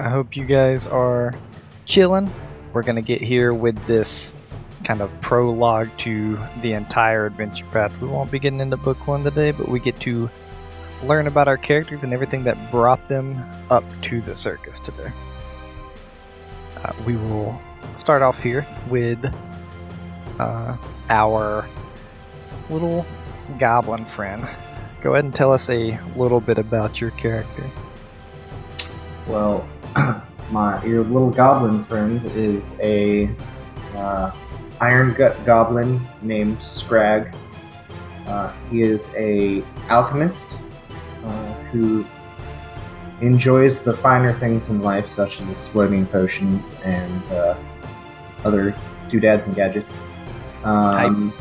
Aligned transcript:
I 0.00 0.08
hope 0.08 0.34
you 0.34 0.46
guys 0.46 0.86
are 0.86 1.34
chilling. 1.84 2.32
We're 2.72 2.84
gonna 2.84 3.02
get 3.02 3.20
here 3.20 3.52
with 3.52 3.76
this 3.86 4.34
kind 4.82 5.02
of 5.02 5.10
prologue 5.20 5.90
to 5.98 6.38
the 6.62 6.72
entire 6.72 7.26
adventure 7.26 7.66
path. 7.66 8.00
We 8.00 8.08
won't 8.08 8.30
be 8.30 8.38
getting 8.38 8.60
into 8.60 8.78
book 8.78 9.06
one 9.06 9.22
today, 9.22 9.50
but 9.50 9.68
we 9.68 9.78
get 9.78 10.00
to 10.00 10.30
learn 11.02 11.26
about 11.26 11.48
our 11.48 11.58
characters 11.58 12.02
and 12.02 12.14
everything 12.14 12.44
that 12.44 12.70
brought 12.70 13.06
them 13.08 13.44
up 13.68 13.84
to 14.04 14.22
the 14.22 14.34
circus 14.34 14.80
today. 14.80 15.12
Uh, 16.82 16.94
we 17.06 17.16
will 17.16 17.60
start 17.94 18.22
off 18.22 18.42
here 18.42 18.66
with 18.88 19.22
uh, 20.38 20.78
our 21.10 21.68
little 22.70 23.04
goblin 23.58 24.06
friend. 24.06 24.48
Go 25.02 25.12
ahead 25.12 25.26
and 25.26 25.34
tell 25.34 25.52
us 25.52 25.68
a 25.68 26.00
little 26.16 26.40
bit 26.40 26.56
about 26.56 27.02
your 27.02 27.10
character. 27.10 27.70
Well, 29.26 29.68
my 30.50 30.82
your 30.84 31.04
little 31.04 31.30
goblin 31.30 31.84
friend 31.84 32.24
is 32.32 32.74
a 32.80 33.30
uh, 33.96 34.30
iron 34.80 35.14
gut 35.14 35.44
goblin 35.44 36.00
named 36.22 36.62
Scrag. 36.62 37.34
Uh, 38.26 38.52
he 38.70 38.82
is 38.82 39.10
a 39.16 39.64
alchemist 39.88 40.58
uh, 41.24 41.52
who 41.72 42.04
enjoys 43.20 43.80
the 43.80 43.92
finer 43.92 44.32
things 44.32 44.68
in 44.68 44.82
life, 44.82 45.08
such 45.08 45.40
as 45.40 45.50
exploding 45.50 46.06
potions 46.06 46.74
and 46.84 47.22
uh, 47.32 47.56
other 48.44 48.74
doodads 49.08 49.46
and 49.46 49.54
gadgets. 49.54 49.98
Um, 50.64 51.32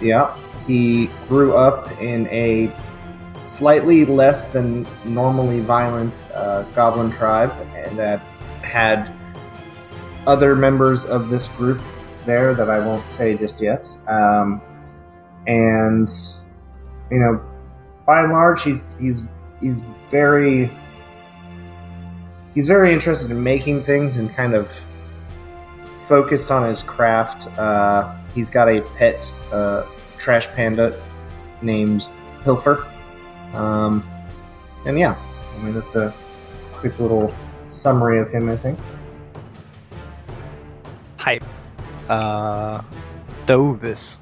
yeah, 0.00 0.36
he 0.66 1.10
grew 1.28 1.56
up 1.56 1.90
in 2.00 2.26
a 2.28 2.72
slightly 3.42 4.04
less 4.04 4.46
than 4.46 4.86
normally 5.04 5.60
violent 5.60 6.26
uh, 6.34 6.62
goblin 6.74 7.10
tribe 7.10 7.52
and 7.74 7.98
that 7.98 8.20
had 8.62 9.12
other 10.26 10.54
members 10.54 11.04
of 11.04 11.28
this 11.28 11.48
group 11.48 11.80
there 12.24 12.54
that 12.54 12.70
I 12.70 12.78
won't 12.78 13.08
say 13.10 13.36
just 13.36 13.60
yet. 13.60 13.86
Um, 14.06 14.60
and 15.46 16.08
you 17.10 17.18
know, 17.18 17.42
by 18.06 18.22
and 18.22 18.32
large, 18.32 18.62
he's 18.62 18.96
he's 19.00 19.24
he's 19.60 19.86
very 20.10 20.70
he's 22.54 22.66
very 22.66 22.92
interested 22.92 23.30
in 23.30 23.42
making 23.42 23.80
things 23.80 24.16
and 24.16 24.32
kind 24.32 24.54
of 24.54 24.70
focused 26.06 26.50
on 26.50 26.68
his 26.68 26.82
craft. 26.82 27.46
Uh, 27.58 28.14
he's 28.34 28.50
got 28.50 28.68
a 28.68 28.82
pet 28.96 29.32
uh, 29.52 29.84
trash 30.18 30.46
panda 30.48 31.00
named 31.60 32.08
Pilfer. 32.44 32.86
Um, 33.54 34.04
and 34.86 34.98
yeah, 34.98 35.16
I 35.54 35.62
mean 35.62 35.74
that's 35.74 35.94
a 35.94 36.14
quick 36.72 36.98
little 36.98 37.34
summary 37.66 38.18
of 38.18 38.30
him. 38.30 38.48
I 38.48 38.56
think. 38.56 38.78
Hype. 41.16 41.44
Uh, 42.08 42.82
Thovis. 43.46 44.20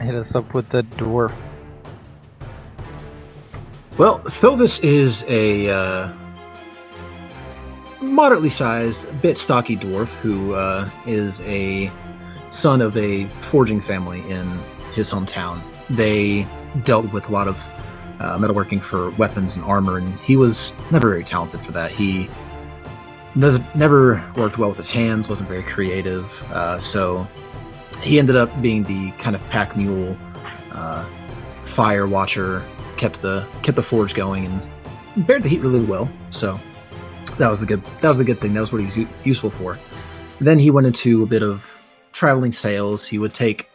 Hit 0.00 0.14
us 0.14 0.34
up 0.34 0.52
with 0.54 0.68
the 0.68 0.82
dwarf. 0.82 1.32
Well, 3.98 4.20
Thovis 4.20 4.82
is 4.82 5.24
a 5.28 5.70
uh, 5.70 6.12
moderately 8.00 8.50
sized, 8.50 9.06
bit 9.22 9.38
stocky 9.38 9.76
dwarf 9.76 10.14
who 10.14 10.54
uh, 10.54 10.88
is 11.06 11.40
a 11.42 11.90
son 12.50 12.80
of 12.80 12.96
a 12.96 13.26
forging 13.40 13.80
family 13.80 14.20
in 14.30 14.60
his 14.92 15.10
hometown. 15.10 15.62
They 15.90 16.46
dealt 16.84 17.12
with 17.12 17.28
a 17.28 17.32
lot 17.32 17.48
of 17.48 17.68
uh, 18.22 18.38
metalworking 18.38 18.80
for 18.80 19.10
weapons 19.10 19.56
and 19.56 19.64
armor, 19.64 19.98
and 19.98 20.18
he 20.20 20.36
was 20.36 20.72
never 20.92 21.08
very 21.08 21.24
talented 21.24 21.60
for 21.60 21.72
that. 21.72 21.90
He 21.90 22.28
does, 23.38 23.58
never 23.74 24.24
worked 24.36 24.58
well 24.58 24.68
with 24.68 24.78
his 24.78 24.88
hands, 24.88 25.28
wasn't 25.28 25.48
very 25.48 25.62
creative, 25.64 26.42
uh, 26.52 26.78
so 26.78 27.26
he 28.00 28.18
ended 28.18 28.36
up 28.36 28.50
being 28.62 28.84
the 28.84 29.10
kind 29.12 29.34
of 29.34 29.42
pack 29.50 29.76
mule, 29.76 30.16
uh, 30.70 31.04
fire 31.64 32.06
watcher, 32.06 32.64
kept 32.96 33.20
the 33.22 33.44
kept 33.62 33.76
the 33.76 33.82
forge 33.82 34.14
going, 34.14 34.46
and 34.46 35.26
bared 35.26 35.42
the 35.42 35.48
heat 35.48 35.60
really 35.60 35.80
well. 35.80 36.08
So 36.30 36.60
that 37.38 37.48
was 37.48 37.60
the 37.60 37.66
good 37.66 37.82
that 38.00 38.08
was 38.08 38.18
the 38.18 38.24
good 38.24 38.40
thing. 38.40 38.54
That 38.54 38.60
was 38.60 38.72
what 38.72 38.82
he's 38.82 38.96
u- 38.96 39.08
useful 39.24 39.50
for. 39.50 39.78
then 40.40 40.58
he 40.58 40.70
went 40.70 40.86
into 40.86 41.22
a 41.22 41.26
bit 41.26 41.42
of 41.42 41.80
traveling 42.12 42.52
sales. 42.52 43.06
He 43.06 43.18
would 43.18 43.34
take 43.34 43.68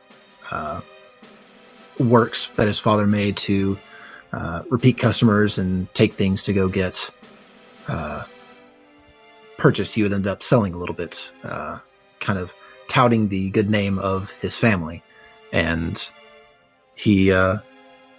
uh, 0.51 0.81
works 1.99 2.47
that 2.55 2.67
his 2.67 2.79
father 2.79 3.07
made 3.07 3.35
to 3.37 3.77
uh, 4.33 4.63
repeat 4.69 4.97
customers 4.97 5.57
and 5.57 5.91
take 5.93 6.13
things 6.13 6.43
to 6.43 6.53
go 6.53 6.67
get 6.67 7.09
uh, 7.87 8.23
purchased. 9.57 9.93
He 9.93 10.03
would 10.03 10.13
end 10.13 10.27
up 10.27 10.43
selling 10.43 10.73
a 10.73 10.77
little 10.77 10.95
bit, 10.95 11.31
uh, 11.43 11.79
kind 12.19 12.39
of 12.39 12.53
touting 12.87 13.29
the 13.29 13.49
good 13.51 13.69
name 13.69 13.99
of 13.99 14.31
his 14.33 14.57
family, 14.57 15.03
and 15.51 16.09
he 16.95 17.31
uh, 17.31 17.57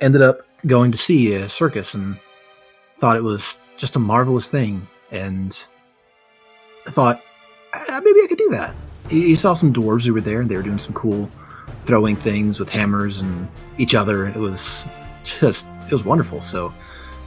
ended 0.01 0.23
up 0.23 0.41
going 0.67 0.93
to 0.93 0.99
see 0.99 1.35
a 1.35 1.49
circus 1.49 1.95
and 1.95 2.19
thought 2.97 3.17
it 3.17 3.23
was 3.23 3.59
just 3.77 3.97
a 3.97 3.99
marvelous 3.99 4.49
thing, 4.49 4.87
and 5.11 5.67
thought 6.87 7.23
"Ah, 7.75 8.01
maybe 8.03 8.21
I 8.23 8.27
could 8.29 8.39
do 8.39 8.51
that. 8.51 8.75
He, 9.09 9.29
he 9.29 9.35
saw 9.37 9.55
some 9.55 9.73
dwarves 9.73 10.07
who 10.07 10.15
were 10.15 10.21
there, 10.21 10.41
and 10.41 10.51
they 10.51 10.57
were 10.57 10.63
doing 10.63 10.79
some 10.79 10.95
cool 10.95 11.31
throwing 11.85 12.17
things 12.17 12.59
with 12.59 12.69
hammers 12.69 13.19
and 13.19 13.49
each 13.79 13.95
other. 13.95 14.27
It 14.27 14.37
was 14.37 14.85
just 15.25 15.67
it 15.88 15.93
was 15.93 16.04
wonderful. 16.04 16.41
So 16.41 16.72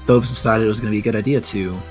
Thovis 0.05 0.29
decided 0.29 0.65
it 0.65 0.69
was 0.69 0.79
going 0.79 0.91
to 0.91 0.95
be 0.95 0.99
a 0.99 1.01
good 1.01 1.15
idea 1.15 1.41
to 1.41 1.81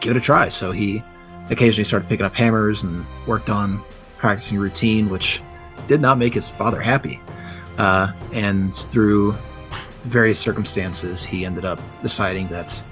give 0.00 0.12
it 0.12 0.16
a 0.16 0.20
try. 0.20 0.48
So 0.48 0.72
he 0.72 1.02
occasionally 1.50 1.84
started 1.84 2.08
picking 2.08 2.26
up 2.26 2.34
hammers 2.34 2.82
and 2.82 3.04
worked 3.26 3.50
on 3.50 3.82
practicing 4.18 4.58
routine, 4.58 5.08
which 5.10 5.42
did 5.86 6.00
not 6.00 6.18
make 6.18 6.34
his 6.34 6.48
father 6.48 6.80
happy. 6.80 7.20
Uh, 7.78 8.12
and 8.32 8.74
through 8.74 9.36
various 10.04 10.38
circumstances, 10.38 11.24
he 11.24 11.44
ended 11.44 11.64
up 11.64 11.80
deciding 12.02 12.48
that 12.48 12.82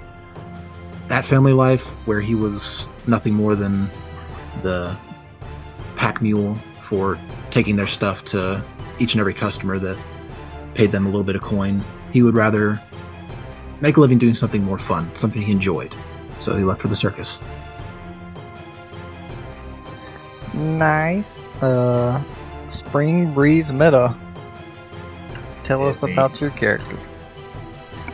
that 1.09 1.25
family 1.25 1.53
life, 1.53 1.85
where 2.07 2.21
he 2.21 2.35
was 2.35 2.89
nothing 3.07 3.35
more 3.35 3.55
than 3.55 3.91
the 4.63 4.97
pack 5.97 6.23
mule 6.23 6.55
for 6.81 7.19
taking 7.51 7.77
their 7.77 7.87
stuff 7.87 8.25
to 8.25 8.63
each 8.99 9.15
and 9.15 9.21
every 9.21 9.35
customer 9.35 9.79
that 9.79 9.99
paid 10.75 10.91
them 10.91 11.05
a 11.07 11.09
little 11.09 11.25
bit 11.25 11.37
of 11.37 11.43
coin, 11.43 11.85
he 12.13 12.23
would 12.23 12.35
rather 12.35 12.81
make 13.81 13.97
a 13.97 14.01
living 14.01 14.19
doing 14.19 14.35
something 14.35 14.63
more 14.63 14.79
fun, 14.79 15.11
something 15.17 15.43
he 15.43 15.53
enjoyed. 15.53 15.95
So 16.39 16.57
he 16.57 16.65
left 16.65 16.81
for 16.81 16.89
the 16.89 16.97
circus. 16.97 17.41
Nice. 20.55 21.45
Uh, 21.63 22.23
Spring 22.69 23.33
Breeze 23.33 23.73
Meadow. 23.73 24.15
Tell 25.63 25.87
us 25.87 26.03
about 26.03 26.41
your 26.41 26.51
character. 26.51 26.99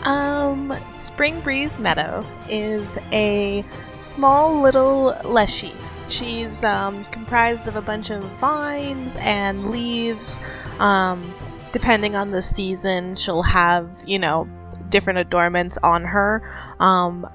Um, 0.05 0.79
Spring 0.91 1.41
Breeze 1.41 1.79
Meadow 1.79 2.25
is 2.49 2.99
a 3.13 3.65
small 4.01 4.61
little 4.61 5.17
leshy. 5.25 5.75
She's 6.09 6.65
um, 6.65 7.05
comprised 7.05 7.69
of 7.69 7.77
a 7.77 7.83
bunch 7.83 8.11
of 8.11 8.23
vines 8.41 9.15
and 9.19 9.71
leaves. 9.71 10.39
Um, 10.79 11.35
depending 11.73 12.17
on 12.17 12.31
the 12.31 12.43
season, 12.43 13.17
she'll 13.17 13.43
have, 13.43 13.89
you 14.07 14.19
know, 14.19 14.49
different 14.89 15.19
adornments 15.19 15.79
on 15.83 16.05
her. 16.05 16.43
Um, 16.81 17.29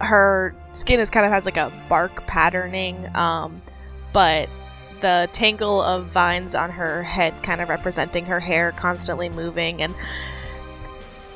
her 0.00 0.54
skin 0.72 1.00
is 1.00 1.10
kind 1.10 1.26
of 1.26 1.32
has 1.32 1.44
like 1.44 1.56
a 1.56 1.72
bark 1.88 2.26
patterning, 2.26 3.08
um, 3.14 3.62
but 4.12 4.48
the 5.00 5.28
tangle 5.32 5.82
of 5.82 6.06
vines 6.06 6.54
on 6.54 6.70
her 6.70 7.02
head 7.02 7.42
kind 7.42 7.60
of 7.60 7.68
representing 7.68 8.26
her 8.26 8.40
hair 8.40 8.72
constantly 8.72 9.28
moving 9.28 9.82
and 9.82 9.94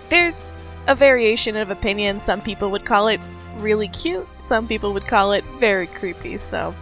there's 0.08 0.52
a 0.86 0.94
variation 0.94 1.56
of 1.56 1.70
opinion. 1.70 2.20
Some 2.20 2.40
people 2.40 2.70
would 2.70 2.84
call 2.84 3.08
it 3.08 3.20
really 3.58 3.88
cute. 3.88 4.26
Some 4.38 4.66
people 4.66 4.94
would 4.94 5.06
call 5.06 5.32
it 5.32 5.44
very 5.58 5.86
creepy. 5.86 6.38
So 6.38 6.74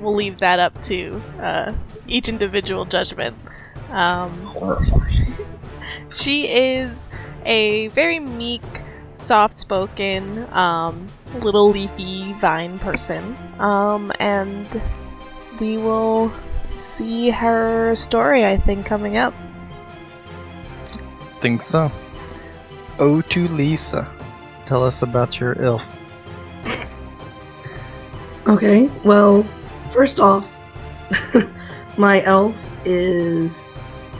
we'll 0.00 0.14
leave 0.14 0.38
that 0.38 0.58
up 0.58 0.80
to 0.84 1.22
uh, 1.40 1.72
each 2.06 2.28
individual 2.28 2.84
judgment. 2.84 3.36
Um, 3.90 4.32
Horrifying. 4.46 5.34
she 6.10 6.48
is 6.48 7.08
a 7.44 7.88
very 7.88 8.18
meek, 8.18 8.62
soft-spoken, 9.14 10.46
um, 10.52 11.06
little 11.40 11.70
leafy 11.70 12.32
vine 12.34 12.78
person, 12.78 13.36
um, 13.58 14.12
and 14.18 14.66
we 15.60 15.76
will 15.76 16.32
see 16.68 17.30
her 17.30 17.94
story. 17.94 18.44
I 18.44 18.56
think 18.56 18.86
coming 18.86 19.16
up. 19.16 19.32
Think 21.40 21.62
so. 21.62 21.90
Odalisa. 22.98 24.08
Tell 24.66 24.82
us 24.82 25.02
about 25.02 25.38
your 25.38 25.60
elf. 25.62 25.82
Okay, 28.48 28.88
well, 29.04 29.44
first 29.92 30.20
off, 30.20 30.48
my 31.96 32.22
elf 32.22 32.54
is 32.84 33.68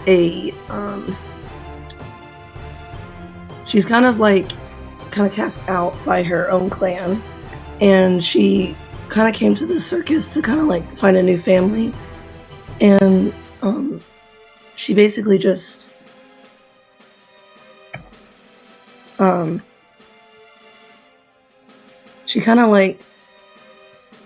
a 0.07 0.53
um 0.69 1.17
she's 3.65 3.85
kind 3.85 4.07
of 4.07 4.19
like 4.19 4.49
kind 5.11 5.27
of 5.27 5.33
cast 5.33 5.69
out 5.69 5.95
by 6.05 6.23
her 6.23 6.51
own 6.51 6.69
clan 6.71 7.23
and 7.81 8.23
she 8.23 8.77
kind 9.09 9.29
of 9.29 9.35
came 9.35 9.55
to 9.55 9.67
the 9.67 9.81
circus 9.81 10.29
to 10.31 10.43
kind 10.43 10.61
of 10.61 10.67
like 10.67 10.97
find 10.97 11.17
a 11.17 11.23
new 11.23 11.39
family, 11.39 11.93
and 12.81 13.33
um, 13.63 14.01
she 14.75 14.95
basically 14.95 15.39
just 15.39 15.95
um, 19.19 19.63
she 22.27 22.41
kind 22.41 22.61
of 22.61 22.69
like 22.69 23.01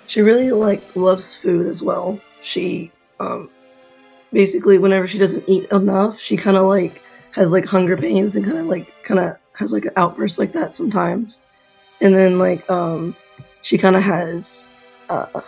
she 0.07 0.23
really 0.23 0.51
like 0.51 0.83
loves 0.97 1.35
food 1.35 1.67
as 1.67 1.83
well. 1.83 2.21
She 2.43 2.91
um, 3.21 3.51
basically 4.33 4.79
whenever 4.79 5.07
she 5.07 5.19
doesn't 5.19 5.49
eat 5.49 5.71
enough, 5.71 6.19
she 6.19 6.37
kind 6.37 6.57
of 6.57 6.67
like 6.67 7.03
has 7.33 7.53
like 7.53 7.65
hunger 7.65 7.97
pains 7.97 8.37
and 8.37 8.45
kind 8.45 8.59
of 8.59 8.67
like 8.67 9.03
kind 9.03 9.21
of 9.21 9.37
has 9.59 9.73
like 9.73 9.85
an 9.85 9.93
outburst 9.97 10.39
like 10.39 10.53
that 10.53 10.75
sometimes. 10.75 11.41
And 12.01 12.15
then 12.15 12.39
like 12.39 12.69
um 12.71 13.15
she 13.63 13.79
kind 13.79 13.97
of 13.97 14.03
has 14.03 14.71
uh 15.09 15.41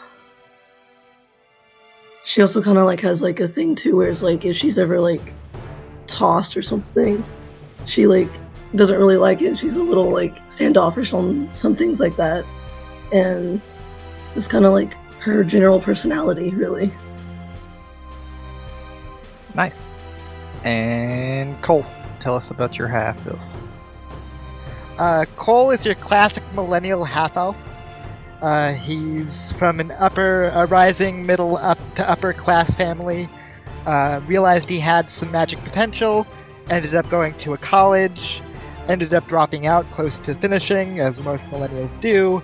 she 2.24 2.40
also 2.40 2.62
kind 2.62 2.78
of 2.78 2.84
like 2.84 3.00
has 3.00 3.22
like 3.22 3.40
a 3.40 3.48
thing 3.48 3.74
too 3.74 3.96
where 3.96 4.08
it's 4.08 4.22
like 4.22 4.44
if 4.44 4.56
she's 4.56 4.78
ever 4.78 5.00
like 5.00 5.32
tossed 6.06 6.56
or 6.56 6.62
something, 6.62 7.24
she 7.86 8.06
like 8.06 8.30
doesn't 8.74 8.98
really 8.98 9.16
like 9.16 9.42
it. 9.42 9.58
She's 9.58 9.76
a 9.76 9.82
little 9.82 10.10
like 10.10 10.38
standoffish 10.50 11.12
on 11.12 11.48
some 11.50 11.74
things 11.76 12.00
like 12.00 12.16
that. 12.16 12.44
And 13.12 13.60
it's 14.34 14.48
kind 14.48 14.64
of 14.64 14.72
like 14.72 14.94
her 15.20 15.44
general 15.44 15.80
personality, 15.80 16.50
really. 16.50 16.92
Nice. 19.54 19.90
And 20.64 21.60
Cole, 21.62 21.86
tell 22.20 22.34
us 22.34 22.50
about 22.50 22.78
your 22.78 22.88
half 22.88 23.26
elf. 23.26 23.40
Uh, 24.98 25.24
Cole 25.36 25.70
is 25.70 25.84
your 25.84 25.94
classic 25.96 26.44
millennial 26.54 27.04
half 27.04 27.36
elf. 27.36 27.56
Uh, 28.40 28.72
he's 28.72 29.52
from 29.52 29.80
an 29.80 29.92
upper, 29.92 30.44
a 30.48 30.66
rising 30.66 31.24
middle 31.24 31.56
up 31.58 31.78
to 31.94 32.08
upper 32.08 32.32
class 32.32 32.74
family. 32.74 33.28
Uh, 33.86 34.20
realized 34.26 34.68
he 34.68 34.78
had 34.78 35.10
some 35.10 35.30
magic 35.30 35.58
potential, 35.64 36.26
ended 36.70 36.94
up 36.94 37.08
going 37.08 37.34
to 37.34 37.52
a 37.52 37.58
college, 37.58 38.42
ended 38.88 39.12
up 39.14 39.26
dropping 39.26 39.66
out 39.66 39.88
close 39.90 40.18
to 40.20 40.34
finishing, 40.34 41.00
as 41.00 41.20
most 41.20 41.46
millennials 41.46 42.00
do. 42.00 42.42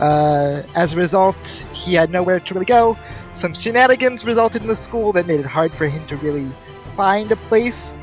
Uh, 0.00 0.62
as 0.74 0.92
a 0.92 0.96
result, 0.96 1.68
he 1.72 1.94
had 1.94 2.10
nowhere 2.10 2.40
to 2.40 2.54
really 2.54 2.66
go. 2.66 2.96
Some 3.32 3.54
shenanigans 3.54 4.24
resulted 4.24 4.62
in 4.62 4.68
the 4.68 4.76
school 4.76 5.12
that 5.12 5.26
made 5.26 5.40
it 5.40 5.46
hard 5.46 5.74
for 5.74 5.86
him 5.86 6.06
to 6.08 6.16
really 6.16 6.50
find 6.96 7.30
a 7.30 7.36
place. 7.36 7.98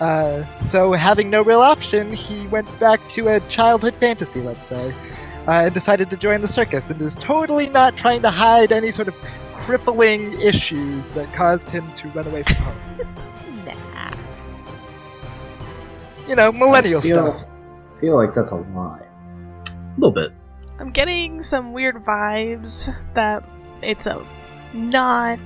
Uh, 0.00 0.44
so, 0.60 0.92
having 0.92 1.28
no 1.28 1.42
real 1.42 1.60
option, 1.60 2.12
he 2.12 2.46
went 2.46 2.66
back 2.78 3.06
to 3.10 3.28
a 3.28 3.40
childhood 3.48 3.94
fantasy, 3.96 4.40
let's 4.40 4.66
say, 4.66 4.94
uh, 5.48 5.64
and 5.64 5.74
decided 5.74 6.08
to 6.10 6.16
join 6.16 6.40
the 6.40 6.48
circus 6.48 6.88
and 6.88 7.02
is 7.02 7.16
totally 7.16 7.68
not 7.68 7.96
trying 7.96 8.22
to 8.22 8.30
hide 8.30 8.70
any 8.70 8.92
sort 8.92 9.08
of 9.08 9.14
crippling 9.52 10.32
issues 10.40 11.10
that 11.10 11.32
caused 11.34 11.70
him 11.70 11.92
to 11.94 12.08
run 12.10 12.26
away 12.26 12.42
from 12.42 12.54
home. 12.56 12.78
Nah. 13.66 14.14
You 16.26 16.36
know, 16.36 16.52
millennial 16.52 17.00
I 17.00 17.02
feel, 17.02 17.32
stuff. 17.32 17.46
feel 18.00 18.16
like 18.16 18.34
that's 18.34 18.52
a 18.52 18.54
lie. 18.54 19.02
A 19.66 20.00
little 20.00 20.14
bit. 20.14 20.32
I'm 20.78 20.90
getting 20.90 21.42
some 21.42 21.72
weird 21.72 21.96
vibes 21.96 22.94
that 23.14 23.44
it's 23.82 24.06
a 24.06 24.24
not 24.72 25.38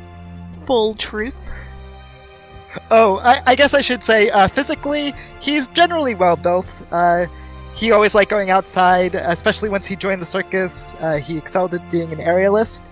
full 0.66 0.94
truth. 0.94 1.38
Oh, 2.90 3.18
I, 3.18 3.42
I 3.46 3.54
guess 3.54 3.74
I 3.74 3.80
should 3.80 4.02
say, 4.02 4.30
uh, 4.30 4.48
physically, 4.48 5.12
he's 5.40 5.68
generally 5.68 6.14
well 6.14 6.36
built. 6.36 6.86
Uh, 6.90 7.26
he 7.74 7.90
always 7.92 8.14
liked 8.14 8.30
going 8.30 8.50
outside, 8.50 9.14
especially 9.14 9.68
once 9.68 9.86
he 9.86 9.96
joined 9.96 10.22
the 10.22 10.26
circus. 10.26 10.94
Uh, 11.00 11.16
he 11.16 11.36
excelled 11.36 11.74
at 11.74 11.90
being 11.90 12.12
an 12.12 12.18
aerialist. 12.18 12.82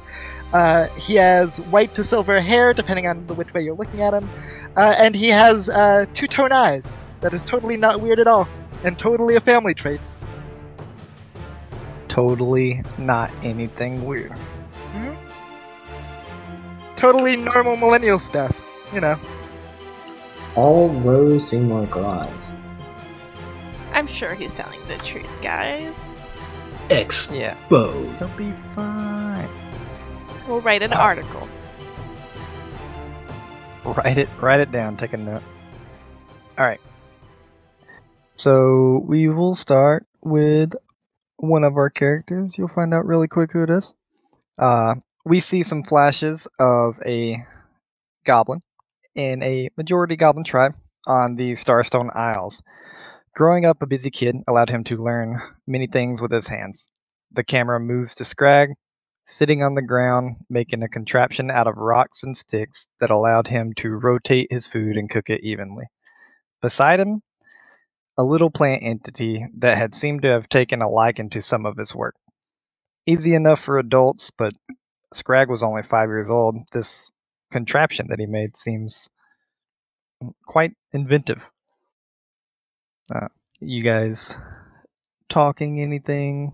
Uh, 0.53 0.89
he 0.97 1.15
has 1.15 1.59
white 1.63 1.95
to 1.95 2.03
silver 2.03 2.41
hair, 2.41 2.73
depending 2.73 3.07
on 3.07 3.27
the 3.27 3.35
which 3.35 3.53
way 3.55 3.63
you're 3.63 3.75
looking 3.75 4.03
at 4.03 4.13
him. 4.13 4.29
Uh, 4.77 4.95
and 4.99 5.15
he 5.15 5.29
has 5.29 5.69
uh, 5.69 6.07
two 6.15 6.27
tone 6.27 6.53
eyes. 6.53 6.99
That 7.21 7.35
is 7.35 7.45
totally 7.45 7.77
not 7.77 8.01
weird 8.01 8.21
at 8.21 8.27
all, 8.27 8.49
and 8.85 8.99
totally 8.99 9.37
a 9.37 9.41
family 9.41 9.75
trait. 9.75 10.01
Totally 12.09 12.83
not 12.99 13.31
anything 13.43 14.05
weird. 14.05 14.33
Totally 17.01 17.35
normal 17.35 17.77
millennial 17.77 18.19
stuff, 18.19 18.61
you 18.93 19.01
know. 19.01 19.19
All 20.55 20.91
those 21.01 21.49
seem 21.49 21.71
like 21.71 21.97
lies. 21.97 22.29
I'm 23.95 24.07
sure 24.07 24.35
he's 24.35 24.53
telling 24.53 24.87
the 24.87 24.99
truth, 24.99 25.25
guys. 25.41 25.95
Exposed. 26.91 27.41
Yeah. 27.41 27.57
It'll 27.71 28.29
be 28.37 28.53
fine. 28.75 29.49
We'll 30.47 30.61
write 30.61 30.83
an 30.83 30.93
article. 30.93 31.49
Write 33.83 34.19
it 34.19 34.29
write 34.39 34.61
it 34.61 34.71
down, 34.71 34.99
take 34.99 35.15
a 35.15 35.17
note. 35.17 35.43
Alright. 36.59 36.83
So 38.37 39.03
we 39.07 39.31
will 39.31 39.55
start 39.55 40.05
with 40.21 40.75
one 41.39 41.65
of 41.65 41.79
our 41.79 41.89
characters. 41.89 42.57
You'll 42.59 42.69
find 42.69 42.93
out 42.93 43.07
really 43.07 43.27
quick 43.27 43.53
who 43.53 43.63
it 43.63 43.71
is. 43.71 43.95
Uh 44.59 44.97
we 45.25 45.41
see 45.41 45.63
some 45.63 45.83
flashes 45.83 46.49
of 46.59 46.99
a 47.05 47.45
goblin 48.25 48.63
in 49.15 49.43
a 49.43 49.71
majority 49.77 50.17
goblin 50.17 50.45
tribe 50.45 50.75
on 51.07 51.37
the 51.37 51.53
Starstone 51.53 52.15
Isles. 52.15 52.63
Growing 53.35 53.65
up 53.65 53.83
a 53.83 53.87
busy 53.87 54.11
kid 54.11 54.37
allowed 54.49 54.71
him 54.71 54.85
to 54.85 55.03
learn 55.03 55.41
many 55.67 55.87
things 55.87 56.21
with 56.21 56.33
his 56.33 56.49
hands. 56.49 56.89
The 57.33 57.45
camera 57.45 57.79
moves 57.79 58.17
to 58.17 58.25
Scrag, 58.25 58.71
sitting 59.27 59.63
on 59.63 59.75
the 59.75 59.83
ground, 59.83 60.37
making 60.49 60.83
a 60.83 60.89
contraption 60.89 61.51
out 61.51 61.69
of 61.69 61.77
rocks 61.77 62.23
and 62.25 62.37
sticks 62.37 62.89
that 62.99 63.11
allowed 63.11 63.47
him 63.47 63.73
to 63.75 63.91
rotate 63.91 64.49
his 64.51 64.67
food 64.67 64.97
and 64.97 65.09
cook 65.09 65.31
it 65.31 65.43
evenly. 65.45 65.85
Beside 66.61 66.99
him, 66.99 67.23
a 68.19 68.25
little 68.25 68.51
plant 68.51 68.83
entity 68.83 69.47
that 69.59 69.79
had 69.79 69.95
seemed 69.95 70.23
to 70.23 70.29
have 70.29 70.49
taken 70.49 70.83
a 70.83 70.89
liking 70.89 71.31
to 71.31 71.41
some 71.41 71.65
of 71.65 71.77
his 71.77 71.95
work. 71.95 72.17
Easy 73.07 73.35
enough 73.35 73.61
for 73.61 73.79
adults, 73.79 74.31
but 74.37 74.53
Scrag 75.13 75.49
was 75.49 75.63
only 75.63 75.83
five 75.83 76.09
years 76.09 76.31
old. 76.31 76.57
This 76.73 77.11
contraption 77.51 78.07
that 78.09 78.21
he 78.21 78.27
made 78.27 78.57
seems 78.57 79.09
quite 80.47 80.73
inventive. 80.93 81.43
Uh, 83.13 83.29
you 83.59 83.83
guys 83.83 84.37
talking 85.29 85.81
anything? 85.81 86.53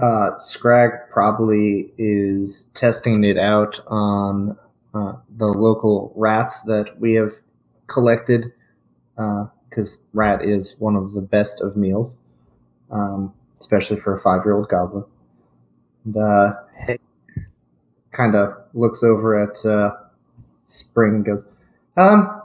Uh, 0.00 0.38
Scrag 0.38 0.92
probably 1.10 1.92
is 1.98 2.70
testing 2.72 3.24
it 3.24 3.36
out 3.36 3.80
on 3.88 4.56
uh, 4.94 5.14
the 5.28 5.46
local 5.46 6.12
rats 6.16 6.62
that 6.62 6.98
we 7.00 7.14
have 7.14 7.32
collected, 7.88 8.52
because 9.16 10.06
rat 10.12 10.42
is 10.42 10.76
one 10.78 10.94
of 10.94 11.12
the 11.12 11.20
best 11.20 11.60
of 11.60 11.76
meals, 11.76 12.18
um, 12.90 13.34
especially 13.58 13.96
for 13.96 14.14
a 14.14 14.18
five-year-old 14.18 14.68
goblin. 14.68 15.04
And 16.08 16.16
uh, 16.16 16.54
Hey. 16.76 16.98
kind 18.12 18.34
of 18.34 18.54
looks 18.74 19.02
over 19.02 19.38
at 19.38 19.64
uh, 19.66 19.94
Spring 20.66 21.16
and 21.16 21.24
goes, 21.24 21.46
"Um, 21.96 22.42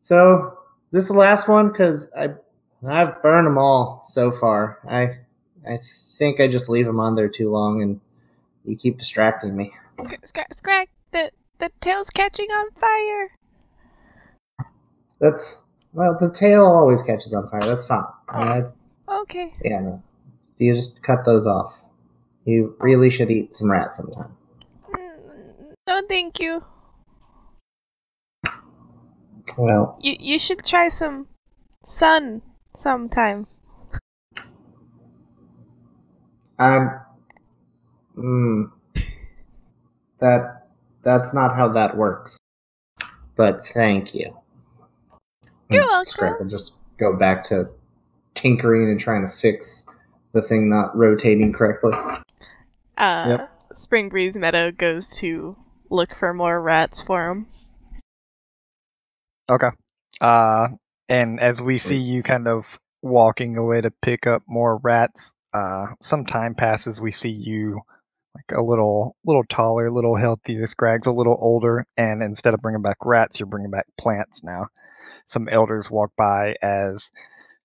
so 0.00 0.58
this 0.90 1.02
is 1.02 1.08
the 1.08 1.14
last 1.14 1.48
one 1.48 1.68
because 1.68 2.10
I 2.16 2.30
I've 2.86 3.22
burned 3.22 3.46
them 3.46 3.58
all 3.58 4.02
so 4.04 4.30
far. 4.30 4.78
I 4.88 5.18
I 5.68 5.78
think 6.18 6.40
I 6.40 6.48
just 6.48 6.68
leave 6.68 6.86
them 6.86 6.98
on 7.00 7.14
there 7.14 7.28
too 7.28 7.50
long, 7.50 7.82
and 7.82 8.00
you 8.64 8.76
keep 8.76 8.98
distracting 8.98 9.56
me. 9.56 9.72
Scrag, 10.24 10.52
Scrag, 10.54 10.88
the 11.12 11.30
the 11.58 11.70
tail's 11.80 12.10
catching 12.10 12.50
on 12.50 12.70
fire. 12.72 13.30
That's 15.20 15.58
well, 15.92 16.16
the 16.18 16.30
tail 16.30 16.64
always 16.64 17.02
catches 17.02 17.32
on 17.34 17.48
fire. 17.48 17.60
That's 17.60 17.86
fine. 17.86 18.04
I, 18.28 18.62
Okay. 19.08 19.52
yeah, 19.62 19.80
no. 19.80 20.02
You 20.58 20.72
just 20.74 21.02
cut 21.02 21.24
those 21.24 21.46
off. 21.46 21.78
You 22.44 22.76
really 22.80 23.10
should 23.10 23.30
eat 23.30 23.54
some 23.54 23.70
rat 23.70 23.94
sometime. 23.94 24.36
No, 25.86 26.02
thank 26.08 26.40
you. 26.40 26.64
Well, 29.58 29.98
You 30.00 30.16
you 30.18 30.38
should 30.38 30.64
try 30.64 30.88
some 30.88 31.26
sun 31.86 32.42
sometime. 32.76 33.46
I'm. 36.58 37.00
Mm, 38.16 38.70
that 40.20 40.68
that's 41.02 41.34
not 41.34 41.54
how 41.54 41.68
that 41.68 41.96
works. 41.96 42.38
But 43.36 43.66
thank 43.66 44.14
you. 44.14 44.36
You're 45.70 45.86
welcome. 45.86 46.04
Scrag 46.04 46.38
will 46.38 46.48
just 46.48 46.74
go 46.98 47.16
back 47.16 47.44
to 47.44 47.70
tinkering 48.34 48.90
and 48.90 49.00
trying 49.00 49.22
to 49.22 49.32
fix 49.32 49.86
the 50.32 50.42
thing 50.42 50.68
not 50.68 50.96
rotating 50.96 51.52
correctly. 51.52 51.92
Uh, 52.96 53.26
Yep. 53.28 53.50
Spring 53.74 54.08
Breeze 54.10 54.36
Meadow 54.36 54.70
goes 54.70 55.08
to 55.18 55.56
look 55.90 56.14
for 56.14 56.34
more 56.34 56.60
rats 56.60 57.00
for 57.00 57.30
him. 57.30 57.46
Okay. 59.50 59.70
Uh, 60.20 60.68
and 61.08 61.40
as 61.40 61.60
we 61.60 61.78
see 61.78 61.96
you 61.96 62.22
kind 62.22 62.48
of 62.48 62.78
walking 63.02 63.56
away 63.56 63.80
to 63.80 63.90
pick 64.02 64.26
up 64.26 64.42
more 64.46 64.76
rats, 64.76 65.32
uh, 65.52 65.86
some 66.00 66.24
time 66.24 66.54
passes. 66.54 67.00
We 67.00 67.10
see 67.10 67.30
you 67.30 67.80
like 68.34 68.58
a 68.58 68.62
little, 68.62 69.16
little 69.24 69.44
taller, 69.44 69.86
a 69.86 69.94
little 69.94 70.16
healthier. 70.16 70.66
Scrag's 70.66 71.06
a 71.06 71.12
little 71.12 71.36
older, 71.38 71.86
and 71.96 72.22
instead 72.22 72.54
of 72.54 72.62
bringing 72.62 72.82
back 72.82 72.98
rats, 73.04 73.40
you're 73.40 73.46
bringing 73.46 73.70
back 73.70 73.86
plants 73.98 74.42
now. 74.42 74.68
Some 75.26 75.48
elders 75.48 75.90
walk 75.90 76.12
by 76.16 76.56
as 76.62 77.10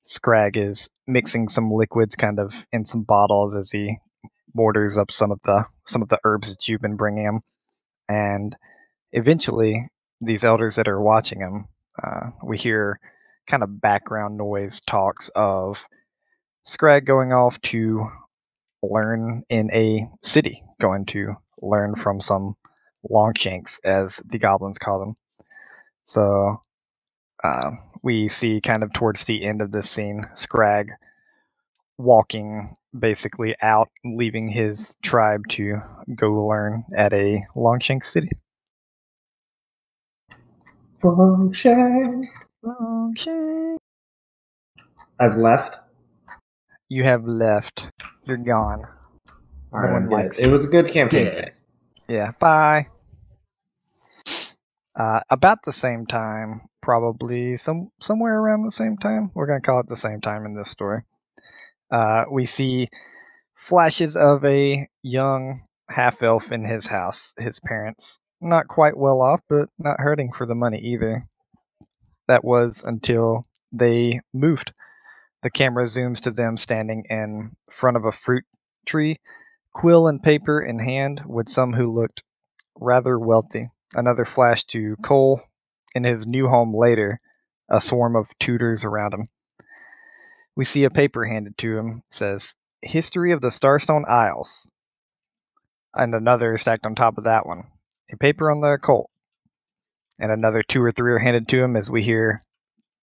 Scrag 0.03 0.57
is 0.57 0.89
mixing 1.05 1.47
some 1.47 1.71
liquids, 1.71 2.15
kind 2.15 2.39
of 2.39 2.53
in 2.71 2.85
some 2.85 3.03
bottles, 3.03 3.55
as 3.55 3.71
he 3.71 3.97
orders 4.59 4.97
up 4.97 5.11
some 5.11 5.31
of 5.31 5.39
the 5.41 5.65
some 5.85 6.01
of 6.01 6.09
the 6.09 6.19
herbs 6.23 6.49
that 6.49 6.67
you've 6.67 6.81
been 6.81 6.95
bringing 6.95 7.25
him, 7.25 7.41
and 8.09 8.55
eventually, 9.11 9.89
these 10.21 10.43
elders 10.43 10.75
that 10.75 10.87
are 10.87 11.01
watching 11.01 11.39
him, 11.39 11.67
uh, 12.01 12.31
we 12.43 12.57
hear 12.57 12.99
kind 13.47 13.63
of 13.63 13.81
background 13.81 14.37
noise 14.37 14.81
talks 14.81 15.29
of 15.35 15.83
Scrag 16.65 17.05
going 17.05 17.31
off 17.31 17.61
to 17.61 18.07
learn 18.83 19.43
in 19.49 19.71
a 19.73 20.09
city, 20.21 20.63
going 20.81 21.05
to 21.05 21.35
learn 21.61 21.95
from 21.95 22.19
some 22.19 22.55
longshanks, 23.09 23.79
as 23.83 24.21
the 24.25 24.37
goblins 24.37 24.77
call 24.77 24.99
them. 24.99 25.15
So 26.03 26.61
uh, 27.43 27.71
we 28.03 28.27
see 28.27 28.61
kind 28.61 28.83
of 28.83 28.93
towards 28.93 29.23
the 29.23 29.45
end 29.45 29.61
of 29.61 29.71
this 29.71 29.89
scene, 29.89 30.25
Scrag 30.35 30.91
walking 31.97 32.75
basically 32.97 33.55
out, 33.61 33.89
leaving 34.03 34.49
his 34.49 34.95
tribe 35.01 35.47
to 35.49 35.81
go 36.15 36.47
learn 36.47 36.83
at 36.95 37.13
a 37.13 37.43
longshank 37.55 38.03
city. 38.03 38.29
Longshanks. 41.03 42.49
Longshank. 42.63 43.79
I've 45.19 45.37
left. 45.37 45.77
You 46.89 47.03
have 47.03 47.25
left. 47.25 47.91
You're 48.25 48.37
gone. 48.37 48.85
All 49.73 49.79
right, 49.81 49.93
one 49.93 50.03
I'm 50.03 50.09
likes 50.09 50.39
it 50.39 50.47
was 50.47 50.65
a 50.65 50.69
good 50.69 50.89
campaign. 50.89 51.51
Yeah, 52.07 52.31
bye. 52.39 52.87
Uh, 54.95 55.19
about 55.29 55.59
the 55.63 55.73
same 55.73 56.05
time, 56.05 56.61
probably 56.81 57.57
some 57.57 57.91
somewhere 57.99 58.39
around 58.39 58.63
the 58.63 58.71
same 58.71 58.97
time. 58.97 59.31
We're 59.35 59.47
gonna 59.47 59.61
call 59.61 59.81
it 59.81 59.87
the 59.87 59.97
same 59.97 60.21
time 60.21 60.45
in 60.45 60.55
this 60.55 60.71
story. 60.71 61.03
Uh, 61.89 62.25
we 62.29 62.45
see 62.45 62.87
flashes 63.55 64.17
of 64.17 64.43
a 64.45 64.87
young 65.01 65.63
half 65.89 66.21
elf 66.21 66.51
in 66.51 66.65
his 66.65 66.85
house. 66.85 67.33
His 67.37 67.59
parents 67.59 68.19
not 68.41 68.67
quite 68.67 68.97
well 68.97 69.21
off, 69.21 69.41
but 69.49 69.69
not 69.79 69.99
hurting 69.99 70.31
for 70.31 70.45
the 70.45 70.55
money 70.55 70.79
either. 70.79 71.27
That 72.27 72.43
was 72.43 72.83
until 72.83 73.47
they 73.71 74.21
moved. 74.33 74.73
The 75.43 75.49
camera 75.49 75.85
zooms 75.85 76.21
to 76.21 76.31
them 76.31 76.57
standing 76.57 77.05
in 77.09 77.55
front 77.69 77.97
of 77.97 78.05
a 78.05 78.11
fruit 78.11 78.43
tree, 78.85 79.19
quill 79.73 80.07
and 80.07 80.21
paper 80.21 80.61
in 80.61 80.79
hand, 80.79 81.21
with 81.25 81.47
some 81.47 81.73
who 81.73 81.91
looked 81.91 82.23
rather 82.79 83.17
wealthy. 83.17 83.69
Another 83.93 84.25
flash 84.25 84.65
to 84.65 84.95
Cole 84.97 85.41
in 85.95 86.03
his 86.03 86.27
new 86.27 86.47
home 86.47 86.75
later, 86.75 87.19
a 87.69 87.79
swarm 87.79 88.15
of 88.15 88.27
tutors 88.39 88.83
around 88.83 89.13
him. 89.13 89.29
We 90.57 90.65
see 90.65 90.85
a 90.85 90.89
paper 90.89 91.23
handed 91.23 91.55
to 91.59 91.77
him, 91.77 92.01
says, 92.09 92.55
History 92.81 93.31
of 93.31 93.41
the 93.41 93.49
Starstone 93.49 94.09
Isles. 94.09 94.67
And 95.93 96.15
another 96.15 96.57
stacked 96.57 96.87
on 96.87 96.95
top 96.95 97.19
of 97.19 97.25
that 97.25 97.45
one. 97.45 97.65
A 98.11 98.17
paper 98.17 98.49
on 98.49 98.61
the 98.61 98.73
occult. 98.73 99.11
And 100.17 100.31
another 100.31 100.63
two 100.63 100.81
or 100.81 100.91
three 100.91 101.13
are 101.13 101.19
handed 101.19 101.47
to 101.49 101.63
him 101.63 101.75
as 101.75 101.91
we 101.91 102.03
hear 102.03 102.43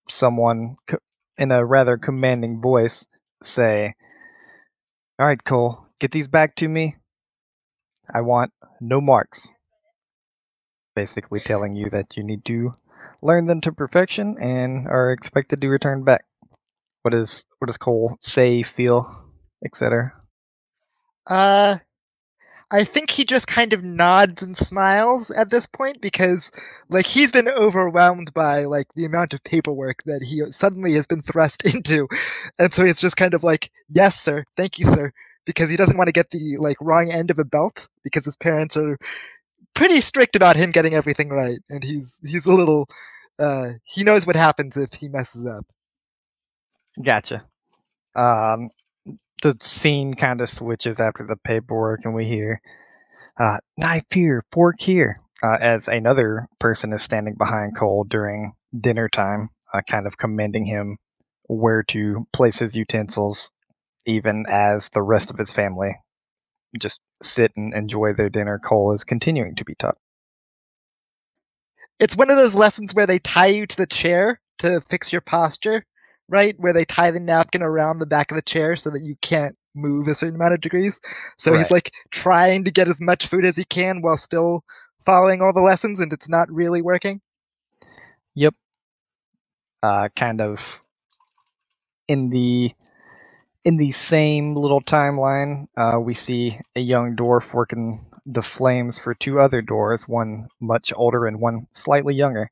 someone 0.09 0.77
co- 0.89 0.97
in 1.37 1.53
a 1.53 1.63
rather 1.63 1.99
commanding 1.99 2.63
voice 2.63 3.07
say, 3.43 3.97
All 5.19 5.27
right, 5.27 5.45
Cole, 5.45 5.87
get 5.99 6.11
these 6.11 6.29
back 6.29 6.57
to 6.57 6.69
me. 6.69 6.97
I 8.13 8.23
want 8.23 8.55
no 8.81 8.99
marks. 9.03 9.53
Basically 10.97 11.41
telling 11.41 11.77
you 11.77 11.91
that 11.91 12.17
you 12.17 12.25
need 12.25 12.47
to 12.47 12.77
learn 13.21 13.45
them 13.45 13.61
to 13.61 13.73
perfection 13.73 14.39
and 14.41 14.89
are 14.89 15.13
expected 15.13 15.61
to 15.61 15.69
return 15.69 16.03
back. 16.03 16.25
What 17.03 17.13
does 17.13 17.45
what 17.59 17.67
does 17.67 17.77
Cole 17.77 18.17
say, 18.21 18.63
feel, 18.63 19.15
etc.? 19.65 20.13
Uh, 21.27 21.79
I 22.73 22.85
think 22.85 23.11
he 23.11 23.25
just 23.25 23.47
kind 23.47 23.75
of 23.75 23.85
nods 23.85 24.43
and 24.43 24.57
smiles 24.57 25.31
at 25.31 25.51
this 25.51 25.67
point 25.67 26.01
because, 26.01 26.51
like, 26.89 27.07
he's 27.07 27.31
been 27.31 27.49
overwhelmed 27.49 28.33
by 28.33 28.65
like 28.65 28.87
the 28.97 29.05
amount 29.05 29.35
of 29.35 29.45
paperwork 29.45 30.03
that 30.07 30.25
he 30.27 30.41
suddenly 30.51 30.95
has 30.95 31.07
been 31.07 31.21
thrust 31.21 31.65
into, 31.75 32.09
and 32.59 32.73
so 32.73 32.85
he's 32.85 33.01
just 33.01 33.17
kind 33.17 33.35
of 33.35 33.45
like, 33.45 33.71
"Yes, 33.91 34.19
sir. 34.19 34.45
Thank 34.57 34.79
you, 34.79 34.87
sir," 34.87 35.13
because 35.45 35.71
he 35.71 35.77
doesn't 35.77 35.99
want 35.99 36.09
to 36.09 36.13
get 36.13 36.31
the 36.31 36.57
like 36.59 36.79
wrong 36.81 37.11
end 37.13 37.31
of 37.31 37.39
a 37.39 37.45
belt 37.45 37.89
because 38.05 38.25
his 38.25 38.37
parents 38.37 38.77
are 38.77 38.97
pretty 39.75 40.01
strict 40.01 40.35
about 40.37 40.57
him 40.57 40.71
getting 40.71 40.95
everything 40.95 41.29
right, 41.29 41.59
and 41.69 41.85
he's 41.85 42.21
he's 42.25 42.47
a 42.47 42.55
little. 42.55 42.87
Uh, 43.39 43.73
he 43.85 44.05
knows 44.05 44.27
what 44.27 44.37
happens 44.37 44.77
if 44.77 44.95
he 44.95 45.09
messes 45.09 45.47
up. 45.47 45.67
Gotcha. 47.01 47.45
Um, 48.15 48.71
the 49.43 49.57
scene 49.61 50.15
kind 50.15 50.41
of 50.41 50.49
switches 50.49 51.01
after 51.01 51.27
the 51.27 51.37
paperwork, 51.37 52.01
and 52.05 52.15
we 52.15 52.27
hear 52.27 52.61
uh, 53.39 53.59
knife 53.77 54.05
here, 54.11 54.45
fork 54.53 54.81
here, 54.81 55.21
uh, 55.43 55.57
as 55.61 55.89
another 55.89 56.47
person 56.61 56.93
is 56.93 57.03
standing 57.03 57.35
behind 57.35 57.77
Cole 57.77 58.05
during 58.05 58.53
dinner 58.79 59.09
time, 59.09 59.49
uh, 59.73 59.81
kind 59.89 60.07
of 60.07 60.17
commending 60.17 60.65
him 60.65 60.99
where 61.49 61.83
to 61.83 62.27
place 62.33 62.59
his 62.59 62.77
utensils, 62.77 63.51
even 64.07 64.45
as 64.49 64.89
the 64.91 65.03
rest 65.03 65.31
of 65.31 65.39
his 65.39 65.51
family 65.51 65.97
just 66.79 67.01
sit 67.23 67.53
and 67.57 67.75
enjoy 67.75 68.13
their 68.15 68.31
dinner. 68.31 68.59
Cole 68.59 68.93
is 68.93 69.05
continuing 69.05 69.55
to 69.57 69.65
be 69.65 69.75
taught. 69.75 69.97
It's 71.99 72.17
one 72.17 72.31
of 72.31 72.37
those 72.37 72.55
lessons 72.55 72.95
where 72.95 73.07
they 73.07 73.19
tie 73.19 73.47
you 73.47 73.67
to 73.67 73.77
the 73.77 73.87
chair 73.87 74.41
to 74.59 74.81
fix 74.81 75.13
your 75.13 75.21
posture, 75.21 75.85
right? 76.29 76.57
Where 76.59 76.75
they 76.75 76.87
tie 76.87 77.13
the 77.13 77.21
napkin 77.21 77.63
around 77.63 78.01
the 78.01 78.07
back 78.07 78.33
of 78.33 78.37
the 78.37 78.43
chair 78.43 78.77
so 78.77 78.91
that 78.91 79.03
you 79.03 79.17
can't 79.23 79.57
move 79.77 80.09
a 80.09 80.17
certain 80.17 80.37
amount 80.37 80.55
of 80.55 80.63
degrees. 80.63 81.01
So 81.39 81.55
Right. 81.55 81.57
he's 81.57 81.73
like 81.73 81.93
trying 82.13 82.65
to 82.67 82.73
get 82.73 82.89
as 82.89 83.01
much 83.01 83.29
food 83.29 83.45
as 83.47 83.57
he 83.57 83.65
can 83.65 84.03
while 84.03 84.19
still 84.19 84.65
following 85.07 85.43
all 85.43 85.55
the 85.55 85.63
lessons, 85.63 86.01
and 86.01 86.13
it's 86.13 86.29
not 86.31 86.51
really 86.53 86.83
working. 86.83 87.21
Yep. 88.37 88.55
Uh, 89.83 90.09
kind 90.17 90.41
of 90.43 90.61
in 92.09 92.31
the 92.31 92.73
in 93.65 93.79
the 93.79 93.93
same 93.93 94.57
little 94.57 94.83
timeline, 94.83 95.69
uh, 95.79 96.01
we 96.01 96.15
see 96.15 96.59
a 96.77 96.81
young 96.81 97.17
dwarf 97.17 97.55
working 97.55 98.07
the 98.27 98.43
flames 98.43 98.99
for 98.99 99.15
two 99.15 99.41
other 99.41 99.63
dwarves, 99.63 100.09
one 100.09 100.49
much 100.61 100.93
older 100.97 101.27
and 101.27 101.41
one 101.41 101.69
slightly 101.73 102.15
younger. 102.17 102.51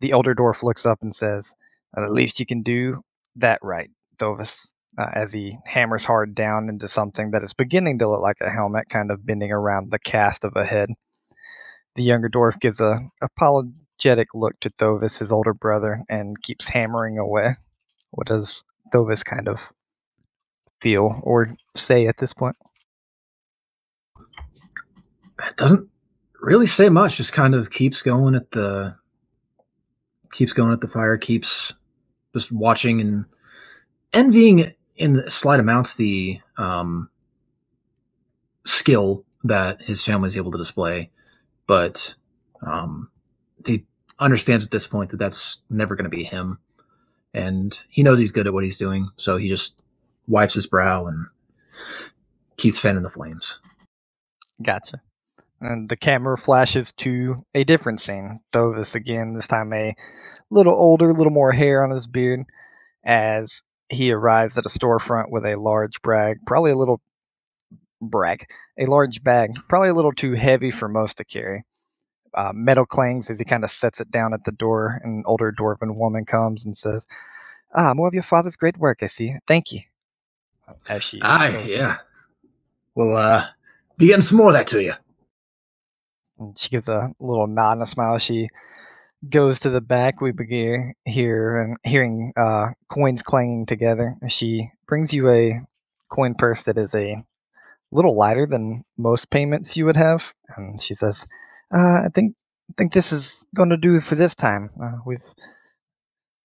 The 0.00 0.14
older 0.14 0.34
dwarf 0.34 0.62
looks 0.62 0.86
up 0.86 1.00
and 1.02 1.14
says, 1.14 1.54
"At 1.96 2.12
least 2.12 2.40
you 2.40 2.46
can 2.46 2.62
do 2.62 3.02
that 3.36 3.60
right, 3.62 3.90
Thovis." 4.18 4.68
Uh, 4.98 5.06
as 5.14 5.32
he 5.32 5.56
hammers 5.64 6.04
hard 6.04 6.34
down 6.34 6.68
into 6.68 6.88
something 6.88 7.30
that 7.30 7.44
is 7.44 7.52
beginning 7.52 8.00
to 8.00 8.10
look 8.10 8.20
like 8.20 8.38
a 8.40 8.50
helmet, 8.50 8.88
kind 8.88 9.12
of 9.12 9.24
bending 9.24 9.52
around 9.52 9.92
the 9.92 9.98
cast 9.98 10.44
of 10.44 10.56
a 10.56 10.64
head. 10.64 10.88
The 11.94 12.02
younger 12.02 12.28
dwarf 12.28 12.58
gives 12.58 12.80
a 12.80 13.08
apologetic 13.22 14.28
look 14.34 14.58
to 14.60 14.70
Thovis, 14.70 15.18
his 15.18 15.30
older 15.30 15.54
brother, 15.54 16.02
and 16.08 16.40
keeps 16.42 16.66
hammering 16.66 17.18
away. 17.18 17.56
What 18.10 18.26
does 18.26 18.64
Thovis 18.92 19.24
kind 19.24 19.46
of 19.46 19.60
feel 20.80 21.20
or 21.22 21.54
say 21.76 22.08
at 22.08 22.16
this 22.16 22.32
point? 22.32 22.56
It 25.46 25.56
doesn't 25.56 25.88
really 26.40 26.66
say 26.66 26.88
much. 26.88 27.18
Just 27.18 27.32
kind 27.32 27.54
of 27.54 27.70
keeps 27.70 28.02
going 28.02 28.34
at 28.34 28.50
the 28.50 28.96
keeps 30.32 30.52
going 30.52 30.72
at 30.72 30.80
the 30.80 30.88
fire. 30.88 31.16
Keeps 31.16 31.74
just 32.34 32.52
watching 32.52 33.00
and 33.00 33.24
envying 34.12 34.72
in 34.96 35.28
slight 35.30 35.60
amounts 35.60 35.94
the 35.94 36.40
um, 36.56 37.08
skill 38.64 39.24
that 39.44 39.80
his 39.82 40.04
family 40.04 40.26
is 40.26 40.36
able 40.36 40.50
to 40.50 40.58
display, 40.58 41.10
but 41.66 42.14
um, 42.62 43.10
he 43.66 43.84
understands 44.18 44.64
at 44.64 44.70
this 44.70 44.86
point 44.86 45.10
that 45.10 45.18
that's 45.18 45.62
never 45.70 45.94
going 45.94 46.10
to 46.10 46.16
be 46.16 46.24
him, 46.24 46.58
and 47.32 47.80
he 47.88 48.02
knows 48.02 48.18
he's 48.18 48.32
good 48.32 48.46
at 48.46 48.52
what 48.52 48.64
he's 48.64 48.78
doing. 48.78 49.08
So 49.16 49.36
he 49.36 49.48
just 49.48 49.82
wipes 50.26 50.54
his 50.54 50.66
brow 50.66 51.06
and 51.06 51.26
keeps 52.56 52.78
fanning 52.78 53.02
the 53.02 53.10
flames. 53.10 53.60
Gotcha. 54.62 55.00
And 55.60 55.88
the 55.88 55.96
camera 55.96 56.38
flashes 56.38 56.92
to 56.94 57.44
a 57.54 57.64
different 57.64 58.00
scene. 58.00 58.40
Thovis 58.52 58.94
again, 58.94 59.34
this 59.34 59.48
time 59.48 59.72
a 59.72 59.94
little 60.50 60.74
older, 60.74 61.10
a 61.10 61.14
little 61.14 61.32
more 61.32 61.50
hair 61.52 61.82
on 61.82 61.90
his 61.90 62.06
beard, 62.06 62.44
as 63.04 63.62
he 63.88 64.12
arrives 64.12 64.56
at 64.56 64.66
a 64.66 64.68
storefront 64.68 65.30
with 65.30 65.44
a 65.44 65.56
large 65.56 66.00
brag, 66.02 66.38
probably 66.46 66.70
a 66.70 66.76
little 66.76 67.00
brag, 68.00 68.46
a 68.78 68.86
large 68.86 69.22
bag, 69.24 69.54
probably 69.68 69.88
a 69.88 69.94
little 69.94 70.12
too 70.12 70.34
heavy 70.34 70.70
for 70.70 70.88
most 70.88 71.16
to 71.18 71.24
carry. 71.24 71.64
Uh, 72.34 72.52
metal 72.54 72.86
clangs 72.86 73.30
as 73.30 73.38
he 73.38 73.44
kind 73.44 73.64
of 73.64 73.70
sets 73.70 74.00
it 74.00 74.10
down 74.12 74.32
at 74.34 74.44
the 74.44 74.52
door. 74.52 75.00
and 75.02 75.18
An 75.18 75.22
older 75.26 75.50
dwarven 75.50 75.96
woman 75.98 76.24
comes 76.24 76.66
and 76.66 76.76
says, 76.76 77.04
"Ah, 77.74 77.94
more 77.94 78.06
of 78.06 78.14
your 78.14 78.22
father's 78.22 78.56
great 78.56 78.76
work, 78.76 79.02
I 79.02 79.06
see. 79.06 79.34
Thank 79.48 79.72
you." 79.72 79.80
As 80.88 81.02
she 81.02 81.20
Aye, 81.22 81.52
goes- 81.52 81.70
yeah. 81.70 81.96
We'll 82.94 83.16
uh, 83.16 83.46
be 83.96 84.06
getting 84.08 84.20
some 84.22 84.36
more 84.38 84.48
of 84.48 84.52
that 84.54 84.66
to 84.68 84.82
you. 84.82 84.92
And 86.38 86.56
she 86.56 86.68
gives 86.70 86.88
a 86.88 87.10
little 87.18 87.46
nod 87.46 87.72
and 87.72 87.82
a 87.82 87.86
smile. 87.86 88.18
She 88.18 88.48
goes 89.28 89.60
to 89.60 89.70
the 89.70 89.80
back. 89.80 90.20
We 90.20 90.32
begin 90.32 90.94
here 91.04 91.60
and 91.60 91.76
hearing 91.84 92.32
uh, 92.36 92.68
coins 92.88 93.22
clanging 93.22 93.66
together. 93.66 94.16
She 94.28 94.70
brings 94.86 95.12
you 95.12 95.30
a 95.30 95.60
coin 96.08 96.34
purse 96.34 96.64
that 96.64 96.78
is 96.78 96.94
a 96.94 97.22
little 97.90 98.16
lighter 98.16 98.46
than 98.46 98.84
most 98.96 99.30
payments 99.30 99.76
you 99.76 99.86
would 99.86 99.96
have, 99.96 100.22
and 100.56 100.80
she 100.80 100.94
says, 100.94 101.26
uh, 101.74 102.02
"I 102.04 102.08
think 102.14 102.34
I 102.70 102.74
think 102.76 102.92
this 102.92 103.12
is 103.12 103.46
going 103.54 103.70
to 103.70 103.76
do 103.76 104.00
for 104.00 104.14
this 104.14 104.34
time. 104.34 104.70
Uh, 104.80 104.98
we've 105.06 105.24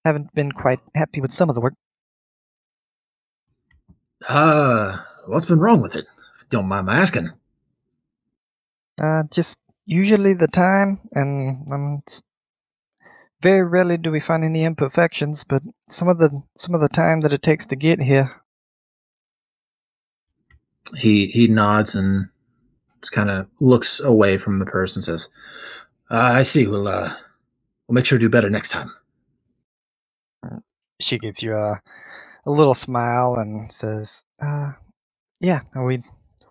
haven't 0.05 0.33
been 0.33 0.51
quite 0.51 0.79
happy 0.95 1.21
with 1.21 1.31
some 1.31 1.49
of 1.49 1.55
the 1.55 1.61
work. 1.61 1.73
Uh, 4.27 4.97
what's 5.27 5.45
been 5.45 5.59
wrong 5.59 5.81
with 5.81 5.95
it? 5.95 6.05
Don't 6.49 6.67
mind 6.67 6.87
my 6.87 6.97
asking. 6.97 7.31
Uh, 9.01 9.23
just 9.31 9.57
usually 9.85 10.33
the 10.33 10.47
time, 10.47 11.01
and 11.13 11.71
um, 11.71 12.03
very 13.41 13.63
rarely 13.63 13.97
do 13.97 14.11
we 14.11 14.19
find 14.21 14.43
any 14.43 14.63
imperfections. 14.65 15.43
But 15.45 15.63
some 15.89 16.09
of 16.09 16.19
the 16.19 16.43
some 16.57 16.75
of 16.75 16.81
the 16.81 16.89
time 16.89 17.21
that 17.21 17.33
it 17.33 17.43
takes 17.43 17.67
to 17.67 17.75
get 17.77 18.01
here, 18.01 18.31
He 20.97 21.27
he 21.27 21.47
nods 21.47 21.95
and 21.95 22.29
just 23.01 23.13
kind 23.13 23.29
of 23.31 23.47
looks 23.59 23.99
away 23.99 24.37
from 24.37 24.59
the 24.59 24.65
person 24.65 24.99
and 24.99 25.05
says, 25.05 25.29
uh, 26.11 26.17
"I 26.35 26.43
see. 26.43 26.67
We'll 26.67 26.87
uh, 26.87 27.13
we'll 27.87 27.95
make 27.95 28.05
sure 28.05 28.19
to 28.19 28.25
do 28.25 28.29
better 28.29 28.49
next 28.49 28.69
time." 28.69 28.91
she 31.01 31.19
gives 31.19 31.43
you 31.43 31.55
a 31.55 31.81
a 32.45 32.51
little 32.51 32.75
smile 32.75 33.35
and 33.35 33.71
says, 33.71 34.23
"Uh, 34.41 34.73
yeah, 35.41 35.61
no, 35.75 35.83
we 35.83 36.03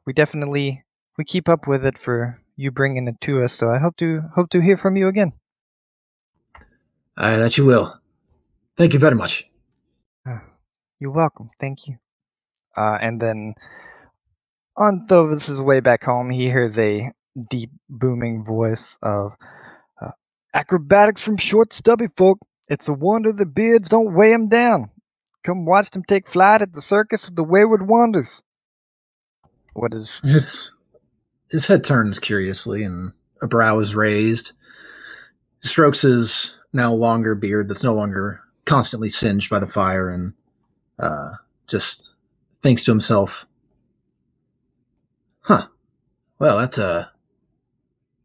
we 0.06 0.12
definitely 0.14 0.84
we 1.18 1.24
keep 1.24 1.48
up 1.48 1.66
with 1.68 1.84
it 1.86 1.98
for 1.98 2.40
you 2.62 2.70
bringing 2.70 3.08
it 3.08 3.20
to 3.22 3.42
us. 3.42 3.52
So 3.52 3.70
I 3.70 3.78
hope 3.78 3.96
to 3.98 4.22
hope 4.34 4.50
to 4.50 4.60
hear 4.60 4.76
from 4.76 4.96
you 4.96 5.08
again. 5.08 5.32
Uh, 7.16 7.36
that 7.38 7.58
you 7.58 7.66
will. 7.66 8.00
Thank 8.76 8.94
you 8.94 8.98
very 8.98 9.14
much. 9.16 9.44
You're 11.00 11.10
welcome. 11.10 11.50
Thank 11.60 11.88
you." 11.88 11.96
Uh, 12.76 12.96
and 13.02 13.20
then 13.20 13.54
on 14.76 15.06
Thovis's 15.06 15.60
way 15.60 15.80
back 15.80 16.04
home, 16.04 16.30
he 16.30 16.44
hears 16.46 16.78
a 16.78 17.12
deep 17.50 17.70
booming 17.88 18.44
voice 18.44 18.98
of 19.02 19.32
uh, 20.00 20.12
acrobatics 20.54 21.20
from 21.20 21.36
short, 21.36 21.72
stubby 21.72 22.08
folk. 22.16 22.38
It's 22.68 22.88
a 22.88 22.92
wonder 22.92 23.32
the 23.32 23.46
beards 23.46 23.88
don't 23.88 24.14
weigh 24.14 24.32
'em 24.32 24.48
down. 24.48 24.90
Come 25.44 25.66
watch 25.66 25.90
them 25.90 26.04
take 26.04 26.28
flight 26.28 26.62
at 26.62 26.72
the 26.72 26.80
circus 26.82 27.28
of 27.28 27.34
the 27.34 27.44
Wayward 27.44 27.86
Wonders. 27.86 28.42
What 29.74 29.92
is 29.94 30.20
His 30.22 30.72
his 31.52 31.66
head 31.66 31.84
turns 31.84 32.18
curiously, 32.18 32.82
and 32.82 33.12
a 33.42 33.46
brow 33.46 33.78
is 33.78 33.94
raised. 33.94 34.52
Strokes 35.60 36.00
his 36.00 36.54
now 36.72 36.92
longer 36.92 37.34
beard 37.34 37.68
that's 37.68 37.84
no 37.84 37.92
longer 37.92 38.40
constantly 38.64 39.10
singed 39.10 39.50
by 39.50 39.58
the 39.58 39.66
fire, 39.66 40.08
and 40.08 40.32
uh, 40.98 41.32
just 41.68 42.14
thinks 42.62 42.82
to 42.84 42.90
himself, 42.90 43.46
"Huh. 45.42 45.66
Well, 46.38 46.58
that's 46.58 46.78
a 46.78 47.12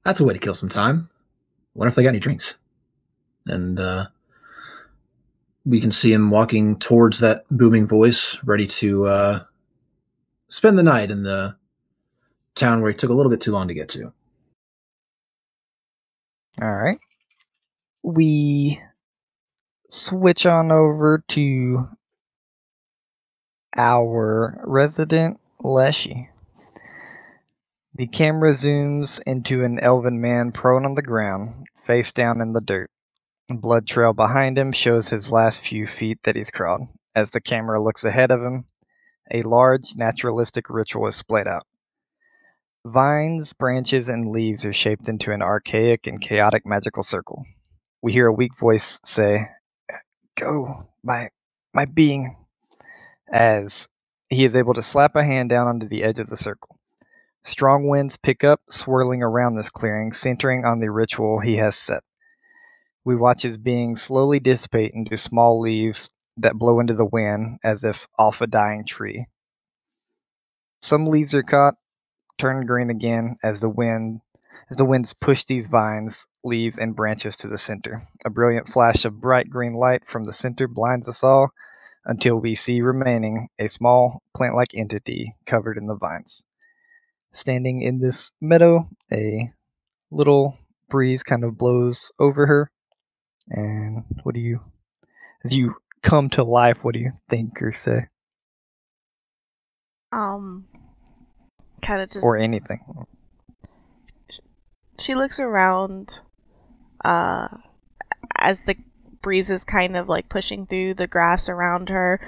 that's 0.04 0.22
a 0.22 0.24
way 0.24 0.34
to 0.34 0.40
kill 0.40 0.56
some 0.56 0.70
time. 0.70 1.10
Wonder 1.76 1.90
if 1.90 1.96
they 1.96 2.04
got 2.04 2.10
any 2.10 2.20
drinks." 2.20 2.58
And 3.46 3.80
uh, 3.80 4.08
we 5.66 5.82
can 5.82 5.92
see 5.92 6.14
him 6.14 6.32
walking 6.32 6.80
towards 6.80 7.20
that 7.20 7.44
booming 7.50 7.88
voice, 7.88 8.38
ready 8.46 8.68
to 8.68 9.06
uh, 9.06 9.44
spend 10.48 10.78
the 10.78 10.84
night 10.84 11.12
in 11.12 11.24
the 11.24 11.58
town 12.58 12.82
where 12.82 12.92
he 12.92 12.98
took 12.98 13.10
a 13.10 13.14
little 13.14 13.30
bit 13.30 13.42
too 13.42 13.52
long 13.52 13.68
to 13.68 13.74
get 13.74 13.90
to. 13.90 14.12
All 16.62 16.74
right. 16.74 17.00
We 18.04 18.82
switch 19.90 20.46
on 20.46 20.72
over 20.72 21.24
to 21.30 21.88
our 23.76 24.60
resident 24.66 25.40
Leshy. 25.60 26.30
The 27.94 28.08
camera 28.08 28.52
zooms 28.52 29.20
into 29.26 29.64
an 29.64 29.80
elven 29.80 30.22
man 30.22 30.52
prone 30.52 30.86
on 30.86 30.96
the 30.96 31.02
ground, 31.02 31.68
face 31.86 32.12
down 32.12 32.42
in 32.42 32.54
the 32.54 32.62
dirt. 32.62 32.90
A 33.50 33.56
blood 33.56 33.88
trail 33.88 34.14
behind 34.14 34.58
him 34.58 34.72
shows 34.72 35.10
his 35.10 35.32
last 35.32 35.62
few 35.62 35.88
feet 35.88 36.20
that 36.24 36.36
he's 36.36 36.52
crawled. 36.52 36.88
As 37.16 37.32
the 37.32 37.42
camera 37.42 37.82
looks 37.82 38.04
ahead 38.04 38.30
of 38.30 38.42
him, 38.42 38.66
a 39.32 39.42
large 39.42 39.96
naturalistic 39.96 40.70
ritual 40.70 41.08
is 41.08 41.16
splayed 41.16 41.48
out. 41.48 41.66
Vines, 42.88 43.52
branches, 43.52 44.08
and 44.08 44.32
leaves 44.32 44.64
are 44.64 44.72
shaped 44.72 45.10
into 45.10 45.34
an 45.34 45.42
archaic 45.42 46.08
and 46.08 46.22
chaotic 46.22 46.66
magical 46.66 47.04
circle. 47.04 47.46
We 48.02 48.14
hear 48.14 48.28
a 48.28 48.34
weak 48.34 48.58
voice 48.58 48.98
say, 49.04 49.50
Go, 50.38 50.88
my 51.04 51.30
my 51.74 51.84
being, 51.84 52.38
as 53.32 53.90
he 54.30 54.46
is 54.46 54.56
able 54.56 54.74
to 54.74 54.82
slap 54.82 55.18
a 55.18 55.24
hand 55.26 55.50
down 55.50 55.68
onto 55.68 55.90
the 55.90 56.02
edge 56.02 56.20
of 56.20 56.30
the 56.30 56.38
circle. 56.38 56.80
Strong 57.44 57.90
winds 57.90 58.16
pick 58.16 58.46
up, 58.46 58.62
swirling 58.70 59.22
around 59.22 59.56
this 59.56 59.70
clearing, 59.70 60.14
centering 60.14 60.64
on 60.64 60.80
the 60.80 60.90
ritual 60.90 61.42
he 61.42 61.58
has 61.58 61.76
set. 61.76 62.04
We 63.04 63.18
watch 63.18 63.42
his 63.42 63.58
being 63.58 63.98
slowly 63.98 64.40
dissipate 64.40 64.94
into 64.94 65.18
small 65.18 65.60
leaves 65.60 66.10
that 66.38 66.56
blow 66.56 66.80
into 66.80 66.94
the 66.94 67.06
wind 67.06 67.60
as 67.66 67.84
if 67.84 68.08
off 68.18 68.40
a 68.40 68.48
dying 68.48 68.86
tree. 68.86 69.26
Some 70.82 71.08
leaves 71.08 71.36
are 71.36 71.44
caught, 71.44 71.76
turn 72.38 72.66
green 72.66 72.90
again 72.90 73.38
as 73.44 73.62
the 73.62 73.70
wind 73.70 74.22
as 74.70 74.78
the 74.78 74.86
winds 74.86 75.14
push 75.14 75.46
these 75.46 75.68
vines, 75.68 76.28
leaves, 76.44 76.78
and 76.78 76.96
branches 76.96 77.38
to 77.38 77.48
the 77.48 77.58
center. 77.58 78.06
A 78.26 78.30
brilliant 78.30 78.68
flash 78.68 79.06
of 79.06 79.22
bright 79.22 79.50
green 79.50 79.74
light 79.74 80.06
from 80.06 80.26
the 80.26 80.34
center 80.34 80.68
blinds 80.68 81.08
us 81.08 81.24
all 81.24 81.52
until 82.06 82.36
we 82.36 82.56
see 82.56 82.82
remaining 82.82 83.48
a 83.60 83.68
small 83.68 84.22
plant 84.36 84.56
like 84.56 84.74
entity 84.74 85.36
covered 85.46 85.78
in 85.78 85.88
the 85.88 85.96
vines. 85.96 86.44
Standing 87.32 87.82
in 87.82 88.00
this 88.00 88.32
meadow, 88.42 88.90
a 89.12 89.52
little 90.12 90.58
breeze 90.90 91.24
kind 91.24 91.44
of 91.44 91.58
blows 91.58 92.12
over 92.20 92.46
her. 92.46 92.72
And 93.50 94.04
what 94.24 94.36
do 94.36 94.42
you, 94.42 94.62
as 95.46 95.56
you 95.56 95.76
come 96.02 96.30
to 96.32 96.44
life, 96.44 96.84
what 96.84 96.94
do 96.94 97.00
you 97.00 97.12
think 97.30 97.62
or 97.62 97.72
say? 97.72 98.08
Um, 100.12 100.66
kind 101.88 102.02
of 102.02 102.10
just. 102.10 102.24
Or 102.24 102.38
anything? 102.38 102.82
she 105.00 105.16
looks 105.16 105.40
around 105.40 106.20
uh 107.06 107.48
as 108.38 108.60
the 108.62 108.76
breeze 109.22 109.50
is 109.50 109.64
kind 109.64 109.96
of 109.96 110.08
like 110.08 110.30
pushing 110.30 110.66
through 110.66 110.94
the 110.94 111.08
grass 111.08 111.50
around 111.50 111.90
her 111.90 112.20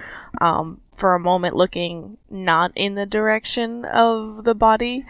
um 0.42 0.80
for 0.96 1.16
a 1.16 1.20
moment 1.20 1.56
looking 1.56 2.18
not 2.30 2.72
in 2.76 2.96
the 2.96 3.06
direction 3.06 3.86
of 3.86 4.44
the 4.44 4.56
body 4.56 5.06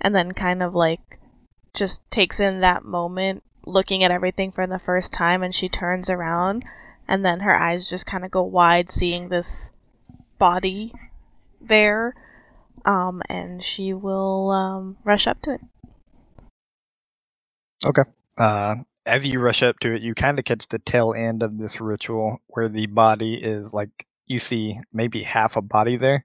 and 0.00 0.14
then 0.14 0.32
kind 0.32 0.62
of 0.62 0.74
like 0.74 1.18
just 1.74 2.08
takes 2.10 2.40
in 2.40 2.60
that 2.60 2.84
moment 2.84 3.42
looking 3.66 4.02
at 4.02 4.10
everything 4.10 4.50
for 4.50 4.66
the 4.66 4.78
first 4.78 5.12
time 5.12 5.42
and 5.42 5.54
she 5.54 5.68
turns 5.68 6.08
around 6.08 6.64
and 7.08 7.24
then 7.24 7.40
her 7.40 7.54
eyes 7.54 7.90
just 7.90 8.06
kind 8.06 8.24
of 8.24 8.30
go 8.30 8.42
wide 8.42 8.90
seeing 8.90 9.28
this 9.28 9.70
body 10.38 10.92
there 11.60 12.14
um 12.86 13.22
and 13.30 13.62
she 13.64 13.94
will 13.94 14.50
um 14.52 14.98
rush 15.04 15.28
up 15.28 15.42
to 15.42 15.54
it 15.54 15.62
Okay. 17.84 18.02
Uh, 18.38 18.76
as 19.06 19.26
you 19.26 19.40
rush 19.40 19.62
up 19.62 19.78
to 19.80 19.94
it, 19.94 20.02
you 20.02 20.14
kind 20.14 20.38
of 20.38 20.46
catch 20.46 20.68
the 20.68 20.78
tail 20.80 21.14
end 21.16 21.42
of 21.42 21.58
this 21.58 21.80
ritual 21.80 22.38
where 22.48 22.68
the 22.68 22.86
body 22.86 23.34
is 23.34 23.74
like 23.74 23.90
you 24.26 24.38
see 24.38 24.80
maybe 24.92 25.22
half 25.24 25.56
a 25.56 25.62
body 25.62 25.96
there, 25.98 26.24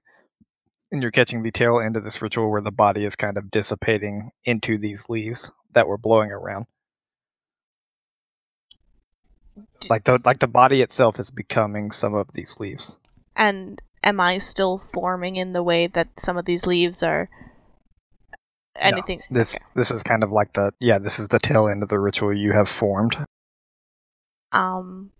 and 0.92 1.02
you're 1.02 1.12
catching 1.12 1.42
the 1.42 1.52
tail 1.52 1.80
end 1.80 1.96
of 1.96 2.04
this 2.04 2.22
ritual 2.22 2.50
where 2.50 2.62
the 2.62 2.72
body 2.72 3.04
is 3.04 3.16
kind 3.16 3.38
of 3.38 3.50
dissipating 3.50 4.30
into 4.44 4.78
these 4.78 5.08
leaves 5.08 5.50
that 5.74 5.88
were 5.88 5.98
blowing 5.98 6.32
around. 6.32 6.66
D- 9.80 9.90
Like 9.90 10.04
the 10.04 10.20
like 10.24 10.40
the 10.40 10.48
body 10.48 10.82
itself 10.82 11.20
is 11.20 11.30
becoming 11.30 11.92
some 11.92 12.14
of 12.14 12.32
these 12.32 12.60
leaves. 12.60 12.96
And 13.36 13.80
am 14.02 14.20
I 14.20 14.38
still 14.38 14.78
forming 14.78 15.36
in 15.36 15.52
the 15.52 15.62
way 15.62 15.86
that 15.88 16.08
some 16.18 16.36
of 16.36 16.44
these 16.44 16.66
leaves 16.66 17.02
are 17.02 17.28
anything? 18.76 19.22
This 19.30 19.54
okay. 19.54 19.64
this 19.74 19.90
is 19.90 20.02
kind 20.02 20.22
of 20.22 20.32
like 20.32 20.52
the 20.52 20.72
yeah 20.80 20.98
this 20.98 21.18
is 21.18 21.28
the 21.28 21.38
tail 21.38 21.68
end 21.68 21.82
of 21.82 21.88
the 21.88 21.98
ritual 21.98 22.36
you 22.36 22.52
have 22.52 22.68
formed. 22.68 23.16
Um, 24.52 25.10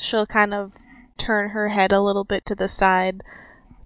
she'll 0.00 0.26
kind 0.26 0.52
of 0.52 0.72
turn 1.16 1.50
her 1.50 1.68
head 1.68 1.92
a 1.92 2.00
little 2.00 2.24
bit 2.24 2.46
to 2.46 2.54
the 2.54 2.68
side, 2.68 3.22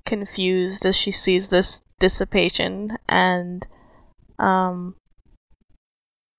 confused 0.04 0.84
as 0.84 0.96
she 0.96 1.10
sees 1.10 1.48
this 1.48 1.82
dissipation, 2.00 2.98
and 3.08 3.64
um, 4.38 4.96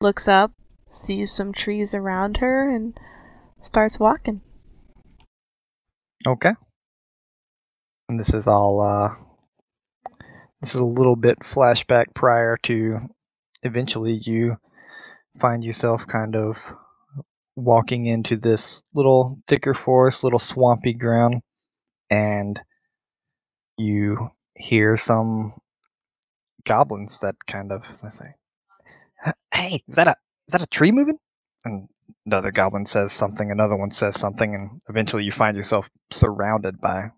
looks 0.02 0.28
up, 0.28 0.52
sees 0.90 1.32
some 1.32 1.54
trees 1.54 1.94
around 1.94 2.38
her, 2.38 2.70
and 2.70 3.00
starts 3.62 4.00
walking. 4.00 4.42
Okay. 6.28 6.52
And 8.14 8.20
this 8.20 8.36
is 8.36 8.48
all 8.48 8.84
uh, 8.84 9.10
this 10.62 10.76
is 10.76 10.80
a 10.80 10.86
little 10.86 11.16
bit 11.16 11.40
flashback 11.40 12.14
prior 12.14 12.58
to 12.62 13.00
eventually 13.64 14.22
you 14.24 14.56
find 15.42 15.64
yourself 15.64 16.06
kind 16.06 16.36
of 16.36 16.58
walking 17.56 18.06
into 18.06 18.38
this 18.38 18.84
little 18.94 19.40
thicker 19.48 19.74
forest, 19.74 20.24
little 20.24 20.38
swampy 20.38 20.94
ground, 20.94 21.42
and 22.12 22.62
you 23.80 24.30
hear 24.54 24.96
some 24.96 25.54
goblins 26.68 27.18
that 27.22 27.34
kind 27.48 27.72
of 27.72 27.82
they 28.04 28.10
say, 28.12 28.36
"Hey, 29.52 29.84
is 29.88 29.96
that 29.96 30.08
a 30.08 30.16
is 30.48 30.52
that 30.52 30.62
a 30.62 30.68
tree 30.68 30.92
moving?" 30.92 31.18
And 31.66 31.90
another 32.28 32.52
goblin 32.52 32.86
says 32.86 33.12
something, 33.12 33.50
another 33.50 33.76
one 33.76 33.90
says 33.90 34.20
something, 34.20 34.54
and 34.54 34.82
eventually 34.88 35.24
you 35.24 35.32
find 35.32 35.58
yourself 35.58 35.90
surrounded 36.12 36.80
by 36.80 37.10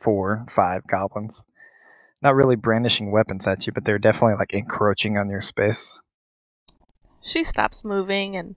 four, 0.00 0.46
five 0.54 0.86
goblins. 0.86 1.42
Not 2.22 2.34
really 2.34 2.56
brandishing 2.56 3.10
weapons 3.10 3.46
at 3.46 3.66
you, 3.66 3.72
but 3.72 3.84
they're 3.84 3.98
definitely 3.98 4.36
like 4.36 4.52
encroaching 4.52 5.16
on 5.16 5.30
your 5.30 5.40
space. 5.40 6.00
She 7.22 7.44
stops 7.44 7.84
moving 7.84 8.36
and 8.36 8.56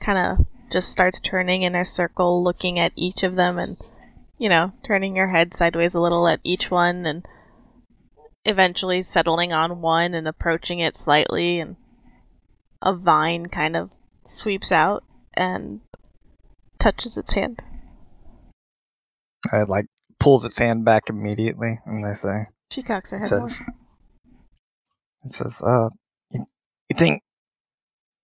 kind 0.00 0.18
of 0.18 0.46
just 0.70 0.90
starts 0.90 1.20
turning 1.20 1.62
in 1.62 1.74
a 1.74 1.84
circle, 1.84 2.42
looking 2.42 2.78
at 2.78 2.92
each 2.96 3.22
of 3.22 3.36
them 3.36 3.58
and, 3.58 3.76
you 4.38 4.48
know, 4.48 4.72
turning 4.82 5.16
her 5.16 5.28
head 5.28 5.54
sideways 5.54 5.94
a 5.94 6.00
little 6.00 6.26
at 6.26 6.40
each 6.42 6.70
one 6.70 7.06
and 7.06 7.26
eventually 8.44 9.02
settling 9.02 9.52
on 9.52 9.80
one 9.80 10.14
and 10.14 10.26
approaching 10.26 10.80
it 10.80 10.96
slightly. 10.96 11.60
And 11.60 11.76
a 12.80 12.94
vine 12.94 13.46
kind 13.46 13.76
of 13.76 13.90
sweeps 14.24 14.72
out 14.72 15.04
and 15.34 15.80
touches 16.78 17.16
its 17.16 17.34
hand. 17.34 17.62
It 19.52 19.68
like 19.68 19.86
pulls 20.22 20.44
its 20.44 20.56
hand 20.56 20.84
back 20.84 21.04
immediately, 21.08 21.80
and 21.84 22.04
they 22.04 22.14
say, 22.14 22.46
She 22.70 22.82
cocks 22.82 23.10
her 23.10 23.18
head 23.18 23.30
more. 23.30 23.48
says, 23.48 23.62
it 25.24 25.32
says, 25.32 25.60
uh, 25.60 25.88
you, 26.30 26.46
you 26.88 26.96
think, 26.96 27.22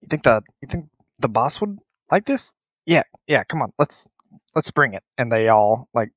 you 0.01 0.09
think 0.09 0.23
the, 0.23 0.43
you 0.63 0.69
think 0.69 0.87
the 1.19 1.29
boss 1.29 1.61
would 1.61 1.77
like 2.11 2.25
this? 2.25 2.55
Yeah, 2.87 3.03
yeah, 3.27 3.43
come 3.43 3.63
on, 3.63 3.73
let's, 3.79 4.09
let's 4.55 4.71
bring 4.71 4.95
it. 4.95 5.03
And 5.19 5.31
they 5.31 5.49
all 5.49 5.89
like, 5.93 6.11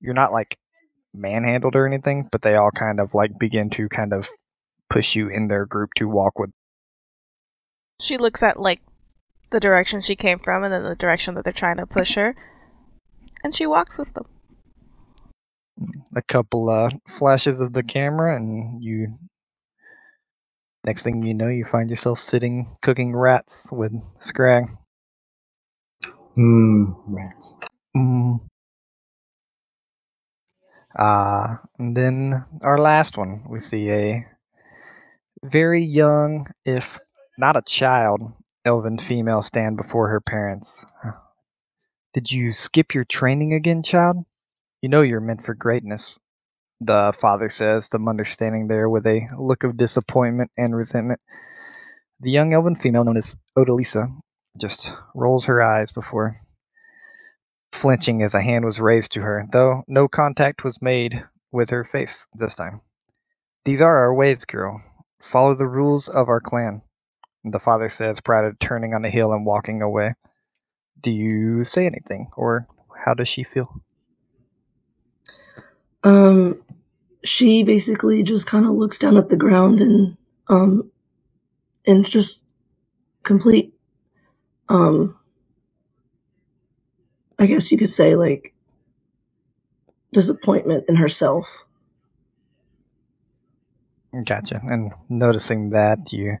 you're 0.00 0.14
not 0.14 0.32
like 0.32 0.58
manhandled 1.14 1.74
or 1.74 1.86
anything, 1.86 2.28
but 2.30 2.42
they 2.42 2.56
all 2.56 2.70
kind 2.70 3.00
of 3.00 3.14
like 3.14 3.38
begin 3.38 3.70
to 3.70 3.88
kind 3.88 4.12
of 4.12 4.28
push 4.90 5.16
you 5.16 5.28
in 5.28 5.48
their 5.48 5.64
group 5.64 5.90
to 5.96 6.06
walk 6.06 6.38
with. 6.38 6.50
She 8.00 8.18
looks 8.18 8.42
at 8.42 8.60
like 8.60 8.82
the 9.50 9.58
direction 9.58 10.02
she 10.02 10.16
came 10.16 10.38
from 10.38 10.64
and 10.64 10.72
then 10.72 10.84
the 10.84 10.94
direction 10.94 11.34
that 11.34 11.44
they're 11.44 11.52
trying 11.52 11.78
to 11.78 11.86
push 11.86 12.14
her, 12.14 12.36
and 13.42 13.54
she 13.54 13.66
walks 13.66 13.98
with 13.98 14.12
them. 14.12 14.26
A 16.14 16.22
couple 16.22 16.68
uh, 16.70 16.90
flashes 17.08 17.60
of 17.60 17.72
the 17.72 17.82
camera, 17.82 18.36
and 18.36 18.82
you. 18.82 19.18
Next 20.84 21.02
thing 21.02 21.22
you 21.22 21.34
know, 21.34 21.48
you 21.48 21.64
find 21.64 21.90
yourself 21.90 22.18
sitting 22.18 22.76
cooking 22.80 23.14
rats 23.14 23.68
with 23.70 23.92
Scrag. 24.20 24.64
Hmm, 26.34 26.92
rats. 27.06 27.54
Mm. 27.96 28.40
Uh, 30.96 31.56
and 31.78 31.96
then 31.96 32.44
our 32.62 32.78
last 32.78 33.18
one, 33.18 33.44
we 33.48 33.60
see 33.60 33.90
a 33.90 34.26
very 35.44 35.82
young, 35.82 36.48
if 36.64 36.98
not 37.36 37.56
a 37.56 37.62
child, 37.62 38.32
elven 38.64 38.98
female 38.98 39.42
stand 39.42 39.76
before 39.76 40.08
her 40.08 40.20
parents. 40.20 40.84
Did 42.14 42.32
you 42.32 42.52
skip 42.52 42.94
your 42.94 43.04
training 43.04 43.52
again, 43.52 43.82
child? 43.82 44.24
You 44.80 44.88
know 44.88 45.02
you're 45.02 45.20
meant 45.20 45.44
for 45.44 45.54
greatness, 45.54 46.18
the 46.80 47.12
father 47.18 47.48
says, 47.48 47.88
the 47.88 47.98
mother 47.98 48.24
standing 48.24 48.68
there 48.68 48.88
with 48.88 49.06
a 49.06 49.28
look 49.36 49.64
of 49.64 49.76
disappointment 49.76 50.50
and 50.56 50.74
resentment. 50.74 51.20
The 52.20 52.30
young 52.30 52.52
elven 52.52 52.76
female, 52.76 53.04
known 53.04 53.16
as 53.16 53.36
Odalisa, 53.56 54.08
just 54.56 54.92
rolls 55.14 55.46
her 55.46 55.62
eyes 55.62 55.92
before 55.92 56.40
flinching 57.72 58.22
as 58.22 58.34
a 58.34 58.42
hand 58.42 58.64
was 58.64 58.80
raised 58.80 59.12
to 59.12 59.20
her, 59.20 59.46
though 59.52 59.84
no 59.86 60.08
contact 60.08 60.64
was 60.64 60.82
made 60.82 61.24
with 61.52 61.70
her 61.70 61.84
face 61.84 62.26
this 62.34 62.54
time. 62.54 62.80
These 63.64 63.80
are 63.80 63.98
our 63.98 64.14
ways, 64.14 64.44
girl. 64.44 64.82
Follow 65.30 65.54
the 65.54 65.66
rules 65.66 66.08
of 66.08 66.28
our 66.28 66.40
clan, 66.40 66.82
the 67.44 67.58
father 67.58 67.88
says, 67.88 68.20
proud 68.20 68.44
of 68.44 68.58
turning 68.58 68.94
on 68.94 69.02
the 69.02 69.10
hill 69.10 69.32
and 69.32 69.44
walking 69.44 69.82
away. 69.82 70.14
Do 71.02 71.10
you 71.10 71.64
say 71.64 71.86
anything, 71.86 72.30
or 72.36 72.66
how 73.04 73.14
does 73.14 73.28
she 73.28 73.44
feel? 73.44 73.82
Um, 76.08 76.62
she 77.22 77.62
basically 77.64 78.22
just 78.22 78.46
kind 78.46 78.64
of 78.64 78.72
looks 78.72 78.98
down 78.98 79.18
at 79.18 79.28
the 79.28 79.36
ground 79.36 79.80
and 79.80 80.16
um, 80.48 80.90
and 81.86 82.08
just 82.08 82.46
complete 83.22 83.74
um, 84.70 85.18
I 87.38 87.46
guess 87.46 87.70
you 87.70 87.76
could 87.76 87.92
say 87.92 88.16
like 88.16 88.54
disappointment 90.12 90.84
in 90.88 90.96
herself. 90.96 91.64
Gotcha. 94.24 94.60
And 94.64 94.92
noticing 95.10 95.70
that, 95.70 96.12
you 96.12 96.38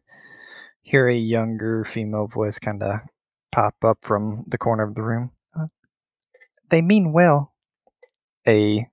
hear 0.80 1.08
a 1.08 1.14
younger 1.14 1.84
female 1.84 2.26
voice 2.26 2.58
kind 2.58 2.82
of 2.82 3.00
pop 3.52 3.74
up 3.84 3.98
from 4.02 4.44
the 4.48 4.56
corner 4.56 4.84
of 4.84 4.94
the 4.94 5.02
room. 5.02 5.30
Uh, 5.54 5.66
they 6.70 6.80
mean 6.80 7.12
well. 7.12 7.52
A 8.46 8.88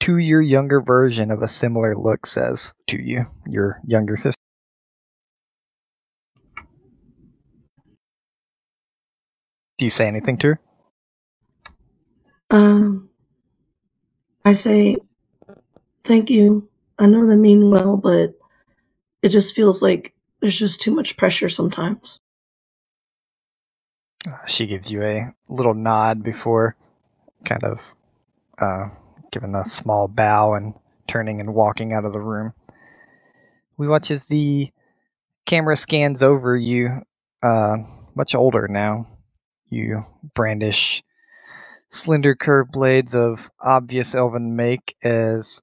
two 0.00 0.16
year 0.16 0.40
younger 0.40 0.80
version 0.80 1.30
of 1.30 1.42
a 1.42 1.48
similar 1.48 1.94
look 1.96 2.26
says 2.26 2.72
to 2.88 3.00
you, 3.00 3.26
your 3.46 3.80
younger 3.86 4.16
sister. 4.16 4.40
Do 9.78 9.86
you 9.86 9.90
say 9.90 10.08
anything 10.08 10.36
to 10.38 10.48
her? 10.48 10.60
Um, 12.50 13.10
I 14.44 14.54
say 14.54 14.96
thank 16.04 16.28
you. 16.28 16.68
I 16.98 17.06
know 17.06 17.26
they 17.26 17.36
mean 17.36 17.70
well, 17.70 17.96
but 17.96 18.34
it 19.22 19.28
just 19.30 19.54
feels 19.54 19.80
like 19.80 20.12
there's 20.40 20.58
just 20.58 20.80
too 20.80 20.94
much 20.94 21.16
pressure 21.16 21.48
sometimes. 21.48 22.18
Uh, 24.26 24.44
She 24.46 24.66
gives 24.66 24.90
you 24.90 25.02
a 25.02 25.34
little 25.48 25.74
nod 25.74 26.22
before 26.22 26.76
kind 27.44 27.64
of 27.64 27.82
uh, 28.58 28.88
giving 29.30 29.54
a 29.54 29.64
small 29.64 30.08
bow 30.08 30.54
and 30.54 30.74
turning 31.06 31.40
and 31.40 31.54
walking 31.54 31.92
out 31.92 32.04
of 32.04 32.12
the 32.12 32.20
room. 32.20 32.52
We 33.76 33.88
watch 33.88 34.10
as 34.10 34.26
the 34.26 34.70
camera 35.46 35.76
scans 35.76 36.22
over 36.22 36.56
you, 36.56 37.02
uh, 37.42 37.78
much 38.14 38.34
older 38.34 38.68
now. 38.68 39.06
You 39.68 40.02
brandish 40.34 41.02
slender 41.88 42.34
curved 42.34 42.72
blades 42.72 43.14
of 43.14 43.50
obvious 43.60 44.14
elven 44.14 44.56
make 44.56 44.94
as 45.02 45.60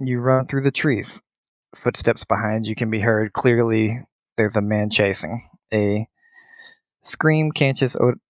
you 0.00 0.20
run 0.20 0.46
through 0.46 0.62
the 0.62 0.70
trees. 0.70 1.22
Footsteps 1.76 2.24
behind 2.24 2.66
you 2.66 2.74
can 2.74 2.90
be 2.90 3.00
heard 3.00 3.32
clearly. 3.32 4.00
There's 4.36 4.56
a 4.56 4.62
man 4.62 4.90
chasing. 4.90 5.48
A 5.72 6.06
scream 7.02 7.52
catches 7.52 7.96
Od- 7.96 8.20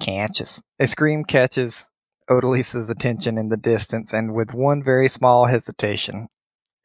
catches 0.00 0.60
a 0.80 0.86
scream 0.86 1.24
catches 1.24 1.88
Odalisa's 2.28 2.90
attention 2.90 3.38
in 3.38 3.48
the 3.48 3.56
distance, 3.56 4.12
and 4.12 4.34
with 4.34 4.54
one 4.54 4.82
very 4.82 5.08
small 5.08 5.46
hesitation, 5.46 6.28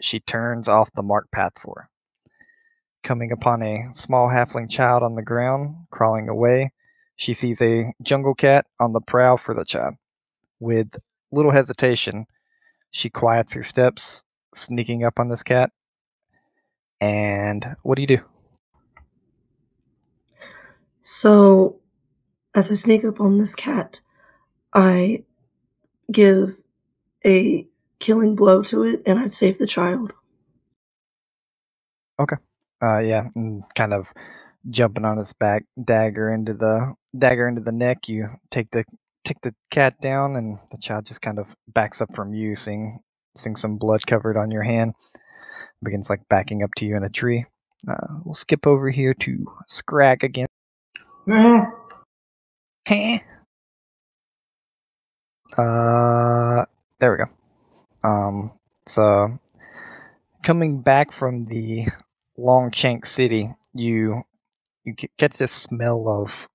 she 0.02 0.20
turns 0.20 0.68
off 0.68 0.92
the 0.94 1.04
marked 1.04 1.32
path 1.32 1.54
for. 1.62 1.74
her. 1.78 1.90
Coming 3.04 3.32
upon 3.32 3.62
a 3.62 3.88
small 3.94 4.28
halfling 4.30 4.70
child 4.70 5.04
on 5.04 5.14
the 5.14 5.22
ground, 5.22 5.88
crawling 5.92 6.30
away, 6.30 6.72
she 7.16 7.34
sees 7.34 7.62
a 7.62 7.94
jungle 8.02 8.36
cat 8.36 8.66
on 8.80 8.94
the 8.94 9.02
prowl 9.02 9.38
for 9.38 9.54
the 9.54 9.64
child. 9.66 9.96
With 10.60 10.90
little 11.32 11.52
hesitation, 11.52 12.26
she 12.92 13.10
quiets 13.10 13.54
her 13.54 13.64
steps, 13.64 14.24
sneaking 14.54 15.04
up 15.04 15.20
on 15.20 15.30
this 15.30 15.44
cat. 15.44 15.72
And 17.00 17.76
what 17.84 17.96
do 17.96 18.02
you 18.02 18.08
do? 18.08 18.20
So, 21.02 21.80
as 22.54 22.72
I 22.72 22.74
sneak 22.74 23.06
up 23.06 23.22
on 23.22 23.38
this 23.38 23.56
cat, 23.56 24.02
I 24.74 25.24
give 26.12 26.62
a 27.26 27.68
killing 28.00 28.36
blow 28.36 28.62
to 28.64 28.84
it 28.84 29.02
and 29.06 29.20
I'd 29.20 29.32
save 29.34 29.58
the 29.58 29.68
child. 29.68 30.14
Okay. 32.20 32.38
Uh, 32.84 33.00
yeah, 33.00 33.24
and 33.36 33.64
kind 33.76 33.94
of 33.94 34.08
jumping 34.70 35.06
on 35.06 35.20
its 35.20 35.34
back, 35.34 35.66
dagger 35.84 36.34
into 36.34 36.54
the 36.54 36.94
dagger 37.18 37.48
into 37.48 37.62
the 37.62 37.72
neck. 37.72 38.10
You 38.10 38.30
take 38.52 38.72
the 38.72 38.86
take 39.26 39.42
the 39.42 39.54
cat 39.72 40.02
down, 40.02 40.36
and 40.36 40.60
the 40.72 40.78
child 40.78 41.06
just 41.06 41.22
kind 41.22 41.40
of 41.40 41.48
backs 41.68 42.02
up 42.02 42.16
from 42.16 42.34
you, 42.34 42.56
seeing 42.56 43.00
seeing 43.38 43.56
some 43.56 43.78
blood 43.78 44.02
covered 44.08 44.38
on 44.38 44.52
your 44.52 44.64
hand. 44.64 44.94
Begins 45.84 46.10
like 46.10 46.22
backing 46.30 46.64
up 46.64 46.72
to 46.78 46.86
you 46.86 46.98
in 46.98 47.04
a 47.04 47.10
tree. 47.10 47.46
Uh, 47.90 48.20
we'll 48.26 48.36
skip 48.36 48.68
over 48.68 48.90
here 48.90 49.14
to 49.16 49.46
Scrag 49.68 50.24
again. 50.24 50.48
Heh. 52.86 53.20
Uh, 55.58 56.66
There 57.00 57.12
we 57.12 57.18
go. 57.18 58.10
Um, 58.10 58.52
so 58.88 59.40
coming 60.44 60.82
back 60.82 61.12
from 61.12 61.46
the 61.46 61.88
Longshank 62.38 63.06
City, 63.06 63.54
you 63.74 64.24
you 64.84 64.94
get 65.18 65.34
this 65.34 65.52
smell 65.52 66.08
of 66.08 66.48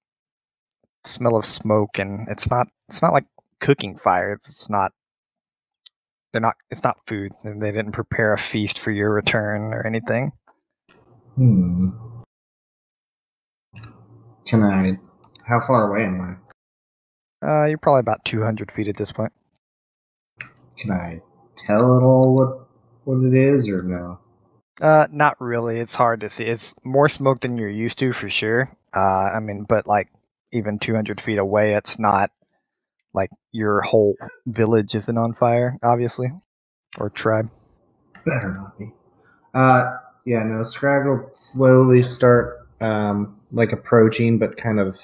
smell 1.05 1.37
of 1.37 1.45
smoke, 1.45 1.99
and 1.99 2.29
it's 2.29 2.49
not 2.51 2.69
it's 2.89 3.03
not 3.03 3.13
like 3.13 3.27
cooking 3.61 3.97
fire. 3.97 4.33
It's, 4.33 4.49
it's 4.49 4.71
not 4.71 4.93
they're 6.33 6.41
not 6.41 6.57
it's 6.71 6.85
not 6.85 6.99
food. 7.07 7.33
and 7.45 7.61
They 7.63 7.73
didn't 7.73 7.93
prepare 7.93 8.33
a 8.33 8.39
feast 8.39 8.79
for 8.79 8.91
your 8.91 9.13
return 9.13 9.75
or 9.75 9.87
anything. 9.87 10.33
Hmm. 11.37 11.91
Can 14.47 14.63
I? 14.63 14.99
How 15.49 15.61
far 15.61 15.89
away 15.91 16.05
am 16.07 16.21
I? 16.21 16.42
Uh, 17.43 17.65
you're 17.65 17.79
probably 17.79 18.01
about 18.01 18.25
200 18.25 18.71
feet 18.71 18.89
at 18.89 18.97
this 18.97 19.13
point. 19.13 19.33
Can 20.79 20.93
I 20.93 21.21
tell 21.57 21.97
at 21.97 22.03
all 22.03 22.35
what 22.35 22.69
what 23.05 23.25
it 23.27 23.35
is 23.35 23.69
or 23.69 23.83
no? 23.83 24.19
Uh, 24.81 25.07
not 25.11 25.41
really. 25.41 25.79
It's 25.79 25.95
hard 25.95 26.21
to 26.21 26.29
see. 26.29 26.45
It's 26.45 26.75
more 26.85 27.09
smoke 27.09 27.41
than 27.41 27.59
you're 27.59 27.69
used 27.69 27.99
to 27.99 28.13
for 28.13 28.29
sure. 28.29 28.71
Uh, 28.95 29.01
I 29.01 29.41
mean, 29.41 29.65
but 29.69 29.87
like 29.87 30.09
even 30.53 30.79
200 30.79 31.21
feet 31.21 31.39
away, 31.39 31.75
it's 31.75 31.99
not 31.99 32.31
like 33.13 33.31
your 33.51 33.81
whole 33.83 34.17
village 34.47 34.95
isn't 34.95 35.19
on 35.19 35.35
fire, 35.35 35.79
obviously, 35.83 36.33
or 36.99 37.11
tribe. 37.11 37.51
Better 38.25 38.53
not 38.55 38.79
be. 38.79 38.93
Uh, 39.55 39.97
yeah, 40.25 40.43
no. 40.45 40.63
Scrag 40.63 41.07
will 41.07 41.31
slowly 41.35 42.03
start, 42.03 42.67
um, 42.81 43.41
like 43.51 43.73
approaching, 43.73 44.39
but 44.39 44.57
kind 44.57 44.81
of, 44.81 44.99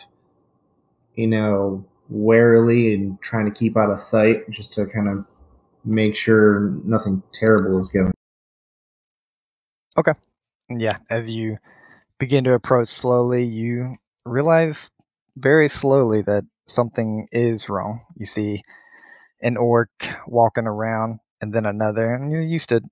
you 1.14 1.26
know, 1.26 1.84
warily 2.08 2.94
and 2.94 3.20
trying 3.22 3.46
to 3.46 3.50
keep 3.50 3.76
out 3.76 3.90
of 3.90 4.00
sight, 4.00 4.48
just 4.50 4.74
to 4.74 4.86
kind 4.86 5.08
of 5.08 5.26
make 5.84 6.16
sure 6.16 6.70
nothing 6.84 7.22
terrible 7.32 7.80
is 7.80 7.90
going. 7.90 8.12
Okay. 9.96 10.14
yeah, 10.70 10.98
as 11.10 11.30
you 11.30 11.58
begin 12.18 12.44
to 12.44 12.54
approach 12.54 12.88
slowly, 12.88 13.44
you 13.44 13.96
realize 14.24 14.90
very 15.36 15.68
slowly 15.68 16.22
that 16.22 16.44
something 16.66 17.28
is 17.32 17.68
wrong. 17.68 18.02
You 18.16 18.26
see 18.26 18.62
an 19.42 19.56
orc 19.56 19.90
walking 20.26 20.66
around, 20.66 21.20
and 21.40 21.52
then 21.52 21.66
another, 21.66 22.14
and 22.14 22.30
you're 22.32 22.42
used 22.42 22.70
to 22.70 22.82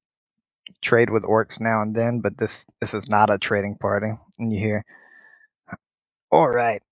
trade 0.82 1.10
with 1.10 1.22
orcs 1.24 1.60
now 1.60 1.82
and 1.82 1.94
then, 1.94 2.20
but 2.20 2.36
this 2.38 2.66
this 2.80 2.94
is 2.94 3.08
not 3.08 3.30
a 3.30 3.38
trading 3.38 3.76
party. 3.76 4.12
And 4.38 4.52
you 4.52 4.58
hear, 4.58 4.84
"All 6.30 6.48
right, 6.48 6.82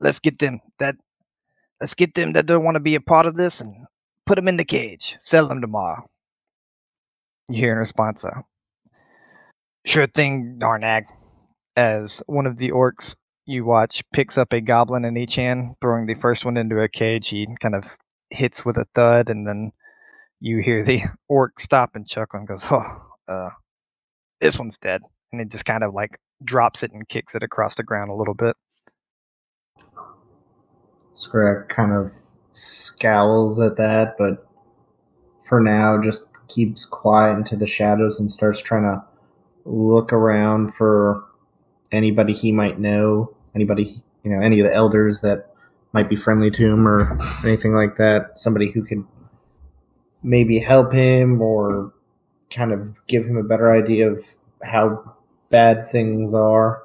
let's 0.00 0.20
get 0.20 0.38
them 0.38 0.60
that 0.78 0.96
let's 1.80 1.94
get 1.94 2.14
them 2.14 2.32
that 2.32 2.46
don't 2.46 2.64
want 2.64 2.76
to 2.76 2.80
be 2.80 2.94
a 2.94 3.00
part 3.00 3.26
of 3.26 3.36
this 3.36 3.60
and 3.60 3.86
put 4.26 4.36
them 4.36 4.48
in 4.48 4.56
the 4.56 4.64
cage. 4.64 5.16
Sell 5.20 5.48
them 5.48 5.60
tomorrow." 5.60 6.08
You 7.48 7.56
hear 7.56 7.72
in 7.72 7.78
response, 7.78 8.24
uh, 8.24 8.42
"Sure 9.84 10.06
thing, 10.06 10.58
Darnag." 10.60 11.04
As 11.76 12.22
one 12.26 12.46
of 12.46 12.56
the 12.56 12.72
orcs 12.72 13.14
you 13.46 13.64
watch 13.64 14.02
picks 14.12 14.36
up 14.36 14.52
a 14.52 14.60
goblin 14.60 15.06
in 15.06 15.16
each 15.16 15.36
hand, 15.36 15.76
throwing 15.80 16.06
the 16.06 16.14
first 16.14 16.44
one 16.44 16.56
into 16.58 16.80
a 16.80 16.88
cage. 16.88 17.28
He 17.28 17.46
kind 17.60 17.74
of 17.74 17.84
hits 18.30 18.64
with 18.64 18.76
a 18.76 18.86
thud, 18.94 19.30
and 19.30 19.46
then 19.46 19.72
you 20.40 20.58
hear 20.58 20.84
the 20.84 21.02
orc 21.28 21.58
stop 21.58 21.94
and 21.94 22.06
chuckle 22.06 22.40
and 22.40 22.48
goes, 22.48 22.64
"Oh, 22.70 23.02
uh, 23.26 23.50
this 24.40 24.58
one's 24.58 24.78
dead." 24.78 25.02
And 25.32 25.40
it 25.40 25.50
just 25.50 25.64
kind 25.64 25.82
of 25.82 25.94
like 25.94 26.18
drops 26.44 26.82
it 26.82 26.92
and 26.92 27.08
kicks 27.08 27.34
it 27.34 27.42
across 27.42 27.74
the 27.74 27.82
ground 27.82 28.10
a 28.10 28.14
little 28.14 28.34
bit. 28.34 28.56
Scrag 31.18 31.68
kind 31.68 31.92
of 31.92 32.12
scowls 32.52 33.58
at 33.58 33.76
that, 33.76 34.16
but 34.16 34.46
for 35.42 35.60
now 35.60 36.00
just 36.00 36.26
keeps 36.46 36.84
quiet 36.84 37.36
into 37.36 37.56
the 37.56 37.66
shadows 37.66 38.20
and 38.20 38.30
starts 38.30 38.62
trying 38.62 38.84
to 38.84 39.02
look 39.64 40.12
around 40.12 40.72
for 40.72 41.24
anybody 41.90 42.32
he 42.32 42.52
might 42.52 42.78
know, 42.78 43.34
anybody, 43.52 44.00
you 44.22 44.30
know, 44.30 44.40
any 44.40 44.60
of 44.60 44.66
the 44.66 44.72
elders 44.72 45.20
that 45.22 45.50
might 45.92 46.08
be 46.08 46.14
friendly 46.14 46.52
to 46.52 46.72
him 46.72 46.86
or 46.86 47.18
anything 47.44 47.72
like 47.72 47.96
that. 47.96 48.38
Somebody 48.38 48.70
who 48.70 48.84
could 48.84 49.04
maybe 50.22 50.60
help 50.60 50.92
him 50.92 51.42
or 51.42 51.92
kind 52.48 52.70
of 52.70 53.04
give 53.08 53.24
him 53.24 53.36
a 53.36 53.42
better 53.42 53.72
idea 53.72 54.08
of 54.08 54.24
how 54.62 55.16
bad 55.50 55.84
things 55.90 56.32
are. 56.32 56.84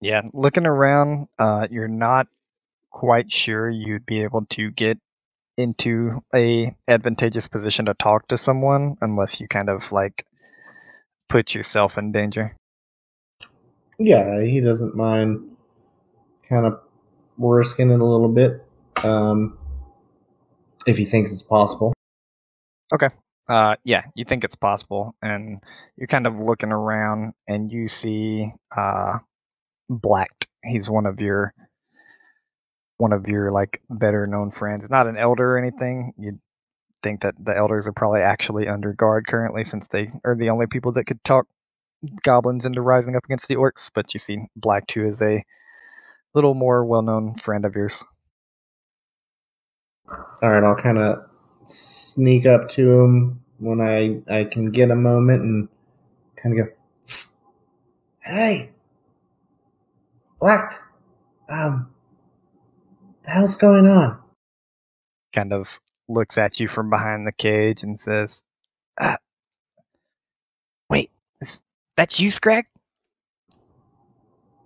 Yeah, 0.00 0.22
looking 0.32 0.66
around, 0.66 1.28
uh, 1.38 1.66
you're 1.70 1.86
not 1.86 2.28
quite 2.92 3.30
sure 3.32 3.68
you'd 3.68 4.06
be 4.06 4.22
able 4.22 4.44
to 4.50 4.70
get 4.70 4.98
into 5.58 6.22
a 6.34 6.74
advantageous 6.88 7.48
position 7.48 7.86
to 7.86 7.94
talk 7.94 8.28
to 8.28 8.38
someone 8.38 8.96
unless 9.00 9.40
you 9.40 9.48
kind 9.48 9.68
of 9.68 9.90
like 9.92 10.24
put 11.28 11.54
yourself 11.54 11.98
in 11.98 12.12
danger. 12.12 12.56
Yeah, 13.98 14.42
he 14.42 14.60
doesn't 14.60 14.96
mind 14.96 15.56
kind 16.48 16.66
of 16.66 16.80
risking 17.38 17.90
it 17.90 18.00
a 18.00 18.04
little 18.04 18.28
bit 18.28 18.64
um, 19.04 19.58
if 20.86 20.96
he 20.98 21.04
thinks 21.04 21.32
it's 21.32 21.42
possible. 21.42 21.92
Okay. 22.92 23.08
Uh, 23.48 23.74
yeah, 23.84 24.02
you 24.14 24.24
think 24.24 24.44
it's 24.44 24.54
possible, 24.54 25.14
and 25.20 25.60
you're 25.96 26.06
kind 26.06 26.26
of 26.26 26.36
looking 26.38 26.70
around, 26.70 27.34
and 27.48 27.72
you 27.72 27.88
see 27.88 28.50
uh, 28.74 29.18
Blacked. 29.90 30.46
He's 30.64 30.88
one 30.88 31.06
of 31.06 31.20
your 31.20 31.52
one 33.02 33.12
of 33.12 33.26
your 33.26 33.50
like 33.50 33.82
better 33.90 34.28
known 34.28 34.52
friends. 34.52 34.88
Not 34.88 35.08
an 35.08 35.18
elder 35.18 35.56
or 35.56 35.58
anything. 35.58 36.12
You'd 36.16 36.38
think 37.02 37.22
that 37.22 37.34
the 37.44 37.56
elders 37.56 37.88
are 37.88 37.92
probably 37.92 38.20
actually 38.20 38.68
under 38.68 38.92
guard 38.92 39.26
currently, 39.26 39.64
since 39.64 39.88
they 39.88 40.08
are 40.24 40.36
the 40.36 40.50
only 40.50 40.68
people 40.68 40.92
that 40.92 41.04
could 41.04 41.22
talk 41.24 41.46
goblins 42.22 42.64
into 42.64 42.80
rising 42.80 43.16
up 43.16 43.24
against 43.24 43.48
the 43.48 43.56
orcs. 43.56 43.90
But 43.92 44.14
you 44.14 44.20
see, 44.20 44.38
Black 44.54 44.86
too 44.86 45.04
is 45.08 45.20
a 45.20 45.44
little 46.32 46.54
more 46.54 46.84
well 46.84 47.02
known 47.02 47.34
friend 47.34 47.64
of 47.64 47.74
yours. 47.74 48.04
All 50.40 50.50
right, 50.50 50.62
I'll 50.62 50.76
kind 50.76 50.98
of 50.98 51.28
sneak 51.64 52.46
up 52.46 52.68
to 52.70 53.00
him 53.00 53.40
when 53.58 53.80
I 53.80 54.22
I 54.32 54.44
can 54.44 54.70
get 54.70 54.92
a 54.92 54.96
moment 54.96 55.42
and 55.42 55.68
kind 56.36 56.56
of 56.58 56.66
go, 56.66 56.72
"Hey, 58.20 58.70
Black, 60.40 60.72
um, 61.48 61.91
the 63.24 63.30
hell's 63.30 63.56
going 63.56 63.86
on?" 63.86 64.18
Kind 65.34 65.52
of 65.52 65.80
looks 66.08 66.38
at 66.38 66.60
you 66.60 66.68
from 66.68 66.90
behind 66.90 67.26
the 67.26 67.32
cage 67.32 67.82
and 67.82 67.98
says, 67.98 68.42
uh, 68.98 69.16
"Wait, 70.90 71.10
is, 71.40 71.60
that's 71.96 72.20
you, 72.20 72.30
Scrag?" 72.30 72.66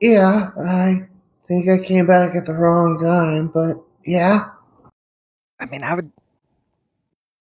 Yeah, 0.01 0.51
I 0.59 1.09
think 1.45 1.69
I 1.69 1.79
came 1.83 2.07
back 2.07 2.35
at 2.35 2.47
the 2.47 2.55
wrong 2.55 2.99
time, 2.99 3.49
but 3.49 3.83
yeah. 4.05 4.51
I 5.59 5.67
mean, 5.67 5.83
I 5.83 5.95
would. 5.95 6.13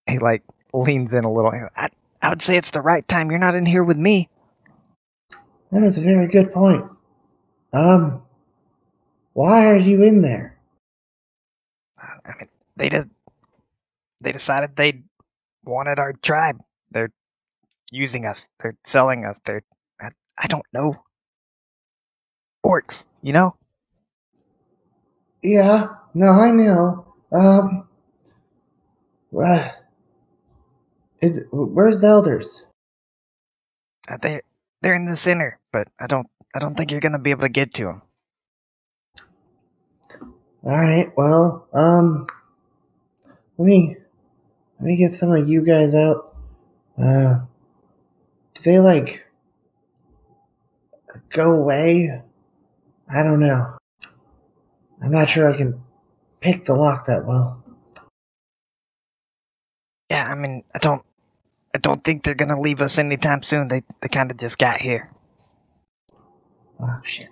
He 0.08 0.20
like 0.20 0.44
leans 0.74 1.14
in 1.14 1.24
a 1.24 1.32
little. 1.32 1.52
I, 1.76 1.90
I 2.22 2.30
would 2.30 2.42
say 2.42 2.58
it's 2.58 2.72
the 2.72 2.82
right 2.82 3.06
time. 3.08 3.30
You're 3.30 3.40
not 3.40 3.56
in 3.56 3.66
here 3.66 3.84
with 3.84 3.98
me. 3.98 4.30
That 5.72 5.84
is 5.84 5.98
a 5.98 6.02
very 6.02 6.28
good 6.28 6.52
point. 6.52 6.86
Um, 7.74 8.24
why 9.34 9.68
are 9.68 9.78
you 9.78 10.04
in 10.04 10.22
there? 10.22 10.55
They 12.78 12.90
did. 12.90 13.10
They 14.22 14.32
decided 14.32 14.76
they 14.76 15.04
wanted 15.64 16.00
our 16.00 16.14
tribe. 16.14 16.60
They're 16.92 17.12
using 17.92 18.26
us. 18.26 18.50
They're 18.62 18.78
selling 18.86 19.26
us. 19.26 19.40
They're. 19.46 19.64
I, 20.02 20.10
I 20.38 20.48
don't 20.48 20.66
know. 20.74 20.96
Orcs, 22.66 23.06
you 23.22 23.34
know. 23.34 23.56
Yeah, 25.44 25.90
no, 26.14 26.30
I 26.32 26.52
know. 26.52 27.14
Um, 27.32 27.88
uh, 29.38 29.70
it, 31.22 31.48
where's 31.52 32.00
the 32.00 32.08
elders? 32.08 32.66
Uh, 34.10 34.18
They 34.22 34.42
they're 34.82 34.96
in 34.96 35.06
the 35.06 35.18
center, 35.18 35.60
but 35.74 35.88
I 36.00 36.08
don't. 36.08 36.28
I 36.56 36.60
don't 36.60 36.76
think 36.76 36.92
you're 36.92 37.02
gonna 37.02 37.20
be 37.20 37.32
able 37.32 37.44
to 37.44 37.50
get 37.50 37.74
to 37.76 37.86
them. 37.86 38.02
All 40.64 40.72
right, 40.80 41.12
well, 41.18 41.68
um, 41.74 42.28
let 43.58 43.66
me 43.66 43.96
let 44.80 44.86
me 44.88 44.98
get 44.98 45.14
some 45.14 45.32
of 45.32 45.48
you 45.48 45.66
guys 45.66 45.94
out. 45.94 46.36
Uh, 47.02 47.40
do 48.54 48.62
they 48.64 48.80
like 48.80 49.26
go 51.30 51.54
away? 51.54 52.22
I 53.10 53.24
don't 53.24 53.40
know. 53.40 53.78
I'm 55.02 55.12
not 55.12 55.30
sure 55.30 55.52
I 55.52 55.58
can 55.58 55.82
pick 56.40 56.66
the 56.66 56.74
lock 56.74 57.06
that 57.08 57.26
well. 57.26 57.64
Yeah, 60.10 60.28
I 60.30 60.36
mean, 60.36 60.64
I 60.74 60.80
don't. 60.80 61.02
I 61.74 61.78
don't 61.78 62.04
think 62.04 62.24
they're 62.24 62.36
gonna 62.36 62.60
leave 62.60 62.82
us 62.82 62.98
anytime 62.98 63.44
soon. 63.44 63.68
They 63.68 63.84
they 64.02 64.08
kind 64.08 64.32
of 64.32 64.38
just 64.38 64.58
got 64.58 64.80
here. 64.80 65.12
Oh 66.80 67.00
shit. 67.04 67.30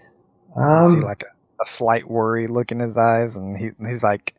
You 0.56 0.90
see 0.92 0.98
Um, 0.98 1.02
like 1.02 1.24
a, 1.24 1.62
a 1.62 1.66
slight 1.66 2.08
worry 2.10 2.48
look 2.48 2.72
in 2.72 2.80
his 2.80 2.98
eyes, 2.98 3.38
and 3.38 3.58
he 3.58 3.72
he's 3.88 4.04
like 4.04 4.36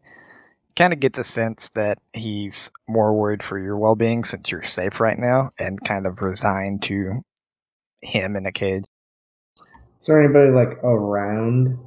kind 0.77 0.93
of 0.93 1.01
get 1.01 1.13
the 1.13 1.25
sense 1.25 1.71
that 1.75 1.99
he's 2.13 2.71
more 2.89 3.13
worried 3.13 3.43
for 3.43 3.59
your 3.59 3.77
well-being 3.77 4.25
since 4.25 4.51
you're 4.51 4.63
safe 4.63 5.01
right 5.01 5.19
now, 5.19 5.51
and 5.59 5.83
kind 5.85 6.07
of 6.07 6.21
resigned 6.21 6.83
to 6.85 7.23
him 8.03 8.37
in 8.37 8.47
a 8.47 8.53
cage. 8.53 8.85
Is 9.99 10.07
there 10.07 10.23
anybody 10.23 10.51
like 10.51 10.83
around? 10.85 11.79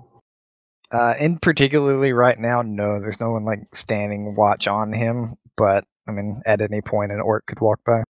Uh, 0.92 1.14
in 1.20 1.38
particularly 1.38 2.14
right 2.14 2.40
now, 2.40 2.62
no, 2.62 3.00
there's 3.00 3.20
no 3.20 3.32
one 3.32 3.46
like 3.46 3.60
standing 3.74 4.34
watch 4.36 4.68
on 4.68 4.94
him. 4.94 5.36
But 5.56 5.84
I 6.08 6.12
mean, 6.12 6.42
at 6.46 6.62
any 6.62 6.82
point, 6.82 7.12
an 7.12 7.20
orc 7.20 7.46
could 7.46 7.60
walk 7.60 7.80
by. 7.86 8.04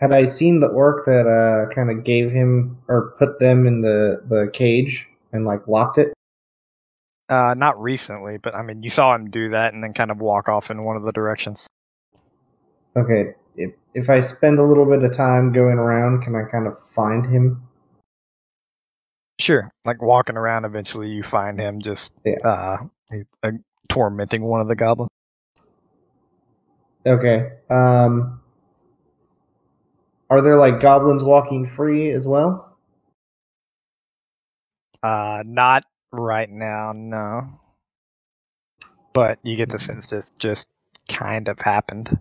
Had 0.00 0.12
I 0.12 0.24
seen 0.24 0.60
the 0.60 0.66
orc 0.66 1.04
that 1.06 1.26
uh, 1.26 1.72
kind 1.74 1.90
of 1.90 2.04
gave 2.04 2.30
him 2.30 2.78
or 2.88 3.14
put 3.18 3.38
them 3.38 3.66
in 3.66 3.82
the 3.82 4.22
the 4.26 4.50
cage 4.52 5.08
and 5.32 5.44
like 5.44 5.68
locked 5.68 5.98
it? 5.98 6.12
Uh, 7.30 7.54
not 7.56 7.80
recently, 7.80 8.38
but 8.38 8.56
I 8.56 8.62
mean, 8.62 8.82
you 8.82 8.90
saw 8.90 9.14
him 9.14 9.30
do 9.30 9.50
that 9.50 9.72
and 9.72 9.84
then 9.84 9.92
kind 9.94 10.10
of 10.10 10.18
walk 10.18 10.48
off 10.48 10.68
in 10.72 10.82
one 10.82 10.96
of 10.96 11.04
the 11.04 11.12
directions. 11.12 11.68
Okay, 12.96 13.34
if 13.54 13.72
if 13.94 14.10
I 14.10 14.18
spend 14.18 14.58
a 14.58 14.64
little 14.64 14.84
bit 14.84 15.04
of 15.04 15.16
time 15.16 15.52
going 15.52 15.78
around, 15.78 16.22
can 16.22 16.34
I 16.34 16.42
kind 16.50 16.66
of 16.66 16.74
find 16.76 17.24
him? 17.24 17.62
Sure, 19.38 19.70
like 19.86 20.02
walking 20.02 20.36
around, 20.36 20.64
eventually 20.64 21.08
you 21.08 21.22
find 21.22 21.60
him 21.60 21.80
just 21.80 22.12
Yeah. 22.24 22.38
uh, 22.44 22.76
uh 23.44 23.52
tormenting 23.88 24.42
one 24.42 24.60
of 24.60 24.66
the 24.66 24.74
goblins. 24.74 25.10
Okay. 27.06 27.52
Um, 27.70 28.40
are 30.28 30.42
there 30.42 30.58
like 30.58 30.80
goblins 30.80 31.22
walking 31.22 31.64
free 31.64 32.10
as 32.10 32.26
well? 32.26 32.76
Uh, 35.02 35.42
not 35.46 35.84
right 36.12 36.50
now, 36.50 36.92
no. 36.94 37.60
But 39.12 39.38
you 39.42 39.56
get 39.56 39.70
the 39.70 39.78
sense 39.78 40.08
this 40.08 40.30
just 40.38 40.68
kind 41.08 41.48
of 41.48 41.58
happened. 41.60 42.18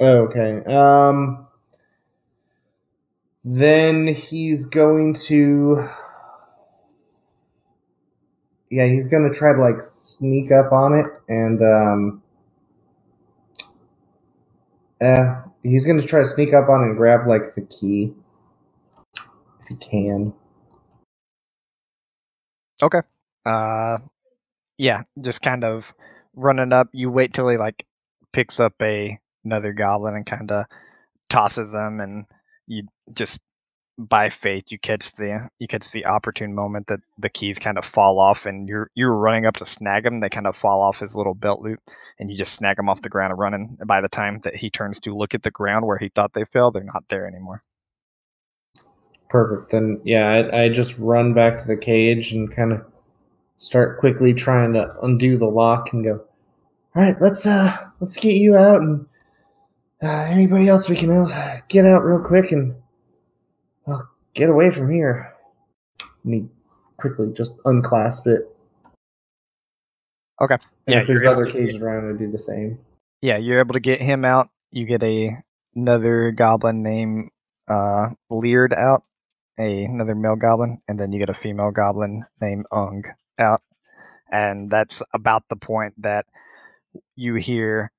Okay. 0.00 0.64
Um, 0.64 1.46
then 3.44 4.08
he's 4.08 4.64
going 4.66 5.14
to. 5.26 5.88
Yeah, 8.70 8.86
he's 8.86 9.06
gonna 9.06 9.32
try 9.32 9.52
to 9.52 9.60
like 9.60 9.82
sneak 9.82 10.50
up 10.50 10.72
on 10.72 10.94
it 10.98 11.06
and 11.28 11.60
um. 11.62 12.22
Uh, 15.00 15.42
he's 15.62 15.84
gonna 15.84 16.02
try 16.02 16.20
to 16.20 16.28
sneak 16.28 16.54
up 16.54 16.68
on 16.68 16.82
and 16.82 16.96
grab 16.96 17.26
like 17.26 17.54
the 17.54 17.62
key. 17.62 18.14
If 19.60 19.68
he 19.68 19.76
can. 19.76 20.32
Uh, 23.44 23.98
yeah, 24.78 25.02
just 25.20 25.42
kind 25.42 25.64
of 25.64 25.92
running 26.34 26.72
up. 26.72 26.88
You 26.92 27.10
wait 27.10 27.34
till 27.34 27.48
he 27.48 27.56
like 27.56 27.86
picks 28.32 28.60
up 28.60 28.74
a 28.82 29.18
another 29.44 29.72
goblin 29.72 30.16
and 30.16 30.26
kind 30.26 30.50
of 30.52 30.66
tosses 31.30 31.72
them, 31.72 32.00
and 32.00 32.26
you 32.66 32.84
just 33.12 33.40
by 33.98 34.30
fate 34.30 34.72
you 34.72 34.78
catch 34.78 35.12
the 35.14 35.48
you 35.58 35.68
catch 35.68 35.90
the 35.92 36.06
opportune 36.06 36.54
moment 36.54 36.86
that 36.88 37.00
the 37.18 37.28
keys 37.30 37.58
kind 37.58 37.78
of 37.78 37.84
fall 37.84 38.18
off, 38.20 38.46
and 38.46 38.68
you're 38.68 38.90
you're 38.94 39.12
running 39.12 39.46
up 39.46 39.56
to 39.56 39.66
snag 39.66 40.04
them. 40.04 40.18
They 40.18 40.30
kind 40.30 40.46
of 40.46 40.56
fall 40.56 40.82
off 40.82 41.00
his 41.00 41.16
little 41.16 41.34
belt 41.34 41.62
loop, 41.62 41.80
and 42.18 42.30
you 42.30 42.36
just 42.36 42.54
snag 42.54 42.76
them 42.76 42.88
off 42.88 43.02
the 43.02 43.08
ground 43.10 43.32
and 43.32 43.40
running. 43.40 43.76
And 43.80 43.88
by 43.88 44.00
the 44.00 44.08
time 44.08 44.40
that 44.44 44.56
he 44.56 44.70
turns 44.70 45.00
to 45.00 45.16
look 45.16 45.34
at 45.34 45.42
the 45.42 45.50
ground 45.50 45.86
where 45.86 45.98
he 45.98 46.10
thought 46.10 46.32
they 46.34 46.44
fell, 46.46 46.70
they're 46.70 46.84
not 46.84 47.04
there 47.08 47.26
anymore. 47.26 47.62
Perfect. 49.32 49.70
Then 49.72 49.98
yeah, 50.04 50.28
I, 50.28 50.64
I 50.64 50.68
just 50.68 50.98
run 50.98 51.32
back 51.32 51.56
to 51.56 51.66
the 51.66 51.76
cage 51.76 52.34
and 52.34 52.54
kind 52.54 52.70
of 52.70 52.84
start 53.56 53.98
quickly 53.98 54.34
trying 54.34 54.74
to 54.74 54.94
undo 55.02 55.38
the 55.38 55.46
lock 55.46 55.94
and 55.94 56.04
go. 56.04 56.22
All 56.94 57.02
right, 57.02 57.16
let's 57.18 57.46
uh 57.46 57.74
let's 57.98 58.14
get 58.14 58.34
you 58.34 58.54
out 58.56 58.82
and 58.82 59.06
uh, 60.02 60.26
anybody 60.28 60.68
else 60.68 60.86
we 60.86 60.96
can 60.96 61.10
uh, 61.10 61.60
get 61.68 61.86
out 61.86 62.00
real 62.04 62.20
quick 62.20 62.52
and 62.52 62.74
uh, 63.86 64.02
get 64.34 64.50
away 64.50 64.70
from 64.70 64.90
here. 64.92 65.32
And 66.24 66.34
he 66.34 66.44
quickly 66.98 67.32
just 67.32 67.54
unclasp 67.64 68.26
it. 68.26 68.54
Okay. 70.42 70.56
And 70.86 70.94
Yeah, 70.94 71.00
if 71.00 71.06
there's 71.06 71.24
other 71.24 71.46
cages 71.46 71.80
around, 71.80 72.14
I 72.14 72.18
do 72.18 72.30
the 72.30 72.38
same. 72.38 72.78
yeah, 73.22 73.38
you're 73.40 73.60
able 73.60 73.72
to 73.72 73.80
get 73.80 74.02
him 74.02 74.26
out. 74.26 74.50
You 74.72 74.84
get 74.84 75.02
a 75.02 75.38
another 75.74 76.32
goblin 76.32 76.82
named 76.82 77.30
uh, 77.68 78.10
Leard 78.28 78.74
out, 78.74 79.04
a 79.58 79.84
another 79.84 80.14
male 80.14 80.36
goblin, 80.36 80.80
and 80.88 80.98
then 80.98 81.12
you 81.12 81.18
get 81.18 81.30
a 81.30 81.34
female 81.34 81.70
goblin 81.70 82.24
named 82.40 82.66
Ung 82.72 83.04
out, 83.38 83.62
and 84.30 84.70
that's 84.70 85.02
about 85.14 85.44
the 85.48 85.56
point 85.56 85.94
that 86.02 86.26
you 87.16 87.34
hear, 87.36 87.90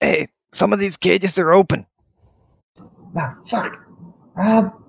"Hey, 0.00 0.28
some 0.52 0.72
of 0.72 0.78
these 0.78 0.96
cages 0.96 1.38
are 1.38 1.52
open." 1.52 1.86
Ah, 3.16 3.36
fuck. 3.46 3.86
Um. 4.36 4.84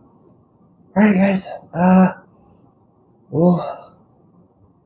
All 0.95 1.03
right, 1.03 1.15
guys. 1.15 1.47
Uh. 1.73 2.13
Well, 3.29 3.97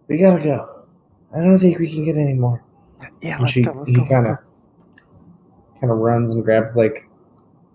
we 0.08 0.18
gotta 0.18 0.44
go. 0.44 0.86
I 1.34 1.40
don't 1.40 1.58
think 1.60 1.80
we 1.80 1.90
can 1.92 2.04
get 2.06 2.18
any 2.18 2.34
more. 2.34 2.64
Yeah, 3.22 3.38
And 3.38 3.42
let's 3.42 3.54
she, 3.54 3.62
go. 3.62 3.72
Let's 3.74 3.90
he 3.90 3.96
kind 4.08 4.28
of 4.28 4.38
kind 5.80 5.92
of 5.92 5.98
runs 5.98 6.34
and 6.34 6.44
grabs 6.44 6.76
like 6.76 7.08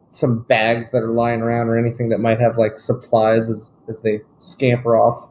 some 0.08 0.42
bags 0.42 0.92
that 0.92 1.02
are 1.02 1.12
lying 1.12 1.40
around 1.40 1.68
or 1.68 1.78
anything 1.78 2.10
that 2.10 2.18
might 2.18 2.40
have 2.40 2.56
like 2.56 2.78
supplies 2.78 3.48
as 3.48 3.74
as 3.88 4.02
they 4.02 4.20
scamper 4.38 4.96
off 4.96 5.28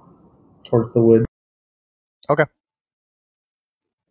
towards 0.63 0.91
the 0.93 1.01
woods. 1.01 1.25
Okay. 2.29 2.45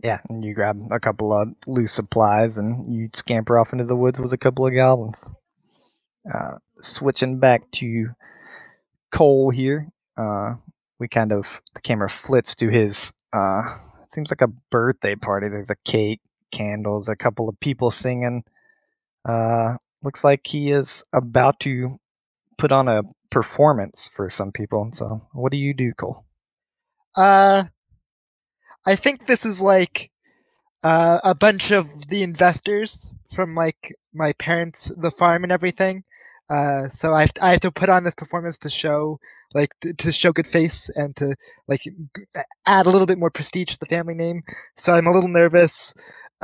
Yeah, 0.03 0.21
and 0.29 0.45
you 0.45 0.55
grab 0.55 0.89
a 0.91 1.01
couple 1.01 1.33
of 1.33 1.49
loose 1.67 1.93
supplies 1.93 2.59
and 2.59 2.93
you 2.93 3.09
scamper 3.15 3.59
off 3.59 3.73
into 3.73 3.85
the 3.85 3.97
woods 3.97 4.21
with 4.21 4.33
a 4.33 4.39
couple 4.39 4.67
of 4.67 4.75
goblins. 4.75 5.23
Uh, 6.33 6.59
switching 6.81 7.39
back 7.39 7.71
to 7.73 8.09
Cole 9.11 9.51
here, 9.51 9.89
uh, 10.17 10.55
we 10.99 11.09
kind 11.09 11.33
of 11.33 11.47
the 11.75 11.81
camera 11.81 12.11
flits 12.11 12.55
to 12.57 12.69
his. 12.69 13.13
Uh, 13.33 13.63
it 14.03 14.13
seems 14.13 14.31
like 14.31 14.43
a 14.43 14.53
birthday 14.71 15.15
party. 15.15 15.49
There's 15.49 15.71
a 15.71 15.77
cake, 15.85 16.21
candles, 16.51 17.09
a 17.09 17.17
couple 17.17 17.49
of 17.49 17.59
people 17.59 17.91
singing. 17.91 18.45
Uh, 19.27 19.77
looks 20.05 20.23
like 20.23 20.47
he 20.47 20.71
is 20.71 21.03
about 21.13 21.61
to 21.61 21.99
put 22.59 22.73
on 22.73 22.89
a 22.89 23.03
performance 23.31 24.11
for 24.15 24.31
some 24.31 24.53
people. 24.53 24.91
So, 24.93 25.27
what 25.33 25.51
do 25.51 25.59
you 25.59 25.75
do, 25.75 25.93
Cole? 25.95 26.25
Uh, 27.17 27.65
I 28.87 28.97
think 28.97 29.27
this 29.27 29.45
is 29.45 29.61
like 29.61 30.11
uh, 30.83 31.19
a 31.25 31.35
bunch 31.35 31.71
of 31.71 32.09
the 32.09 32.23
investors 32.23 33.13
from 33.33 33.55
like 33.55 33.95
my 34.13 34.33
parents, 34.35 34.93
the 34.97 35.11
farm, 35.11 35.43
and 35.43 35.53
everything. 35.53 36.05
Uh, 36.51 36.89
so 36.89 37.15
I 37.15 37.23
have, 37.23 37.33
to, 37.35 37.45
I 37.45 37.51
have 37.53 37.61
to 37.61 37.73
put 37.73 37.89
on 37.89 38.05
this 38.05 38.15
performance 38.15 38.59
to 38.59 38.69
show 38.71 39.19
like 39.55 39.71
t- 39.81 39.95
to 39.95 40.13
show 40.13 40.31
good 40.31 40.47
face 40.47 40.91
and 40.95 41.17
to 41.17 41.35
like 41.69 41.83
add 42.67 42.85
a 42.85 42.91
little 42.91 43.07
bit 43.07 43.19
more 43.19 43.31
prestige 43.31 43.73
to 43.73 43.79
the 43.79 43.87
family 43.87 44.15
name. 44.15 44.43
So 44.77 44.93
I'm 44.93 45.07
a 45.07 45.11
little 45.11 45.31
nervous. 45.31 45.95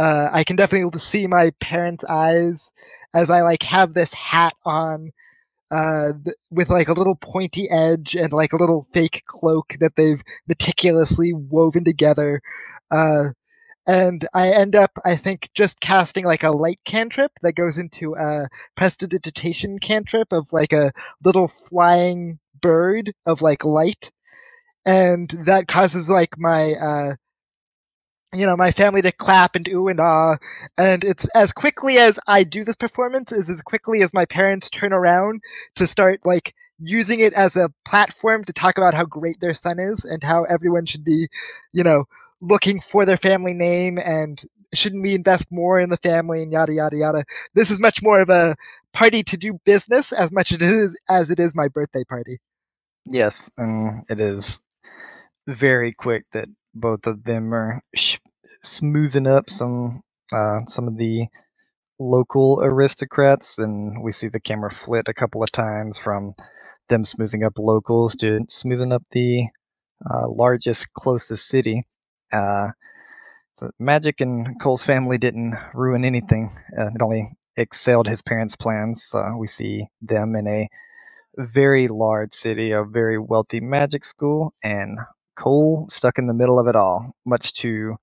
Uh, 0.01 0.31
I 0.33 0.45
can 0.45 0.57
definitely 0.57 0.99
see 0.99 1.27
my 1.27 1.51
parents' 1.61 2.07
eyes 2.07 2.73
as 3.15 3.29
I 3.31 3.43
like 3.43 3.65
have 3.65 3.93
this 3.95 4.15
hat 4.15 4.55
on 4.65 5.13
uh, 5.71 6.13
th- 6.25 6.37
with 6.51 6.71
like 6.71 6.89
a 6.89 6.95
little 6.95 7.17
pointy 7.17 7.69
edge 7.71 8.15
and 8.15 8.33
like 8.33 8.55
a 8.55 8.57
little 8.57 8.87
fake 8.95 9.25
cloak 9.27 9.75
that 9.81 9.97
they've 9.97 10.23
meticulously 10.49 11.35
woven 11.35 11.85
together. 11.85 12.41
Uh, 12.91 13.31
and 13.87 14.27
I 14.35 14.51
end 14.51 14.77
up, 14.77 14.93
I 15.05 15.17
think, 15.17 15.51
just 15.55 15.81
casting 15.81 16.25
like 16.25 16.45
a 16.45 16.51
light 16.53 16.81
cantrip 16.87 17.33
that 17.43 17.55
goes 17.55 17.79
into 17.79 18.15
a 18.15 18.49
prestidigitation 18.77 19.79
cantrip 19.81 20.33
of 20.33 20.53
like 20.53 20.73
a 20.73 20.93
little 21.25 21.49
flying 21.49 22.39
bird 22.63 23.13
of 23.27 23.43
like 23.43 23.65
light. 23.67 24.11
And 24.87 25.31
that 25.47 25.69
causes 25.69 26.09
like 26.09 26.39
my, 26.39 26.75
uh, 26.75 27.15
you 28.33 28.47
know, 28.47 28.57
my 28.57 28.71
family 28.71 29.03
to 29.03 29.13
clap 29.13 29.57
and 29.57 29.67
ooh 29.69 29.89
and 29.89 30.01
ah. 30.01 30.37
And 30.79 31.05
it's 31.05 31.27
as 31.35 31.53
quickly 31.53 31.99
as 31.99 32.19
I 32.27 32.45
do 32.45 32.65
this 32.65 32.77
performance 32.77 33.33
is 33.33 33.51
as 33.51 33.63
quickly 33.63 34.03
as 34.03 34.15
my 34.15 34.25
parents 34.25 34.71
turn 34.71 34.93
around 34.93 35.43
to 35.77 35.87
start 35.87 36.21
like 36.25 36.55
using 36.79 37.21
it 37.21 37.33
as 37.35 37.57
a 37.57 37.71
platform 37.85 38.45
to 38.45 38.53
talk 38.53 38.79
about 38.79 38.95
how 38.95 39.05
great 39.05 39.39
their 39.41 39.55
son 39.55 39.79
is 39.79 40.05
and 40.05 40.23
how 40.23 40.45
everyone 40.45 40.87
should 40.87 41.05
be, 41.05 41.29
you 41.73 41.85
know, 41.85 42.05
looking 42.41 42.81
for 42.81 43.05
their 43.05 43.17
family 43.17 43.53
name 43.53 43.99
and 43.99 44.43
shouldn't 44.73 45.03
we 45.03 45.15
invest 45.15 45.49
more 45.51 45.81
in 45.81 45.91
the 45.91 45.97
family 45.97 46.43
and 46.43 46.53
yada 46.53 46.73
yada 46.73 46.97
yada. 46.97 47.25
This 47.55 47.71
is 47.71 47.81
much 47.81 48.03
more 48.03 48.21
of 48.21 48.31
a 48.31 48.55
party 48.93 49.23
to 49.25 49.37
do 49.37 49.59
business 49.65 50.13
as 50.13 50.33
much 50.33 50.53
it 50.53 50.63
is 50.63 50.99
as 51.09 51.31
it 51.31 51.41
is 51.41 51.55
my 51.55 51.69
birthday 51.69 52.05
party. 52.09 52.39
Yes, 53.07 53.51
and 53.59 54.05
it 54.09 54.21
is 54.21 54.61
very 55.47 55.93
quick 55.93 56.25
that 56.33 56.49
both 56.75 57.07
of 57.07 57.25
them 57.25 57.55
are 57.55 57.83
sh- 57.95 58.19
smoothing 58.63 59.27
up 59.27 59.51
some 59.51 60.03
uh, 60.35 60.61
some 60.67 60.89
of 60.89 60.97
the 60.97 61.27
local 62.01 62.61
aristocrats, 62.63 63.59
and 63.59 64.03
we 64.03 64.13
see 64.13 64.29
the 64.29 64.41
camera 64.41 64.73
flit 64.73 65.09
a 65.09 65.15
couple 65.15 65.43
of 65.43 65.53
times 65.53 65.99
from 65.99 66.35
them 66.91 67.05
smoothing 67.05 67.45
up 67.45 67.55
locals 67.59 68.17
to 68.17 68.41
smoothing 68.49 68.93
up 68.93 69.03
the 69.13 69.45
uh, 70.11 70.29
largest, 70.29 70.93
closest 70.95 71.47
city. 71.49 71.85
Uh, 72.33 72.69
so 73.55 73.71
magic 73.79 74.21
and 74.21 74.61
Cole's 74.61 74.85
family 74.85 75.19
didn't 75.19 75.55
ruin 75.75 76.05
anything. 76.05 76.51
Uh, 76.79 76.89
it 76.89 77.03
only 77.03 77.33
excelled 77.57 78.09
his 78.09 78.23
parents' 78.23 78.57
plans. 78.57 79.11
Uh, 79.15 79.33
we 79.39 79.47
see 79.47 79.87
them 80.03 80.37
in 80.37 80.47
a 80.49 80.69
very 81.39 81.89
large 81.89 82.33
city, 82.33 82.73
a 82.73 82.85
very 82.85 83.19
wealthy 83.19 83.61
magic 83.61 84.05
school, 84.05 84.55
and 84.65 84.99
Cole 85.41 85.87
stuck 85.89 86.19
in 86.19 86.27
the 86.27 86.35
middle 86.35 86.59
of 86.59 86.67
it 86.67 86.77
all, 86.77 87.15
much 87.25 87.55
to 87.55 87.97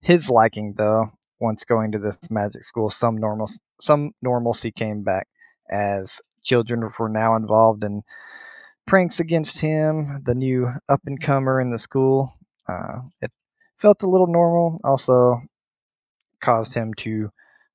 his 0.00 0.30
liking, 0.30 0.74
though. 0.76 1.10
Once 1.40 1.64
going 1.64 1.92
to 1.92 1.98
this 1.98 2.30
magic 2.30 2.62
school, 2.62 2.88
some 2.88 3.18
normal 3.18 3.50
some 3.80 4.12
normalcy 4.22 4.70
came 4.70 5.02
back, 5.02 5.26
as 5.68 6.20
children 6.42 6.88
were 6.98 7.08
now 7.08 7.34
involved 7.34 7.82
in 7.82 8.02
pranks 8.86 9.18
against 9.18 9.58
him, 9.58 10.22
the 10.24 10.34
new 10.34 10.68
up 10.88 11.00
and 11.06 11.20
comer 11.20 11.60
in 11.60 11.70
the 11.70 11.78
school. 11.78 12.32
Uh, 12.68 13.00
it 13.20 13.32
felt 13.78 14.04
a 14.04 14.08
little 14.08 14.28
normal. 14.28 14.80
Also, 14.84 15.42
caused 16.40 16.74
him 16.74 16.94
to 16.94 17.28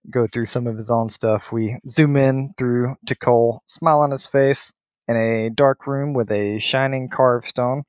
go 0.10 0.28
through 0.28 0.46
some 0.46 0.66
of 0.66 0.78
his 0.78 0.90
own 0.90 1.10
stuff. 1.10 1.52
We 1.52 1.78
zoom 1.90 2.16
in 2.16 2.54
through 2.58 2.96
to 3.08 3.16
Cole, 3.16 3.64
smile 3.68 4.00
on 4.00 4.12
his 4.12 4.26
face, 4.26 4.72
in 5.10 5.18
a 5.18 5.50
dark 5.50 5.88
room 5.88 6.14
with 6.14 6.32
a 6.32 6.60
shining 6.60 7.10
carved 7.10 7.46
stone. 7.46 7.84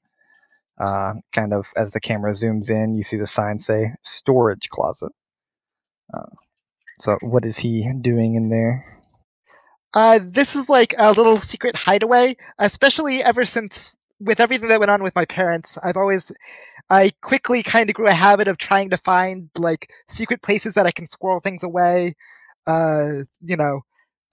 Uh, 0.81 1.12
kind 1.35 1.53
of 1.53 1.66
as 1.76 1.93
the 1.93 2.01
camera 2.01 2.33
zooms 2.33 2.70
in, 2.70 2.95
you 2.95 3.03
see 3.03 3.18
the 3.18 3.26
sign 3.26 3.59
say 3.59 3.93
storage 4.03 4.70
closet. 4.70 5.12
Uh, 6.12 6.35
so, 6.99 7.18
what 7.20 7.45
is 7.45 7.59
he 7.59 7.87
doing 8.01 8.35
in 8.35 8.49
there? 8.49 9.01
Uh, 9.93 10.20
this 10.22 10.57
is 10.57 10.70
like 10.70 10.95
a 10.97 11.12
little 11.12 11.37
secret 11.37 11.76
hideaway, 11.76 12.37
especially 12.59 13.22
ever 13.22 13.45
since 13.45 13.97
with 14.20 14.41
everything 14.41 14.68
that 14.68 14.81
went 14.81 14.91
on 14.91 15.03
with 15.03 15.14
my 15.14 15.24
parents. 15.26 15.76
I've 15.83 15.97
always, 15.97 16.33
I 16.89 17.11
quickly 17.20 17.62
kind 17.62 17.91
of 17.91 17.95
grew 17.95 18.07
a 18.07 18.12
habit 18.12 18.49
of 18.49 18.57
trying 18.57 18.89
to 18.91 18.97
find 18.97 19.51
like 19.59 19.91
secret 20.09 20.43
places 20.43 20.74
that 20.74 20.87
I 20.87 20.93
can 20.93 21.07
squirrel 21.07 21.41
things 21.41 21.62
away. 21.62 22.14
Uh, 22.66 23.24
you 23.43 23.57
know, 23.57 23.81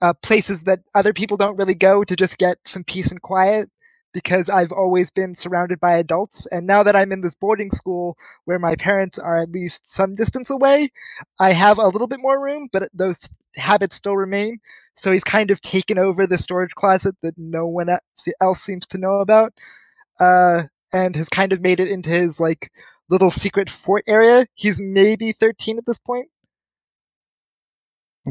uh, 0.00 0.14
places 0.22 0.62
that 0.62 0.80
other 0.94 1.12
people 1.12 1.36
don't 1.36 1.56
really 1.56 1.74
go 1.74 2.04
to 2.04 2.16
just 2.16 2.38
get 2.38 2.56
some 2.64 2.84
peace 2.84 3.10
and 3.10 3.20
quiet 3.20 3.68
because 4.24 4.50
I've 4.50 4.72
always 4.72 5.12
been 5.12 5.34
surrounded 5.36 5.78
by 5.80 5.94
adults. 5.96 6.46
And 6.46 6.66
now 6.66 6.82
that 6.82 6.96
I'm 6.96 7.12
in 7.12 7.20
this 7.20 7.36
boarding 7.36 7.70
school 7.70 8.18
where 8.46 8.58
my 8.58 8.74
parents 8.74 9.18
are 9.18 9.38
at 9.38 9.52
least 9.52 9.90
some 9.90 10.16
distance 10.16 10.50
away, 10.50 10.90
I 11.38 11.52
have 11.52 11.78
a 11.78 11.86
little 11.88 12.08
bit 12.08 12.20
more 12.20 12.42
room, 12.42 12.68
but 12.72 12.88
those 12.92 13.30
habits 13.56 13.94
still 13.96 14.16
remain. 14.16 14.58
So 14.96 15.12
he's 15.12 15.24
kind 15.24 15.52
of 15.52 15.60
taken 15.60 15.98
over 15.98 16.26
the 16.26 16.38
storage 16.38 16.74
closet 16.74 17.14
that 17.22 17.34
no 17.38 17.66
one 17.68 17.88
else 18.40 18.60
seems 18.60 18.88
to 18.88 18.98
know 18.98 19.20
about, 19.20 19.52
uh, 20.18 20.64
and 20.92 21.14
has 21.14 21.28
kind 21.28 21.52
of 21.52 21.60
made 21.60 21.78
it 21.80 21.88
into 21.88 22.10
his 22.10 22.40
like 22.40 22.72
little 23.08 23.30
secret 23.30 23.70
fort 23.70 24.04
area. 24.08 24.46
He's 24.54 24.80
maybe 24.80 25.32
13 25.32 25.78
at 25.78 25.86
this 25.86 25.98
point. 26.00 26.28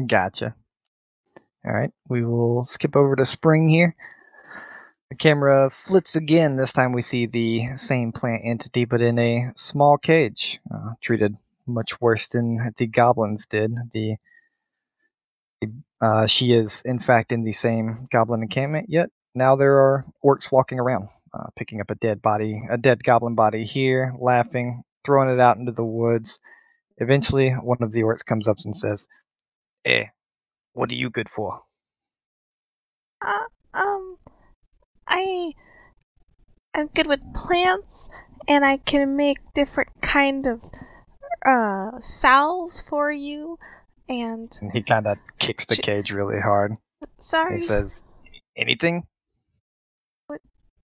Gotcha. 0.06 0.54
All 1.64 1.72
right, 1.72 1.90
we 2.08 2.24
will 2.24 2.64
skip 2.64 2.96
over 2.96 3.16
to 3.16 3.24
spring 3.24 3.68
here. 3.68 3.96
The 5.10 5.16
camera 5.16 5.70
flits 5.70 6.16
again. 6.16 6.56
This 6.56 6.72
time 6.72 6.92
we 6.92 7.00
see 7.00 7.26
the 7.26 7.76
same 7.78 8.12
plant 8.12 8.42
entity, 8.44 8.84
but 8.84 9.00
in 9.00 9.18
a 9.18 9.52
small 9.56 9.96
cage, 9.96 10.60
uh, 10.72 10.92
treated 11.00 11.36
much 11.66 12.00
worse 12.00 12.28
than 12.28 12.74
the 12.76 12.86
goblins 12.86 13.46
did. 13.46 13.74
The 13.92 14.16
uh, 16.00 16.26
she 16.26 16.52
is, 16.52 16.82
in 16.82 17.00
fact, 17.00 17.32
in 17.32 17.42
the 17.42 17.52
same 17.52 18.06
goblin 18.12 18.42
encampment. 18.42 18.86
Yet 18.88 19.10
now 19.34 19.56
there 19.56 19.78
are 19.78 20.04
orcs 20.22 20.52
walking 20.52 20.78
around, 20.78 21.08
uh, 21.32 21.46
picking 21.56 21.80
up 21.80 21.90
a 21.90 21.96
dead 21.96 22.22
body, 22.22 22.62
a 22.70 22.76
dead 22.76 23.02
goblin 23.02 23.34
body 23.34 23.64
here, 23.64 24.14
laughing, 24.20 24.84
throwing 25.04 25.30
it 25.30 25.40
out 25.40 25.56
into 25.56 25.72
the 25.72 25.84
woods. 25.84 26.38
Eventually, 26.98 27.50
one 27.50 27.82
of 27.82 27.92
the 27.92 28.02
orcs 28.02 28.24
comes 28.24 28.46
up 28.46 28.58
and 28.64 28.76
says, 28.76 29.08
"Eh, 29.84 30.04
what 30.74 30.90
are 30.90 30.94
you 30.94 31.10
good 31.10 31.28
for? 31.28 31.60
Uh, 33.20 33.46
um, 33.74 34.17
I 35.08 35.52
I'm 36.74 36.88
good 36.88 37.06
with 37.06 37.20
plants, 37.34 38.08
and 38.46 38.64
I 38.64 38.76
can 38.76 39.16
make 39.16 39.38
different 39.54 40.00
kind 40.00 40.46
of 40.46 40.60
uh 41.44 42.00
salves 42.00 42.80
for 42.80 43.10
you. 43.10 43.58
And, 44.08 44.56
and 44.60 44.72
he 44.72 44.82
kind 44.82 45.06
of 45.06 45.18
kicks 45.38 45.66
the 45.66 45.76
cage 45.76 46.12
really 46.12 46.40
hard. 46.40 46.76
Sorry. 47.18 47.56
He 47.56 47.62
says, 47.62 48.02
"Anything?" 48.56 49.06
What? 50.26 50.40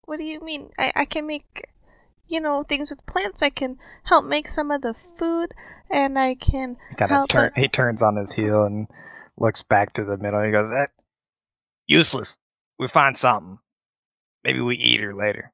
What 0.04 0.18
do 0.18 0.24
you 0.24 0.40
mean? 0.40 0.70
I 0.78 0.92
I 0.94 1.04
can 1.04 1.26
make, 1.26 1.68
you 2.26 2.40
know, 2.40 2.62
things 2.62 2.90
with 2.90 3.04
plants. 3.06 3.42
I 3.42 3.50
can 3.50 3.78
help 4.04 4.24
make 4.24 4.48
some 4.48 4.70
of 4.70 4.80
the 4.80 4.94
food, 5.18 5.52
and 5.90 6.18
I 6.18 6.34
can 6.34 6.76
he 6.90 6.94
kind 6.96 7.12
of 7.12 7.28
turn. 7.28 7.52
He 7.56 7.68
turns 7.68 8.02
on 8.02 8.16
his 8.16 8.32
heel 8.32 8.64
and 8.64 8.88
looks 9.36 9.62
back 9.62 9.94
to 9.94 10.04
the 10.04 10.16
middle. 10.16 10.42
He 10.42 10.50
goes, 10.50 10.70
"That 10.70 10.90
useless. 11.86 12.38
We 12.78 12.88
find 12.88 13.16
something. 13.16 13.58
Maybe 14.44 14.60
we 14.60 14.76
eat 14.76 15.00
her 15.00 15.14
later." 15.14 15.52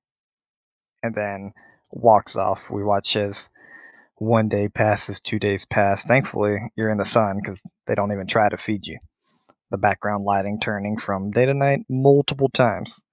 And 1.03 1.15
then 1.15 1.53
walks 1.91 2.37
off. 2.37 2.71
We 2.71 2.83
watch 2.85 3.17
as 3.17 3.49
one 4.17 4.49
day 4.49 4.69
passes, 4.69 5.21
two 5.21 5.39
days 5.39 5.65
pass. 5.65 6.05
Thankfully, 6.05 6.59
you're 6.75 6.91
in 6.91 6.99
the 6.99 7.05
sun 7.05 7.37
because 7.37 7.63
they 7.87 7.95
don't 7.95 8.13
even 8.13 8.27
try 8.27 8.49
to 8.49 8.57
feed 8.57 8.87
you. 8.87 8.99
The 9.71 9.79
background 9.79 10.25
lighting 10.25 10.61
turning 10.61 10.99
from 10.99 11.31
day 11.33 11.47
to 11.47 11.55
night 11.55 11.81
multiple 11.89 12.49
times. 12.49 13.05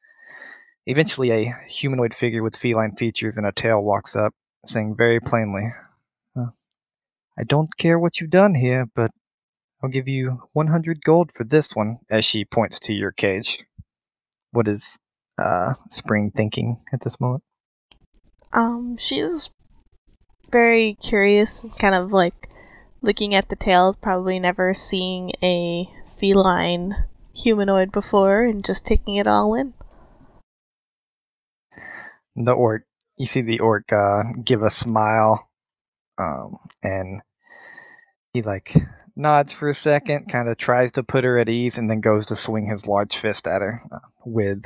Eventually, 0.86 1.32
a 1.32 1.56
humanoid 1.68 2.14
figure 2.14 2.44
with 2.44 2.56
feline 2.56 2.96
features 2.96 3.38
and 3.38 3.46
a 3.46 3.52
tail 3.52 3.82
walks 3.82 4.16
up, 4.16 4.34
saying 4.66 4.96
very 4.96 5.20
plainly, 5.20 5.74
I 7.38 7.44
don't 7.46 7.76
care 7.78 7.98
what 7.98 8.20
you've 8.20 8.30
done 8.30 8.54
here, 8.54 8.86
but 8.94 9.12
I'll 9.82 9.90
give 9.90 10.08
you 10.08 10.44
100 10.54 11.04
gold 11.04 11.32
for 11.34 11.44
this 11.44 11.76
one, 11.76 12.00
as 12.10 12.26
she 12.26 12.46
points 12.46 12.80
to 12.82 12.94
your 12.94 13.12
cage. 13.12 13.66
What 14.52 14.68
is 14.68 15.00
uh, 15.38 15.74
Spring 15.90 16.32
thinking 16.36 16.82
at 16.92 17.02
this 17.02 17.20
moment? 17.20 17.44
Um, 18.52 18.98
she's 18.98 19.50
very 20.52 20.94
curious, 20.94 21.66
kind 21.80 21.96
of 21.96 22.12
like 22.14 22.50
looking 23.02 23.36
at 23.36 23.50
the 23.50 23.56
tail, 23.56 23.96
probably 24.00 24.40
never 24.40 24.74
seeing 24.74 25.32
a 25.42 25.90
feline 26.18 26.96
humanoid 27.36 27.92
before, 27.92 28.44
and 28.44 28.64
just 28.64 28.86
taking 28.86 29.16
it 29.16 29.28
all 29.28 29.56
in. 29.56 29.74
The 32.36 32.52
orc, 32.52 32.84
you 33.18 33.26
see 33.26 33.42
the 33.42 33.60
orc 33.60 33.92
uh, 33.92 34.24
give 34.44 34.64
a 34.64 34.70
smile, 34.70 35.50
um, 36.18 36.58
and 36.82 37.22
he 38.34 38.44
like 38.44 38.76
nods 39.16 39.54
for 39.54 39.70
a 39.70 39.74
second, 39.74 40.32
kind 40.32 40.48
of 40.48 40.58
tries 40.58 40.94
to 40.94 41.04
put 41.04 41.24
her 41.24 41.40
at 41.40 41.50
ease, 41.50 41.78
and 41.78 41.90
then 41.90 42.02
goes 42.02 42.28
to 42.28 42.36
swing 42.36 42.68
his 42.68 42.88
large 42.88 43.16
fist 43.16 43.48
at 43.48 43.62
her 43.62 43.82
uh, 43.92 44.00
with 44.26 44.64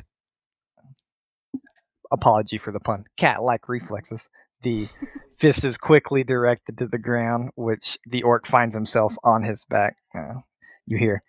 apology 2.12 2.58
for 2.58 2.72
the 2.72 2.80
pun 2.80 3.06
cat 3.18 3.44
like 3.44 3.70
reflexes. 3.70 4.30
The 4.62 4.88
fist 5.38 5.64
is 5.64 5.78
quickly 5.78 6.24
directed 6.24 6.80
to 6.80 6.88
the 6.88 6.98
ground, 6.98 7.52
which 7.56 7.98
the 8.08 8.24
orc 8.24 8.48
finds 8.48 8.76
himself 8.76 9.16
on 9.24 9.44
his 9.44 9.66
back. 9.66 9.98
Uh, 10.16 10.42
you 10.86 10.98
hear 10.98 11.24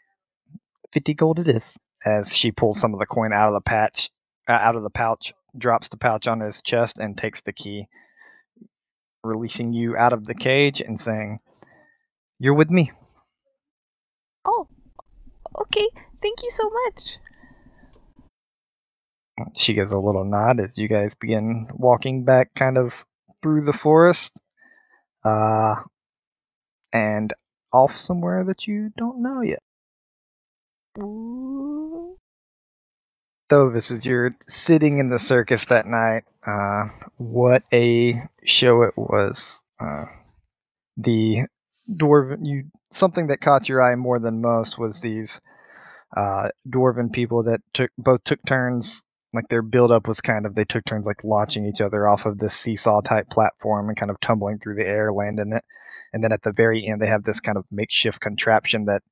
50 0.93 1.15
gold 1.15 1.39
it 1.39 1.49
is 1.49 1.79
as 2.05 2.33
she 2.33 2.53
pulls 2.53 2.81
some 2.81 2.95
of 2.95 3.01
the 3.01 3.07
coin 3.07 3.33
out 3.33 3.49
of 3.49 3.55
the 3.55 3.61
patch 3.61 4.11
uh, 4.49 4.53
out 4.53 4.77
of 4.77 4.83
the 4.83 4.91
pouch 4.91 5.33
drops 5.57 5.89
the 5.89 5.97
pouch 5.97 6.29
on 6.29 6.41
his 6.41 6.63
chest 6.63 6.99
and 6.99 7.19
takes 7.19 7.43
the 7.43 7.53
key 7.53 7.89
releasing 9.25 9.73
you 9.73 9.97
out 9.97 10.13
of 10.13 10.25
the 10.25 10.35
cage 10.35 10.81
and 10.81 11.01
saying 11.01 11.41
you're 12.39 12.55
with 12.55 12.71
me 12.71 12.93
Oh, 14.49 14.67
okay. 15.61 15.89
Thank 16.23 16.43
you 16.43 16.51
so 16.51 16.71
much. 16.85 17.19
She 19.57 19.75
gives 19.75 19.93
a 19.93 19.99
little 19.99 20.25
nod 20.25 20.61
as 20.61 20.77
you 20.79 20.89
guys 20.89 21.15
begin 21.15 21.69
walking 21.73 22.25
back 22.25 22.55
kind 22.55 22.77
of 22.79 23.05
through 23.43 23.65
the 23.65 23.73
forest. 23.73 24.39
Uh, 25.25 25.77
and 26.93 27.33
off 27.73 27.95
somewhere 27.95 28.45
that 28.45 28.67
you 28.67 28.91
don't 28.97 29.23
know 29.23 29.43
yet. 29.43 29.63
Ooh. 30.99 32.17
Thovis, 33.51 33.91
as 33.91 34.05
you're 34.05 34.37
sitting 34.47 34.99
in 34.99 35.09
the 35.09 35.19
circus 35.19 35.67
that 35.67 35.87
night, 35.87 36.25
uh, 36.47 36.89
what 37.17 37.63
a 37.73 38.15
show 38.45 38.83
it 38.83 38.95
was. 38.97 39.63
Uh, 39.81 40.05
the 40.97 41.47
dwarven 41.91 42.45
you 42.45 42.65
something 42.91 43.29
that 43.29 43.41
caught 43.41 43.69
your 43.69 43.83
eye 43.83 43.95
more 43.95 44.19
than 44.19 44.43
most 44.43 44.79
was 44.79 45.01
these 45.01 45.41
uh, 46.15 46.49
dwarven 46.69 47.11
people 47.11 47.45
that 47.45 47.61
took 47.73 47.91
both 47.97 48.23
took 48.25 48.45
turns 48.45 49.05
like 49.35 49.49
their 49.49 49.63
build 49.63 49.91
up 49.91 50.09
was 50.09 50.21
kind 50.21 50.47
of 50.47 50.55
they 50.55 50.65
took 50.65 50.85
turns 50.85 51.07
like 51.07 51.25
launching 51.25 51.67
each 51.67 51.81
other 51.81 52.09
off 52.09 52.27
of 52.27 52.39
this 52.39 52.55
seesaw 52.55 53.01
type 53.01 53.29
platform 53.31 53.89
and 53.89 53.99
kind 53.99 54.11
of 54.11 54.21
tumbling 54.21 54.59
through 54.59 54.75
the 54.75 54.87
air 54.87 55.13
landing 55.13 55.53
it. 55.53 55.65
And 56.13 56.25
then 56.25 56.33
at 56.33 56.43
the 56.43 56.53
very 56.53 56.87
end 56.87 57.01
they 57.01 57.09
have 57.09 57.25
this 57.25 57.41
kind 57.41 57.59
of 57.59 57.65
makeshift 57.71 58.21
contraption 58.21 58.87
that 58.87 59.03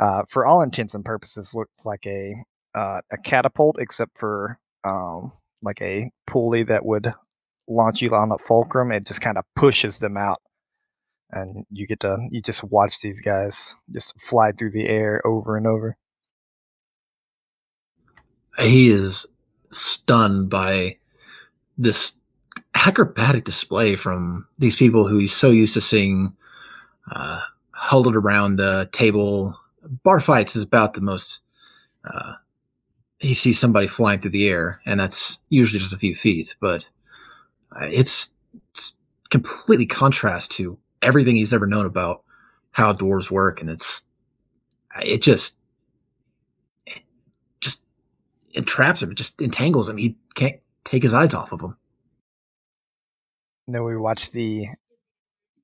uh, 0.00 0.22
for 0.28 0.46
all 0.46 0.62
intents 0.62 0.94
and 0.94 1.04
purposes 1.04 1.54
looks 1.54 1.84
like 1.84 2.06
a 2.06 2.34
uh, 2.74 3.00
a 3.12 3.18
catapult 3.18 3.76
except 3.78 4.18
for 4.18 4.58
um, 4.84 5.32
like 5.62 5.80
a 5.80 6.10
pulley 6.26 6.64
that 6.64 6.84
would 6.84 7.12
launch 7.68 8.02
you 8.02 8.10
on 8.14 8.32
a 8.32 8.38
fulcrum, 8.38 8.92
it 8.92 9.06
just 9.06 9.20
kind 9.20 9.38
of 9.38 9.44
pushes 9.54 9.98
them 9.98 10.16
out, 10.16 10.40
and 11.30 11.64
you 11.70 11.86
get 11.86 12.00
to 12.00 12.16
you 12.30 12.40
just 12.42 12.64
watch 12.64 13.00
these 13.00 13.20
guys 13.20 13.74
just 13.92 14.20
fly 14.20 14.52
through 14.52 14.72
the 14.72 14.86
air 14.86 15.22
over 15.24 15.56
and 15.56 15.66
over. 15.66 15.96
He 18.58 18.90
is 18.90 19.26
stunned 19.74 20.50
by 20.50 20.96
this 21.76 22.16
acrobatic 22.74 23.44
display 23.44 23.96
from 23.96 24.46
these 24.58 24.76
people 24.76 25.06
who 25.06 25.18
he's 25.18 25.34
so 25.34 25.50
used 25.50 25.74
to 25.74 25.80
seeing 25.80 26.34
uh, 27.10 27.40
huddled 27.70 28.16
around 28.16 28.56
the 28.56 28.88
table. 28.92 29.58
Bar 30.02 30.20
fights 30.20 30.56
is 30.56 30.62
about 30.62 30.94
the 30.94 31.00
most. 31.00 31.40
Uh, 32.04 32.34
he 33.18 33.34
sees 33.34 33.58
somebody 33.58 33.86
flying 33.86 34.20
through 34.20 34.32
the 34.32 34.48
air, 34.48 34.80
and 34.84 35.00
that's 35.00 35.38
usually 35.48 35.78
just 35.78 35.94
a 35.94 35.98
few 35.98 36.14
feet, 36.14 36.54
but 36.60 36.88
uh, 37.72 37.86
it's, 37.90 38.34
it's 38.72 38.94
completely 39.30 39.86
contrast 39.86 40.50
to 40.52 40.78
everything 41.00 41.36
he's 41.36 41.54
ever 41.54 41.66
known 41.66 41.86
about 41.86 42.22
how 42.72 42.92
dwarves 42.92 43.30
work, 43.30 43.60
and 43.60 43.70
it's 43.70 44.02
it 45.02 45.22
just 45.22 45.58
entraps 48.54 49.02
him, 49.02 49.10
it 49.10 49.16
just 49.16 49.40
entangles 49.40 49.88
him. 49.88 49.96
He 49.96 50.16
can't 50.34 50.60
take 50.84 51.02
his 51.02 51.14
eyes 51.14 51.34
off 51.34 51.52
of 51.52 51.60
him. 51.60 51.76
And 53.66 53.74
then 53.74 53.84
we 53.84 53.96
watch 53.96 54.30
the 54.30 54.66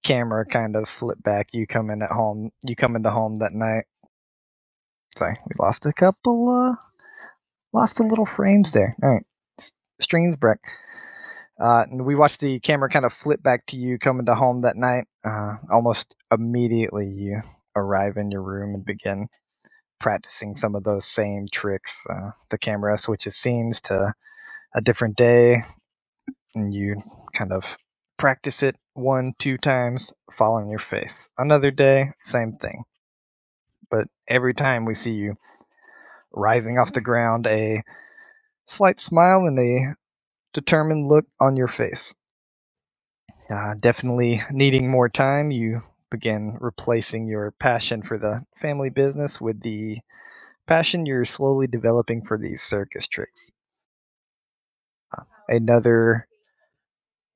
camera 0.03 0.47
kind 0.47 0.76
of 0.76 0.88
flip 0.88 1.22
back. 1.22 1.49
You 1.53 1.66
come 1.66 1.91
in 1.91 2.03
at 2.03 2.11
home. 2.11 2.51
You 2.64 2.76
come 2.76 2.97
into 2.97 3.11
home 3.11 3.36
that 3.36 3.53
night. 3.53 3.84
Sorry, 5.16 5.36
we 5.47 5.53
lost 5.59 5.86
a 5.86 5.93
couple. 5.93 6.49
Uh, 6.49 6.76
lost 7.72 8.01
a 8.01 8.05
little 8.05 8.26
frames 8.26 8.72
there. 8.72 8.97
All 9.03 9.11
right, 9.11 9.24
streams 10.01 10.36
break. 10.36 10.59
Uh, 11.61 11.84
and 11.91 12.07
we 12.07 12.14
watch 12.14 12.38
the 12.38 12.59
camera 12.61 12.88
kind 12.88 13.05
of 13.05 13.12
flip 13.12 13.43
back 13.43 13.66
to 13.66 13.76
you 13.76 13.99
coming 13.99 14.26
to 14.26 14.34
home 14.34 14.62
that 14.62 14.76
night. 14.76 15.05
Uh, 15.22 15.57
almost 15.70 16.16
immediately, 16.32 17.07
you 17.07 17.41
arrive 17.76 18.16
in 18.16 18.30
your 18.30 18.43
room 18.43 18.74
and 18.74 18.84
begin 18.84 19.28
practicing 20.01 20.57
some 20.57 20.76
of 20.76 20.84
those 20.84 21.07
same 21.07 21.48
tricks. 21.53 22.05
Uh, 22.11 22.32
the 22.51 22.59
camera 22.59 22.98
switches 22.98 23.36
scenes 23.36 23.82
to 23.82 24.14
a 24.74 24.80
different 24.82 25.16
day, 25.16 25.62
and 26.55 26.74
you 26.74 27.03
kind 27.34 27.53
of 27.53 27.64
practice 28.18 28.62
it 28.62 28.76
one, 28.94 29.34
two 29.38 29.59
times, 29.59 30.12
fall 30.36 30.55
on 30.55 30.70
your 30.70 30.80
face. 30.80 31.30
Another 31.38 31.70
day, 31.70 32.12
same 32.22 32.55
thing. 32.55 32.84
But 33.90 34.09
every 34.28 34.55
time 34.55 34.84
we 34.84 34.94
see 34.94 35.12
you 35.12 35.36
rising 36.32 36.78
off 36.78 36.92
the 36.92 37.01
ground, 37.01 37.46
a 37.46 37.82
slight 38.68 39.01
smile 39.01 39.46
and 39.46 39.59
a 39.59 39.96
determined 40.55 41.09
look 41.09 41.26
on 41.40 41.57
your 41.57 41.68
face. 41.68 42.14
Uh, 43.51 43.74
definitely 43.80 44.42
needing 44.53 44.90
more 44.90 45.09
time, 45.09 45.51
you 45.51 45.82
begin 46.11 46.57
replacing 46.61 47.27
your 47.27 47.53
passion 47.53 48.03
for 48.03 48.19
the 48.19 48.45
family 48.61 48.91
business 48.91 49.41
with 49.41 49.61
the 49.63 49.99
passion 50.67 51.07
you're 51.07 51.25
slowly 51.25 51.67
developing 51.67 52.25
for 52.25 52.39
these 52.39 52.63
circus 52.63 53.09
tricks. 53.09 53.51
Uh, 55.17 55.25
another 55.49 56.27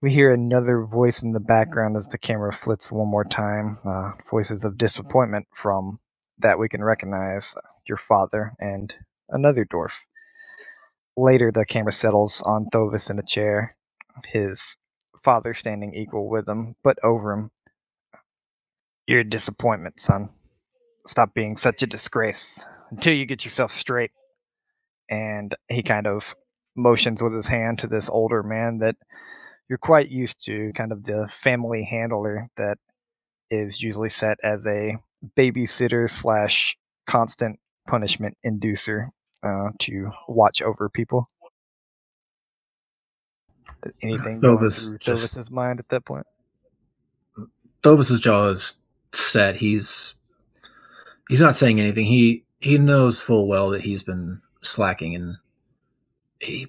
we 0.05 0.13
hear 0.13 0.33
another 0.35 0.85
voice 0.85 1.23
in 1.23 1.33
the 1.33 1.41
background 1.41 1.97
as 1.97 2.09
the 2.09 2.19
camera 2.19 2.53
flits 2.53 2.93
one 2.93 3.09
more 3.09 3.25
time. 3.25 3.79
Uh, 3.87 4.13
voices 4.31 4.65
of 4.65 4.77
disappointment 4.77 5.47
from 5.55 5.99
that 6.41 6.59
we 6.59 6.69
can 6.69 6.85
recognize 6.85 7.55
uh, 7.57 7.61
your 7.89 7.97
father 7.97 8.53
and 8.61 8.95
another 9.31 9.65
dwarf. 9.65 9.93
Later, 11.17 11.51
the 11.51 11.65
camera 11.65 11.93
settles 11.93 12.43
on 12.43 12.67
Thovis 12.67 13.09
in 13.09 13.19
a 13.19 13.23
chair, 13.23 13.77
his 14.27 14.77
father 15.23 15.55
standing 15.55 15.95
equal 15.95 16.29
with 16.29 16.47
him, 16.47 16.77
but 16.85 16.99
over 17.03 17.33
him. 17.33 17.51
You're 19.07 19.21
a 19.21 19.25
disappointment, 19.25 20.01
son. 20.01 20.31
Stop 21.07 21.35
being 21.35 21.57
such 21.57 21.83
a 21.83 21.87
disgrace 21.87 22.65
until 22.91 23.13
you 23.13 23.27
get 23.27 23.45
yourself 23.45 23.73
straight. 23.73 24.11
And 25.11 25.55
he 25.69 25.83
kind 25.83 26.07
of 26.07 26.35
motions 26.75 27.23
with 27.23 27.35
his 27.35 27.47
hand 27.47 27.81
to 27.81 27.87
this 27.87 28.09
older 28.09 28.43
man 28.43 28.79
that 28.79 28.97
you're 29.69 29.79
quite 29.79 30.09
used 30.09 30.45
to, 30.47 30.73
kind 30.75 30.93
of 30.93 31.05
the 31.05 31.29
family 31.43 31.85
handler 31.85 32.49
that 32.57 32.79
is 33.51 33.83
usually 33.83 34.09
set 34.09 34.39
as 34.43 34.67
a 34.67 34.97
babysitter 35.37 36.09
slash 36.11 36.77
constant 37.07 37.59
punishment 37.87 38.37
inducer 38.45 39.09
uh, 39.43 39.69
to 39.81 40.11
watch 40.27 40.63
over 40.63 40.89
people. 40.89 41.27
Anything 44.03 44.41
going 44.41 44.59
through 44.71 44.99
just- 44.99 45.35
Thovis's 45.35 45.51
mind 45.51 45.81
at 45.81 45.89
that 45.91 46.05
point? 46.05 46.27
Thovis's 47.83 48.21
jaw 48.21 48.47
is 48.47 48.81
set. 49.17 49.57
He's 49.57 50.15
he's 51.29 51.41
not 51.41 51.55
saying 51.55 51.81
anything. 51.81 52.07
He 52.07 52.45
he 52.61 52.79
knows 52.79 53.21
full 53.21 53.47
well 53.47 53.71
that 53.71 53.83
he's 53.83 54.03
been 54.03 54.41
slacking, 54.63 55.15
and 55.15 55.37
he 56.41 56.69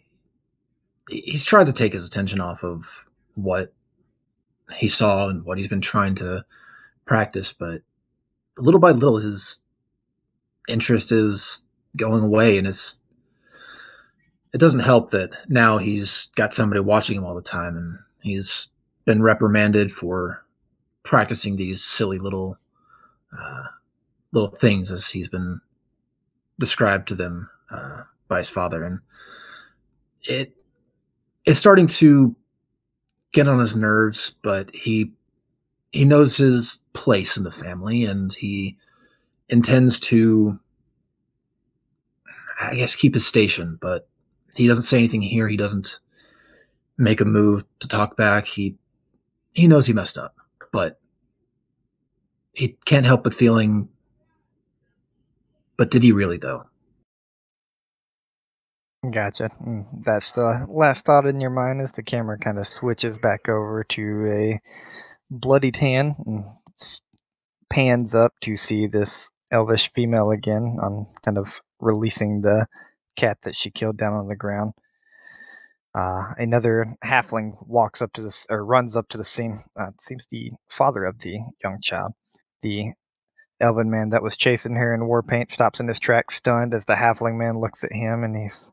he's 1.09 1.45
tried 1.45 1.67
to 1.67 1.73
take 1.73 1.93
his 1.93 2.05
attention 2.05 2.39
off 2.39 2.63
of 2.63 3.05
what 3.35 3.73
he 4.73 4.87
saw 4.87 5.29
and 5.29 5.45
what 5.45 5.57
he's 5.57 5.67
been 5.67 5.81
trying 5.81 6.15
to 6.15 6.45
practice, 7.05 7.53
but 7.53 7.81
little 8.57 8.79
by 8.79 8.91
little, 8.91 9.17
his 9.17 9.59
interest 10.67 11.11
is 11.11 11.61
going 11.97 12.23
away, 12.23 12.57
and 12.57 12.67
it's 12.67 12.99
it 14.53 14.57
doesn't 14.57 14.79
help 14.79 15.11
that 15.11 15.31
now 15.49 15.77
he's 15.77 16.27
got 16.35 16.53
somebody 16.53 16.79
watching 16.79 17.17
him 17.17 17.25
all 17.25 17.35
the 17.35 17.41
time, 17.41 17.77
and 17.77 17.99
he's 18.21 18.69
been 19.05 19.21
reprimanded 19.21 19.91
for 19.91 20.44
practicing 21.05 21.55
these 21.55 21.81
silly 21.81 22.17
little 22.17 22.57
uh, 23.37 23.67
little 24.33 24.49
things 24.49 24.91
as 24.91 25.09
he's 25.09 25.29
been 25.29 25.61
described 26.59 27.07
to 27.07 27.15
them 27.15 27.49
uh, 27.71 28.01
by 28.27 28.39
his 28.39 28.49
father, 28.49 28.83
and 28.83 28.99
it 30.23 30.53
it's 31.45 31.59
starting 31.59 31.87
to 31.87 32.35
get 33.31 33.47
on 33.47 33.59
his 33.59 33.77
nerves. 33.77 34.35
But 34.41 34.75
he 34.75 35.13
he 35.93 36.03
knows 36.03 36.35
his 36.35 36.81
place 36.91 37.37
in 37.37 37.43
the 37.43 37.51
family, 37.51 38.03
and 38.03 38.33
he 38.33 38.75
intends 39.47 39.99
to, 39.99 40.59
I 42.59 42.75
guess, 42.75 42.95
keep 42.95 43.13
his 43.13 43.25
station. 43.25 43.77
But 43.79 44.09
he 44.55 44.67
doesn't 44.67 44.83
say 44.83 44.97
anything 44.97 45.21
here. 45.21 45.47
He 45.47 45.57
doesn't 45.57 45.99
make 46.97 47.21
a 47.21 47.25
move 47.25 47.63
to 47.79 47.87
talk 47.87 48.17
back. 48.17 48.47
He 48.47 48.75
he 49.53 49.67
knows 49.67 49.85
he 49.85 49.93
messed 49.93 50.17
up 50.17 50.34
but 50.75 50.99
he 52.53 52.77
can't 52.85 53.05
help 53.05 53.23
but 53.23 53.33
feeling 53.33 53.89
but 55.77 55.89
did 55.91 56.03
he 56.03 56.11
really 56.11 56.37
though 56.37 56.65
Gotcha. 59.09 59.45
Mm, 59.65 60.03
That's 60.05 60.33
the 60.33 60.65
last 60.69 61.05
thought 61.05 61.27
in 61.27 61.41
your 61.41 61.51
mind 61.51 61.81
as 61.81 61.93
the 61.93 62.03
camera 62.03 62.37
kind 62.39 62.59
of 62.59 62.67
switches 62.67 63.17
back 63.17 63.49
over 63.49 63.83
to 63.89 64.27
a 64.31 64.61
bloodied 65.31 65.77
hand 65.77 66.15
and 66.25 66.45
pans 67.69 68.15
up 68.15 68.33
to 68.41 68.57
see 68.57 68.87
this 68.87 69.31
elvish 69.51 69.91
female 69.93 70.31
again 70.31 70.77
on 70.81 71.07
kind 71.23 71.37
of 71.37 71.49
releasing 71.79 72.41
the 72.41 72.67
cat 73.15 73.39
that 73.43 73.55
she 73.55 73.71
killed 73.71 73.97
down 73.97 74.13
on 74.13 74.27
the 74.27 74.35
ground. 74.35 74.73
Uh, 75.95 76.33
another 76.37 76.97
halfling 77.05 77.53
walks 77.65 78.01
up 78.01 78.11
to 78.11 78.21
this 78.21 78.45
or 78.49 78.65
runs 78.65 78.97
up 78.97 79.07
to 79.07 79.17
the 79.17 79.23
scene. 79.23 79.63
Uh, 79.79 79.87
it 79.87 80.01
seems 80.01 80.27
the 80.27 80.51
father 80.69 81.05
of 81.05 81.17
the 81.19 81.39
young 81.63 81.79
child. 81.81 82.11
The 82.61 82.91
elven 83.61 83.89
man 83.89 84.09
that 84.09 84.21
was 84.21 84.35
chasing 84.35 84.75
her 84.75 84.93
in 84.93 85.07
war 85.07 85.23
paint 85.23 85.51
stops 85.51 85.79
in 85.79 85.87
his 85.87 85.99
tracks, 85.99 86.35
stunned 86.35 86.73
as 86.73 86.83
the 86.83 86.95
halfling 86.95 87.37
man 87.37 87.61
looks 87.61 87.85
at 87.85 87.93
him 87.93 88.25
and 88.25 88.35
he's 88.35 88.69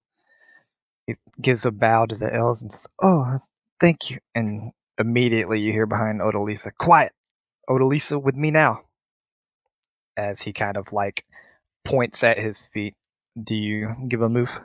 he 1.07 1.15
gives 1.41 1.65
a 1.65 1.71
bow 1.71 2.07
to 2.07 2.17
the 2.17 2.33
elves 2.33 2.63
and 2.63 2.73
says, 2.73 2.89
"Oh, 3.01 3.39
thank 3.79 4.11
you." 4.11 4.19
And 4.35 4.73
immediately 4.99 5.61
you 5.61 5.73
hear 5.73 5.87
behind 5.87 6.21
Odalisa, 6.21 6.73
"Quiet, 6.77 7.13
Odalisa, 7.69 8.21
with 8.21 8.35
me 8.35 8.51
now." 8.51 8.83
As 10.17 10.41
he 10.41 10.53
kind 10.53 10.77
of 10.77 10.93
like 10.93 11.25
points 11.85 12.25
at 12.25 12.39
his 12.39 12.67
feet. 12.67 12.95
Do 13.43 13.55
you 13.55 13.95
give 14.09 14.23
a 14.23 14.29
move? 14.29 14.57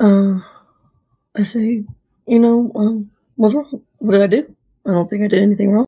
Uh, 0.00 0.40
I 1.36 1.42
say, 1.42 1.84
you 2.26 2.38
know, 2.38 2.70
um, 2.74 3.10
what's 3.36 3.54
wrong? 3.54 3.82
What 3.98 4.12
did 4.12 4.22
I 4.22 4.26
do? 4.26 4.56
I 4.86 4.92
don't 4.92 5.08
think 5.08 5.24
I 5.24 5.28
did 5.28 5.42
anything 5.42 5.72
wrong. 5.72 5.86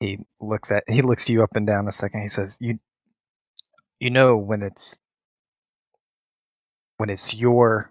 He 0.00 0.18
looks 0.40 0.70
at 0.72 0.84
he 0.88 1.00
looks 1.02 1.28
you 1.28 1.42
up 1.42 1.54
and 1.54 1.66
down 1.66 1.86
a 1.88 1.92
second. 1.92 2.22
He 2.22 2.28
says, 2.28 2.58
"You, 2.60 2.78
you 4.00 4.10
know 4.10 4.36
when 4.36 4.62
it's 4.62 4.98
when 6.96 7.08
it's 7.08 7.34
your 7.34 7.90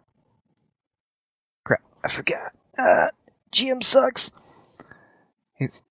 crap. 1.65 1.81
I 2.03 2.09
forgot. 2.09 2.51
Uh, 2.77 3.07
GM 3.51 3.83
sucks. 3.83 4.31
He's 5.57 5.83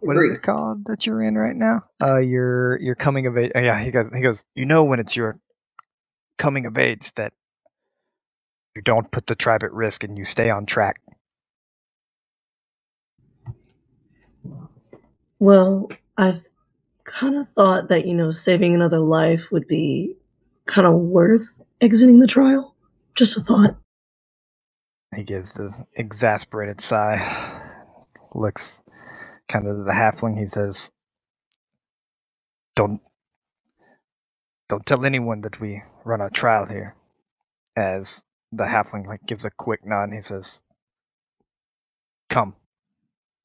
what 0.00 0.16
is 0.16 0.18
Agreed. 0.18 0.34
it 0.36 0.42
called 0.42 0.84
that 0.86 1.06
you're 1.06 1.22
in 1.22 1.36
right 1.36 1.56
now? 1.56 1.84
Uh, 2.02 2.18
you're 2.18 2.78
you're 2.80 2.94
coming 2.94 3.26
of 3.26 3.36
age. 3.36 3.52
Uh, 3.54 3.60
yeah, 3.60 3.82
he 3.82 3.90
goes. 3.90 4.10
He 4.14 4.20
goes. 4.20 4.44
You 4.54 4.66
know 4.66 4.84
when 4.84 5.00
it's 5.00 5.16
your 5.16 5.38
coming 6.38 6.66
of 6.66 6.78
age 6.78 7.12
that 7.14 7.32
You 8.74 8.82
don't 8.82 9.10
put 9.10 9.26
the 9.26 9.34
tribe 9.34 9.62
at 9.62 9.72
risk 9.72 10.04
and 10.04 10.18
you 10.18 10.24
stay 10.24 10.50
on 10.50 10.66
track. 10.66 11.00
Well, 15.38 15.90
I've 16.16 16.44
kind 17.04 17.36
of 17.36 17.48
thought 17.48 17.88
that, 17.88 18.06
you 18.06 18.14
know, 18.14 18.32
saving 18.32 18.74
another 18.74 18.98
life 18.98 19.52
would 19.52 19.68
be 19.68 20.16
kind 20.66 20.86
of 20.86 20.94
worth 20.94 21.60
exiting 21.80 22.18
the 22.18 22.26
trial. 22.26 22.74
Just 23.14 23.36
a 23.36 23.40
thought. 23.40 23.76
He 25.14 25.22
gives 25.22 25.56
an 25.58 25.86
exasperated 25.94 26.80
sigh, 26.80 27.62
looks 28.34 28.80
kind 29.48 29.68
of 29.68 29.84
the 29.84 29.92
halfling. 29.92 30.36
He 30.36 30.48
says, 30.48 30.90
"Don't, 32.74 33.00
don't 34.68 34.84
tell 34.84 35.04
anyone 35.04 35.42
that 35.42 35.60
we 35.60 35.82
run 36.04 36.20
a 36.20 36.30
trial 36.30 36.66
here." 36.66 36.96
As 37.76 38.24
the 38.56 38.64
halfling 38.64 39.06
like 39.06 39.24
gives 39.26 39.44
a 39.44 39.50
quick 39.50 39.84
nod, 39.84 40.10
he 40.12 40.20
says, 40.20 40.62
"Come." 42.28 42.54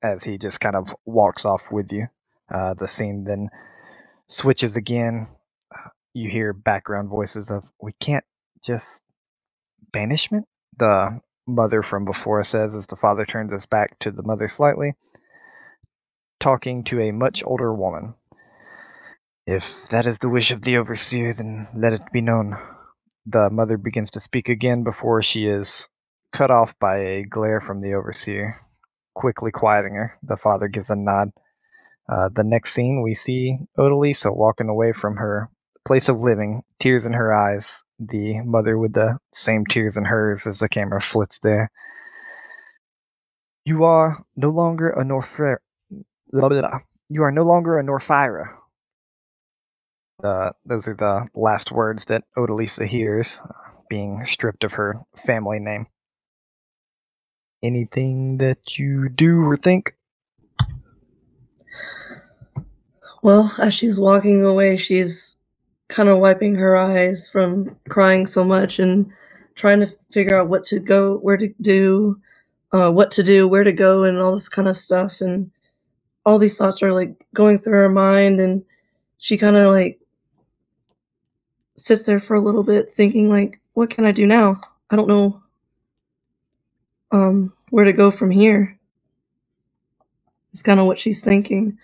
As 0.01 0.23
he 0.23 0.37
just 0.37 0.61
kind 0.61 0.75
of 0.75 0.95
walks 1.05 1.45
off 1.45 1.71
with 1.71 1.91
you, 1.91 2.07
uh, 2.53 2.73
the 2.75 2.87
scene 2.87 3.25
then 3.25 3.49
switches 4.27 4.77
again. 4.77 5.27
You 6.13 6.29
hear 6.29 6.53
background 6.53 7.09
voices 7.09 7.51
of, 7.51 7.69
"We 7.81 7.93
can't 7.93 8.25
just 8.63 9.03
banishment." 9.91 10.47
The 10.77 11.21
mother 11.47 11.81
from 11.81 12.05
before 12.05 12.43
says 12.43 12.75
as 12.75 12.87
the 12.87 12.95
father 12.95 13.25
turns 13.25 13.51
his 13.51 13.65
back 13.65 13.97
to 13.99 14.11
the 14.11 14.23
mother 14.23 14.47
slightly, 14.47 14.93
talking 16.39 16.83
to 16.85 17.01
a 17.01 17.11
much 17.11 17.43
older 17.43 17.73
woman. 17.73 18.13
If 19.45 19.89
that 19.89 20.05
is 20.05 20.19
the 20.19 20.29
wish 20.29 20.51
of 20.51 20.61
the 20.61 20.77
overseer, 20.77 21.33
then 21.33 21.67
let 21.73 21.93
it 21.93 22.11
be 22.11 22.21
known. 22.21 22.57
The 23.31 23.51
mother 23.51 23.77
begins 23.77 24.09
to 24.11 24.19
speak 24.19 24.49
again 24.49 24.83
before 24.83 25.21
she 25.21 25.45
is 25.45 25.87
cut 26.33 26.49
off 26.49 26.73
by 26.79 26.97
a 26.97 27.23
glare 27.23 27.61
from 27.61 27.79
the 27.79 27.93
overseer, 27.93 28.55
quickly 29.13 29.51
quieting 29.51 29.93
her. 29.93 30.17
The 30.23 30.35
father 30.35 30.67
gives 30.67 30.89
a 30.89 30.95
nod. 30.95 31.29
Uh, 32.11 32.29
the 32.33 32.43
next 32.43 32.73
scene, 32.73 33.03
we 33.03 33.13
see 33.13 33.59
Odalisa 33.77 34.35
walking 34.35 34.67
away 34.67 34.93
from 34.93 35.17
her 35.17 35.47
place 35.85 36.09
of 36.09 36.21
living, 36.21 36.63
tears 36.79 37.05
in 37.05 37.13
her 37.13 37.31
eyes, 37.31 37.83
the 37.99 38.41
mother 38.41 38.79
with 38.79 38.93
the 38.93 39.19
same 39.31 39.63
tears 39.63 39.95
in 39.95 40.05
hers 40.05 40.47
as 40.47 40.57
the 40.57 40.69
camera 40.69 40.99
flits 40.99 41.37
there. 41.37 41.69
You 43.63 43.83
are 43.83 44.25
no 44.35 44.49
longer 44.49 44.89
a 44.89 45.05
blah. 46.31 46.79
You 47.09 47.23
are 47.23 47.31
no 47.31 47.43
longer 47.43 47.77
a 47.77 47.83
Norfira. 47.83 48.58
Those 50.21 50.87
are 50.87 50.95
the 50.95 51.27
last 51.33 51.71
words 51.71 52.05
that 52.05 52.23
Odalisa 52.37 52.85
hears, 52.85 53.39
uh, 53.43 53.53
being 53.89 54.25
stripped 54.25 54.63
of 54.63 54.73
her 54.73 55.01
family 55.25 55.59
name. 55.59 55.87
Anything 57.63 58.37
that 58.37 58.77
you 58.77 59.09
do 59.09 59.41
or 59.41 59.57
think? 59.57 59.95
Well, 63.23 63.53
as 63.59 63.73
she's 63.73 63.99
walking 63.99 64.43
away, 64.43 64.77
she's 64.77 65.35
kind 65.89 66.07
of 66.07 66.19
wiping 66.19 66.55
her 66.55 66.77
eyes 66.77 67.27
from 67.27 67.77
crying 67.89 68.25
so 68.25 68.43
much 68.43 68.79
and 68.79 69.11
trying 69.55 69.81
to 69.81 69.87
figure 70.11 70.39
out 70.39 70.47
what 70.47 70.63
to 70.65 70.79
go, 70.79 71.17
where 71.17 71.37
to 71.37 71.53
do, 71.61 72.21
uh, 72.71 72.91
what 72.91 73.11
to 73.11 73.23
do, 73.23 73.47
where 73.47 73.63
to 73.63 73.73
go, 73.73 74.03
and 74.03 74.19
all 74.19 74.35
this 74.35 74.47
kind 74.49 74.67
of 74.67 74.77
stuff. 74.77 75.19
And 75.19 75.51
all 76.25 76.39
these 76.39 76.57
thoughts 76.57 76.81
are 76.83 76.93
like 76.93 77.13
going 77.33 77.59
through 77.59 77.73
her 77.73 77.89
mind, 77.89 78.39
and 78.39 78.63
she 79.17 79.37
kind 79.37 79.57
of 79.57 79.73
like 79.73 79.99
sits 81.79 82.03
there 82.03 82.19
for 82.19 82.35
a 82.35 82.41
little 82.41 82.63
bit, 82.63 82.91
thinking 82.91 83.29
like, 83.29 83.59
"What 83.73 83.89
can 83.89 84.05
I 84.05 84.11
do 84.11 84.25
now? 84.25 84.61
I 84.89 84.95
don't 84.95 85.07
know 85.09 85.41
um, 87.11 87.53
where 87.71 87.85
to 87.85 87.93
go 87.93 88.11
from 88.11 88.31
here." 88.31 88.77
It's 90.51 90.63
kind 90.63 90.79
of 90.79 90.87
what 90.87 90.99
she's 90.99 91.23
thinking, 91.23 91.77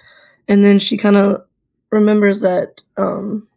and 0.47 0.63
then 0.65 0.79
she 0.79 0.97
kind 0.97 1.17
of 1.17 1.45
remembers 1.91 2.41
that 2.41 2.83
um, 2.97 3.47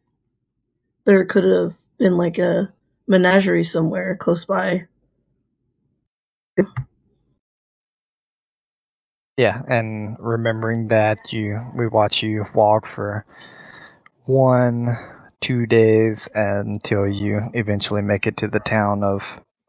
there 1.05 1.24
could 1.24 1.45
have 1.45 1.76
been 1.99 2.16
like 2.16 2.39
a 2.39 2.72
menagerie 3.09 3.64
somewhere 3.64 4.16
close 4.16 4.45
by. 4.45 4.86
Yeah, 9.36 9.62
and 9.68 10.16
remembering 10.20 10.89
that 10.89 11.32
you 11.32 11.61
we 11.76 11.89
watch 11.89 12.22
you 12.22 12.47
walk 12.55 12.86
for 12.86 13.24
one, 14.26 14.97
two 15.41 15.66
days 15.66 16.28
until 16.34 17.07
you 17.07 17.41
eventually 17.55 18.03
make 18.03 18.26
it 18.26 18.39
to 18.39 18.49
the 18.49 18.61
town 18.61 19.03
of 19.03 19.22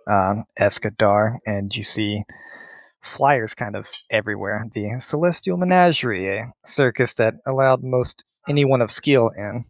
um, 0.08 0.46
Escadar, 0.60 1.38
and 1.46 1.74
you 1.76 1.84
see 1.84 2.24
flyers 3.04 3.54
kind 3.56 3.76
of 3.76 3.88
everywhere. 4.10 4.66
The 4.74 5.00
Celestial 5.00 5.58
Menagerie, 5.58 6.40
a 6.40 6.52
circus 6.66 7.14
that 7.16 7.36
allowed 7.46 7.84
most 7.84 8.24
anyone 8.48 8.82
of 8.82 8.92
skill 8.92 9.30
in. 9.30 9.66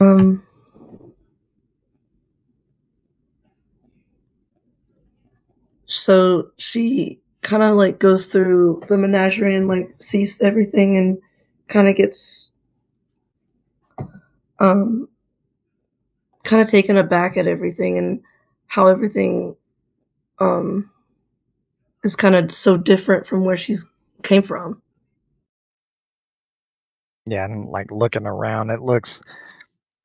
Um. 0.00 0.42
So 5.86 6.50
she 6.56 7.20
kind 7.42 7.62
of 7.62 7.76
like 7.76 7.98
goes 7.98 8.26
through 8.26 8.82
the 8.88 8.96
menagerie 8.96 9.54
and 9.54 9.68
like 9.68 9.94
sees 9.98 10.40
everything 10.40 10.96
and 10.96 11.18
kind 11.68 11.88
of 11.88 11.96
gets 11.96 12.51
um 14.58 15.08
kind 16.44 16.62
of 16.62 16.68
taken 16.68 16.96
aback 16.96 17.36
at 17.36 17.46
everything 17.46 17.98
and 17.98 18.20
how 18.66 18.86
everything 18.86 19.56
um 20.38 20.90
is 22.04 22.16
kind 22.16 22.34
of 22.34 22.50
so 22.50 22.76
different 22.76 23.26
from 23.26 23.44
where 23.44 23.56
she's 23.56 23.88
came 24.22 24.42
from. 24.42 24.82
Yeah, 27.26 27.44
and 27.44 27.68
like 27.68 27.90
looking 27.90 28.26
around, 28.26 28.70
it 28.70 28.80
looks 28.82 29.22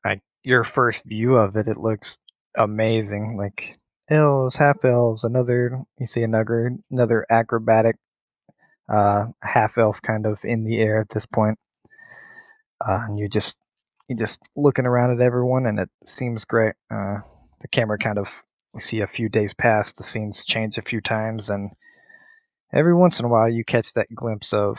like 0.05 0.21
your 0.43 0.63
first 0.63 1.03
view 1.03 1.35
of 1.35 1.55
it. 1.57 1.67
It 1.67 1.77
looks 1.77 2.17
amazing. 2.55 3.37
Like 3.37 3.77
elves, 4.09 4.55
half 4.55 4.85
elves, 4.85 5.23
another 5.23 5.81
you 5.99 6.07
see 6.07 6.23
another 6.23 6.71
another 6.91 7.25
acrobatic 7.29 7.95
uh 8.89 9.25
half 9.41 9.77
elf 9.77 10.01
kind 10.01 10.25
of 10.25 10.39
in 10.43 10.63
the 10.63 10.77
air 10.79 10.99
at 11.01 11.09
this 11.09 11.25
point. 11.25 11.57
Uh, 12.87 13.01
and 13.07 13.17
you 13.19 13.27
just 13.27 13.57
you 14.07 14.15
just 14.15 14.41
looking 14.55 14.85
around 14.85 15.11
at 15.11 15.25
everyone 15.25 15.65
and 15.65 15.79
it 15.79 15.89
seems 16.05 16.45
great. 16.45 16.75
Uh 16.91 17.17
the 17.61 17.67
camera 17.67 17.97
kind 17.97 18.17
of 18.17 18.29
we 18.73 18.81
see 18.81 19.01
a 19.01 19.07
few 19.07 19.29
days 19.29 19.53
pass, 19.53 19.93
the 19.93 20.03
scenes 20.03 20.45
change 20.45 20.77
a 20.77 20.83
few 20.83 21.01
times 21.01 21.49
and 21.49 21.71
every 22.73 22.93
once 22.93 23.19
in 23.19 23.25
a 23.25 23.29
while 23.29 23.49
you 23.49 23.63
catch 23.63 23.93
that 23.93 24.13
glimpse 24.13 24.53
of 24.53 24.77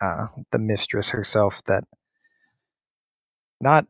uh 0.00 0.26
the 0.52 0.58
mistress 0.58 1.10
herself 1.10 1.62
that 1.64 1.84
not 3.60 3.86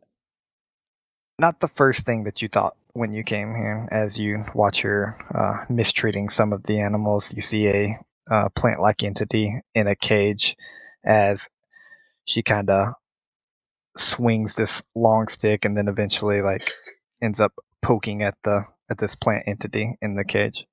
not 1.38 1.60
the 1.60 1.68
first 1.68 2.06
thing 2.06 2.24
that 2.24 2.42
you 2.42 2.48
thought 2.48 2.76
when 2.92 3.12
you 3.12 3.22
came 3.22 3.54
here. 3.54 3.88
As 3.90 4.18
you 4.18 4.44
watch 4.54 4.80
her 4.82 5.16
uh, 5.34 5.64
mistreating 5.72 6.28
some 6.28 6.52
of 6.52 6.62
the 6.62 6.80
animals, 6.80 7.32
you 7.34 7.42
see 7.42 7.68
a 7.68 7.98
uh, 8.30 8.48
plant-like 8.56 9.02
entity 9.02 9.60
in 9.74 9.86
a 9.86 9.94
cage 9.94 10.56
as 11.04 11.48
she 12.24 12.42
kind 12.42 12.70
of 12.70 12.94
swings 13.96 14.54
this 14.54 14.82
long 14.94 15.28
stick 15.28 15.64
and 15.64 15.76
then 15.76 15.88
eventually 15.88 16.42
like 16.42 16.70
ends 17.22 17.40
up 17.40 17.52
poking 17.82 18.22
at 18.22 18.34
the 18.44 18.64
at 18.90 18.98
this 18.98 19.14
plant 19.14 19.44
entity 19.46 19.96
in 20.00 20.14
the 20.14 20.24
cage. 20.24 20.66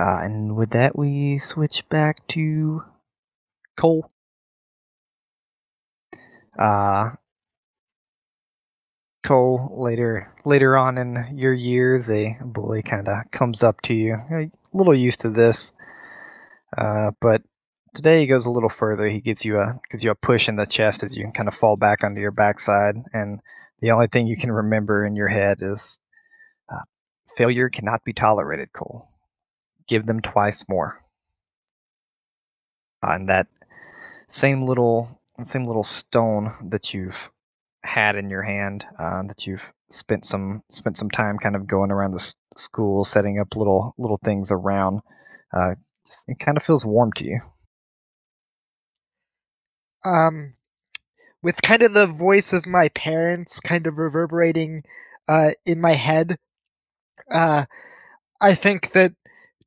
Uh, 0.00 0.18
and 0.22 0.56
with 0.56 0.70
that, 0.70 0.96
we 0.96 1.38
switch 1.38 1.82
back 1.88 2.26
to 2.28 2.82
Cole. 3.76 4.08
Uh, 6.56 7.10
Cole, 9.24 9.74
later 9.76 10.32
later 10.44 10.76
on 10.76 10.98
in 10.98 11.32
your 11.34 11.52
years, 11.52 12.08
a 12.08 12.36
bully 12.42 12.82
kind 12.82 13.08
of 13.08 13.30
comes 13.30 13.62
up 13.62 13.80
to 13.82 13.94
you. 13.94 14.14
A 14.14 14.50
little 14.72 14.94
used 14.94 15.20
to 15.20 15.30
this, 15.30 15.72
uh, 16.76 17.10
but 17.20 17.42
today 17.98 18.20
he 18.20 18.26
goes 18.28 18.46
a 18.46 18.50
little 18.50 18.68
further. 18.68 19.08
He 19.08 19.20
gives 19.20 19.44
you 19.44 19.58
a 19.58 19.80
gives 19.90 20.04
you 20.04 20.12
a 20.12 20.14
push 20.14 20.48
in 20.48 20.54
the 20.54 20.66
chest 20.66 21.02
as 21.02 21.16
you 21.16 21.24
can 21.24 21.32
kind 21.32 21.48
of 21.48 21.56
fall 21.56 21.76
back 21.76 22.04
onto 22.04 22.20
your 22.20 22.30
backside, 22.30 22.94
and 23.12 23.40
the 23.80 23.90
only 23.90 24.06
thing 24.06 24.28
you 24.28 24.36
can 24.36 24.52
remember 24.52 25.04
in 25.04 25.16
your 25.16 25.26
head 25.26 25.58
is 25.62 25.98
uh, 26.72 26.84
failure 27.36 27.68
cannot 27.68 28.04
be 28.04 28.12
tolerated. 28.12 28.72
Cole, 28.72 29.08
give 29.88 30.06
them 30.06 30.20
twice 30.20 30.64
more. 30.68 31.02
Uh, 33.04 33.14
and 33.14 33.28
that 33.30 33.48
same 34.28 34.64
little 34.64 35.20
same 35.42 35.66
little 35.66 35.82
stone 35.82 36.54
that 36.70 36.94
you've 36.94 37.32
had 37.82 38.14
in 38.14 38.30
your 38.30 38.42
hand 38.42 38.86
uh, 38.96 39.22
that 39.26 39.44
you've 39.44 39.64
spent 39.90 40.24
some 40.24 40.62
spent 40.68 40.96
some 40.96 41.10
time 41.10 41.36
kind 41.36 41.56
of 41.56 41.66
going 41.66 41.90
around 41.90 42.12
the 42.12 42.20
s- 42.20 42.36
school 42.56 43.04
setting 43.04 43.40
up 43.40 43.56
little 43.56 43.92
little 43.98 44.20
things 44.24 44.52
around 44.52 45.00
uh, 45.52 45.74
it 46.28 46.38
kind 46.38 46.56
of 46.56 46.62
feels 46.62 46.84
warm 46.84 47.12
to 47.12 47.24
you 47.24 47.40
um, 50.04 50.54
with 51.42 51.62
kind 51.62 51.82
of 51.82 51.94
the 51.94 52.06
voice 52.06 52.52
of 52.52 52.66
my 52.66 52.88
parents 52.90 53.60
kind 53.60 53.86
of 53.86 53.98
reverberating 53.98 54.84
uh, 55.28 55.50
in 55.66 55.80
my 55.80 55.92
head. 55.92 56.36
Uh, 57.32 57.66
I 58.40 58.54
think 58.54 58.92
that 58.92 59.12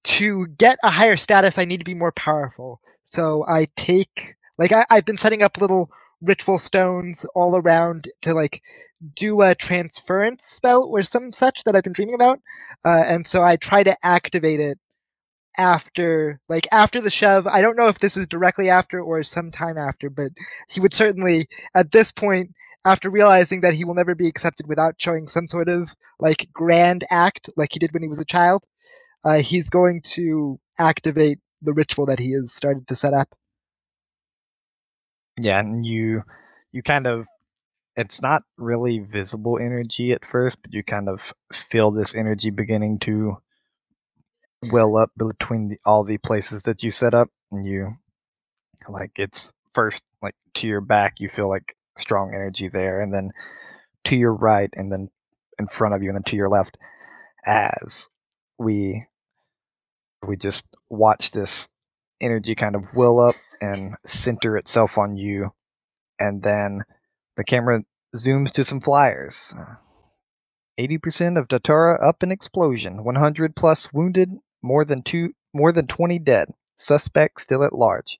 to 0.05 0.47
get 0.47 0.79
a 0.83 0.91
higher 0.91 1.17
status, 1.17 1.59
I 1.59 1.65
need 1.65 1.79
to 1.79 1.85
be 1.85 1.95
more 1.95 2.13
powerful. 2.13 2.81
So 3.03 3.45
I 3.49 3.67
take 3.77 4.35
like 4.59 4.73
I, 4.73 4.85
I've 4.91 5.05
been 5.05 5.19
setting 5.19 5.43
up 5.43 5.59
little 5.59 5.91
ritual 6.21 6.59
stones 6.59 7.25
all 7.35 7.57
around 7.57 8.07
to 8.23 8.35
like 8.35 8.63
do 9.17 9.41
a 9.43 9.55
transference 9.55 10.45
spell 10.45 10.83
or 10.85 11.03
some 11.03 11.33
such 11.33 11.65
that 11.65 11.75
I've 11.75 11.83
been 11.85 11.93
dreaming 11.93 12.15
about, 12.15 12.41
uh, 12.85 13.03
and 13.07 13.27
so 13.27 13.43
I 13.43 13.57
try 13.57 13.83
to 13.83 13.97
activate 14.05 14.61
it 14.61 14.79
after 15.57 16.39
like 16.49 16.67
after 16.71 17.01
the 17.01 17.09
shove. 17.09 17.47
I 17.47 17.61
don't 17.61 17.77
know 17.77 17.87
if 17.87 17.99
this 17.99 18.17
is 18.17 18.27
directly 18.27 18.69
after 18.69 19.01
or 19.01 19.23
sometime 19.23 19.77
after 19.77 20.09
but 20.09 20.31
he 20.69 20.79
would 20.79 20.93
certainly 20.93 21.47
at 21.75 21.91
this 21.91 22.11
point 22.11 22.49
after 22.85 23.09
realizing 23.09 23.61
that 23.61 23.73
he 23.73 23.85
will 23.85 23.93
never 23.93 24.15
be 24.15 24.27
accepted 24.27 24.67
without 24.67 24.95
showing 24.97 25.27
some 25.27 25.47
sort 25.47 25.69
of 25.69 25.95
like 26.19 26.49
grand 26.53 27.05
act 27.11 27.49
like 27.57 27.73
he 27.73 27.79
did 27.79 27.93
when 27.93 28.01
he 28.01 28.09
was 28.09 28.19
a 28.19 28.25
child 28.25 28.65
uh, 29.23 29.39
he's 29.39 29.69
going 29.69 30.01
to 30.01 30.59
activate 30.79 31.39
the 31.61 31.73
ritual 31.73 32.05
that 32.07 32.19
he 32.19 32.31
has 32.31 32.53
started 32.53 32.87
to 32.87 32.95
set 32.95 33.13
up. 33.13 33.35
Yeah, 35.39 35.59
and 35.59 35.85
you 35.85 36.23
you 36.71 36.83
kind 36.83 37.07
of 37.07 37.25
it's 37.95 38.21
not 38.21 38.43
really 38.57 38.99
visible 38.99 39.57
energy 39.59 40.11
at 40.11 40.25
first, 40.25 40.61
but 40.61 40.73
you 40.73 40.83
kind 40.83 41.09
of 41.09 41.33
feel 41.69 41.91
this 41.91 42.15
energy 42.15 42.49
beginning 42.49 42.99
to 42.99 43.37
well 44.63 44.97
up 44.97 45.11
between 45.17 45.69
the, 45.69 45.79
all 45.85 46.03
the 46.03 46.17
places 46.17 46.63
that 46.63 46.83
you 46.83 46.91
set 46.91 47.13
up, 47.13 47.29
and 47.51 47.65
you 47.65 47.95
like 48.87 49.11
it's 49.17 49.53
first 49.73 50.03
like 50.21 50.35
to 50.55 50.67
your 50.67 50.81
back, 50.81 51.19
you 51.19 51.29
feel 51.29 51.49
like 51.49 51.75
strong 51.97 52.33
energy 52.33 52.67
there, 52.67 53.01
and 53.01 53.13
then 53.13 53.31
to 54.05 54.15
your 54.15 54.33
right, 54.33 54.69
and 54.73 54.91
then 54.91 55.09
in 55.59 55.67
front 55.67 55.93
of 55.93 56.03
you, 56.03 56.09
and 56.09 56.17
then 56.17 56.23
to 56.23 56.35
your 56.35 56.49
left, 56.49 56.77
as 57.45 58.07
we 58.57 59.05
we 60.27 60.37
just 60.37 60.65
watch 60.89 61.31
this 61.31 61.69
energy 62.21 62.55
kind 62.55 62.75
of 62.75 62.85
well 62.95 63.19
up 63.19 63.35
and 63.59 63.95
center 64.05 64.57
itself 64.57 64.97
on 64.97 65.17
you, 65.17 65.51
and 66.19 66.41
then 66.43 66.83
the 67.37 67.43
camera 67.43 67.83
zooms 68.15 68.51
to 68.51 68.63
some 68.63 68.81
flyers. 68.81 69.53
80% 70.79 71.37
of 71.37 71.47
Datura 71.47 71.99
up 72.01 72.23
in 72.23 72.31
explosion. 72.31 73.03
100 73.03 73.55
plus 73.55 73.91
wounded. 73.93 74.31
More 74.61 74.85
than 74.85 75.03
two. 75.03 75.33
More 75.53 75.71
than 75.71 75.87
20 75.87 76.19
dead. 76.19 76.49
Suspect 76.75 77.41
still 77.41 77.63
at 77.63 77.73
large. 77.73 78.19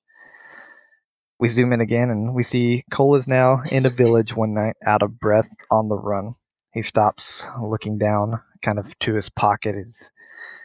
We 1.38 1.48
zoom 1.48 1.72
in 1.72 1.80
again 1.80 2.10
and 2.10 2.34
we 2.34 2.42
see 2.42 2.84
Cole 2.90 3.16
is 3.16 3.26
now 3.26 3.62
in 3.68 3.86
a 3.86 3.90
village 3.90 4.36
one 4.36 4.54
night, 4.54 4.76
out 4.84 5.02
of 5.02 5.18
breath, 5.18 5.48
on 5.70 5.88
the 5.88 5.96
run. 5.96 6.36
He 6.72 6.82
stops, 6.82 7.46
looking 7.60 7.98
down, 7.98 8.40
kind 8.64 8.78
of 8.78 8.98
to 9.00 9.14
his 9.14 9.28
pocket. 9.28 9.74
His, 9.74 10.10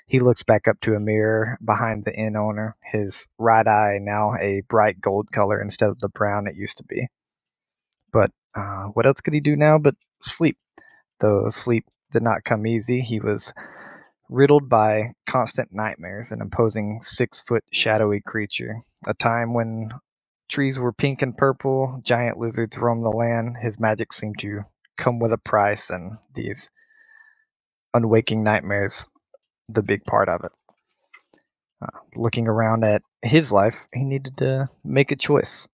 he 0.08 0.20
looks 0.20 0.44
back 0.44 0.68
up 0.68 0.80
to 0.82 0.94
a 0.94 1.00
mirror 1.00 1.58
behind 1.64 2.06
the 2.06 2.14
inn 2.14 2.36
owner. 2.36 2.76
His 2.84 3.28
right 3.38 3.68
eye 3.68 3.98
now 4.00 4.36
a 4.40 4.62
bright 4.70 5.02
gold 5.02 5.30
color 5.34 5.60
instead 5.60 5.90
of 5.90 6.00
the 6.00 6.10
brown 6.10 6.48
it 6.48 6.56
used 6.56 6.78
to 6.78 6.84
be. 6.84 7.08
But 8.14 8.32
uh, 8.56 8.86
what 8.94 9.06
else 9.06 9.22
could 9.22 9.34
he 9.34 9.40
do 9.40 9.56
now 9.56 9.80
but 9.80 9.96
sleep? 10.22 10.58
Though 11.20 11.50
sleep 11.50 11.86
did 12.14 12.22
not 12.22 12.44
come 12.44 12.68
easy, 12.68 13.02
he 13.02 13.20
was 13.20 13.52
riddled 14.30 14.70
by 14.70 15.14
constant 15.26 15.70
nightmares, 15.72 16.32
an 16.32 16.42
imposing 16.42 17.00
six 17.02 17.42
foot 17.42 17.64
shadowy 17.72 18.22
creature. 18.22 18.82
A 19.06 19.14
time 19.14 19.54
when 19.54 19.92
trees 20.50 20.80
were 20.80 20.94
pink 20.94 21.22
and 21.22 21.38
purple, 21.38 22.00
giant 22.04 22.38
lizards 22.38 22.78
roamed 22.78 23.04
the 23.04 23.10
land, 23.10 23.58
his 23.58 23.80
magic 23.80 24.14
seemed 24.14 24.40
to 24.40 24.62
come 24.98 25.20
with 25.20 25.32
a 25.32 25.38
price, 25.38 25.90
and 25.90 26.18
these 26.34 26.70
unwaking 27.96 28.44
nightmares, 28.44 29.08
the 29.70 29.82
big 29.82 30.04
part 30.06 30.30
of 30.30 30.44
it. 30.44 30.52
Uh, 31.82 32.00
looking 32.16 32.48
around 32.48 32.84
at 32.84 33.02
his 33.22 33.52
life, 33.52 33.88
he 33.94 34.04
needed 34.04 34.38
to 34.38 34.68
make 34.84 35.12
a 35.12 35.16
choice. 35.16 35.68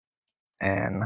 And 0.60 1.04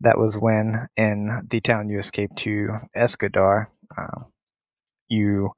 that 0.00 0.18
was 0.18 0.36
when, 0.38 0.88
in 0.96 1.46
the 1.48 1.60
town 1.60 1.88
you 1.88 1.98
escaped 1.98 2.38
to, 2.38 2.78
Escadar, 2.96 3.68
uh, 3.96 4.22
you 5.08 5.50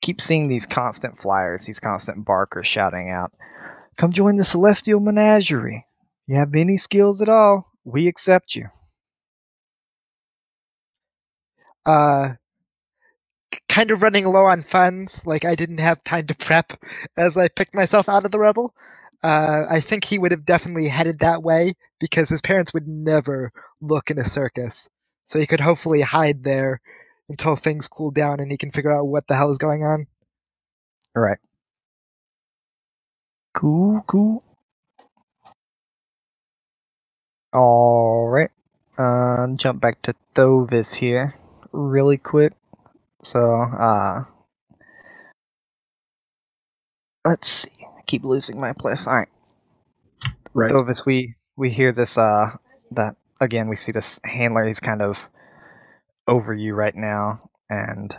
keep 0.00 0.20
seeing 0.20 0.48
these 0.48 0.66
constant 0.66 1.18
flyers, 1.18 1.66
these 1.66 1.80
constant 1.80 2.24
barkers 2.24 2.66
shouting 2.66 3.10
out, 3.10 3.32
Come 3.96 4.12
join 4.12 4.36
the 4.36 4.44
Celestial 4.44 5.00
Menagerie. 5.00 5.84
You 6.26 6.36
have 6.36 6.54
any 6.54 6.78
skills 6.78 7.20
at 7.22 7.28
all, 7.28 7.66
we 7.84 8.08
accept 8.08 8.54
you. 8.56 8.68
uh 11.86 12.30
kind 13.68 13.90
of 13.90 14.02
running 14.02 14.24
low 14.26 14.46
on 14.46 14.62
funds 14.62 15.26
like 15.26 15.44
i 15.44 15.54
didn't 15.54 15.78
have 15.78 16.02
time 16.04 16.26
to 16.26 16.34
prep 16.34 16.72
as 17.16 17.36
i 17.36 17.48
picked 17.48 17.74
myself 17.74 18.08
out 18.08 18.24
of 18.24 18.30
the 18.30 18.38
rebel 18.38 18.74
uh, 19.24 19.62
i 19.68 19.80
think 19.80 20.04
he 20.04 20.18
would 20.18 20.30
have 20.30 20.44
definitely 20.44 20.88
headed 20.88 21.18
that 21.18 21.42
way 21.42 21.72
because 21.98 22.28
his 22.28 22.40
parents 22.40 22.72
would 22.72 22.86
never 22.86 23.52
look 23.80 24.10
in 24.10 24.18
a 24.18 24.24
circus 24.24 24.88
so 25.24 25.38
he 25.38 25.46
could 25.46 25.60
hopefully 25.60 26.00
hide 26.00 26.44
there 26.44 26.80
until 27.30 27.56
things 27.56 27.88
cool 27.88 28.12
down 28.12 28.40
and 28.40 28.52
he 28.52 28.58
can 28.58 28.72
figure 28.72 28.92
out 28.92 29.06
what 29.06 29.28
the 29.28 29.36
hell 29.36 29.52
is 29.52 29.58
going 29.58 29.84
on 29.84 30.06
All 31.16 31.22
right. 31.22 31.38
Cool, 33.54 34.02
cool. 34.06 34.44
All 37.52 38.28
right. 38.28 38.50
Uh, 38.98 39.48
jump 39.56 39.80
back 39.80 40.02
to 40.02 40.14
Thovis 40.34 40.94
here, 40.94 41.34
really 41.72 42.18
quick. 42.18 42.52
So, 43.24 43.60
uh, 43.62 44.24
let's 47.24 47.48
see. 47.48 47.70
I 47.82 48.02
keep 48.06 48.24
losing 48.24 48.60
my 48.60 48.72
place. 48.72 49.06
All 49.06 49.16
right. 49.16 49.28
Right. 50.54 50.70
Thovis, 50.70 51.06
we 51.06 51.34
we 51.56 51.70
hear 51.70 51.92
this. 51.92 52.18
Uh, 52.18 52.56
that 52.92 53.16
again. 53.40 53.68
We 53.68 53.76
see 53.76 53.92
this 53.92 54.20
handler. 54.24 54.66
He's 54.66 54.80
kind 54.80 55.02
of 55.02 55.18
over 56.30 56.54
you 56.54 56.74
right 56.74 56.96
now, 56.96 57.50
and 57.70 58.16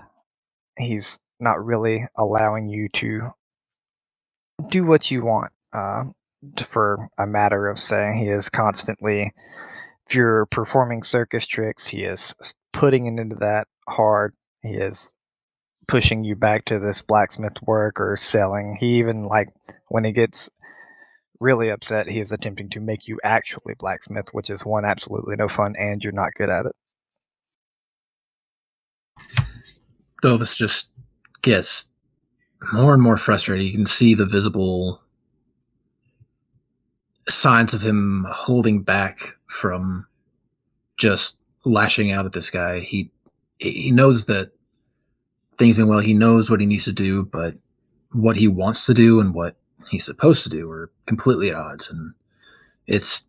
he's 0.78 1.20
not 1.40 1.64
really 1.66 2.06
allowing 2.18 2.70
you 2.70 2.90
to 2.90 3.32
do 4.70 4.86
what 4.86 5.12
you 5.12 5.24
want. 5.26 5.52
Uh, 5.74 6.06
for 6.68 7.10
a 7.18 7.28
matter 7.28 7.68
of 7.70 7.80
saying, 7.80 8.18
he 8.20 8.30
is 8.30 8.50
constantly. 8.50 9.34
If 10.10 10.16
you're 10.16 10.46
performing 10.48 11.04
circus 11.04 11.48
tricks, 11.48 11.88
he 11.88 12.04
is 12.04 12.36
putting 12.74 13.08
it 13.08 13.22
into 13.22 13.38
that 13.38 13.68
hard. 13.88 14.34
He 14.64 14.72
is 14.72 15.14
pushing 15.88 16.24
you 16.24 16.36
back 16.36 16.66
to 16.66 16.80
this 16.80 17.02
blacksmith 17.02 17.62
work 17.64 18.02
or 18.02 18.18
selling. 18.18 18.78
He 18.80 19.00
even 19.00 19.26
like 19.26 19.50
when 19.90 20.06
he 20.06 20.12
gets 20.14 20.50
really 21.40 21.70
upset, 21.72 22.08
he 22.08 22.20
is 22.22 22.32
attempting 22.32 22.70
to 22.72 22.82
make 22.82 23.08
you 23.08 23.20
actually 23.24 23.76
blacksmith, 23.80 24.28
which 24.34 24.50
is 24.50 24.66
one 24.66 24.86
absolutely 24.86 25.36
no 25.38 25.48
fun, 25.50 25.76
and 25.78 26.04
you're 26.04 26.14
not 26.14 26.34
good 26.36 26.50
at 26.50 26.66
it. 26.68 26.76
Thovis 30.22 30.56
just 30.56 30.92
gets 31.42 31.92
more 32.72 32.94
and 32.94 33.02
more 33.02 33.18
frustrated. 33.18 33.66
You 33.66 33.74
can 33.74 33.86
see 33.86 34.14
the 34.14 34.26
visible 34.26 35.02
signs 37.28 37.74
of 37.74 37.82
him 37.82 38.26
holding 38.30 38.84
back 38.84 39.20
from 39.48 40.06
just 40.98 41.38
lashing 41.66 42.12
out 42.12 42.26
at 42.26 42.34
this 42.34 42.50
guy. 42.50 42.80
He 42.80 43.12
he 43.58 43.92
knows 43.92 44.26
that 44.26 44.52
things 45.58 45.78
been 45.78 45.88
well. 45.88 46.00
He 46.00 46.14
knows 46.14 46.50
what 46.50 46.62
he 46.62 46.66
needs 46.66 46.86
to 46.86 46.94
do, 46.94 47.26
but 47.26 47.56
what 48.12 48.36
he 48.36 48.48
wants 48.48 48.86
to 48.86 48.94
do 48.94 49.20
and 49.20 49.34
what 49.34 49.56
he's 49.90 50.06
supposed 50.06 50.44
to 50.44 50.50
do 50.50 50.70
are 50.70 50.92
completely 51.06 51.50
at 51.50 51.56
odds, 51.56 51.90
and 51.90 52.14
it's 52.88 53.28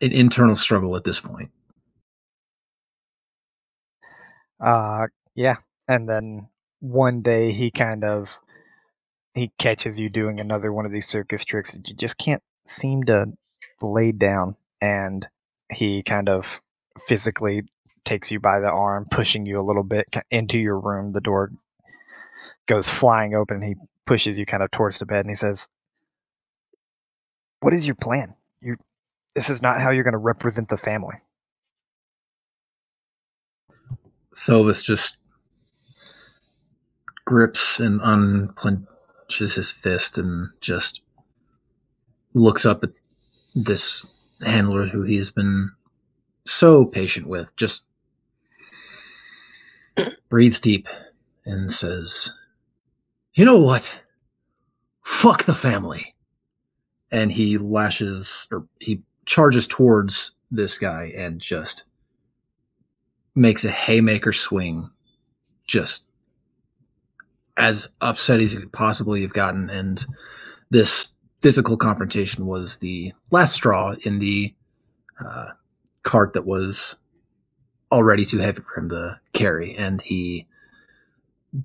an 0.00 0.12
internal 0.12 0.54
struggle 0.54 0.96
at 0.96 1.04
this 1.04 1.20
point. 1.20 1.50
Uh 4.62 5.08
yeah. 5.34 5.56
And 5.88 6.08
then 6.08 6.48
one 6.80 7.22
day 7.22 7.52
he 7.52 7.70
kind 7.70 8.04
of 8.04 8.38
he 9.34 9.50
catches 9.58 9.98
you 10.00 10.08
doing 10.10 10.40
another 10.40 10.72
one 10.72 10.86
of 10.86 10.92
these 10.92 11.08
circus 11.08 11.44
tricks 11.44 11.72
that 11.72 11.88
you 11.88 11.94
just 11.94 12.18
can't 12.18 12.42
seem 12.66 13.04
to 13.04 13.26
lay 13.82 14.12
down 14.12 14.56
and 14.80 15.26
he 15.72 16.02
kind 16.02 16.28
of 16.28 16.60
physically 17.08 17.62
takes 18.04 18.30
you 18.30 18.40
by 18.40 18.60
the 18.60 18.68
arm, 18.68 19.06
pushing 19.10 19.46
you 19.46 19.60
a 19.60 19.66
little 19.66 19.84
bit 19.84 20.06
into 20.30 20.58
your 20.58 20.78
room. 20.78 21.08
The 21.10 21.20
door 21.20 21.50
goes 22.66 22.88
flying 22.88 23.34
open 23.34 23.56
and 23.56 23.64
he 23.64 23.74
pushes 24.06 24.38
you 24.38 24.46
kind 24.46 24.62
of 24.62 24.70
towards 24.70 24.98
the 24.98 25.06
bed 25.06 25.20
and 25.20 25.30
he 25.30 25.34
says, 25.36 25.68
"What 27.60 27.74
is 27.74 27.86
your 27.86 27.96
plan? 27.96 28.34
You 28.60 28.76
this 29.34 29.50
is 29.50 29.62
not 29.62 29.80
how 29.80 29.90
you're 29.90 30.04
going 30.04 30.12
to 30.12 30.18
represent 30.18 30.68
the 30.68 30.76
family." 30.76 31.16
Thovis 34.36 34.82
just 34.82 35.18
grips 37.24 37.78
and 37.78 38.00
unclenches 38.00 39.54
his 39.54 39.70
fist 39.70 40.18
and 40.18 40.50
just 40.60 41.02
looks 42.34 42.66
up 42.66 42.82
at 42.82 42.90
this 43.54 44.04
handler 44.40 44.86
who 44.86 45.02
he's 45.02 45.30
been 45.30 45.70
so 46.44 46.84
patient 46.84 47.26
with. 47.26 47.54
Just 47.56 47.84
breathes 50.28 50.60
deep 50.60 50.88
and 51.44 51.70
says, 51.70 52.32
You 53.34 53.44
know 53.44 53.60
what? 53.60 54.00
Fuck 55.02 55.44
the 55.44 55.54
family. 55.54 56.14
And 57.10 57.32
he 57.32 57.58
lashes 57.58 58.48
or 58.50 58.66
he 58.80 59.02
charges 59.26 59.66
towards 59.66 60.32
this 60.50 60.78
guy 60.78 61.12
and 61.16 61.40
just 61.40 61.84
makes 63.34 63.64
a 63.64 63.70
haymaker 63.70 64.32
swing 64.32 64.90
just 65.66 66.06
as 67.56 67.88
upset 68.00 68.40
as 68.40 68.52
he 68.52 68.58
could 68.58 68.72
possibly 68.72 69.22
have 69.22 69.32
gotten. 69.32 69.70
And 69.70 70.04
this 70.70 71.12
physical 71.40 71.76
confrontation 71.76 72.46
was 72.46 72.78
the 72.78 73.12
last 73.30 73.54
straw 73.54 73.94
in 74.04 74.18
the 74.18 74.54
uh, 75.24 75.50
cart 76.02 76.32
that 76.32 76.46
was 76.46 76.96
already 77.90 78.24
too 78.24 78.38
heavy 78.38 78.62
for 78.62 78.80
him 78.80 78.88
to 78.88 79.20
carry. 79.32 79.76
And 79.76 80.00
he 80.00 80.46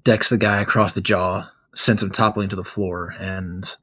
decks 0.04 0.30
the 0.30 0.38
guy 0.38 0.62
across 0.62 0.94
the 0.94 1.02
jaw, 1.02 1.50
sends 1.74 2.04
him 2.04 2.12
toppling 2.12 2.50
to 2.50 2.56
the 2.56 2.64
floor, 2.64 3.14
and 3.20 3.76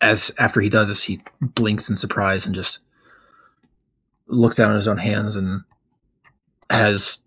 as 0.00 0.32
after 0.38 0.60
he 0.60 0.68
does 0.68 0.88
this, 0.88 1.04
he 1.04 1.20
blinks 1.40 1.90
in 1.90 1.96
surprise 1.96 2.46
and 2.46 2.54
just 2.54 2.80
looks 4.30 4.56
down 4.56 4.70
at 4.70 4.76
his 4.76 4.88
own 4.88 4.98
hands 4.98 5.36
and 5.36 5.62
has 6.70 7.22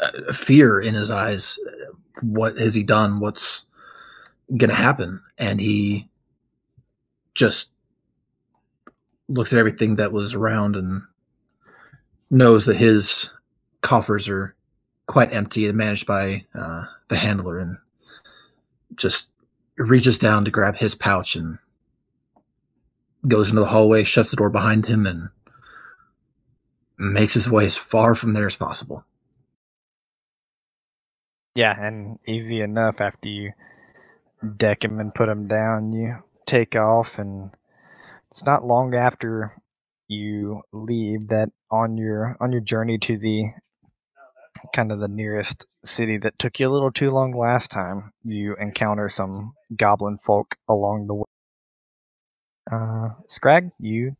uh, 0.00 0.32
fear 0.32 0.80
in 0.80 0.94
his 0.94 1.10
eyes. 1.10 1.58
What 2.22 2.56
has 2.58 2.74
he 2.74 2.82
done? 2.82 3.20
What's 3.20 3.66
going 4.48 4.70
to 4.70 4.74
happen? 4.74 5.20
And 5.36 5.60
he 5.60 6.08
just 7.34 7.72
looks 9.28 9.52
at 9.52 9.58
everything 9.58 9.96
that 9.96 10.12
was 10.12 10.34
around 10.34 10.76
and 10.76 11.02
knows 12.30 12.66
that 12.66 12.76
his 12.76 13.30
coffers 13.82 14.28
are 14.28 14.54
quite 15.06 15.32
empty 15.32 15.66
and 15.66 15.76
managed 15.76 16.06
by 16.06 16.44
uh, 16.54 16.84
the 17.08 17.16
handler 17.16 17.58
and 17.58 17.76
just 18.94 19.30
reaches 19.76 20.18
down 20.18 20.44
to 20.44 20.50
grab 20.50 20.76
his 20.76 20.94
pouch 20.94 21.36
and 21.36 21.58
goes 23.26 23.50
into 23.50 23.60
the 23.60 23.68
hallway, 23.68 24.04
shuts 24.04 24.30
the 24.30 24.36
door 24.36 24.50
behind 24.50 24.86
him, 24.86 25.06
and 25.06 25.30
makes 26.98 27.34
his 27.34 27.50
way 27.50 27.64
as 27.64 27.76
far 27.76 28.14
from 28.14 28.32
there 28.32 28.46
as 28.46 28.56
possible. 28.56 29.04
Yeah, 31.54 31.74
and 31.78 32.18
easy 32.26 32.60
enough 32.60 33.00
after 33.00 33.28
you 33.28 33.52
deck 34.56 34.84
him 34.84 35.00
and 35.00 35.14
put 35.14 35.28
him 35.28 35.48
down, 35.48 35.92
you 35.92 36.16
take 36.46 36.76
off, 36.76 37.18
and 37.18 37.50
it's 38.30 38.44
not 38.44 38.64
long 38.64 38.94
after 38.94 39.56
you 40.06 40.62
leave 40.72 41.28
that 41.28 41.50
on 41.70 41.96
your 41.96 42.36
on 42.40 42.52
your 42.52 42.60
journey 42.60 42.98
to 42.98 43.18
the 43.18 43.50
kind 44.72 44.92
of 44.92 45.00
the 45.00 45.08
nearest 45.08 45.66
city 45.84 46.18
that 46.18 46.38
took 46.38 46.58
you 46.58 46.68
a 46.68 46.70
little 46.70 46.90
too 46.90 47.10
long 47.10 47.32
last 47.32 47.70
time, 47.70 48.12
you 48.24 48.56
encounter 48.60 49.08
some 49.08 49.52
goblin 49.76 50.18
folk 50.18 50.56
along 50.68 51.06
the 51.06 51.14
way. 51.14 51.27
Uh, 52.70 53.10
Scrag, 53.28 53.70
you 53.78 54.16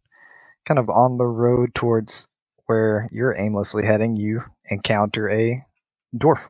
kind 0.66 0.78
of 0.78 0.88
on 0.88 1.18
the 1.18 1.26
road 1.26 1.74
towards 1.74 2.28
where 2.66 3.08
you're 3.10 3.36
aimlessly 3.36 3.84
heading, 3.84 4.14
you 4.14 4.42
encounter 4.70 5.30
a 5.30 5.64
dwarf. 6.16 6.40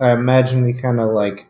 I 0.00 0.12
imagine 0.12 0.64
we 0.64 0.72
kind 0.72 1.00
of 1.00 1.10
like 1.10 1.48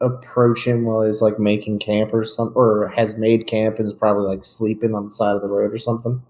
approach 0.00 0.66
him 0.66 0.84
while 0.84 1.02
he's 1.02 1.22
like 1.22 1.38
making 1.38 1.78
camp 1.78 2.12
or 2.12 2.24
something, 2.24 2.56
or 2.56 2.88
has 2.88 3.16
made 3.18 3.46
camp 3.46 3.78
and 3.78 3.86
is 3.86 3.94
probably 3.94 4.26
like 4.26 4.44
sleeping 4.44 4.94
on 4.94 5.06
the 5.06 5.10
side 5.10 5.36
of 5.36 5.42
the 5.42 5.48
road 5.48 5.72
or 5.72 5.78
something. 5.78 6.22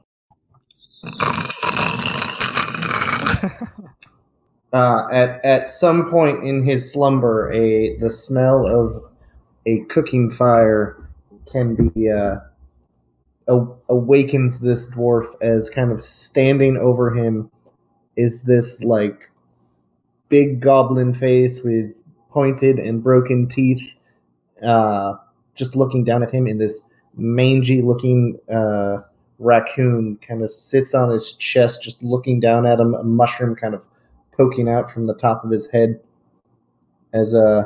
uh, 4.73 5.09
at 5.11 5.45
at 5.45 5.71
some 5.71 6.11
point 6.11 6.45
in 6.45 6.65
his 6.65 6.93
slumber, 6.93 7.53
a 7.53 7.97
the 7.99 8.11
smell 8.11 8.67
of 8.67 9.03
a 9.67 9.81
cooking 9.89 10.31
fire 10.31 11.02
can 11.51 11.75
be 11.75 12.11
uh, 12.11 12.37
a- 13.49 13.75
awakens 13.89 14.61
this 14.61 14.93
dwarf 14.95 15.27
as 15.41 15.71
kind 15.71 15.93
of 15.93 16.03
standing 16.03 16.77
over 16.77 17.15
him 17.15 17.51
is 18.17 18.43
this 18.43 18.83
like 18.85 19.31
big 20.29 20.61
goblin 20.61 21.15
face 21.15 21.63
with 21.63 22.03
pointed 22.31 22.79
and 22.79 23.03
broken 23.03 23.47
teeth, 23.47 23.95
uh, 24.65 25.15
just 25.55 25.77
looking 25.77 26.05
down 26.05 26.23
at 26.23 26.31
him 26.31 26.47
in 26.47 26.59
this 26.59 26.83
mangy 27.15 27.83
looking 27.83 28.39
uh, 28.51 28.99
raccoon 29.39 30.17
kind 30.27 30.43
of 30.43 30.51
sits 30.51 30.95
on 30.95 31.11
his 31.11 31.33
chest, 31.35 31.83
just 31.83 32.03
looking 32.03 32.41
down 32.41 32.67
at 32.67 32.81
him, 32.81 32.95
a 32.95 33.03
mushroom 33.03 33.55
kind 33.55 33.75
of 33.75 33.87
poking 34.37 34.69
out 34.69 34.91
from 34.91 35.07
the 35.07 35.15
top 35.15 35.45
of 35.45 35.51
his 35.51 35.71
head. 35.71 36.01
As 37.13 37.35
uh, 37.35 37.65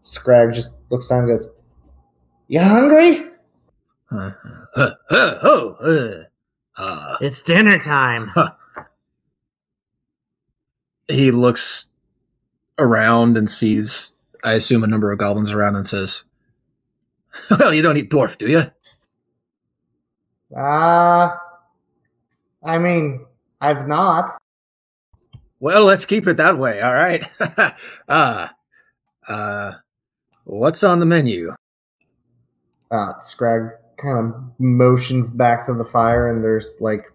Scrag 0.00 0.52
just 0.52 0.78
looks 0.90 1.08
down 1.08 1.20
and 1.20 1.28
goes, 1.28 1.48
You 2.52 2.60
hungry? 2.60 3.24
It's 7.22 7.40
dinner 7.40 7.78
time. 7.78 8.30
he 11.08 11.30
looks 11.30 11.88
around 12.78 13.38
and 13.38 13.48
sees, 13.48 14.14
I 14.44 14.52
assume, 14.52 14.84
a 14.84 14.86
number 14.86 15.10
of 15.10 15.18
goblins 15.18 15.50
around 15.50 15.76
and 15.76 15.86
says, 15.86 16.24
Well, 17.50 17.72
you 17.72 17.80
don't 17.80 17.96
eat 17.96 18.10
dwarf, 18.10 18.36
do 18.36 18.46
you? 18.46 18.70
Uh, 20.54 21.34
I 22.62 22.78
mean, 22.78 23.24
I've 23.62 23.88
not. 23.88 24.28
Well, 25.58 25.86
let's 25.86 26.04
keep 26.04 26.26
it 26.26 26.36
that 26.36 26.58
way, 26.58 26.82
all 26.82 26.92
right? 26.92 27.24
uh, 28.08 28.48
uh, 29.26 29.72
what's 30.44 30.84
on 30.84 30.98
the 30.98 31.06
menu? 31.06 31.54
Uh, 32.92 33.18
Scrag 33.18 33.70
kind 33.96 34.18
of 34.18 34.34
motions 34.58 35.30
back 35.30 35.66
to 35.66 35.74
the 35.74 35.84
fire, 35.84 36.28
and 36.28 36.44
there's 36.44 36.76
like 36.80 37.10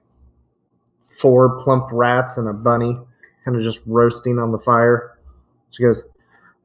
four 1.00 1.62
plump 1.62 1.88
rats 1.92 2.38
and 2.38 2.50
a 2.50 2.54
bunny 2.54 2.98
kind 3.48 3.56
of 3.56 3.64
just 3.64 3.80
roasting 3.86 4.40
on 4.40 4.52
the 4.52 4.60
fire. 4.60 5.18
She 5.72 5.82
goes, 5.82 6.04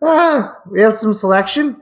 Ah, 0.02 0.56
we 0.68 0.80
have 0.80 0.94
some 0.94 1.14
selection. 1.14 1.80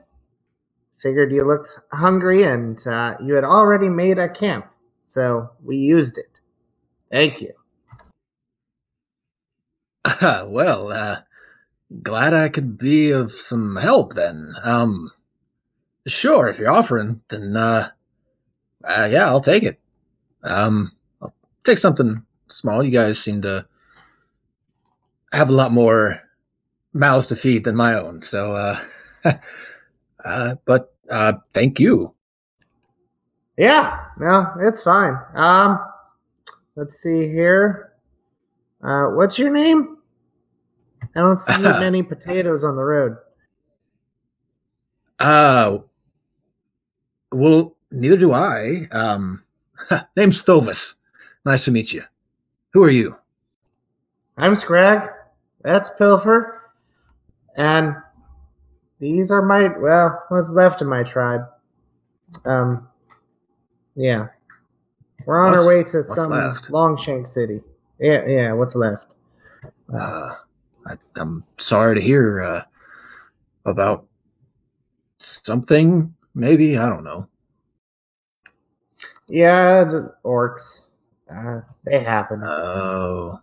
Figured 0.99 1.33
you 1.33 1.43
looked 1.43 1.81
hungry 1.91 2.43
and 2.43 2.87
uh, 2.87 3.17
you 3.25 3.33
had 3.33 3.45
already 3.45 3.89
made 3.89 4.19
a 4.19 4.29
camp, 4.29 4.67
so 5.07 5.49
we 5.65 5.79
used 5.79 6.19
it. 6.19 6.41
Thank 7.11 7.41
you. 7.41 7.55
well, 10.47 10.93
uh, 10.93 11.21
glad 12.03 12.35
I 12.35 12.51
could 12.51 12.77
be 12.77 13.11
of 13.11 13.33
some 13.33 13.77
help 13.77 14.13
then. 14.13 14.55
Um, 14.63 15.11
sure, 16.07 16.49
if 16.49 16.59
you're 16.59 16.71
offering, 16.71 17.21
then, 17.29 17.57
uh, 17.57 17.89
uh 18.85 19.09
yeah, 19.11 19.27
I'll 19.27 19.41
take 19.41 19.63
it. 19.63 19.79
Um, 20.43 20.93
I'll 21.21 21.35
take 21.65 21.79
something 21.79 22.25
small. 22.49 22.83
You 22.83 22.91
guys 22.91 23.19
seem 23.19 23.43
to 23.43 23.67
have 25.33 25.49
a 25.49 25.53
lot 25.53 25.73
more 25.73 26.21
mouths 26.93 27.27
to 27.29 27.37
feed 27.37 27.65
than 27.65 27.77
my 27.77 27.95
own, 27.95 28.23
so, 28.23 28.53
uh, 28.53 28.81
uh, 30.25 30.55
but, 30.65 30.95
uh, 31.11 31.35
thank 31.53 31.79
you. 31.79 32.15
Yeah, 33.57 34.07
no, 34.19 34.47
it's 34.61 34.83
fine. 34.83 35.19
Um, 35.35 35.79
let's 36.77 36.97
see 36.97 37.29
here. 37.29 37.93
Uh, 38.83 39.09
what's 39.09 39.39
your 39.39 39.51
name? 39.51 39.99
I 41.15 41.21
don't 41.21 41.37
see 41.37 41.61
many 41.63 42.03
potatoes 42.03 42.65
on 42.65 42.77
the 42.77 42.83
road. 42.83 43.17
Uh, 45.19 45.79
well, 47.33 47.77
neither 47.91 48.17
do 48.17 48.33
I. 48.33 48.89
Um, 48.93 49.43
name's 50.17 50.43
Thovis. 50.43 50.95
Nice 51.45 51.65
to 51.65 51.71
meet 51.71 51.93
you. 51.93 52.03
Who 52.73 52.83
are 52.83 52.91
you? 52.91 53.15
I'm 54.37 54.55
Scrag. 54.55 55.11
That's 55.63 55.91
Pilfer. 55.99 56.73
And 57.57 57.97
these 58.99 59.31
are 59.31 59.43
my, 59.43 59.69
well, 59.79 60.23
what's 60.29 60.51
left 60.51 60.83
of 60.83 60.89
my 60.89 61.03
tribe. 61.03 61.43
Um, 62.45 62.89
yeah. 63.97 64.29
We're 65.27 65.47
on 65.47 65.59
our 65.59 65.67
way 65.67 65.83
to 65.85 66.03
some 66.03 66.31
left? 66.31 66.71
Longshank 66.71 67.27
City. 67.27 67.63
Yeah, 67.99 68.27
yeah, 68.27 68.53
what's 68.53 68.75
left? 68.75 69.17
Uh, 69.93 70.35
I, 70.87 70.97
I'm 71.17 71.45
sorry 71.59 71.95
to 71.97 72.01
hear 72.01 72.41
uh, 72.43 72.63
about 73.67 74.07
something. 75.19 76.15
Maybe 76.35 76.79
I 76.79 76.89
don't 76.89 77.05
know. 77.05 77.29
Yeah, 79.29 79.85
the 79.85 80.15
orcs. 80.25 80.83
Uh, 81.33 81.61
they 81.85 82.01
happen. 82.01 82.43
Oh, 82.45 83.41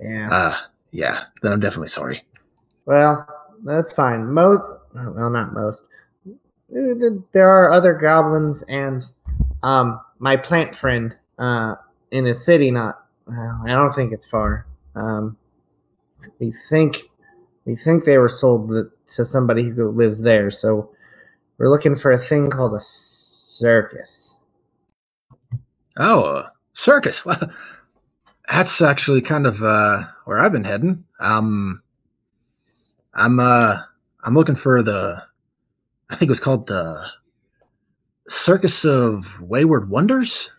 yeah. 0.00 0.28
ah, 0.30 0.66
yeah. 0.90 1.24
Then 1.42 1.52
I'm 1.52 1.60
definitely 1.60 1.88
sorry. 1.88 2.22
Well, 2.86 3.26
that's 3.64 3.92
fine. 3.92 4.32
Most, 4.32 4.62
well, 4.94 5.30
not 5.30 5.52
most. 5.52 5.84
There 6.70 7.48
are 7.48 7.70
other 7.70 7.94
goblins 7.94 8.62
and 8.68 9.04
um, 9.62 10.00
my 10.18 10.36
plant 10.36 10.74
friend 10.74 11.16
uh, 11.38 11.76
in 12.10 12.26
a 12.26 12.34
city 12.34 12.70
not 12.70 13.04
well, 13.26 13.62
I 13.64 13.68
don't 13.68 13.92
think 13.92 14.12
it's 14.12 14.26
far. 14.26 14.66
Um, 14.94 15.36
we 16.38 16.52
think 16.52 17.10
we 17.64 17.74
think 17.74 18.04
they 18.04 18.18
were 18.18 18.28
sold 18.28 18.68
to 18.70 19.24
somebody 19.24 19.70
who 19.70 19.90
lives 19.90 20.20
there, 20.20 20.50
so 20.50 20.90
we're 21.58 21.70
looking 21.70 21.96
for 21.96 22.10
a 22.10 22.18
thing 22.18 22.50
called 22.50 22.74
a 22.74 22.80
circus. 22.80 24.40
Oh, 25.98 26.44
circus. 26.72 27.24
Well, 28.46 28.58
that's 28.58 28.82
actually 28.82 29.22
kind 29.22 29.46
of 29.46 29.62
uh, 29.62 30.02
where 30.26 30.38
I've 30.38 30.52
been 30.52 30.64
heading. 30.64 31.04
Um, 31.18 31.82
I'm 33.14 33.40
uh, 33.40 33.78
I'm 34.22 34.34
looking 34.34 34.54
for 34.54 34.82
the. 34.82 35.22
I 36.10 36.16
think 36.16 36.28
it 36.28 36.30
was 36.30 36.40
called 36.40 36.66
the 36.66 37.08
Circus 38.28 38.84
of 38.84 39.40
Wayward 39.40 39.88
Wonders. 39.88 40.52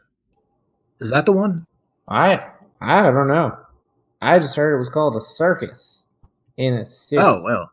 Is 0.99 1.11
that 1.11 1.25
the 1.25 1.31
one? 1.31 1.59
I 2.07 2.43
I 2.81 3.03
don't 3.11 3.27
know. 3.27 3.57
I 4.21 4.39
just 4.39 4.55
heard 4.55 4.75
it 4.75 4.79
was 4.79 4.89
called 4.89 5.15
a 5.15 5.21
circus 5.21 6.01
in 6.57 6.73
a 6.73 6.85
city. 6.85 7.21
Oh 7.21 7.41
well? 7.41 7.71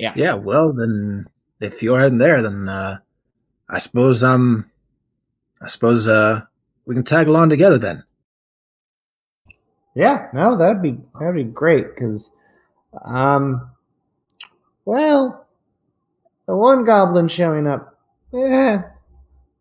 Yeah. 0.00 0.14
yeah. 0.16 0.34
Well, 0.34 0.72
then 0.72 1.26
if 1.60 1.82
you're 1.82 2.00
heading 2.00 2.18
there, 2.18 2.40
then 2.40 2.68
uh, 2.68 2.98
I 3.68 3.78
suppose 3.78 4.24
um, 4.24 4.70
I 5.60 5.68
suppose 5.68 6.08
uh, 6.08 6.42
we 6.86 6.94
can 6.94 7.04
tag 7.04 7.28
along 7.28 7.50
together 7.50 7.78
then. 7.78 8.04
Yeah, 9.94 10.28
no, 10.32 10.56
that'd 10.56 10.80
be 10.80 10.98
that'd 11.18 11.34
be 11.34 11.44
great 11.44 11.94
because, 11.94 12.30
um, 13.04 13.70
well, 14.86 15.46
the 16.46 16.56
one 16.56 16.84
goblin 16.84 17.28
showing 17.28 17.66
up, 17.66 17.98
eh, 18.32 18.78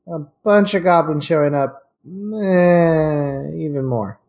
a 0.08 0.20
bunch 0.44 0.74
of 0.74 0.84
goblins 0.84 1.26
showing 1.26 1.54
up, 1.54 1.92
eh, 2.06 3.50
even 3.58 3.84
more. 3.84 4.20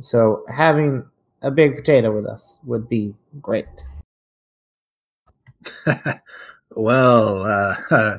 So 0.00 0.44
having 0.52 1.04
a 1.42 1.50
big 1.50 1.76
potato 1.76 2.14
with 2.14 2.26
us 2.26 2.58
would 2.64 2.88
be 2.88 3.14
great. 3.40 3.66
well, 6.70 7.44
uh, 7.44 8.18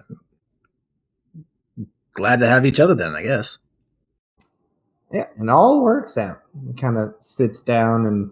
glad 2.13 2.39
to 2.39 2.47
have 2.47 2.65
each 2.65 2.79
other 2.79 2.95
then, 2.95 3.15
I 3.15 3.23
guess. 3.23 3.57
Yeah, 5.11 5.27
and 5.37 5.49
all 5.49 5.83
works 5.83 6.17
out. 6.17 6.41
He 6.67 6.73
kind 6.73 6.97
of 6.97 7.13
sits 7.19 7.61
down 7.61 8.05
and 8.05 8.31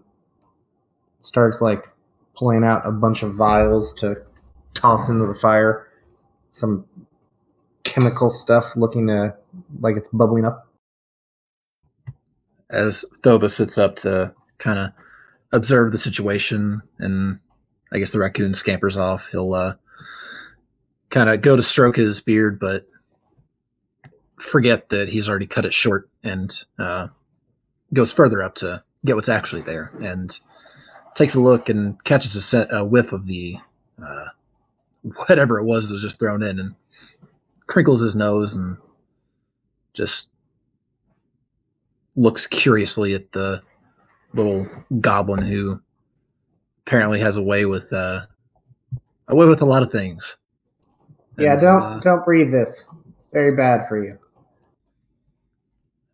starts 1.20 1.60
like 1.60 1.86
pulling 2.34 2.64
out 2.64 2.86
a 2.86 2.90
bunch 2.90 3.22
of 3.22 3.34
vials 3.36 3.94
to 3.94 4.16
toss 4.74 5.08
into 5.08 5.26
the 5.26 5.34
fire. 5.34 5.86
Some 6.50 6.86
chemical 7.84 8.30
stuff 8.30 8.76
looking 8.76 9.06
to 9.06 9.34
like 9.80 9.96
it's 9.96 10.08
bubbling 10.08 10.44
up. 10.44 10.68
As 12.68 13.04
Thovis 13.20 13.52
sits 13.52 13.78
up 13.78 13.96
to 13.96 14.34
kind 14.58 14.78
of 14.78 14.92
observe 15.52 15.92
the 15.92 15.98
situation, 15.98 16.82
and 16.98 17.38
I 17.92 17.98
guess 17.98 18.12
the 18.12 18.18
raccoon 18.18 18.54
scampers 18.54 18.96
off, 18.96 19.28
he'll 19.30 19.54
uh, 19.54 19.74
kind 21.10 21.28
of 21.28 21.40
go 21.40 21.56
to 21.56 21.62
stroke 21.62 21.96
his 21.96 22.20
beard, 22.20 22.58
but 22.58 22.86
forget 24.38 24.88
that 24.88 25.08
he's 25.08 25.28
already 25.28 25.46
cut 25.46 25.64
it 25.64 25.74
short 25.74 26.08
and 26.24 26.50
uh, 26.78 27.08
goes 27.92 28.12
further 28.12 28.42
up 28.42 28.54
to 28.56 28.82
get 29.04 29.14
what's 29.14 29.28
actually 29.28 29.62
there 29.62 29.92
and 30.02 30.40
takes 31.14 31.34
a 31.34 31.40
look 31.40 31.68
and 31.68 32.02
catches 32.04 32.34
a, 32.34 32.40
set, 32.40 32.68
a 32.70 32.84
whiff 32.84 33.12
of 33.12 33.26
the 33.26 33.56
uh, 34.02 34.26
whatever 35.28 35.58
it 35.58 35.64
was 35.64 35.88
that 35.88 35.94
was 35.94 36.02
just 36.02 36.18
thrown 36.18 36.42
in 36.42 36.58
and 36.58 36.74
crinkles 37.66 38.00
his 38.00 38.16
nose 38.16 38.54
and 38.54 38.76
just 39.94 40.30
looks 42.16 42.46
curiously 42.46 43.14
at 43.14 43.32
the 43.32 43.62
little 44.34 44.66
goblin 45.00 45.42
who 45.42 45.80
apparently 46.86 47.20
has 47.20 47.36
a 47.36 47.42
way 47.42 47.64
with 47.64 47.92
uh, 47.92 48.26
a 49.28 49.36
way 49.36 49.46
with 49.46 49.62
a 49.62 49.66
lot 49.66 49.82
of 49.82 49.90
things. 49.90 50.36
Yeah, 51.38 51.56
don't 51.56 51.82
uh, 51.82 52.00
don't 52.00 52.24
breathe 52.24 52.50
this. 52.50 52.88
It's 53.16 53.28
very 53.32 53.54
bad 53.56 53.86
for 53.88 54.02
you. 54.02 54.18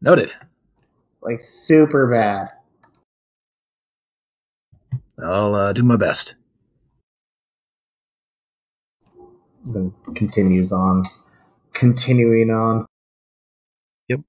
noted. 0.00 0.32
Like 1.20 1.40
super 1.40 2.06
bad. 2.06 2.48
I'll 5.22 5.54
uh, 5.54 5.72
do 5.72 5.82
my 5.82 5.96
best. 5.96 6.36
Then 9.64 9.92
continues 10.14 10.72
on, 10.72 11.08
continuing 11.72 12.50
on. 12.50 12.86
Yep. 14.08 14.20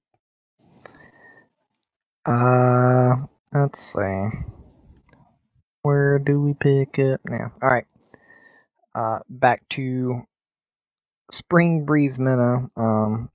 Uh, 2.26 3.16
let's 3.54 3.92
see. 3.94 4.28
Where 5.82 6.18
do 6.18 6.40
we 6.40 6.54
pick 6.54 6.98
up 6.98 7.20
now? 7.24 7.52
All 7.62 7.68
right. 7.70 7.86
Uh, 8.94 9.20
back 9.30 9.66
to 9.70 10.22
Spring 11.30 11.86
Breeze 11.86 12.18
Meadow. 12.18 12.70
Um, 12.76 13.30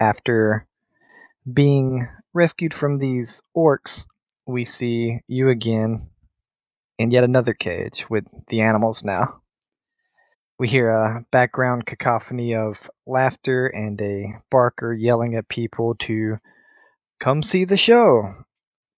after 0.00 0.66
being 1.50 2.08
rescued 2.32 2.74
from 2.74 2.98
these 2.98 3.40
orcs, 3.56 4.06
we 4.46 4.64
see 4.64 5.20
you 5.28 5.48
again 5.48 6.08
in 6.98 7.12
yet 7.12 7.24
another 7.24 7.54
cage 7.54 8.06
with 8.10 8.24
the 8.48 8.62
animals 8.62 9.04
now. 9.04 9.40
We 10.58 10.68
hear 10.68 10.90
a 10.90 11.24
background 11.30 11.86
cacophony 11.86 12.54
of 12.56 12.78
laughter 13.06 13.66
and 13.66 14.00
a 14.00 14.40
barker 14.50 14.92
yelling 14.92 15.36
at 15.36 15.48
people 15.48 15.94
to 16.00 16.38
come 17.20 17.42
see 17.42 17.64
the 17.64 17.76
show. 17.76 18.34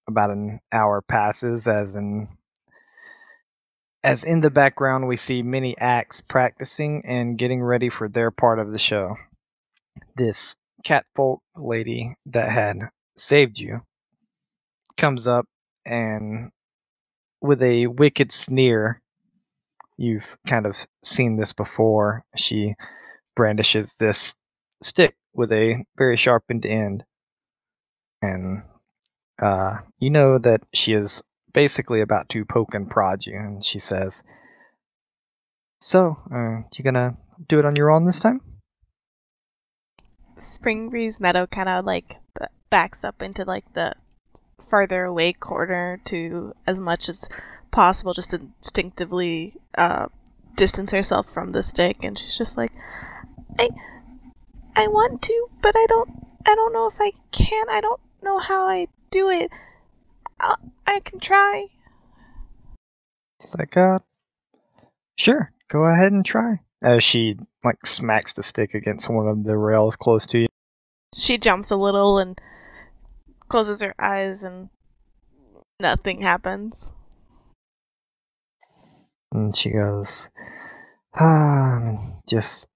About 0.08 0.30
an 0.30 0.60
hour 0.72 1.02
passes 1.02 1.66
as 1.66 1.96
in 1.96 2.28
as 4.06 4.22
in 4.22 4.38
the 4.38 4.50
background 4.50 5.08
we 5.08 5.16
see 5.16 5.42
many 5.42 5.76
acts 5.76 6.20
practicing 6.20 7.02
and 7.04 7.36
getting 7.36 7.60
ready 7.60 7.88
for 7.90 8.08
their 8.08 8.30
part 8.30 8.60
of 8.60 8.70
the 8.70 8.78
show. 8.78 9.16
This 10.14 10.54
catfolk 10.84 11.42
lady 11.56 12.14
that 12.26 12.48
had 12.48 12.88
saved 13.16 13.58
you 13.58 13.80
comes 14.96 15.26
up 15.26 15.46
and 15.84 16.52
with 17.40 17.60
a 17.64 17.88
wicked 17.88 18.30
sneer 18.30 19.02
you've 19.96 20.38
kind 20.46 20.66
of 20.66 20.86
seen 21.02 21.36
this 21.36 21.52
before 21.52 22.22
she 22.36 22.76
brandishes 23.34 23.96
this 23.98 24.36
stick 24.84 25.16
with 25.34 25.50
a 25.50 25.84
very 25.98 26.16
sharpened 26.16 26.64
end 26.64 27.02
and 28.22 28.62
uh, 29.42 29.78
you 29.98 30.10
know 30.10 30.38
that 30.38 30.60
she 30.72 30.92
is 30.92 31.24
basically 31.56 32.02
about 32.02 32.28
to 32.28 32.44
poke 32.44 32.74
and 32.74 32.90
prod 32.90 33.24
you, 33.24 33.34
and 33.34 33.64
she 33.64 33.78
says, 33.78 34.22
"So, 35.80 36.18
uh, 36.30 36.68
you 36.74 36.84
gonna 36.84 37.16
do 37.48 37.58
it 37.58 37.64
on 37.64 37.74
your 37.74 37.90
own 37.90 38.04
this 38.04 38.20
time?" 38.20 38.42
Spring 40.36 40.90
Breeze 40.90 41.18
Meadow 41.18 41.46
kind 41.46 41.70
of 41.70 41.86
like 41.86 42.16
backs 42.68 43.04
up 43.04 43.22
into 43.22 43.46
like 43.46 43.64
the 43.72 43.94
farther 44.68 45.06
away 45.06 45.32
corner 45.32 45.98
to 46.04 46.52
as 46.66 46.78
much 46.78 47.08
as 47.08 47.26
possible, 47.70 48.12
just 48.12 48.34
instinctively 48.34 49.54
uh, 49.78 50.08
distance 50.56 50.92
herself 50.92 51.32
from 51.32 51.52
the 51.52 51.62
stick, 51.62 51.96
and 52.02 52.18
she's 52.18 52.36
just 52.36 52.58
like, 52.58 52.72
"I, 53.58 53.70
I 54.76 54.88
want 54.88 55.22
to, 55.22 55.48
but 55.62 55.74
I 55.74 55.86
don't, 55.88 56.10
I 56.46 56.54
don't 56.54 56.74
know 56.74 56.88
if 56.88 57.00
I 57.00 57.12
can. 57.30 57.70
I 57.70 57.80
don't 57.80 58.00
know 58.22 58.38
how 58.38 58.66
I 58.66 58.88
do 59.10 59.30
it. 59.30 59.50
I 60.40 60.54
I 60.86 61.00
can 61.00 61.20
try." 61.20 61.66
She's 63.40 63.54
like, 63.54 63.76
"Uh, 63.76 63.98
sure, 65.16 65.52
go 65.68 65.84
ahead 65.84 66.12
and 66.12 66.24
try." 66.24 66.60
As 66.82 67.02
she 67.02 67.36
like 67.64 67.86
smacks 67.86 68.34
the 68.34 68.42
stick 68.42 68.74
against 68.74 69.08
one 69.08 69.28
of 69.28 69.44
the 69.44 69.56
rails 69.56 69.96
close 69.96 70.26
to 70.26 70.40
you. 70.40 70.46
She 71.14 71.38
jumps 71.38 71.70
a 71.70 71.76
little 71.76 72.18
and 72.18 72.38
closes 73.48 73.80
her 73.80 73.94
eyes, 73.98 74.42
and 74.42 74.68
nothing 75.80 76.20
happens. 76.22 76.92
And 79.32 79.56
she 79.56 79.70
goes, 79.70 80.28
ah, 81.14 81.96
just 82.28 82.68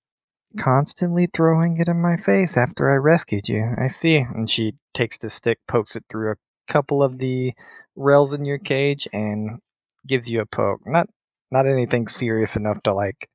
constantly 0.58 1.28
throwing 1.32 1.78
it 1.78 1.88
in 1.88 2.00
my 2.00 2.16
face 2.16 2.56
after 2.56 2.90
I 2.90 2.96
rescued 2.96 3.48
you. 3.48 3.74
I 3.78 3.88
see. 3.88 4.16
And 4.16 4.48
she 4.48 4.74
takes 4.94 5.18
the 5.18 5.30
stick, 5.30 5.58
pokes 5.68 5.96
it 5.96 6.04
through 6.08 6.32
a 6.32 6.36
couple 6.68 7.02
of 7.02 7.18
the 7.18 7.52
rails 7.96 8.32
in 8.32 8.44
your 8.44 8.58
cage, 8.58 9.08
and 9.12 9.60
gives 10.06 10.28
you 10.28 10.40
a 10.40 10.46
poke. 10.46 10.80
Not 10.86 11.08
not 11.50 11.66
anything 11.66 12.08
serious 12.08 12.56
enough 12.56 12.82
to 12.84 12.94
like 12.94 13.28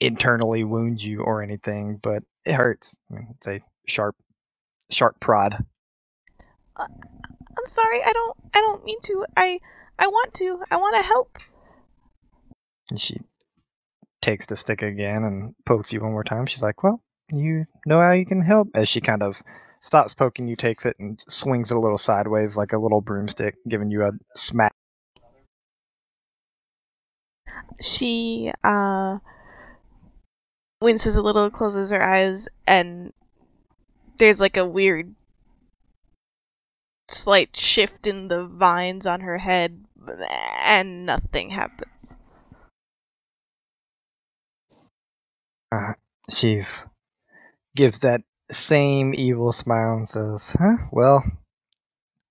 internally 0.00 0.64
wound 0.64 1.02
you 1.02 1.20
or 1.22 1.42
anything, 1.42 1.98
but 2.02 2.22
it 2.44 2.54
hurts. 2.54 2.98
I 3.10 3.14
mean, 3.14 3.28
it's 3.36 3.46
a 3.46 3.60
sharp 3.86 4.16
sharp 4.90 5.20
prod. 5.20 5.64
Uh, 6.76 6.86
I'm 7.56 7.66
sorry. 7.66 8.02
I 8.02 8.12
don't. 8.12 8.36
I 8.54 8.60
don't 8.60 8.84
mean 8.84 9.00
to. 9.04 9.26
I. 9.36 9.60
I 9.98 10.06
want 10.08 10.34
to. 10.34 10.62
I 10.70 10.76
want 10.76 10.96
to 10.96 11.02
help. 11.02 11.38
And 12.90 12.98
she 12.98 13.20
takes 14.20 14.46
the 14.46 14.56
stick 14.56 14.82
again 14.82 15.24
and 15.24 15.54
pokes 15.66 15.92
you 15.92 16.00
one 16.00 16.12
more 16.12 16.24
time. 16.24 16.46
She's 16.46 16.62
like, 16.62 16.82
Well, 16.82 17.02
you 17.30 17.66
know 17.86 18.00
how 18.00 18.12
you 18.12 18.26
can 18.26 18.42
help? 18.42 18.68
As 18.74 18.88
she 18.88 19.00
kind 19.00 19.22
of 19.22 19.36
stops 19.82 20.14
poking 20.14 20.48
you, 20.48 20.56
takes 20.56 20.86
it, 20.86 20.96
and 20.98 21.22
swings 21.28 21.70
it 21.70 21.76
a 21.76 21.80
little 21.80 21.98
sideways 21.98 22.56
like 22.56 22.72
a 22.72 22.78
little 22.78 23.00
broomstick, 23.00 23.56
giving 23.68 23.90
you 23.90 24.04
a 24.04 24.12
smack. 24.34 24.72
She 27.80 28.50
uh 28.64 29.18
winces 30.80 31.16
a 31.16 31.22
little, 31.22 31.50
closes 31.50 31.90
her 31.90 32.02
eyes, 32.02 32.48
and 32.66 33.12
there's 34.18 34.40
like 34.40 34.56
a 34.56 34.66
weird 34.66 35.14
slight 37.08 37.54
shift 37.56 38.06
in 38.06 38.28
the 38.28 38.44
vines 38.46 39.06
on 39.06 39.20
her 39.20 39.38
head, 39.38 39.84
and 40.64 41.06
nothing 41.06 41.50
happens. 41.50 42.16
Uh, 45.70 45.94
she's 46.30 46.84
gives 47.74 48.00
that 48.00 48.20
same 48.52 49.14
evil 49.14 49.52
smile 49.52 49.94
and 49.94 50.08
says, 50.08 50.56
"Huh? 50.58 50.76
Well, 50.90 51.24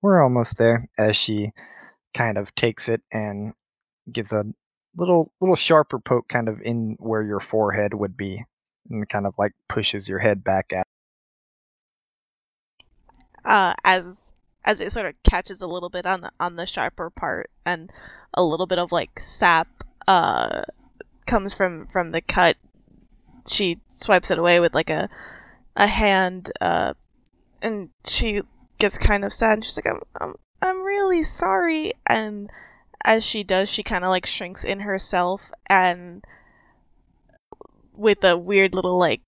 we're 0.02 0.22
almost 0.22 0.58
there." 0.58 0.88
As 0.98 1.16
she 1.16 1.52
kind 2.14 2.38
of 2.38 2.54
takes 2.56 2.90
it 2.90 3.02
and 3.12 3.54
gives 4.12 4.34
a 4.34 4.46
little 4.96 5.32
little 5.40 5.56
sharper 5.56 6.00
poke, 6.00 6.28
kind 6.28 6.48
of 6.48 6.62
in 6.62 6.96
where 7.00 7.24
your 7.24 7.40
forehead 7.40 7.94
would 7.94 8.18
be, 8.18 8.44
and 8.90 9.08
kind 9.08 9.26
of 9.26 9.34
like 9.38 9.54
pushes 9.68 10.08
your 10.08 10.20
head 10.20 10.44
back 10.44 10.74
at. 10.74 10.88
Uh, 13.44 13.74
as 13.84 14.34
as 14.64 14.80
it 14.80 14.92
sort 14.92 15.08
of 15.08 15.16
catches 15.24 15.62
a 15.62 15.68
little 15.68 15.90
bit 15.90 16.06
on 16.06 16.22
the 16.22 16.32
on 16.40 16.56
the 16.56 16.66
sharper 16.66 17.10
part, 17.10 17.50
and 17.66 17.92
a 18.34 18.44
little 18.44 18.68
bit 18.68 18.80
of 18.80 18.92
like 18.92 19.20
sap 19.20 19.68
uh 20.08 20.64
comes 21.26 21.54
from 21.54 21.88
from 21.88 22.12
the 22.12 22.22
cut. 22.22 22.58
She 23.48 23.80
swipes 23.90 24.30
it 24.30 24.38
away 24.38 24.60
with 24.60 24.76
like 24.76 24.90
a 24.90 25.10
a 25.76 25.88
hand, 25.88 26.52
uh, 26.60 26.94
and 27.62 27.90
she 28.06 28.42
gets 28.78 28.98
kind 28.98 29.24
of 29.24 29.34
sad. 29.34 29.54
And 29.54 29.66
she's 29.66 29.78
like, 29.78 29.88
"I'm, 29.88 30.02
I'm, 30.20 30.36
I'm 30.62 30.84
really 30.84 31.24
sorry." 31.24 31.94
And 32.08 32.50
as 33.04 33.24
she 33.24 33.44
does, 33.44 33.70
she 33.70 33.84
kind 33.84 34.04
of 34.04 34.10
like 34.10 34.26
shrinks 34.26 34.64
in 34.64 34.82
herself, 34.82 35.52
and 35.68 36.24
with 37.94 38.24
a 38.24 38.38
weird 38.38 38.74
little 38.74 38.98
like 38.98 39.22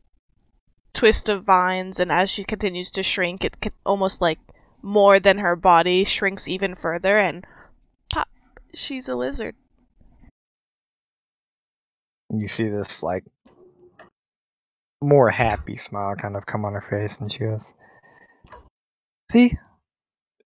twist 0.94 1.30
of 1.30 1.44
vines. 1.44 2.00
And 2.00 2.12
as 2.12 2.30
she 2.30 2.44
continues 2.44 2.92
to 2.92 3.04
shrink, 3.04 3.44
it 3.44 3.58
almost 3.86 4.22
like 4.22 4.40
more 4.82 5.20
than 5.20 5.38
her 5.40 5.56
body 5.56 6.04
shrinks 6.04 6.48
even 6.48 6.76
further, 6.76 7.18
and 7.18 7.46
pop, 8.12 8.28
she's 8.74 9.08
a 9.08 9.16
lizard. 9.16 9.56
You 12.36 12.48
see 12.48 12.68
this 12.68 13.04
like 13.04 13.24
more 15.04 15.30
happy 15.30 15.78
smile 15.78 16.16
kind 16.16 16.36
of 16.36 16.46
come 16.46 16.66
on 16.66 16.74
her 16.74 16.82
face, 16.82 17.18
and 17.20 17.32
she 17.32 17.40
goes, 17.40 17.72
"See, 19.32 19.58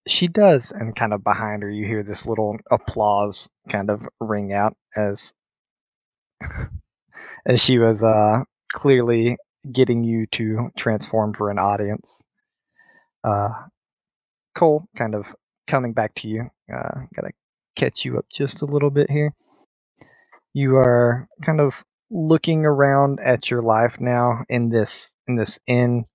she 0.08 0.28
does." 0.28 0.72
And 0.72 0.96
kind 0.96 1.14
of 1.14 1.24
behind 1.24 1.64
her, 1.64 1.70
you 1.70 1.86
hear 1.86 2.04
this 2.04 2.26
little 2.26 2.58
applause 2.72 3.50
kind 3.70 3.90
of 3.90 4.08
ring 4.20 4.54
out 4.54 4.76
as 4.96 5.34
as 7.46 7.62
she 7.62 7.78
was 7.80 8.04
uh, 8.04 8.44
clearly 8.74 9.38
getting 9.72 10.04
you 10.04 10.28
to 10.28 10.70
transform 10.78 11.34
for 11.34 11.50
an 11.52 11.60
audience. 11.60 12.22
Uh, 13.24 13.50
Cole, 14.56 14.88
kind 14.98 15.16
of 15.16 15.28
coming 15.68 15.94
back 15.94 16.16
to 16.16 16.28
you, 16.28 16.50
uh, 16.74 17.02
gotta 17.16 17.32
catch 17.76 18.06
you 18.06 18.18
up 18.18 18.26
just 18.32 18.62
a 18.62 18.66
little 18.66 18.90
bit 18.90 19.10
here. 19.12 19.34
You 20.54 20.78
are 20.78 21.28
kind 21.44 21.62
of 21.62 21.84
looking 22.10 22.66
around 22.66 23.20
at 23.20 23.50
your 23.52 23.62
life 23.62 24.00
now 24.00 24.44
in 24.50 24.70
this 24.70 25.14
in 25.28 25.36
this 25.36 25.60
inn 25.68 26.06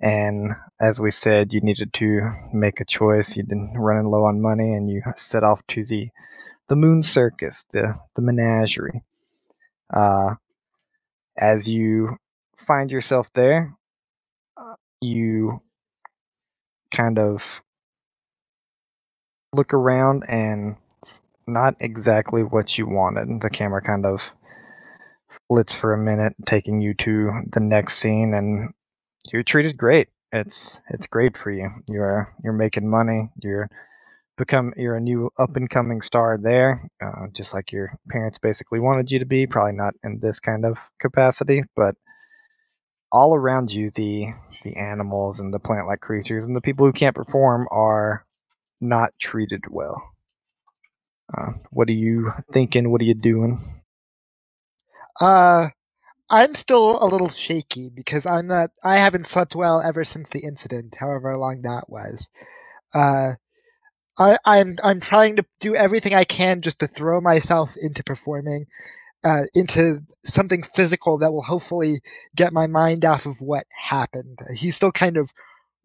and 0.00 0.52
as 0.80 1.00
we 1.00 1.10
said 1.10 1.52
you 1.52 1.60
needed 1.60 1.92
to 1.92 2.30
make 2.52 2.80
a 2.80 2.84
choice. 2.84 3.36
You've 3.36 3.48
been 3.48 3.74
running 3.76 4.10
low 4.10 4.24
on 4.24 4.40
money 4.40 4.74
and 4.74 4.90
you 4.90 5.02
set 5.16 5.44
off 5.44 5.64
to 5.68 5.84
the 5.84 6.08
the 6.68 6.76
moon 6.76 7.02
circus 7.02 7.64
the 7.70 7.94
the 8.16 8.22
menagerie. 8.22 9.02
Uh 9.92 10.34
as 11.38 11.68
you 11.68 12.16
find 12.66 12.90
yourself 12.90 13.32
there 13.34 13.74
uh, 14.56 14.74
you 15.00 15.60
kind 16.90 17.18
of 17.18 17.42
look 19.52 19.74
around 19.74 20.24
and 20.28 20.76
it's 21.02 21.22
not 21.46 21.76
exactly 21.80 22.42
what 22.42 22.76
you 22.76 22.86
wanted. 22.86 23.40
The 23.40 23.50
camera 23.50 23.80
kind 23.80 24.06
of 24.06 24.20
flits 25.48 25.74
for 25.74 25.92
a 25.94 25.98
minute, 25.98 26.34
taking 26.46 26.80
you 26.80 26.94
to 26.94 27.42
the 27.52 27.60
next 27.60 27.98
scene, 27.98 28.34
and 28.34 28.72
you're 29.32 29.42
treated 29.42 29.76
great. 29.76 30.08
It's 30.32 30.78
it's 30.90 31.06
great 31.06 31.36
for 31.36 31.50
you. 31.50 31.70
You're 31.88 32.34
you're 32.42 32.52
making 32.52 32.88
money. 32.88 33.30
You're 33.42 33.68
become 34.36 34.74
you're 34.76 34.96
a 34.96 35.00
new 35.00 35.30
up 35.38 35.56
and 35.56 35.70
coming 35.70 36.00
star 36.00 36.38
there, 36.42 36.90
uh, 37.04 37.26
just 37.32 37.54
like 37.54 37.72
your 37.72 37.96
parents 38.08 38.38
basically 38.38 38.80
wanted 38.80 39.10
you 39.10 39.20
to 39.20 39.26
be. 39.26 39.46
Probably 39.46 39.72
not 39.72 39.94
in 40.02 40.18
this 40.20 40.40
kind 40.40 40.64
of 40.64 40.76
capacity, 41.00 41.62
but 41.76 41.94
all 43.12 43.34
around 43.34 43.72
you, 43.72 43.90
the 43.90 44.28
the 44.64 44.76
animals 44.76 45.40
and 45.40 45.52
the 45.52 45.58
plant-like 45.58 46.00
creatures 46.00 46.44
and 46.44 46.56
the 46.56 46.60
people 46.60 46.86
who 46.86 46.92
can't 46.92 47.14
perform 47.14 47.68
are 47.70 48.24
not 48.80 49.12
treated 49.20 49.62
well. 49.70 50.02
Uh, 51.36 51.52
what 51.70 51.88
are 51.88 51.92
you 51.92 52.32
thinking? 52.52 52.90
What 52.90 53.00
are 53.00 53.04
you 53.04 53.14
doing? 53.14 53.83
Uh, 55.20 55.68
I'm 56.30 56.54
still 56.54 57.02
a 57.02 57.06
little 57.06 57.28
shaky 57.30 57.90
because 57.94 58.26
I'm 58.26 58.48
not. 58.48 58.70
I 58.84 58.96
haven't 58.98 59.26
slept 59.26 59.56
well 59.56 59.80
ever 59.82 60.04
since 60.04 60.30
the 60.30 60.40
incident, 60.40 60.96
however 61.00 61.36
long 61.36 61.62
that 61.62 61.88
was. 61.88 62.28
Uh, 62.94 63.34
I, 64.18 64.38
I'm 64.44 64.76
I'm 64.84 65.00
trying 65.00 65.36
to 65.36 65.46
do 65.60 65.74
everything 65.76 66.14
I 66.14 66.24
can 66.24 66.62
just 66.62 66.80
to 66.80 66.88
throw 66.88 67.20
myself 67.20 67.74
into 67.82 68.04
performing, 68.04 68.66
uh, 69.24 69.42
into 69.54 70.00
something 70.24 70.62
physical 70.62 71.18
that 71.18 71.32
will 71.32 71.42
hopefully 71.42 72.00
get 72.36 72.52
my 72.54 72.66
mind 72.68 73.04
off 73.04 73.26
of 73.26 73.40
what 73.40 73.64
happened. 73.78 74.38
He's 74.56 74.76
still 74.76 74.92
kind 74.92 75.16
of 75.18 75.32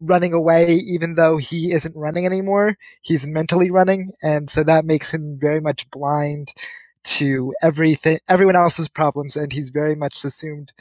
running 0.00 0.32
away, 0.34 0.74
even 0.74 1.16
though 1.16 1.38
he 1.38 1.72
isn't 1.72 1.96
running 1.96 2.26
anymore. 2.26 2.76
He's 3.02 3.26
mentally 3.26 3.70
running, 3.70 4.12
and 4.22 4.50
so 4.50 4.64
that 4.64 4.84
makes 4.86 5.12
him 5.14 5.38
very 5.40 5.60
much 5.60 5.90
blind 5.90 6.52
to 7.02 7.52
everything 7.62 8.18
everyone 8.28 8.56
else's 8.56 8.88
problems 8.88 9.36
and 9.36 9.52
he's 9.52 9.70
very 9.70 9.94
much 9.94 10.14
subsumed 10.14 10.72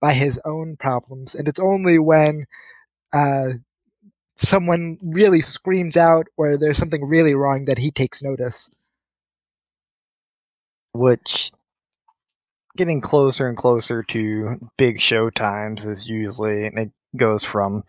by 0.00 0.12
his 0.12 0.40
own 0.44 0.76
problems. 0.76 1.34
And 1.34 1.48
it's 1.48 1.60
only 1.60 1.98
when 1.98 2.46
uh, 3.12 3.48
someone 4.36 4.98
really 5.02 5.40
screams 5.40 5.96
out 5.96 6.26
or 6.36 6.56
there's 6.56 6.78
something 6.78 7.04
really 7.04 7.34
wrong 7.34 7.64
that 7.66 7.78
he 7.78 7.90
takes 7.90 8.22
notice. 8.22 8.70
Which 10.92 11.50
getting 12.76 13.00
closer 13.00 13.48
and 13.48 13.56
closer 13.56 14.02
to 14.04 14.56
big 14.76 15.00
show 15.00 15.30
times 15.30 15.84
is 15.84 16.08
usually 16.08 16.66
it 16.66 16.90
goes 17.16 17.44
from 17.44 17.82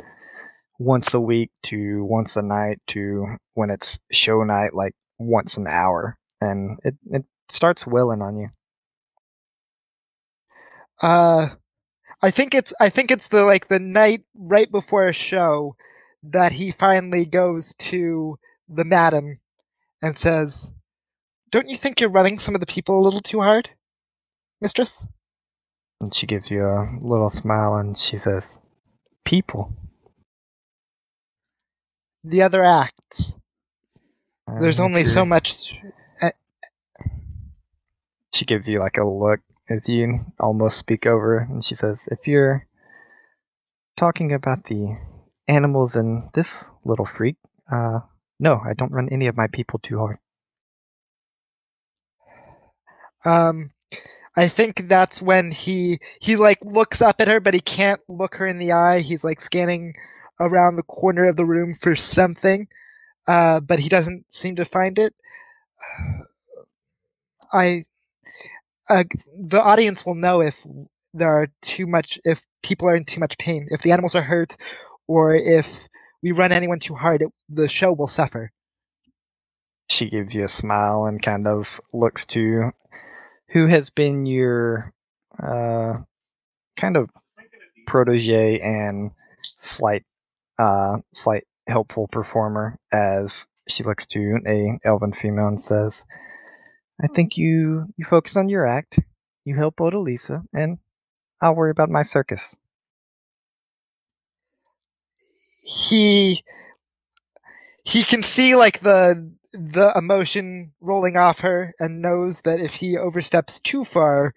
once 0.80 1.14
a 1.14 1.20
week 1.20 1.52
to 1.64 2.04
once 2.04 2.38
a 2.38 2.42
night 2.42 2.80
to 2.88 3.36
when 3.54 3.70
it's 3.70 4.00
show 4.12 4.44
night 4.44 4.74
like 4.74 4.94
once 5.18 5.58
an 5.58 5.68
hour. 5.68 6.18
And 6.42 6.80
it, 6.84 6.96
it 7.12 7.26
starts 7.52 7.86
willing 7.86 8.22
on 8.22 8.38
you. 8.38 8.50
Uh, 11.02 11.50
I 12.22 12.32
think 12.32 12.54
it's 12.54 12.74
I 12.80 12.90
think 12.90 13.12
it's 13.12 13.30
the 13.30 13.46
like 13.46 13.68
the 13.68 13.80
night 13.80 14.24
right 14.36 14.70
before 14.70 15.08
a 15.08 15.14
show 15.14 15.76
that 16.22 16.54
he 16.54 16.72
finally 16.72 17.26
goes 17.26 17.74
to 17.76 18.38
the 18.68 18.84
madam 18.84 19.40
and 20.02 20.18
says, 20.18 20.74
"Don't 21.52 21.70
you 21.70 21.78
think 21.78 22.00
you're 22.00 22.10
running 22.10 22.38
some 22.38 22.56
of 22.56 22.62
the 22.62 22.68
people 22.68 23.00
a 23.00 23.04
little 23.04 23.22
too 23.22 23.42
hard, 23.42 23.70
mistress?" 24.60 25.08
And 26.02 26.14
she 26.14 26.28
gives 26.28 26.52
you 26.52 26.66
a 26.66 26.88
little 27.02 27.30
smile 27.30 27.76
and 27.76 27.98
she 27.98 28.18
says, 28.18 28.60
"People." 29.24 29.74
The 32.24 32.42
other 32.42 32.64
acts. 32.64 33.36
There's 34.60 34.80
only 34.80 35.06
so 35.06 35.24
much 35.26 35.78
she 38.40 38.46
gives 38.46 38.70
you 38.70 38.80
like 38.80 38.98
a 38.98 39.04
look 39.04 39.42
as 39.70 39.90
you 39.90 40.18
almost 40.40 40.78
speak 40.78 41.06
over 41.06 41.40
and 41.40 41.62
she 41.62 41.76
says 41.76 42.08
if 42.10 42.26
you're 42.26 42.66
talking 43.98 44.32
about 44.32 44.64
the 44.64 44.98
animals 45.50 45.98
and 45.98 46.30
this 46.34 46.64
little 46.86 47.06
freak 47.06 47.36
uh 47.70 48.00
no 48.40 48.62
i 48.66 48.72
don't 48.74 48.94
run 48.94 49.10
any 49.12 49.28
of 49.28 49.36
my 49.36 49.48
people 49.48 49.78
too 49.80 50.00
hard. 50.00 50.18
Um 53.26 53.72
i 54.38 54.48
think 54.48 54.88
that's 54.88 55.22
when 55.22 55.52
he 55.52 56.00
he 56.22 56.38
like 56.38 56.60
looks 56.64 57.02
up 57.02 57.20
at 57.20 57.28
her 57.28 57.42
but 57.42 57.54
he 57.54 57.60
can't 57.60 58.00
look 58.08 58.36
her 58.36 58.48
in 58.48 58.58
the 58.58 58.72
eye. 58.72 59.00
He's 59.00 59.26
like 59.26 59.42
scanning 59.42 59.96
around 60.40 60.78
the 60.78 60.84
corner 60.84 61.28
of 61.28 61.36
the 61.36 61.46
room 61.46 61.76
for 61.76 61.98
something 61.98 62.70
uh 63.28 63.60
but 63.60 63.80
he 63.80 63.90
doesn't 63.90 64.34
seem 64.34 64.56
to 64.56 64.64
find 64.64 64.98
it. 64.98 65.14
I 67.52 67.84
uh, 68.90 69.04
the 69.38 69.62
audience 69.62 70.06
will 70.06 70.16
know 70.16 70.42
if 70.42 70.66
there 71.14 71.30
are 71.30 71.48
too 71.62 71.88
much 71.88 72.20
if 72.24 72.46
people 72.62 72.88
are 72.88 72.96
in 72.96 73.04
too 73.04 73.20
much 73.20 73.38
pain 73.38 73.66
if 73.70 73.82
the 73.82 73.92
animals 73.92 74.16
are 74.16 74.22
hurt 74.22 74.56
or 75.08 75.34
if 75.34 75.88
we 76.22 76.32
run 76.32 76.52
anyone 76.52 76.80
too 76.80 76.96
hard, 76.96 77.22
it, 77.22 77.30
the 77.50 77.68
show 77.68 77.94
will 77.94 78.08
suffer. 78.08 78.52
She 79.90 80.10
gives 80.10 80.36
you 80.36 80.44
a 80.44 80.48
smile 80.48 81.06
and 81.06 81.22
kind 81.22 81.48
of 81.48 81.82
looks 81.94 82.26
to 82.28 82.72
who 83.50 83.66
has 83.66 83.90
been 83.90 84.26
your 84.26 84.94
uh, 85.42 85.98
kind 86.78 86.98
of 86.98 87.10
protege 87.88 88.60
and 88.60 89.12
slight, 89.58 90.04
uh, 90.60 90.98
slight 91.14 91.46
helpful 91.68 92.08
performer 92.08 92.78
as 92.92 93.48
she 93.68 93.84
looks 93.84 94.06
to 94.08 94.40
a 94.46 94.80
elven 94.84 95.14
female 95.14 95.48
and 95.48 95.62
says, 95.62 96.06
"I 97.02 97.08
think 97.08 97.38
you 97.38 97.88
you 97.98 98.06
focus 98.06 98.36
on 98.38 98.50
your 98.50 98.68
act, 98.68 99.00
you 99.46 99.56
help 99.56 99.78
Odalisa, 99.78 100.44
and 100.54 100.78
I'll 101.42 101.56
worry 101.56 101.72
about 101.72 101.90
my 101.90 102.04
circus." 102.04 102.56
He 105.64 106.44
he 107.84 108.04
can 108.04 108.24
see 108.24 108.56
like 108.56 108.80
the 108.82 109.32
the 109.54 109.92
emotion 109.96 110.74
rolling 110.82 111.18
off 111.18 111.40
her 111.42 111.74
and 111.80 112.02
knows 112.02 112.42
that 112.42 112.60
if 112.60 112.74
he 112.76 112.98
oversteps 112.98 113.60
too 113.60 113.84
far, 113.84 114.34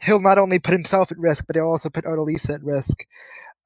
he'll 0.00 0.20
not 0.20 0.38
only 0.38 0.58
put 0.58 0.72
himself 0.72 1.10
at 1.10 1.18
risk, 1.18 1.44
but 1.46 1.56
he'll 1.56 1.66
also 1.66 1.90
put 1.90 2.04
Odalisa 2.04 2.54
at 2.54 2.62
risk. 2.64 3.04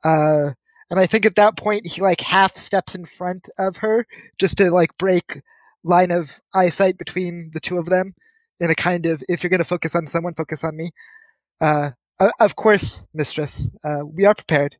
Uh, 0.04 0.52
and 0.90 0.98
I 0.98 1.06
think 1.06 1.26
at 1.26 1.36
that 1.36 1.56
point 1.56 1.86
he 1.86 2.00
like 2.00 2.20
half 2.22 2.56
steps 2.56 2.94
in 2.94 3.04
front 3.04 3.48
of 3.58 3.78
her 3.78 4.06
just 4.38 4.56
to 4.58 4.70
like 4.70 4.96
break 4.98 5.42
line 5.84 6.10
of 6.10 6.40
eyesight 6.54 6.98
between 6.98 7.50
the 7.54 7.60
two 7.60 7.78
of 7.78 7.86
them 7.86 8.14
in 8.60 8.70
a 8.70 8.74
kind 8.74 9.06
of 9.06 9.22
if 9.28 9.42
you're 9.42 9.50
going 9.50 9.58
to 9.58 9.64
focus 9.64 9.94
on 9.94 10.06
someone, 10.06 10.34
focus 10.34 10.64
on 10.64 10.76
me. 10.76 10.90
Uh, 11.60 11.90
of 12.40 12.56
course, 12.56 13.06
mistress, 13.14 13.70
uh, 13.84 14.04
we 14.04 14.24
are 14.24 14.34
prepared. 14.34 14.76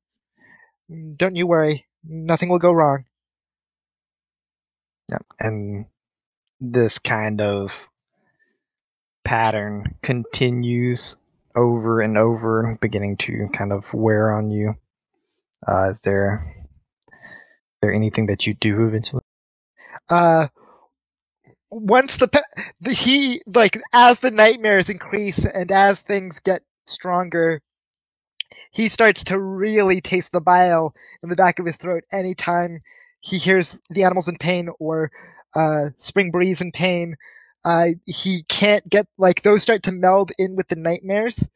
Don't 1.17 1.37
you 1.37 1.47
worry. 1.47 1.87
Nothing 2.05 2.49
will 2.49 2.59
go 2.59 2.73
wrong. 2.73 3.05
Yep. 5.11 5.25
And 5.39 5.87
this 6.61 6.99
kind 6.99 7.41
of 7.41 7.89
pattern 9.25 9.95
continues 10.03 11.17
over 11.55 12.01
and 12.01 12.17
over, 12.17 12.79
beginning 12.81 13.17
to 13.19 13.49
kind 13.53 13.73
of 13.73 13.93
wear 13.93 14.33
on 14.33 14.51
you. 14.51 14.75
Uh, 15.67 15.91
is 15.91 16.01
there 16.01 16.55
is 17.07 17.81
there 17.83 17.93
anything 17.93 18.27
that 18.27 18.47
you 18.47 18.55
do 18.55 18.87
eventually? 18.87 19.23
Uh, 20.09 20.49
once 21.71 22.17
the, 22.17 22.29
the 22.81 22.93
he 22.93 23.41
like 23.47 23.79
as 23.93 24.21
the 24.21 24.31
nightmares 24.31 24.89
increase 24.89 25.45
and 25.45 25.71
as 25.71 26.01
things 26.01 26.41
get 26.41 26.63
stronger, 26.87 27.61
he 28.71 28.89
starts 28.89 29.25
to 29.25 29.39
really 29.39 30.01
taste 30.01 30.33
the 30.33 30.41
bile 30.41 30.95
in 31.23 31.29
the 31.29 31.37
back 31.37 31.59
of 31.59 31.67
his 31.67 31.77
throat 31.77 32.05
anytime 32.13 32.81
he 33.21 33.39
hears 33.39 33.79
the 33.91 34.05
animals 34.05 34.29
in 34.29 34.37
pain 34.37 34.69
or 34.79 35.11
uh, 35.55 35.87
spring 35.97 36.31
breeze 36.31 36.61
in 36.61 36.73
pain. 36.73 37.17
Uh, 37.65 37.89
he 38.07 38.45
can't 38.49 38.89
get 38.89 39.07
like 39.19 39.43
those 39.43 39.63
start 39.63 39.83
to 39.83 39.93
meld 39.93 40.31
in 40.39 40.57
with 40.57 40.69
the 40.69 40.77
nightmares, 40.77 41.49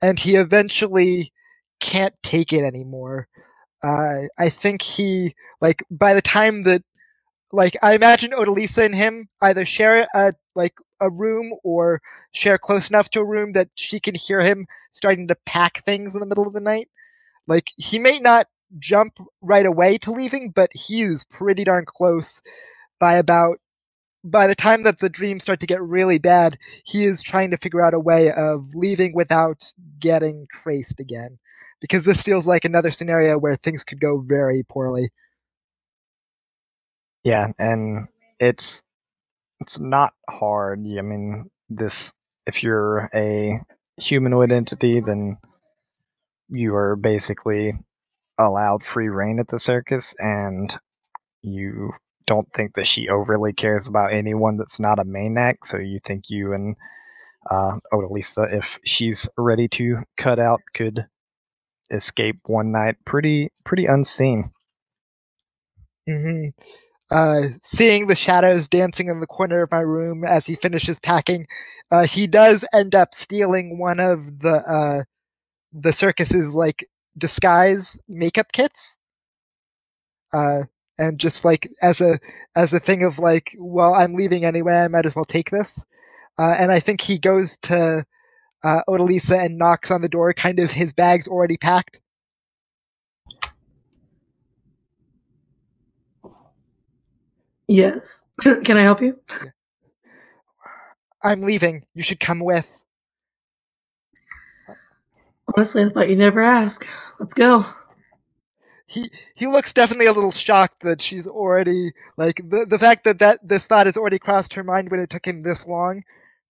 and 0.00 0.18
he 0.18 0.36
eventually 0.36 1.32
can't 1.80 2.14
take 2.22 2.52
it 2.52 2.64
anymore. 2.64 3.28
Uh, 3.84 4.26
I 4.38 4.48
think 4.48 4.82
he 4.82 5.34
like 5.60 5.84
by 5.90 6.14
the 6.14 6.22
time 6.22 6.62
that 6.62 6.82
like 7.52 7.76
I 7.82 7.94
imagine 7.94 8.32
Odalisa 8.32 8.84
and 8.84 8.94
him 8.94 9.28
either 9.42 9.64
share 9.64 10.06
a 10.14 10.32
like 10.54 10.74
a 11.00 11.10
room 11.10 11.52
or 11.64 12.00
share 12.32 12.58
close 12.58 12.88
enough 12.88 13.10
to 13.10 13.20
a 13.20 13.24
room 13.24 13.52
that 13.52 13.68
she 13.74 14.00
can 14.00 14.14
hear 14.14 14.40
him 14.40 14.66
starting 14.92 15.28
to 15.28 15.36
pack 15.46 15.78
things 15.78 16.14
in 16.14 16.20
the 16.20 16.26
middle 16.26 16.46
of 16.46 16.54
the 16.54 16.60
night. 16.60 16.88
Like 17.46 17.72
he 17.76 17.98
may 17.98 18.18
not 18.18 18.46
jump 18.78 19.18
right 19.42 19.66
away 19.66 19.98
to 19.98 20.12
leaving, 20.12 20.50
but 20.50 20.70
he 20.74 21.02
is 21.02 21.24
pretty 21.24 21.64
darn 21.64 21.84
close 21.86 22.40
by 22.98 23.14
about 23.14 23.58
by 24.24 24.46
the 24.46 24.54
time 24.54 24.84
that 24.84 24.98
the 24.98 25.08
dreams 25.08 25.42
start 25.42 25.60
to 25.60 25.66
get 25.66 25.82
really 25.82 26.18
bad, 26.18 26.56
he 26.84 27.04
is 27.04 27.22
trying 27.22 27.50
to 27.50 27.56
figure 27.56 27.82
out 27.82 27.94
a 27.94 27.98
way 27.98 28.30
of 28.32 28.66
leaving 28.74 29.14
without 29.14 29.72
getting 29.98 30.46
traced 30.52 31.00
again. 31.00 31.38
Because 31.80 32.04
this 32.04 32.22
feels 32.22 32.46
like 32.46 32.64
another 32.64 32.92
scenario 32.92 33.36
where 33.38 33.56
things 33.56 33.82
could 33.82 34.00
go 34.00 34.20
very 34.20 34.62
poorly. 34.68 35.10
Yeah, 37.24 37.48
and 37.58 38.08
it's 38.40 38.82
it's 39.60 39.78
not 39.78 40.12
hard. 40.28 40.80
I 40.80 41.02
mean, 41.02 41.50
this 41.68 42.12
if 42.46 42.62
you're 42.62 43.08
a 43.14 43.60
humanoid 43.96 44.50
entity, 44.50 45.00
then 45.00 45.38
you 46.48 46.74
are 46.74 46.96
basically 46.96 47.72
allowed 48.38 48.82
free 48.82 49.08
reign 49.08 49.38
at 49.38 49.48
the 49.48 49.58
circus, 49.58 50.14
and 50.18 50.76
you 51.42 51.92
don't 52.26 52.52
think 52.52 52.74
that 52.74 52.86
she 52.86 53.08
overly 53.08 53.52
cares 53.52 53.86
about 53.86 54.12
anyone 54.12 54.56
that's 54.56 54.80
not 54.80 54.98
a 54.98 55.04
main 55.04 55.38
act. 55.38 55.66
So 55.66 55.78
you 55.78 56.00
think 56.04 56.24
you 56.28 56.52
and 56.52 56.76
uh, 57.48 57.78
Odalisa, 57.92 58.52
if 58.52 58.78
she's 58.84 59.28
ready 59.36 59.68
to 59.68 59.98
cut 60.16 60.38
out, 60.38 60.60
could 60.74 61.06
escape 61.90 62.38
one 62.46 62.72
night 62.72 62.96
pretty 63.04 63.52
pretty 63.64 63.86
unseen. 63.86 64.50
Mm-hmm. 66.08 66.62
Uh, 67.12 67.42
seeing 67.64 68.08
the 68.08 68.16
shadows 68.16 68.68
dancing 68.68 69.08
in 69.08 69.20
the 69.20 69.28
corner 69.28 69.62
of 69.62 69.72
my 69.72 69.80
room 69.80 70.24
as 70.24 70.46
he 70.46 70.56
finishes 70.56 71.00
packing, 71.00 71.46
uh, 71.92 72.04
he 72.04 72.26
does 72.26 72.64
end 72.74 72.94
up 72.96 73.14
stealing 73.14 73.78
one 73.78 74.00
of 74.00 74.40
the 74.40 74.62
uh, 74.68 75.04
the 75.72 75.92
circus's 75.92 76.54
like 76.54 76.88
disguise 77.18 77.98
makeup 78.08 78.52
kits. 78.52 78.96
Uh, 80.32 80.62
and 80.98 81.18
just 81.20 81.44
like 81.44 81.68
as 81.82 82.00
a 82.00 82.18
as 82.56 82.72
a 82.72 82.80
thing 82.80 83.04
of 83.04 83.18
like, 83.18 83.56
well, 83.58 83.94
I'm 83.94 84.14
leaving 84.14 84.44
anyway, 84.44 84.74
I 84.74 84.88
might 84.88 85.06
as 85.06 85.16
well 85.16 85.24
take 85.24 85.50
this. 85.50 85.84
Uh, 86.38 86.56
and 86.58 86.72
I 86.72 86.80
think 86.80 87.02
he 87.02 87.18
goes 87.18 87.58
to 87.64 88.04
Odalisa 88.88 89.44
and 89.46 89.58
knocks 89.58 89.90
on 89.92 90.02
the 90.02 90.10
door, 90.10 90.34
kind 90.34 90.60
of 90.60 90.72
his 90.72 90.94
bag's 90.94 91.28
already 91.28 91.58
packed. 91.58 92.01
Yes. 97.72 98.26
Can 98.64 98.76
I 98.76 98.82
help 98.82 99.00
you? 99.00 99.18
I'm 101.22 101.40
leaving. 101.40 101.86
You 101.94 102.02
should 102.02 102.20
come 102.20 102.40
with. 102.40 102.82
Honestly, 105.56 105.84
I 105.84 105.88
thought 105.88 106.08
you'd 106.10 106.18
never 106.18 106.42
ask. 106.42 106.86
Let's 107.18 107.32
go. 107.32 107.64
He 108.86 109.06
he 109.34 109.46
looks 109.46 109.72
definitely 109.72 110.04
a 110.06 110.12
little 110.12 110.30
shocked 110.30 110.80
that 110.80 111.00
she's 111.00 111.26
already 111.26 111.92
like 112.18 112.36
the 112.36 112.66
the 112.68 112.78
fact 112.78 113.04
that 113.04 113.18
that 113.20 113.40
this 113.42 113.66
thought 113.66 113.86
has 113.86 113.96
already 113.96 114.18
crossed 114.18 114.52
her 114.52 114.62
mind 114.64 114.90
when 114.90 115.00
it 115.00 115.08
took 115.08 115.26
him 115.26 115.42
this 115.42 115.66
long 115.66 116.02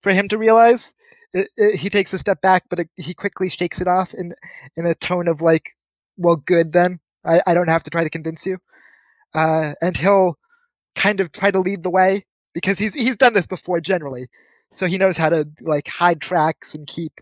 for 0.02 0.12
him 0.12 0.28
to 0.28 0.38
realize. 0.38 0.92
It, 1.32 1.48
it, 1.56 1.78
he 1.78 1.88
takes 1.88 2.12
a 2.12 2.18
step 2.18 2.40
back, 2.40 2.64
but 2.68 2.80
it, 2.80 2.88
he 2.96 3.14
quickly 3.14 3.48
shakes 3.48 3.80
it 3.80 3.86
off 3.86 4.12
in 4.12 4.34
in 4.76 4.86
a 4.86 4.94
tone 4.96 5.28
of 5.28 5.40
like, 5.40 5.70
"Well, 6.16 6.36
good 6.36 6.72
then. 6.72 6.98
I, 7.24 7.42
I 7.46 7.54
don't 7.54 7.68
have 7.68 7.84
to 7.84 7.90
try 7.90 8.02
to 8.02 8.10
convince 8.10 8.44
you." 8.44 8.58
Uh, 9.34 9.74
and 9.80 9.96
he'll 9.96 10.36
kind 10.94 11.20
of 11.20 11.32
try 11.32 11.50
to 11.50 11.60
lead 11.60 11.82
the 11.82 11.90
way 11.90 12.24
because 12.54 12.78
he's 12.78 12.94
he's 12.94 13.16
done 13.16 13.32
this 13.34 13.46
before 13.46 13.80
generally, 13.80 14.26
so 14.70 14.86
he 14.86 14.98
knows 14.98 15.16
how 15.16 15.28
to 15.28 15.48
like 15.60 15.88
hide 15.88 16.20
tracks 16.20 16.74
and 16.74 16.86
keep 16.86 17.20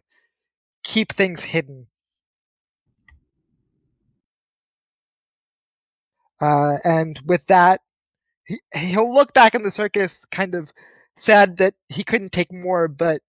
keep 0.85 1.13
things 1.13 1.43
hidden. 1.43 1.87
Uh, 6.41 6.77
and 6.85 7.21
with 7.27 7.47
that, 7.47 7.81
he, 8.47 8.59
he'll 8.75 9.13
look 9.15 9.33
back 9.35 9.55
in 9.55 9.63
the 9.63 9.71
circus, 9.71 10.25
kind 10.27 10.55
of 10.55 10.73
sad 11.17 11.59
that 11.59 11.75
he 11.89 12.03
couldn't 12.05 12.33
take 12.33 12.53
more, 12.53 12.89
but 12.89 13.21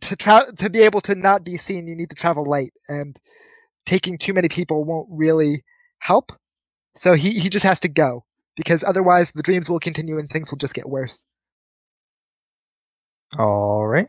to 0.00 0.16
tra- 0.16 0.52
to 0.56 0.70
be 0.70 0.80
able 0.82 1.00
to 1.02 1.14
not 1.14 1.44
be 1.44 1.56
seen, 1.56 1.86
you 1.86 1.94
need 1.96 2.10
to 2.10 2.16
travel 2.16 2.44
light, 2.44 2.72
and 2.88 3.18
taking 3.86 4.18
too 4.18 4.32
many 4.34 4.48
people 4.48 4.84
won't 4.84 5.08
really 5.10 5.62
help. 6.00 6.32
So 6.96 7.14
he 7.14 7.32
he 7.38 7.48
just 7.50 7.64
has 7.64 7.80
to 7.80 7.88
go 7.88 8.24
because 8.58 8.82
otherwise 8.82 9.30
the 9.32 9.42
dreams 9.42 9.70
will 9.70 9.78
continue 9.78 10.18
and 10.18 10.28
things 10.28 10.50
will 10.50 10.58
just 10.58 10.74
get 10.74 10.88
worse. 10.88 11.24
All 13.38 13.86
right, 13.86 14.08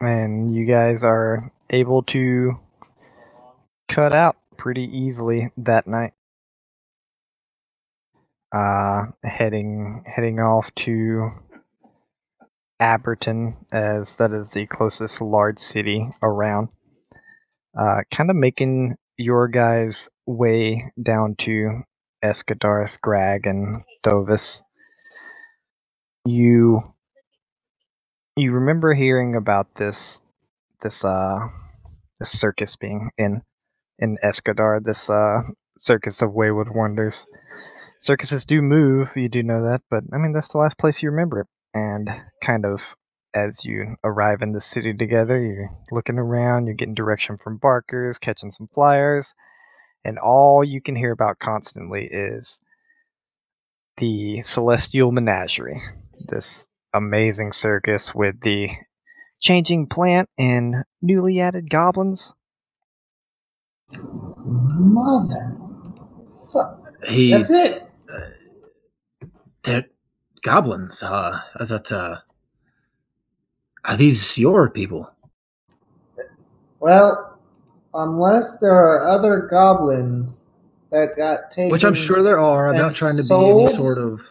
and 0.00 0.54
you 0.54 0.66
guys 0.66 1.02
are 1.04 1.50
able 1.70 2.02
to 2.04 2.60
cut 3.88 4.14
out 4.14 4.36
pretty 4.56 4.82
easily 4.82 5.50
that 5.56 5.86
night. 5.86 6.12
Uh, 8.54 9.06
heading 9.24 10.04
heading 10.06 10.38
off 10.38 10.74
to 10.74 11.30
Abberton, 12.80 13.56
as 13.72 14.16
that 14.16 14.32
is 14.32 14.50
the 14.50 14.66
closest 14.66 15.22
large 15.22 15.58
city 15.58 16.06
around. 16.22 16.68
Uh, 17.78 18.00
kind 18.10 18.28
of 18.28 18.36
making 18.36 18.96
your 19.16 19.48
guys' 19.48 20.10
way 20.26 20.92
down 21.00 21.36
to 21.36 21.82
Escadar, 22.24 22.88
Scrag, 22.88 23.46
and 23.46 23.82
Thovis. 24.04 24.62
You 26.24 26.82
you 28.36 28.52
remember 28.52 28.94
hearing 28.94 29.34
about 29.34 29.74
this 29.74 30.20
this 30.82 31.04
uh 31.04 31.38
this 32.18 32.30
circus 32.30 32.76
being 32.76 33.10
in 33.18 33.42
in 33.98 34.18
Escadar, 34.24 34.82
this 34.82 35.10
uh 35.10 35.42
Circus 35.78 36.22
of 36.22 36.32
Wayward 36.32 36.74
Wonders. 36.74 37.26
Circuses 38.00 38.46
do 38.46 38.62
move, 38.62 39.16
you 39.16 39.28
do 39.28 39.42
know 39.42 39.62
that, 39.64 39.82
but 39.90 40.04
I 40.12 40.18
mean, 40.18 40.32
that's 40.32 40.52
the 40.52 40.58
last 40.58 40.78
place 40.78 41.02
you 41.02 41.10
remember 41.10 41.40
it. 41.40 41.46
And 41.74 42.08
kind 42.44 42.64
of 42.64 42.80
as 43.34 43.64
you 43.64 43.96
arrive 44.04 44.42
in 44.42 44.52
the 44.52 44.60
city 44.60 44.94
together, 44.94 45.40
you're 45.40 45.70
looking 45.90 46.18
around, 46.18 46.66
you're 46.66 46.74
getting 46.74 46.94
direction 46.94 47.38
from 47.42 47.58
barkers, 47.58 48.18
catching 48.18 48.50
some 48.50 48.66
flyers, 48.66 49.34
and 50.08 50.18
all 50.18 50.64
you 50.64 50.80
can 50.80 50.96
hear 50.96 51.12
about 51.12 51.38
constantly 51.38 52.04
is 52.06 52.60
the 53.98 54.40
Celestial 54.40 55.12
Menagerie, 55.12 55.82
this 56.18 56.66
amazing 56.94 57.52
circus 57.52 58.14
with 58.14 58.40
the 58.40 58.70
changing 59.38 59.86
plant 59.86 60.30
and 60.38 60.76
newly 61.02 61.40
added 61.40 61.68
goblins. 61.68 62.32
Mother. 63.92 65.56
Fuck. 66.52 66.82
He, 67.06 67.30
That's 67.30 67.50
it. 67.50 67.82
they're 69.62 69.84
goblins. 70.42 71.02
Uh, 71.02 71.40
is 71.60 71.68
that 71.68 71.92
uh, 71.92 72.20
are 73.84 73.96
these 73.96 74.38
your 74.38 74.70
people? 74.70 75.12
Well, 76.80 77.27
unless 77.98 78.58
there 78.58 78.74
are 78.74 79.02
other 79.08 79.40
goblins 79.50 80.44
that 80.90 81.16
got 81.16 81.50
taken. 81.50 81.70
Which 81.70 81.84
I'm 81.84 81.94
sure 81.94 82.22
there 82.22 82.40
are. 82.40 82.68
I'm 82.68 82.76
not 82.76 82.94
trying 82.94 83.16
to 83.16 83.24
be 83.24 83.34
any 83.34 83.72
sort 83.74 83.98
of 83.98 84.22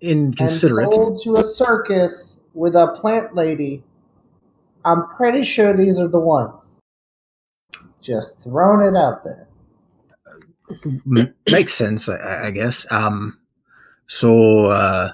inconsiderate. 0.00 0.92
sold 0.92 1.22
to 1.22 1.36
a 1.36 1.44
circus 1.44 2.40
with 2.54 2.74
a 2.74 2.88
plant 2.88 3.34
lady. 3.34 3.82
I'm 4.84 5.08
pretty 5.16 5.44
sure 5.44 5.72
these 5.72 5.98
are 5.98 6.08
the 6.08 6.18
ones. 6.18 6.76
Just 8.00 8.40
throwing 8.40 8.86
it 8.86 8.98
out 8.98 9.22
there. 9.22 9.46
Makes 11.46 11.74
sense, 11.74 12.08
I, 12.08 12.46
I 12.46 12.50
guess. 12.50 12.90
Um, 12.90 13.38
so, 14.06 14.66
uh, 14.66 15.12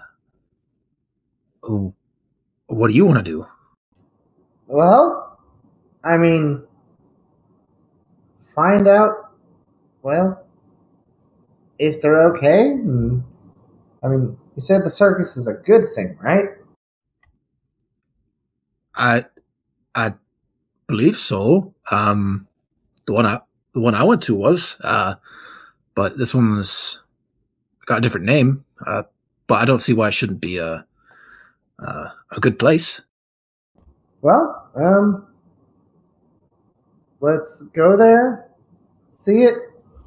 what 2.68 2.88
do 2.88 2.94
you 2.94 3.04
want 3.04 3.18
to 3.18 3.30
do? 3.30 3.46
Well, 4.66 5.38
I 6.04 6.16
mean, 6.16 6.64
find 8.58 8.88
out. 8.88 9.30
Well, 10.02 10.44
if 11.78 12.02
they're 12.02 12.26
okay. 12.32 12.70
and- 12.70 13.22
I 14.02 14.08
mean, 14.08 14.36
you 14.56 14.60
said 14.60 14.84
the 14.84 14.90
circus 14.90 15.36
is 15.36 15.46
a 15.46 15.54
good 15.54 15.84
thing, 15.94 16.16
right? 16.20 16.50
I, 18.94 19.26
I 19.94 20.14
believe 20.88 21.18
so. 21.18 21.74
Um, 21.90 22.48
the 23.06 23.12
one 23.12 23.26
I, 23.26 23.40
the 23.74 23.80
one 23.80 23.94
I 23.94 24.02
went 24.02 24.22
to 24.24 24.34
was, 24.34 24.76
uh, 24.82 25.14
but 25.94 26.18
this 26.18 26.34
one's 26.34 27.00
got 27.86 27.98
a 27.98 28.00
different 28.00 28.26
name. 28.26 28.64
Uh, 28.84 29.04
but 29.46 29.62
I 29.62 29.64
don't 29.64 29.78
see 29.80 29.92
why 29.92 30.08
it 30.08 30.14
shouldn't 30.14 30.40
be 30.40 30.58
a, 30.58 30.84
uh, 31.78 32.08
a 32.30 32.40
good 32.40 32.58
place. 32.58 33.02
Well, 34.20 34.68
um, 34.76 35.26
let's 37.20 37.62
go 37.74 37.96
there, 37.96 38.47
see 39.18 39.42
it, 39.42 39.56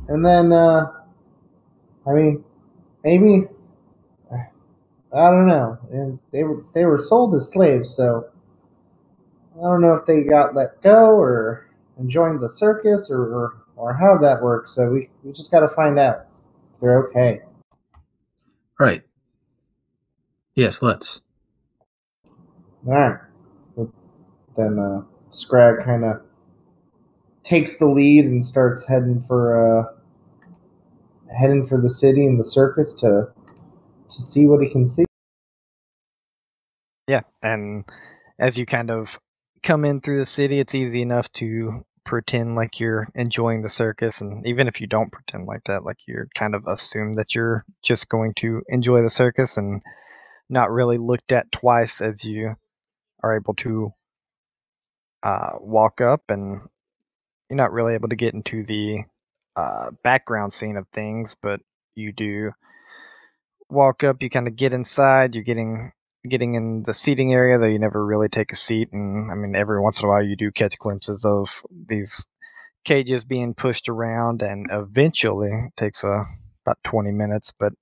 and 0.07 0.25
then, 0.25 0.51
uh, 0.51 0.91
I 2.07 2.11
mean, 2.11 2.43
maybe, 3.03 3.47
I 5.13 5.29
don't 5.29 5.47
know. 5.47 5.77
And 5.91 6.19
they 6.31 6.43
were 6.43 6.65
they 6.73 6.85
were 6.85 6.97
sold 6.97 7.35
as 7.35 7.49
slaves, 7.49 7.93
so 7.95 8.29
I 9.57 9.61
don't 9.61 9.81
know 9.81 9.93
if 9.93 10.05
they 10.05 10.23
got 10.23 10.55
let 10.55 10.81
go 10.81 11.11
or 11.17 11.67
joined 12.07 12.41
the 12.41 12.49
circus 12.49 13.09
or 13.11 13.21
or, 13.23 13.53
or 13.75 13.93
how 13.93 14.17
that 14.19 14.41
works. 14.41 14.71
So 14.73 14.89
we 14.89 15.09
we 15.23 15.33
just 15.33 15.51
got 15.51 15.61
to 15.61 15.67
find 15.67 15.99
out 15.99 16.27
if 16.73 16.79
they're 16.79 17.07
okay. 17.09 17.41
Right. 18.79 19.03
Yes, 20.55 20.81
let's. 20.81 21.21
All 22.87 22.93
right. 22.93 23.17
Then 24.57 24.79
uh, 24.79 25.01
Scrag 25.29 25.83
kind 25.85 26.05
of 26.05 26.21
takes 27.43 27.77
the 27.77 27.85
lead 27.85 28.25
and 28.25 28.45
starts 28.45 28.87
heading 28.87 29.21
for 29.21 29.57
uh, 29.57 29.85
heading 31.37 31.65
for 31.65 31.79
the 31.81 31.89
city 31.89 32.25
and 32.25 32.39
the 32.39 32.43
circus 32.43 32.93
to 32.95 33.29
to 34.09 34.21
see 34.21 34.45
what 34.45 34.61
he 34.61 34.69
can 34.69 34.85
see. 34.85 35.05
Yeah, 37.07 37.21
and 37.41 37.85
as 38.39 38.57
you 38.57 38.65
kind 38.65 38.91
of 38.91 39.19
come 39.63 39.85
in 39.85 40.01
through 40.01 40.19
the 40.19 40.25
city, 40.25 40.59
it's 40.59 40.75
easy 40.75 41.01
enough 41.01 41.31
to 41.33 41.85
pretend 42.03 42.55
like 42.55 42.79
you're 42.79 43.07
enjoying 43.15 43.61
the 43.61 43.69
circus, 43.69 44.21
and 44.21 44.45
even 44.45 44.67
if 44.67 44.81
you 44.81 44.87
don't 44.87 45.11
pretend 45.11 45.45
like 45.45 45.63
that, 45.65 45.83
like 45.83 45.97
you're 46.07 46.27
kind 46.35 46.55
of 46.55 46.67
assume 46.67 47.13
that 47.13 47.35
you're 47.35 47.63
just 47.83 48.09
going 48.09 48.33
to 48.35 48.61
enjoy 48.69 49.01
the 49.01 49.09
circus 49.09 49.57
and 49.57 49.81
not 50.49 50.71
really 50.71 50.97
looked 50.97 51.31
at 51.31 51.51
twice 51.51 52.01
as 52.01 52.25
you 52.25 52.55
are 53.23 53.35
able 53.35 53.53
to 53.53 53.93
uh, 55.23 55.51
walk 55.59 56.01
up, 56.01 56.23
and 56.29 56.61
you're 57.51 57.57
not 57.57 57.73
really 57.73 57.95
able 57.95 58.07
to 58.07 58.15
get 58.15 58.33
into 58.33 58.63
the 58.63 58.99
uh, 59.57 59.91
background 60.05 60.53
scene 60.53 60.77
of 60.77 60.87
things, 60.93 61.35
but 61.43 61.59
you 61.95 62.13
do 62.13 62.51
walk 63.69 64.05
up. 64.05 64.21
You 64.21 64.29
kind 64.29 64.47
of 64.47 64.55
get 64.55 64.71
inside. 64.71 65.35
You're 65.35 65.43
getting 65.43 65.91
getting 66.25 66.53
in 66.53 66.83
the 66.83 66.93
seating 66.93 67.33
area, 67.33 67.59
though 67.59 67.65
you 67.65 67.77
never 67.77 68.05
really 68.05 68.29
take 68.29 68.53
a 68.53 68.55
seat. 68.55 68.93
And 68.93 69.29
I 69.29 69.35
mean, 69.35 69.53
every 69.53 69.81
once 69.81 69.99
in 69.99 70.05
a 70.05 70.07
while, 70.07 70.23
you 70.23 70.37
do 70.37 70.49
catch 70.49 70.79
glimpses 70.79 71.25
of 71.25 71.49
these 71.69 72.25
cages 72.85 73.25
being 73.25 73.53
pushed 73.53 73.89
around, 73.89 74.43
and 74.43 74.67
eventually, 74.71 75.51
it 75.51 75.75
takes 75.75 76.05
a 76.05 76.23
about 76.65 76.77
20 76.85 77.11
minutes, 77.11 77.51
but 77.59 77.73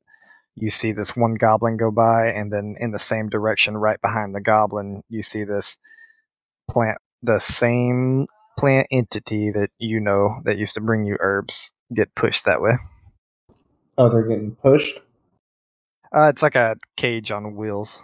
you 0.55 0.71
see 0.71 0.93
this 0.93 1.15
one 1.15 1.35
goblin 1.35 1.77
go 1.77 1.91
by, 1.91 2.29
and 2.29 2.51
then 2.51 2.75
in 2.79 2.89
the 2.89 2.97
same 2.97 3.29
direction, 3.29 3.77
right 3.77 4.01
behind 4.01 4.33
the 4.33 4.41
goblin, 4.41 5.03
you 5.09 5.21
see 5.21 5.43
this 5.43 5.77
plant, 6.67 6.97
the 7.21 7.37
same 7.37 8.25
plant 8.59 8.87
entity 8.91 9.51
that 9.51 9.69
you 9.79 10.01
know 10.01 10.41
that 10.43 10.57
used 10.57 10.73
to 10.73 10.81
bring 10.81 11.05
you 11.05 11.15
herbs, 11.21 11.71
get 11.93 12.13
pushed 12.13 12.43
that 12.45 12.61
way. 12.61 12.73
Oh, 13.97 14.09
they're 14.09 14.23
getting 14.23 14.55
pushed. 14.55 14.99
Uh, 16.15 16.27
it's 16.29 16.41
like 16.41 16.55
a 16.55 16.75
cage 16.97 17.31
on 17.31 17.55
wheels. 17.55 18.03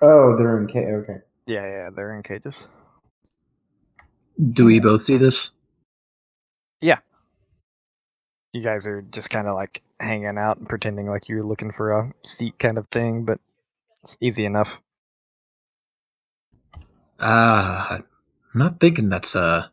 Oh, 0.00 0.34
they're 0.36 0.58
in 0.58 0.66
K. 0.66 0.78
Okay. 0.78 1.18
Yeah, 1.46 1.66
yeah, 1.66 1.90
they're 1.94 2.14
in 2.14 2.22
cages. 2.22 2.66
Do 4.52 4.64
we 4.64 4.80
both 4.80 5.02
see 5.02 5.18
this? 5.18 5.50
Yeah. 6.80 6.98
You 8.54 8.62
guys 8.62 8.86
are 8.86 9.02
just 9.02 9.28
kind 9.28 9.46
of 9.46 9.54
like 9.54 9.82
hanging 10.00 10.38
out 10.38 10.56
and 10.56 10.68
pretending 10.68 11.06
like 11.06 11.28
you're 11.28 11.44
looking 11.44 11.72
for 11.72 11.92
a 11.92 12.12
seat 12.24 12.58
kind 12.58 12.78
of 12.78 12.88
thing, 12.88 13.24
but 13.24 13.38
it's 14.02 14.16
easy 14.22 14.46
enough. 14.46 14.80
Uh, 17.18 17.98
I'm 18.52 18.60
not 18.60 18.80
thinking 18.80 19.08
that's 19.08 19.36
uh 19.36 19.68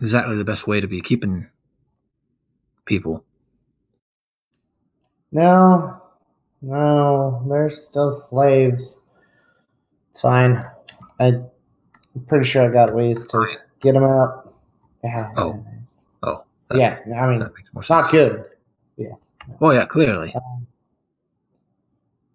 exactly 0.00 0.36
the 0.36 0.44
best 0.44 0.66
way 0.66 0.80
to 0.80 0.86
be 0.86 1.00
keeping 1.00 1.50
people. 2.86 3.24
No, 5.32 6.02
no, 6.62 7.46
they're 7.48 7.70
still 7.70 8.12
slaves. 8.12 8.98
It's 10.10 10.20
fine. 10.22 10.60
I, 11.20 11.26
I'm 11.26 11.50
pretty 12.26 12.48
sure 12.48 12.68
I 12.68 12.72
got 12.72 12.94
ways 12.94 13.26
to 13.28 13.46
get 13.80 13.92
them 13.92 14.04
out. 14.04 14.52
Yeah. 15.04 15.30
Oh. 15.36 15.64
Oh, 16.22 16.44
that, 16.68 16.78
yeah. 16.78 17.22
I 17.22 17.26
mean, 17.28 17.38
that 17.38 17.54
makes 17.54 17.72
more 17.72 17.80
it's 17.80 17.88
sense. 17.88 18.04
not 18.04 18.10
good. 18.10 18.44
Yeah. 18.96 19.14
Oh 19.60 19.70
yeah, 19.70 19.86
clearly. 19.86 20.34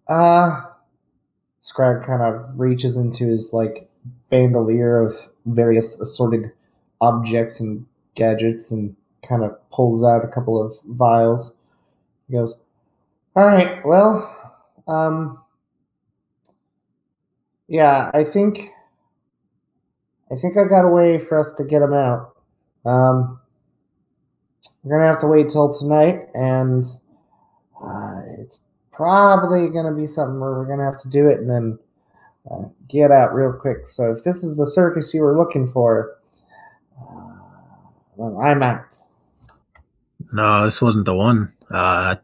Uh, 0.07 0.61
Scrag 1.61 2.05
kind 2.05 2.21
of 2.21 2.59
reaches 2.59 2.95
into 2.95 3.27
his 3.27 3.51
like 3.51 3.89
bandolier 4.35 4.99
of 4.99 5.29
various 5.45 5.99
assorted 6.01 6.51
objects 6.99 7.59
and 7.59 7.85
gadgets 8.15 8.71
and 8.71 8.95
kind 9.27 9.43
of 9.43 9.51
pulls 9.71 10.03
out 10.03 10.25
a 10.25 10.27
couple 10.27 10.61
of 10.61 10.77
vials. 10.85 11.55
He 12.27 12.33
goes, 12.33 12.53
"All 13.35 13.45
right, 13.45 13.85
well, 13.85 14.13
um, 14.87 15.39
yeah, 17.67 18.11
I 18.13 18.23
think, 18.25 18.71
I 20.31 20.35
think 20.35 20.57
I 20.57 20.65
got 20.65 20.85
a 20.85 20.91
way 20.91 21.17
for 21.17 21.39
us 21.39 21.53
to 21.53 21.63
get 21.63 21.81
him 21.81 21.93
out. 21.93 22.35
Um, 22.85 23.39
we're 24.83 24.97
gonna 24.97 25.09
have 25.09 25.21
to 25.21 25.27
wait 25.27 25.49
till 25.49 25.73
tonight, 25.73 26.27
and 26.33 26.83
uh, 27.81 28.21
it's 28.39 28.59
probably 28.91 29.69
to 29.85 29.99
be 29.99 30.07
something 30.07 30.39
where 30.39 30.51
we're 30.51 30.65
to 30.79 30.85
have 30.85 31.01
to 31.01 31.09
do 31.09 31.27
it 31.27 31.39
and 31.39 31.49
then 31.49 31.79
uh, 32.49 32.63
get 32.87 33.11
out 33.11 33.33
real 33.33 33.53
quick. 33.53 33.87
So 33.87 34.11
if 34.11 34.23
this 34.23 34.43
is 34.43 34.57
the 34.57 34.67
circus 34.67 35.13
you 35.13 35.21
were 35.21 35.37
looking 35.37 35.67
for, 35.67 36.17
uh, 36.99 37.33
well, 38.15 38.39
I'm 38.39 38.63
out. 38.63 38.97
No, 40.33 40.65
this 40.65 40.81
wasn't 40.81 41.05
the 41.05 41.15
one. 41.15 41.53
Uh, 41.71 42.15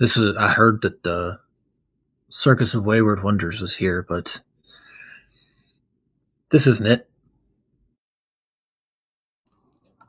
this 0.00 0.16
is. 0.16 0.36
I 0.36 0.48
heard 0.48 0.82
that 0.82 1.02
the 1.02 1.38
Circus 2.28 2.74
of 2.74 2.84
Wayward 2.84 3.22
Wonders 3.22 3.60
was 3.60 3.76
here, 3.76 4.04
but 4.08 4.40
this 6.50 6.66
isn't 6.66 6.86
it. 6.86 7.08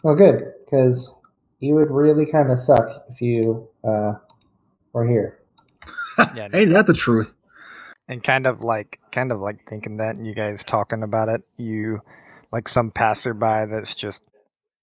Well, 0.04 0.16
good. 0.16 0.54
because 0.64 1.12
you 1.60 1.76
would 1.76 1.90
really 1.90 2.26
kind 2.26 2.52
of 2.52 2.60
suck 2.60 3.06
if 3.10 3.22
you 3.22 3.68
uh, 3.84 4.14
were 4.94 5.08
here. 5.08 5.40
Yeah. 6.36 6.50
Ain't 6.54 6.72
that 6.72 6.88
the 6.88 6.94
truth? 6.94 7.36
And 8.08 8.24
kind 8.24 8.46
of 8.48 8.64
like 8.64 9.00
kind 9.12 9.32
of 9.32 9.40
like 9.40 9.68
thinking 9.68 9.98
that 9.98 10.16
and 10.16 10.26
you 10.28 10.36
guys 10.36 10.64
talking 10.64 11.04
about 11.04 11.30
it 11.30 11.42
you 11.58 12.00
like 12.52 12.68
some 12.68 12.92
passerby 12.92 13.66
that's 13.72 13.96
just 13.96 14.22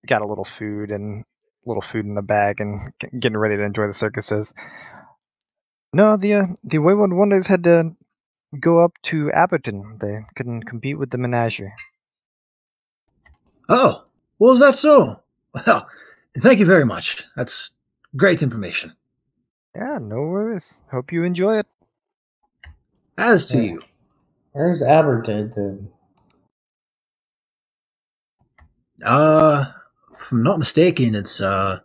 got 0.07 0.23
a 0.23 0.27
little 0.27 0.44
food 0.44 0.90
and 0.90 1.24
little 1.65 1.82
food 1.82 2.05
in 2.05 2.19
a 2.19 2.23
bag 2.23 2.61
and 2.61 2.93
getting 3.20 3.36
ready 3.39 3.57
to 3.57 3.62
enjoy 3.62 3.86
the 3.86 3.93
circuses 3.93 4.53
no 5.93 6.16
the 6.16 6.35
uh, 6.35 6.47
the 6.65 6.78
wayward 6.78 7.12
wonders 7.12 7.47
had 7.47 7.62
to 7.65 7.93
go 8.59 8.85
up 8.85 8.93
to 9.03 9.31
Abberton. 9.35 9.99
they 10.01 10.19
couldn't 10.36 10.65
compete 10.65 10.99
with 10.99 11.11
the 11.11 11.19
menagerie 11.19 11.73
Oh, 13.69 14.05
well, 14.39 14.53
is 14.53 14.61
that 14.61 14.74
so? 14.74 15.20
Well, 15.55 15.86
thank 16.39 16.59
you 16.59 16.66
very 16.66 16.85
much. 16.85 17.24
That's 17.36 17.70
great 18.16 18.43
information. 18.43 18.93
yeah 19.77 19.99
no 20.01 20.16
worries 20.23 20.82
hope 20.90 21.12
you 21.12 21.23
enjoy 21.24 21.59
it 21.59 21.66
As 23.23 23.47
to 23.51 23.59
Yeah. 23.59 23.62
you, 23.62 23.78
Where's 24.51 24.82
Aberdeen 24.82 25.53
then? 25.55 25.89
uh, 29.05 29.66
if 30.12 30.32
I'm 30.32 30.43
not 30.43 30.59
mistaken, 30.59 31.15
it's 31.15 31.40
uh 31.40 31.78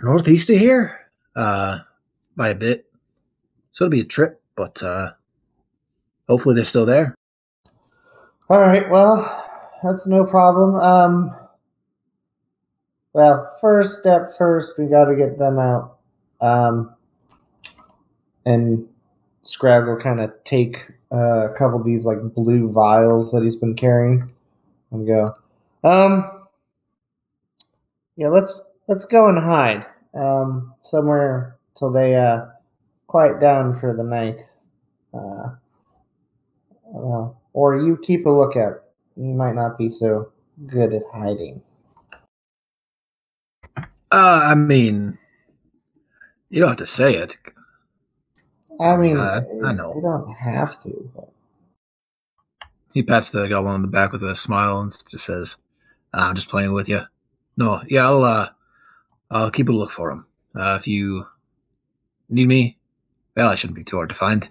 northeast 0.00 0.48
of 0.50 0.58
here, 0.58 0.96
uh, 1.34 1.80
by 2.36 2.50
a 2.50 2.54
bit. 2.54 2.86
So 3.72 3.84
it'll 3.84 3.90
be 3.90 4.00
a 4.00 4.04
trip, 4.04 4.40
but 4.54 4.80
uh, 4.80 5.10
hopefully 6.28 6.54
they're 6.54 6.64
still 6.64 6.86
there. 6.86 7.16
All 8.48 8.60
right, 8.60 8.88
well, 8.88 9.72
that's 9.82 10.06
no 10.06 10.24
problem. 10.24 10.76
Um, 10.76 11.34
well, 13.12 13.52
first 13.60 13.98
step 13.98 14.36
first, 14.38 14.78
we 14.78 14.86
got 14.86 15.06
to 15.06 15.16
get 15.16 15.36
them 15.36 15.58
out. 15.58 15.98
Um, 16.40 16.94
and 18.46 18.86
Scrag 19.44 19.86
will 19.86 19.98
kind 19.98 20.20
of 20.20 20.32
take 20.44 20.90
uh, 21.12 21.50
a 21.50 21.54
couple 21.56 21.78
of 21.78 21.84
these 21.84 22.06
like 22.06 22.20
blue 22.34 22.72
vials 22.72 23.30
that 23.32 23.42
he's 23.42 23.56
been 23.56 23.76
carrying 23.76 24.30
and 24.90 25.06
go. 25.06 25.34
Um, 25.84 26.46
yeah, 28.16 28.28
let's 28.28 28.70
let's 28.88 29.04
go 29.04 29.28
and 29.28 29.38
hide 29.38 29.86
um, 30.14 30.74
somewhere 30.80 31.56
till 31.76 31.92
they 31.92 32.16
uh, 32.16 32.46
quiet 33.06 33.40
down 33.40 33.74
for 33.74 33.94
the 33.94 34.02
night. 34.02 34.40
Uh, 35.12 35.54
well, 36.84 37.40
or 37.52 37.76
you 37.76 37.98
keep 38.02 38.26
a 38.26 38.30
lookout. 38.30 38.82
You 39.16 39.34
might 39.34 39.54
not 39.54 39.78
be 39.78 39.90
so 39.90 40.32
good 40.66 40.92
at 40.94 41.02
hiding. 41.12 41.62
Uh, 43.76 43.82
I 44.44 44.54
mean, 44.54 45.18
you 46.48 46.60
don't 46.60 46.68
have 46.68 46.78
to 46.78 46.86
say 46.86 47.14
it. 47.14 47.36
I 48.80 48.96
mean, 48.96 49.16
Uh, 49.16 49.42
I 49.64 49.72
know. 49.72 49.94
You 49.94 50.00
don't 50.02 50.32
have 50.34 50.82
to. 50.82 51.10
But 51.14 51.30
He 52.92 53.02
pats 53.02 53.30
the 53.30 53.46
goblin 53.48 53.74
on 53.74 53.82
the 53.82 53.88
back 53.88 54.12
with 54.12 54.22
a 54.22 54.34
smile 54.36 54.80
and 54.80 54.90
just 55.10 55.24
says, 55.24 55.56
"Ah, 56.12 56.28
"I'm 56.28 56.34
just 56.34 56.48
playing 56.48 56.72
with 56.72 56.88
you." 56.88 57.00
No, 57.56 57.82
yeah, 57.88 58.04
I'll 58.06 58.22
uh, 58.22 58.48
I'll 59.30 59.50
keep 59.50 59.68
a 59.68 59.72
look 59.72 59.90
for 59.90 60.10
him. 60.10 60.26
Uh, 60.54 60.76
if 60.80 60.86
you 60.86 61.26
need 62.28 62.48
me, 62.48 62.76
well, 63.36 63.50
I 63.50 63.54
shouldn't 63.54 63.76
be 63.76 63.84
too 63.84 63.96
hard 63.96 64.08
to 64.10 64.14
find. 64.14 64.48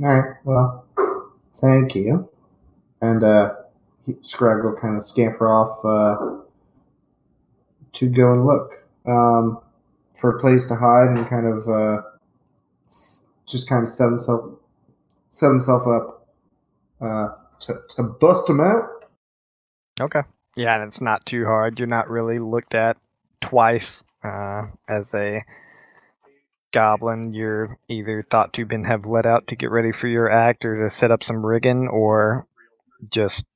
all 0.00 0.06
right. 0.06 0.36
Well, 0.44 0.84
thank 1.54 1.94
you. 1.94 2.28
And 3.00 3.22
uh, 3.24 3.54
Scrag 4.20 4.64
will 4.64 4.76
kind 4.76 4.96
of 4.96 5.04
scamper 5.04 5.48
off 5.48 5.84
uh, 5.84 6.42
to 7.92 8.08
go 8.08 8.32
and 8.32 8.46
look 8.46 8.84
um, 9.06 9.60
for 10.20 10.36
a 10.36 10.40
place 10.40 10.66
to 10.68 10.76
hide 10.76 11.16
and 11.16 11.26
kind 11.26 11.46
of 11.46 11.68
uh, 11.68 12.02
just 13.46 13.68
kind 13.68 13.84
of 13.84 13.90
set 13.90 14.06
himself 14.06 14.58
set 15.28 15.48
himself 15.48 15.86
up 15.86 16.28
uh, 17.00 17.28
to 17.60 17.80
to 17.90 18.02
bust 18.02 18.48
him 18.48 18.60
out. 18.60 19.04
Okay. 20.00 20.22
Yeah, 20.56 20.74
and 20.74 20.84
it's 20.84 21.00
not 21.00 21.24
too 21.24 21.44
hard. 21.44 21.78
You're 21.78 21.88
not 21.88 22.10
really 22.10 22.38
looked 22.38 22.74
at 22.74 22.96
twice 23.40 24.04
uh, 24.22 24.64
as 24.88 25.14
a 25.14 25.44
goblin. 26.72 27.32
You're 27.32 27.78
either 27.88 28.22
thought 28.22 28.52
to 28.54 28.66
been 28.66 28.84
have 28.84 29.06
let 29.06 29.26
out 29.26 29.48
to 29.48 29.56
get 29.56 29.70
ready 29.70 29.92
for 29.92 30.08
your 30.08 30.30
act 30.30 30.64
or 30.64 30.82
to 30.82 30.90
set 30.90 31.10
up 31.10 31.22
some 31.22 31.44
rigging, 31.44 31.88
or 31.88 32.46
just 33.10 33.46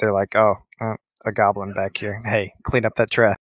they're 0.00 0.12
like, 0.12 0.34
oh, 0.34 0.54
uh, 0.80 0.94
a 1.26 1.32
goblin 1.32 1.74
back 1.74 1.96
here. 1.96 2.22
Hey, 2.24 2.54
clean 2.62 2.84
up 2.84 2.94
that 2.96 3.10
trash. 3.10 3.36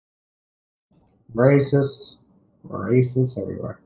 Racist, 1.35 2.17
racist 2.69 3.41
everywhere. 3.41 3.81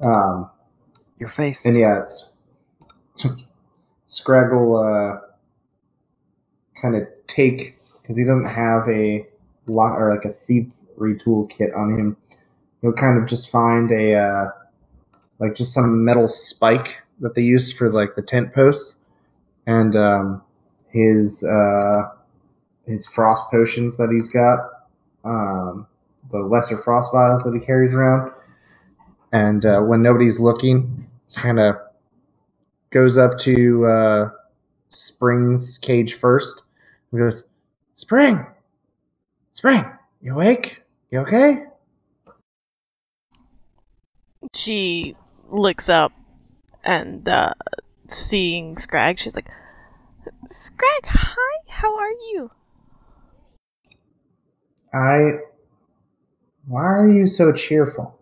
Um, 0.00 0.50
Your 1.18 1.28
face. 1.28 1.64
and 1.64 1.76
yeah, 1.76 2.02
it's 2.02 2.32
Scrag'll 4.06 4.76
uh, 4.76 5.20
kind 6.80 6.96
of 6.96 7.06
take 7.26 7.78
because 8.02 8.16
he 8.16 8.24
doesn't 8.24 8.46
have 8.46 8.88
a 8.88 9.24
lot 9.66 9.94
or 9.96 10.12
like 10.14 10.24
a 10.24 10.32
thievery 10.32 11.14
toolkit 11.16 11.76
on 11.76 11.98
him. 11.98 12.16
He'll 12.82 12.92
kind 12.92 13.22
of 13.22 13.28
just 13.28 13.50
find 13.50 13.90
a 13.92 14.14
uh, 14.14 14.46
like 15.38 15.54
just 15.54 15.72
some 15.72 16.04
metal 16.04 16.26
spike 16.28 17.02
that 17.20 17.34
they 17.34 17.42
use 17.42 17.72
for 17.72 17.90
like 17.90 18.14
the 18.16 18.22
tent 18.22 18.52
posts, 18.54 19.04
and 19.66 19.94
um, 19.94 20.42
his 20.88 21.44
uh, 21.44 22.08
his 22.86 23.06
frost 23.06 23.44
potions 23.50 23.96
that 23.98 24.10
he's 24.10 24.28
got, 24.28 24.58
um, 25.24 25.86
the 26.30 26.38
lesser 26.38 26.78
frost 26.78 27.12
vials 27.12 27.42
that 27.44 27.54
he 27.54 27.60
carries 27.60 27.94
around, 27.94 28.32
and 29.32 29.64
uh, 29.64 29.80
when 29.80 30.02
nobody's 30.02 30.40
looking, 30.40 31.06
kind 31.34 31.60
of 31.60 31.76
goes 32.90 33.16
up 33.18 33.38
to 33.38 33.86
uh, 33.86 34.30
Spring's 34.88 35.78
cage 35.78 36.14
first. 36.14 36.64
He 37.10 37.18
goes, 37.18 37.44
Spring, 37.94 38.46
Spring, 39.52 39.84
you 40.20 40.32
awake? 40.32 40.82
You 41.10 41.20
okay? 41.20 41.64
She 44.54 45.14
looks 45.48 45.88
up 45.88 46.12
and 46.84 47.28
uh, 47.28 47.52
seeing 48.08 48.78
Scrag, 48.78 49.18
she's 49.18 49.34
like, 49.34 49.48
Scrag, 50.48 51.04
hi, 51.04 51.58
how 51.68 51.96
are 51.96 52.10
you? 52.10 52.50
I. 54.92 55.49
Why 56.66 56.84
are 56.84 57.10
you 57.10 57.26
so 57.26 57.52
cheerful? 57.52 58.16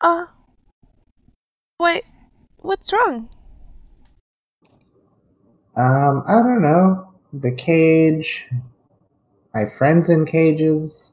Uh, 0.00 0.26
what, 1.78 2.02
what's 2.58 2.92
wrong? 2.92 3.28
Um, 5.76 6.24
I 6.26 6.42
don't 6.42 6.62
know. 6.62 7.12
The 7.32 7.52
cage. 7.52 8.48
My 9.54 9.64
friends 9.66 10.10
in 10.10 10.26
cages. 10.26 11.12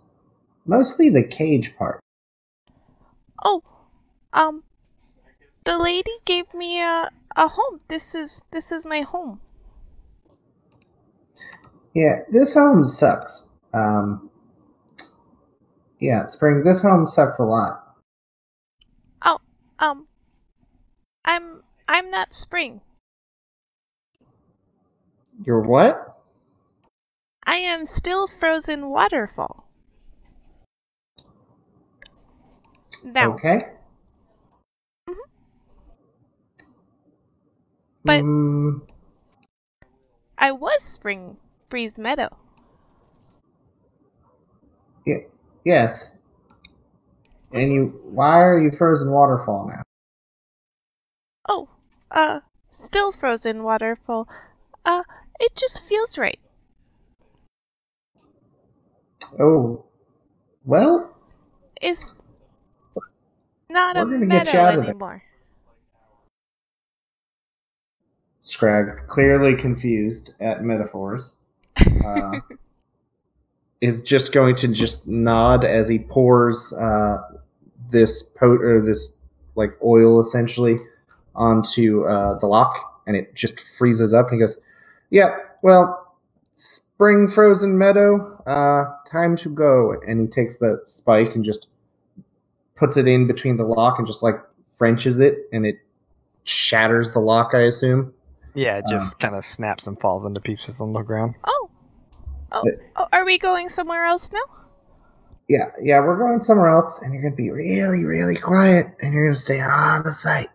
Mostly 0.66 1.10
the 1.10 1.24
cage 1.24 1.76
part. 1.78 2.00
Oh, 3.44 3.62
um, 4.34 4.64
the 5.66 5.78
lady 5.78 6.12
gave 6.26 6.52
me 6.54 6.82
a, 6.82 7.10
a 7.36 7.48
home. 7.48 7.80
This 7.88 8.16
is, 8.16 8.44
this 8.52 8.72
is 8.72 8.86
my 8.86 9.02
home. 9.02 9.40
Yeah, 11.94 12.24
this 12.32 12.54
home 12.54 12.84
sucks. 12.84 13.50
Um. 13.74 14.30
Yeah, 16.00 16.26
Spring, 16.28 16.64
this 16.64 16.82
home 16.82 17.08
sucks 17.08 17.40
a 17.40 17.44
lot. 17.44 17.96
Oh, 19.24 19.38
um, 19.80 20.08
I'm, 21.24 21.64
I'm 21.88 22.10
not 22.12 22.34
Spring. 22.34 22.82
You're 25.44 25.62
what? 25.62 26.18
I 27.46 27.56
am 27.56 27.86
still 27.86 28.28
frozen 28.28 28.90
waterfall. 28.90 29.68
Now, 33.04 33.34
Okay. 33.36 33.62
But- 38.04 38.22
Hmm, 38.22 38.78
I 40.38 40.52
was 40.52 40.84
Spring 40.84 41.38
Breeze 41.70 41.98
Meadow. 41.98 42.36
Yes. 45.66 46.18
And 47.52 47.74
you, 47.74 48.00
why 48.06 48.42
are 48.42 48.62
you 48.62 48.72
frozen 48.72 49.12
waterfall 49.12 49.68
now? 49.68 49.82
Oh, 51.48 51.68
uh, 52.12 52.40
still 52.70 53.12
frozen 53.12 53.64
waterfall. 53.64 54.28
Uh, 54.86 55.04
it 55.40 55.56
just 55.56 55.82
feels 55.88 56.18
right. 56.18 56.40
Oh, 59.40 59.84
well, 60.66 61.16
It's 61.82 62.14
not 63.70 63.98
a 63.98 64.06
We're 64.06 64.12
gonna 64.12 64.26
get 64.28 64.46
meadow 64.48 64.52
you 64.54 64.60
out 64.60 64.74
of 64.76 64.82
there. 64.82 64.90
anymore. 64.90 65.24
Scrag, 68.40 69.08
clearly 69.08 69.56
confused 69.56 70.34
at 70.40 70.64
metaphors, 70.64 71.36
uh, 72.06 72.40
is 73.82 74.02
just 74.02 74.32
going 74.32 74.56
to 74.56 74.68
just 74.68 75.08
nod 75.08 75.64
as 75.64 75.88
he 75.88 76.00
pours 76.00 76.74
uh, 76.74 77.18
this 77.90 78.24
pot 78.24 78.62
or 78.62 78.82
this 78.82 79.14
like 79.56 79.72
oil 79.84 80.20
essentially 80.20 80.80
onto 81.36 82.06
uh, 82.06 82.40
the 82.40 82.48
lock, 82.48 83.02
and 83.08 83.16
it 83.16 83.36
just 83.36 83.60
freezes 83.78 84.14
up. 84.14 84.32
And 84.32 84.40
he 84.40 84.46
goes, 84.46 84.58
"Yeah, 85.10 85.36
well, 85.62 86.16
spring 86.54 87.28
frozen 87.28 87.78
meadow, 87.78 88.42
uh, 88.46 88.86
time 89.10 89.36
to 89.38 89.50
go." 89.50 90.00
And 90.08 90.22
he 90.22 90.28
takes 90.28 90.58
the 90.58 90.82
spike 90.86 91.36
and 91.36 91.44
just 91.44 91.68
puts 92.76 92.98
it 92.98 93.08
in 93.08 93.28
between 93.28 93.58
the 93.58 93.66
lock 93.66 93.98
and 93.98 94.08
just 94.08 94.24
like 94.24 94.36
wrenches 94.80 95.20
it, 95.20 95.48
and 95.52 95.66
it 95.66 95.80
shatters 96.44 97.12
the 97.12 97.20
lock. 97.20 97.52
I 97.54 97.62
assume. 97.62 98.14
Yeah, 98.54 98.78
it 98.78 98.86
just 98.90 99.20
kind 99.20 99.36
of 99.36 99.46
snaps 99.46 99.86
and 99.86 100.00
falls 100.00 100.26
into 100.26 100.40
pieces 100.40 100.80
on 100.80 100.94
the 100.94 101.02
ground. 101.02 101.36
Oh. 101.44 101.65
Oh, 102.52 102.64
oh, 102.96 103.08
are 103.12 103.26
we 103.26 103.38
going 103.38 103.70
somewhere 103.70 104.06
else 104.06 104.32
now? 104.32 104.40
Yeah, 105.48 105.72
yeah, 105.82 106.00
we're 106.00 106.18
going 106.18 106.42
somewhere 106.42 106.70
else, 106.70 107.02
and 107.02 107.14
you're 107.14 107.22
gonna 107.22 107.36
be 107.36 107.52
really, 107.52 108.04
really 108.04 108.36
quiet, 108.36 108.88
and 109.02 109.14
you're 109.14 109.28
gonna 109.28 109.36
stay 109.36 109.60
out 109.60 110.06
of 110.06 110.14
sight. 110.14 110.50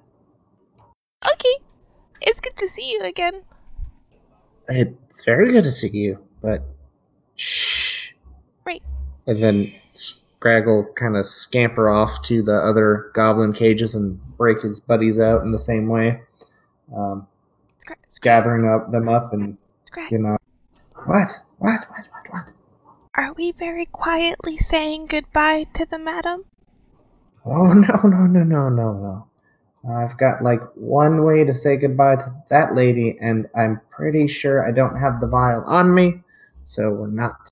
Okay. 1.24 1.56
It's 2.22 2.40
good 2.40 2.56
to 2.56 2.68
see 2.68 2.90
you 2.90 3.02
again. 3.02 3.42
It's 4.68 5.24
very 5.24 5.52
good 5.52 5.64
to 5.64 5.72
see 5.72 5.88
you, 5.88 6.18
but 6.40 6.62
shh. 7.36 8.12
Right. 8.64 8.82
And 9.26 9.42
then 9.42 9.72
Scrag 9.92 10.66
will 10.66 10.84
kind 10.94 11.16
of 11.16 11.26
scamper 11.26 11.90
off 11.90 12.22
to 12.22 12.42
the 12.42 12.56
other 12.62 13.10
goblin 13.14 13.52
cages 13.52 13.94
and 13.94 14.18
break 14.36 14.62
his 14.62 14.80
buddies 14.80 15.20
out 15.20 15.42
in 15.42 15.52
the 15.52 15.58
same 15.58 15.88
way, 15.88 16.20
um, 16.96 17.26
Scrag, 17.78 17.98
scrag, 18.08 18.22
gathering 18.22 18.68
up 18.68 18.90
them 18.90 19.08
up 19.08 19.32
and 19.32 19.58
scrag. 19.84 20.10
you 20.10 20.18
know 20.18 20.36
what, 21.04 21.30
what, 21.61 21.81
what, 21.91 22.07
what, 22.11 22.27
what? 22.32 22.49
Are 23.15 23.32
we 23.35 23.53
very 23.53 23.87
quietly 23.87 24.57
saying 24.57 25.07
goodbye 25.07 25.66
to 25.74 25.85
the 25.87 25.99
madam? 25.99 26.45
Oh 27.45 27.73
no, 27.73 27.95
no, 28.05 28.27
no, 28.27 28.43
no, 28.45 28.69
no, 28.69 28.93
no. 28.93 29.27
I've 29.91 30.16
got 30.19 30.43
like 30.43 30.61
one 30.74 31.24
way 31.24 31.45
to 31.45 31.55
say 31.55 31.77
goodbye 31.77 32.16
to 32.16 32.35
that 32.51 32.74
lady, 32.74 33.16
and 33.20 33.47
I'm 33.57 33.81
pretty 33.91 34.28
sure 34.28 34.66
I 34.66 34.73
don't 34.73 34.99
have 34.99 35.20
the 35.20 35.27
vial 35.27 35.62
on 35.66 35.95
me, 35.95 36.23
so 36.65 36.91
we're 36.91 37.07
not. 37.09 37.49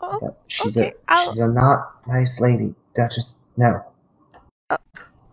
Oh, 0.00 0.18
But 0.20 0.40
she's 0.48 0.76
okay, 0.76 0.88
a 0.90 0.94
I'll- 1.08 1.32
she's 1.32 1.40
a 1.40 1.48
not 1.48 2.06
nice 2.06 2.40
lady. 2.40 2.74
Duchess, 2.94 3.40
no. 3.56 3.82
Uh, 4.68 4.76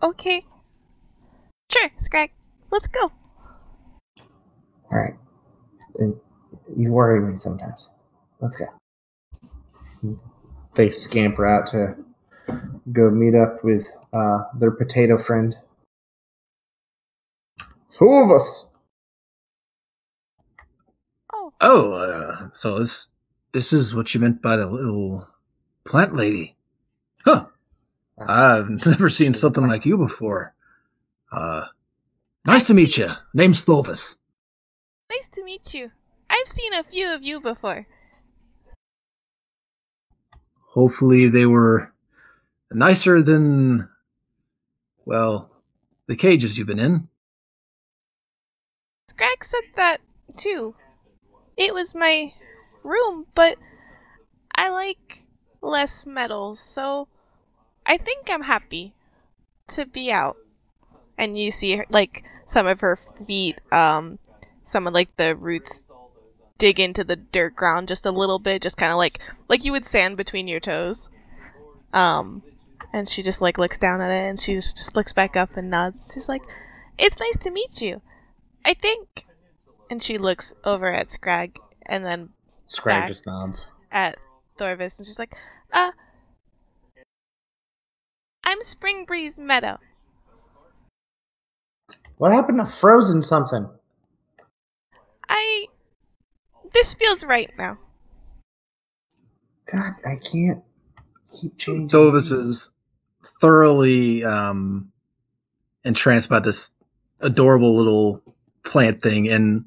okay. 0.02 0.44
Sure, 1.70 1.90
Scrag. 1.98 2.30
Let's 2.70 2.88
go. 2.88 3.12
All 4.90 4.98
right, 4.98 5.14
And 5.98 6.18
you 6.76 6.90
worry 6.92 7.20
me 7.20 7.36
sometimes. 7.38 7.90
Let's 8.40 8.56
go. 8.56 8.66
They 10.74 10.90
scamper 10.90 11.46
out 11.46 11.66
to 11.68 11.94
go 12.92 13.10
meet 13.10 13.34
up 13.34 13.62
with 13.64 13.86
uh, 14.12 14.44
their 14.58 14.70
potato 14.70 15.18
friend. 15.18 15.56
Two 17.90 18.10
of 18.12 18.30
us. 18.30 18.66
Oh, 21.32 21.52
Oh, 21.60 21.92
uh, 21.92 22.48
so 22.52 22.78
this 22.78 23.08
this 23.52 23.72
is 23.72 23.94
what 23.94 24.14
you 24.14 24.20
meant 24.20 24.40
by 24.40 24.56
the 24.56 24.66
little 24.66 25.28
plant 25.84 26.14
lady. 26.14 26.56
Huh. 27.24 27.46
I've 28.18 28.68
never 28.86 29.08
seen 29.08 29.34
something 29.34 29.66
like 29.66 29.84
you 29.84 29.98
before. 29.98 30.54
Uh 31.32 31.66
nice 32.46 32.64
to 32.68 32.74
meet 32.74 32.96
you. 32.96 33.10
Name's 33.34 33.64
Thovis. 33.64 34.18
nice 35.10 35.28
to 35.30 35.44
meet 35.44 35.74
you. 35.74 35.90
I've 36.30 36.48
seen 36.48 36.72
a 36.74 36.84
few 36.84 37.12
of 37.12 37.22
you 37.22 37.40
before. 37.40 37.86
Hopefully 40.68 41.28
they 41.28 41.46
were 41.46 41.92
nicer 42.70 43.20
than 43.20 43.88
well, 45.04 45.50
the 46.06 46.14
cages 46.14 46.56
you've 46.56 46.68
been 46.68 46.78
in. 46.78 47.08
Scrag 49.08 49.44
said 49.44 49.64
that 49.74 50.00
too. 50.36 50.76
It 51.56 51.74
was 51.74 51.96
my 51.96 52.32
room, 52.84 53.26
but 53.34 53.58
I 54.54 54.68
like 54.70 55.26
less 55.60 56.06
metals, 56.06 56.60
so 56.60 57.08
I 57.84 57.96
think 57.96 58.30
I'm 58.30 58.42
happy 58.42 58.94
to 59.68 59.84
be 59.84 60.12
out. 60.12 60.36
And 61.18 61.36
you 61.36 61.50
see, 61.50 61.76
her, 61.76 61.86
like 61.90 62.22
some 62.46 62.68
of 62.68 62.80
her 62.80 62.96
feet, 62.96 63.60
um, 63.72 64.20
some 64.62 64.86
of 64.86 64.94
like 64.94 65.14
the 65.16 65.34
roots 65.34 65.86
dig 66.60 66.78
into 66.78 67.02
the 67.02 67.16
dirt 67.16 67.56
ground 67.56 67.88
just 67.88 68.06
a 68.06 68.12
little 68.12 68.38
bit, 68.38 68.62
just 68.62 68.76
kind 68.76 68.92
of 68.92 68.98
like 68.98 69.18
like 69.48 69.64
you 69.64 69.72
would 69.72 69.84
sand 69.84 70.16
between 70.16 70.46
your 70.46 70.60
toes. 70.60 71.10
Um, 71.92 72.44
and 72.92 73.08
she 73.08 73.24
just 73.24 73.40
like 73.40 73.58
looks 73.58 73.78
down 73.78 74.00
at 74.00 74.12
it, 74.12 74.30
and 74.30 74.40
she 74.40 74.54
just, 74.54 74.76
just 74.76 74.94
looks 74.94 75.12
back 75.12 75.36
up 75.36 75.56
and 75.56 75.70
nods. 75.70 76.00
She's 76.14 76.28
like, 76.28 76.42
"It's 76.96 77.18
nice 77.18 77.38
to 77.44 77.50
meet 77.50 77.82
you." 77.82 78.00
I 78.64 78.74
think. 78.74 79.26
And 79.90 80.02
she 80.02 80.18
looks 80.18 80.54
over 80.64 80.92
at 80.92 81.10
Scrag 81.10 81.58
and 81.84 82.04
then 82.04 82.28
Scrag 82.66 83.08
just 83.08 83.26
nods. 83.26 83.66
at 83.90 84.16
Thovis 84.56 84.98
and 84.98 85.06
she's 85.06 85.18
like, 85.18 85.34
uh, 85.72 85.90
I'm 88.44 88.62
Spring 88.62 89.04
Breeze 89.04 89.36
Meadow. 89.36 89.78
What 92.18 92.32
happened 92.32 92.58
to 92.58 92.66
frozen 92.66 93.22
something? 93.22 93.68
I. 95.28 95.66
This 96.72 96.94
feels 96.94 97.24
right 97.24 97.50
now. 97.58 97.78
God, 99.72 99.94
I 100.04 100.16
can't 100.16 100.62
keep 101.32 101.56
changing. 101.58 101.88
Thovis 101.88 102.32
is 102.32 102.74
thoroughly 103.40 104.24
um 104.24 104.90
entranced 105.84 106.28
by 106.28 106.40
this 106.40 106.72
adorable 107.20 107.76
little 107.76 108.22
plant 108.64 109.02
thing 109.02 109.28
and 109.28 109.64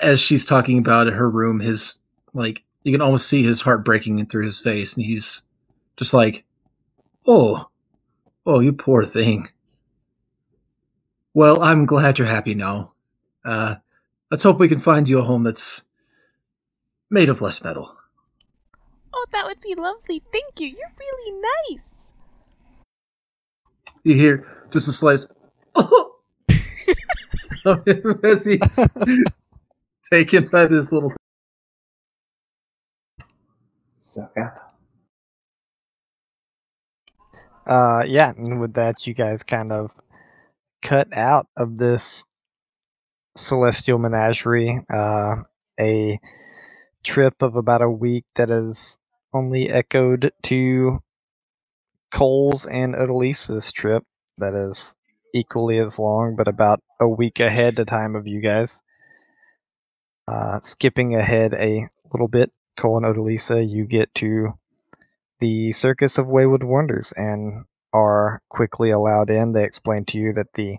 as 0.00 0.20
she's 0.20 0.44
talking 0.44 0.78
about 0.78 1.06
her 1.06 1.28
room 1.28 1.60
his 1.60 1.98
like 2.34 2.62
you 2.82 2.92
can 2.92 3.00
almost 3.00 3.28
see 3.28 3.42
his 3.42 3.62
heart 3.62 3.84
breaking 3.84 4.24
through 4.26 4.44
his 4.44 4.58
face 4.58 4.96
and 4.96 5.04
he's 5.04 5.42
just 5.96 6.12
like 6.12 6.44
oh 7.26 7.68
oh 8.46 8.60
you 8.60 8.72
poor 8.72 9.04
thing 9.04 9.48
well 11.34 11.62
i'm 11.62 11.86
glad 11.86 12.18
you're 12.18 12.28
happy 12.28 12.54
now 12.54 12.92
uh 13.44 13.76
let's 14.30 14.42
hope 14.42 14.58
we 14.58 14.68
can 14.68 14.78
find 14.78 15.08
you 15.08 15.18
a 15.18 15.22
home 15.22 15.42
that's 15.44 15.82
made 17.10 17.28
of 17.28 17.40
less 17.40 17.62
metal 17.62 17.96
Oh, 19.12 19.26
that 19.32 19.44
would 19.44 19.60
be 19.60 19.74
lovely. 19.74 20.22
Thank 20.32 20.60
you. 20.60 20.68
You're 20.68 20.92
really 20.98 21.42
nice. 21.68 21.88
you 24.04 24.14
hear 24.14 24.66
just 24.70 24.88
a 24.88 24.92
slice 24.92 25.26
of 25.74 25.86
him 27.86 28.20
as 28.24 28.44
he's 28.44 28.78
taken 30.10 30.46
by 30.46 30.66
this 30.66 30.92
little 30.92 31.12
Suck 33.98 34.32
up. 34.38 34.74
Uh, 37.66 38.02
yeah, 38.06 38.30
and 38.30 38.60
with 38.60 38.74
that, 38.74 39.06
you 39.06 39.14
guys 39.14 39.42
kind 39.42 39.70
of 39.70 39.92
cut 40.82 41.12
out 41.12 41.46
of 41.56 41.76
this 41.76 42.24
celestial 43.36 43.98
menagerie. 43.98 44.84
Uh, 44.92 45.36
a 45.78 46.20
trip 47.02 47.42
of 47.42 47.56
about 47.56 47.82
a 47.82 47.90
week 47.90 48.24
that 48.34 48.50
is 48.50 48.98
only 49.32 49.70
echoed 49.70 50.32
to 50.42 51.02
Cole's 52.10 52.66
and 52.66 52.94
Odalisa's 52.94 53.72
trip. 53.72 54.04
That 54.38 54.54
is 54.54 54.94
equally 55.34 55.78
as 55.78 55.98
long, 55.98 56.34
but 56.36 56.48
about 56.48 56.82
a 57.00 57.08
week 57.08 57.40
ahead 57.40 57.76
the 57.76 57.84
time 57.84 58.16
of 58.16 58.26
you 58.26 58.40
guys. 58.40 58.80
Uh, 60.26 60.60
skipping 60.60 61.14
ahead 61.14 61.54
a 61.54 61.88
little 62.12 62.28
bit, 62.28 62.52
Cole 62.78 63.04
and 63.04 63.06
Odalisa, 63.06 63.68
you 63.68 63.84
get 63.84 64.14
to 64.16 64.54
the 65.40 65.72
Circus 65.72 66.18
of 66.18 66.26
Wayward 66.26 66.62
Wonders 66.62 67.12
and 67.12 67.64
are 67.92 68.42
quickly 68.48 68.90
allowed 68.90 69.30
in. 69.30 69.52
They 69.52 69.64
explain 69.64 70.04
to 70.06 70.18
you 70.18 70.32
that 70.34 70.52
the 70.54 70.78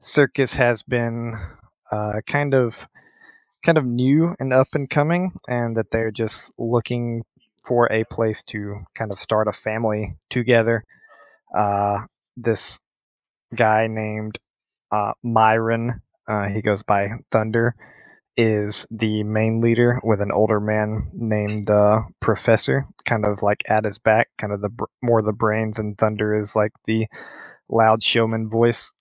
circus 0.00 0.54
has 0.54 0.82
been 0.82 1.34
uh, 1.92 2.20
kind 2.26 2.54
of 2.54 2.76
kind 3.64 3.78
of 3.78 3.84
new 3.84 4.34
and 4.38 4.52
up 4.52 4.68
and 4.74 4.88
coming, 4.88 5.32
and 5.48 5.76
that 5.76 5.86
they're 5.90 6.10
just 6.10 6.52
looking 6.58 7.24
for 7.64 7.90
a 7.92 8.04
place 8.04 8.42
to 8.44 8.76
kind 8.94 9.12
of 9.12 9.18
start 9.18 9.48
a 9.48 9.52
family 9.52 10.16
together. 10.30 10.84
Uh, 11.56 11.98
this 12.36 12.78
guy 13.54 13.86
named 13.88 14.38
uh, 14.92 15.12
Myron, 15.22 16.00
uh, 16.28 16.46
he 16.48 16.62
goes 16.62 16.82
by 16.82 17.10
Thunder, 17.30 17.74
is 18.36 18.86
the 18.90 19.24
main 19.24 19.60
leader 19.60 20.00
with 20.04 20.20
an 20.20 20.30
older 20.30 20.60
man 20.60 21.10
named 21.12 21.68
uh, 21.70 22.00
Professor, 22.20 22.86
kind 23.04 23.26
of 23.26 23.42
like 23.42 23.62
at 23.68 23.84
his 23.84 23.98
back, 23.98 24.28
kind 24.38 24.52
of 24.52 24.60
the 24.60 24.70
more 25.02 25.22
the 25.22 25.32
brains, 25.32 25.78
and 25.78 25.98
Thunder 25.98 26.40
is 26.40 26.54
like 26.54 26.72
the 26.86 27.06
loud 27.68 28.02
showman 28.02 28.48
voice. 28.48 28.92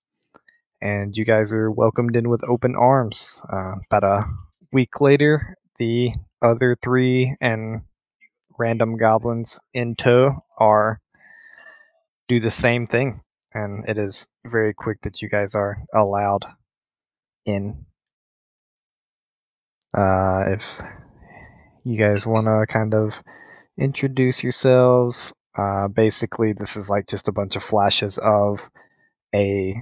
And 0.81 1.15
you 1.15 1.25
guys 1.25 1.53
are 1.53 1.71
welcomed 1.71 2.15
in 2.15 2.29
with 2.29 2.43
open 2.43 2.75
arms. 2.75 3.41
Uh, 3.51 3.75
about 3.89 4.03
a 4.03 4.25
week 4.71 5.01
later, 5.01 5.57
the 5.79 6.11
other 6.41 6.77
three 6.81 7.35
and 7.41 7.81
random 8.57 8.97
goblins 8.97 9.59
in 9.73 9.95
tow 9.95 10.43
are 10.57 10.99
do 12.27 12.39
the 12.39 12.51
same 12.51 12.85
thing, 12.85 13.21
and 13.53 13.87
it 13.87 13.97
is 13.97 14.27
very 14.45 14.73
quick 14.73 15.01
that 15.01 15.21
you 15.21 15.29
guys 15.29 15.55
are 15.55 15.77
allowed 15.93 16.45
in. 17.45 17.85
Uh, 19.97 20.43
if 20.47 20.63
you 21.83 21.97
guys 21.97 22.25
want 22.25 22.45
to 22.45 22.65
kind 22.71 22.93
of 22.93 23.13
introduce 23.79 24.43
yourselves, 24.43 25.33
uh, 25.57 25.87
basically 25.87 26.53
this 26.53 26.75
is 26.75 26.89
like 26.89 27.07
just 27.07 27.27
a 27.29 27.31
bunch 27.31 27.55
of 27.55 27.63
flashes 27.63 28.19
of 28.21 28.69
a 29.33 29.81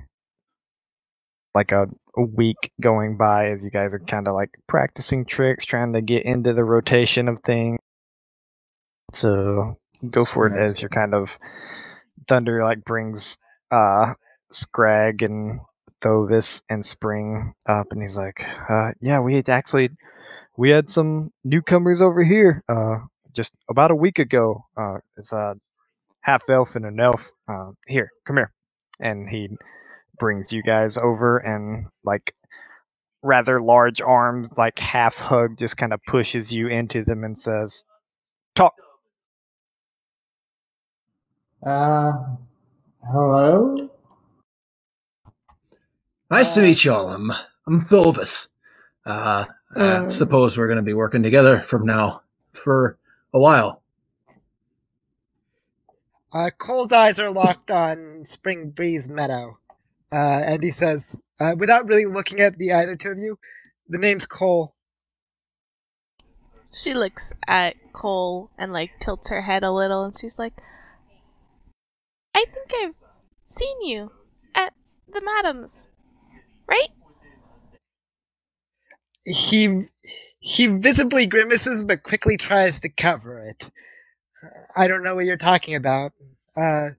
like 1.56 1.74
a, 1.74 1.88
a 2.18 2.24
week 2.24 2.72
going 2.82 3.18
by 3.18 3.52
as 3.52 3.66
you 3.66 3.72
guys 3.72 3.94
are 3.96 4.00
kind 4.00 4.30
of 4.30 4.36
like 4.36 4.52
practicing 4.68 5.26
tricks, 5.26 5.66
trying 5.66 5.94
to 5.94 6.02
get 6.02 6.26
into 6.26 6.54
the 6.54 6.66
rotation 6.66 7.30
of 7.30 7.42
things. 7.42 7.80
So 9.14 9.78
go 10.12 10.26
for 10.26 10.48
it 10.48 10.60
as 10.60 10.82
you're 10.82 10.90
kind 10.90 11.14
of 11.16 11.38
Thunder 12.28 12.64
like 12.64 12.84
brings 12.86 13.38
uh 13.72 14.14
Scrag 14.52 15.24
and 15.24 15.62
Thovis 16.02 16.64
and 16.70 16.86
Spring 16.86 17.54
up 17.68 17.88
and 17.92 18.02
he's 18.02 18.18
like, 18.18 18.46
uh 18.70 18.92
yeah, 19.02 19.20
we 19.22 19.36
had 19.38 19.50
actually 19.50 19.90
we 20.58 20.72
had 20.72 20.90
some 20.90 21.32
newcomers 21.44 22.02
over 22.02 22.24
here 22.24 22.64
uh 22.70 23.00
just 23.36 23.54
about 23.70 23.92
a 23.92 23.96
week 23.96 24.20
ago. 24.20 24.66
Uh 24.78 24.98
it's 25.18 25.34
a 25.34 25.56
half 26.22 26.44
elf 26.50 26.76
and 26.76 26.86
an 26.86 27.00
elf. 27.00 27.32
Uh 27.48 27.72
here, 27.88 28.12
come 28.26 28.38
here. 28.38 28.52
And 29.00 29.30
he 29.30 29.50
brings 30.18 30.52
you 30.54 30.64
guys 30.64 30.98
over 30.98 31.38
and 31.38 31.88
like 32.04 32.34
rather 33.24 33.60
large 33.60 34.02
arms 34.02 34.50
like 34.58 34.78
half 34.80 35.16
hug 35.16 35.58
just 35.58 35.78
kind 35.78 35.94
of 35.94 36.00
pushes 36.08 36.52
you 36.52 36.68
into 36.68 37.04
them 37.04 37.24
and 37.24 37.38
says 37.38 37.84
talk 38.56 38.74
Uh, 41.66 42.14
hello? 43.12 43.76
Nice 46.30 46.54
to 46.54 46.62
meet 46.62 46.84
y'all. 46.86 47.10
I'm 47.12 47.32
I'm 47.68 47.82
Thovis. 47.82 48.50
Uh, 49.06 49.46
I 49.76 49.82
Uh. 49.82 50.10
suppose 50.10 50.58
we're 50.58 50.68
going 50.68 50.78
to 50.78 50.84
be 50.84 50.94
working 50.94 51.24
together 51.24 51.62
from 51.62 51.86
now 51.86 52.22
for 52.54 52.98
a 53.34 53.40
while. 53.40 53.82
Uh, 56.34 56.50
Cole's 56.58 56.92
eyes 56.92 57.18
are 57.20 57.32
locked 57.32 57.72
on 57.72 58.26
Spring 58.26 58.70
Breeze 58.70 59.08
Meadow, 59.10 59.58
uh, 60.12 60.42
and 60.46 60.64
he 60.64 60.72
says, 60.72 61.20
uh, 61.40 61.56
without 61.58 61.88
really 61.88 62.06
looking 62.06 62.40
at 62.40 62.58
the 62.58 62.72
either 62.72 62.96
two 62.96 63.10
of 63.10 63.18
you, 63.18 63.38
the 63.88 63.98
name's 63.98 64.26
Cole. 64.26 64.76
She 66.72 66.94
looks 66.94 67.32
at 67.48 67.76
Cole 67.94 68.50
and 68.58 68.74
like 68.74 68.92
tilts 69.00 69.30
her 69.30 69.42
head 69.42 69.64
a 69.64 69.72
little 69.72 70.04
and 70.04 70.18
she's 70.18 70.38
like, 70.38 70.54
I 72.36 72.46
think 72.46 72.72
I've 72.84 73.02
seen 73.48 73.82
you 73.84 74.12
at 74.54 74.74
the 75.12 75.22
madam's, 75.22 75.88
right? 76.68 76.90
He 79.26 79.86
he 80.40 80.68
visibly 80.68 81.26
grimaces 81.26 81.84
but 81.84 82.04
quickly 82.04 82.38
tries 82.38 82.80
to 82.82 82.90
cover 82.90 83.40
it. 83.40 83.72
I 84.76 84.88
don't 84.88 85.04
know 85.04 85.16
what 85.16 85.26
you're 85.26 85.38
talking 85.38 85.76
about. 85.76 86.12
Uh, 86.56 86.90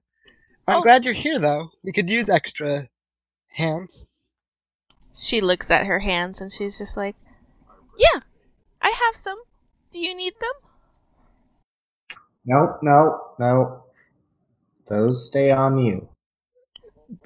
I'm 0.67 0.79
Oh. 0.79 0.81
glad 0.81 1.05
you're 1.05 1.13
here, 1.13 1.39
though. 1.39 1.69
We 1.83 1.93
could 1.93 2.09
use 2.09 2.29
extra 2.29 2.89
hands. 3.49 4.07
She 5.19 5.41
looks 5.41 5.69
at 5.71 5.85
her 5.87 5.99
hands 5.99 6.41
and 6.41 6.51
she's 6.51 6.77
just 6.77 6.95
like, 6.97 7.15
Yeah, 7.97 8.19
I 8.81 8.89
have 8.89 9.15
some. 9.15 9.39
Do 9.91 9.99
you 9.99 10.15
need 10.15 10.33
them? 10.39 10.51
No, 12.45 12.77
no, 12.81 13.19
no. 13.39 13.83
Those 14.87 15.27
stay 15.27 15.51
on 15.51 15.77
you. 15.79 16.07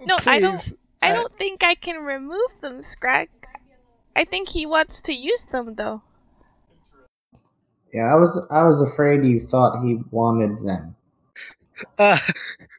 No, 0.05 0.17
I 0.25 0.39
don't- 0.39 0.73
I 1.03 1.13
don't 1.13 1.35
think 1.37 1.63
I 1.63 1.73
can 1.75 1.97
remove 2.03 2.51
them, 2.61 2.81
Scrag. 2.83 3.29
I 4.15 4.23
think 4.25 4.49
he 4.49 4.65
wants 4.67 5.01
to 5.01 5.13
use 5.13 5.41
them 5.51 5.73
though. 5.75 6.03
Yeah, 7.93 8.11
I 8.11 8.15
was 8.15 8.39
I 8.51 8.63
was 8.63 8.81
afraid 8.81 9.25
you 9.25 9.39
thought 9.39 9.83
he 9.83 9.99
wanted 10.11 10.63
them. 10.65 10.95
Uh, 11.97 12.17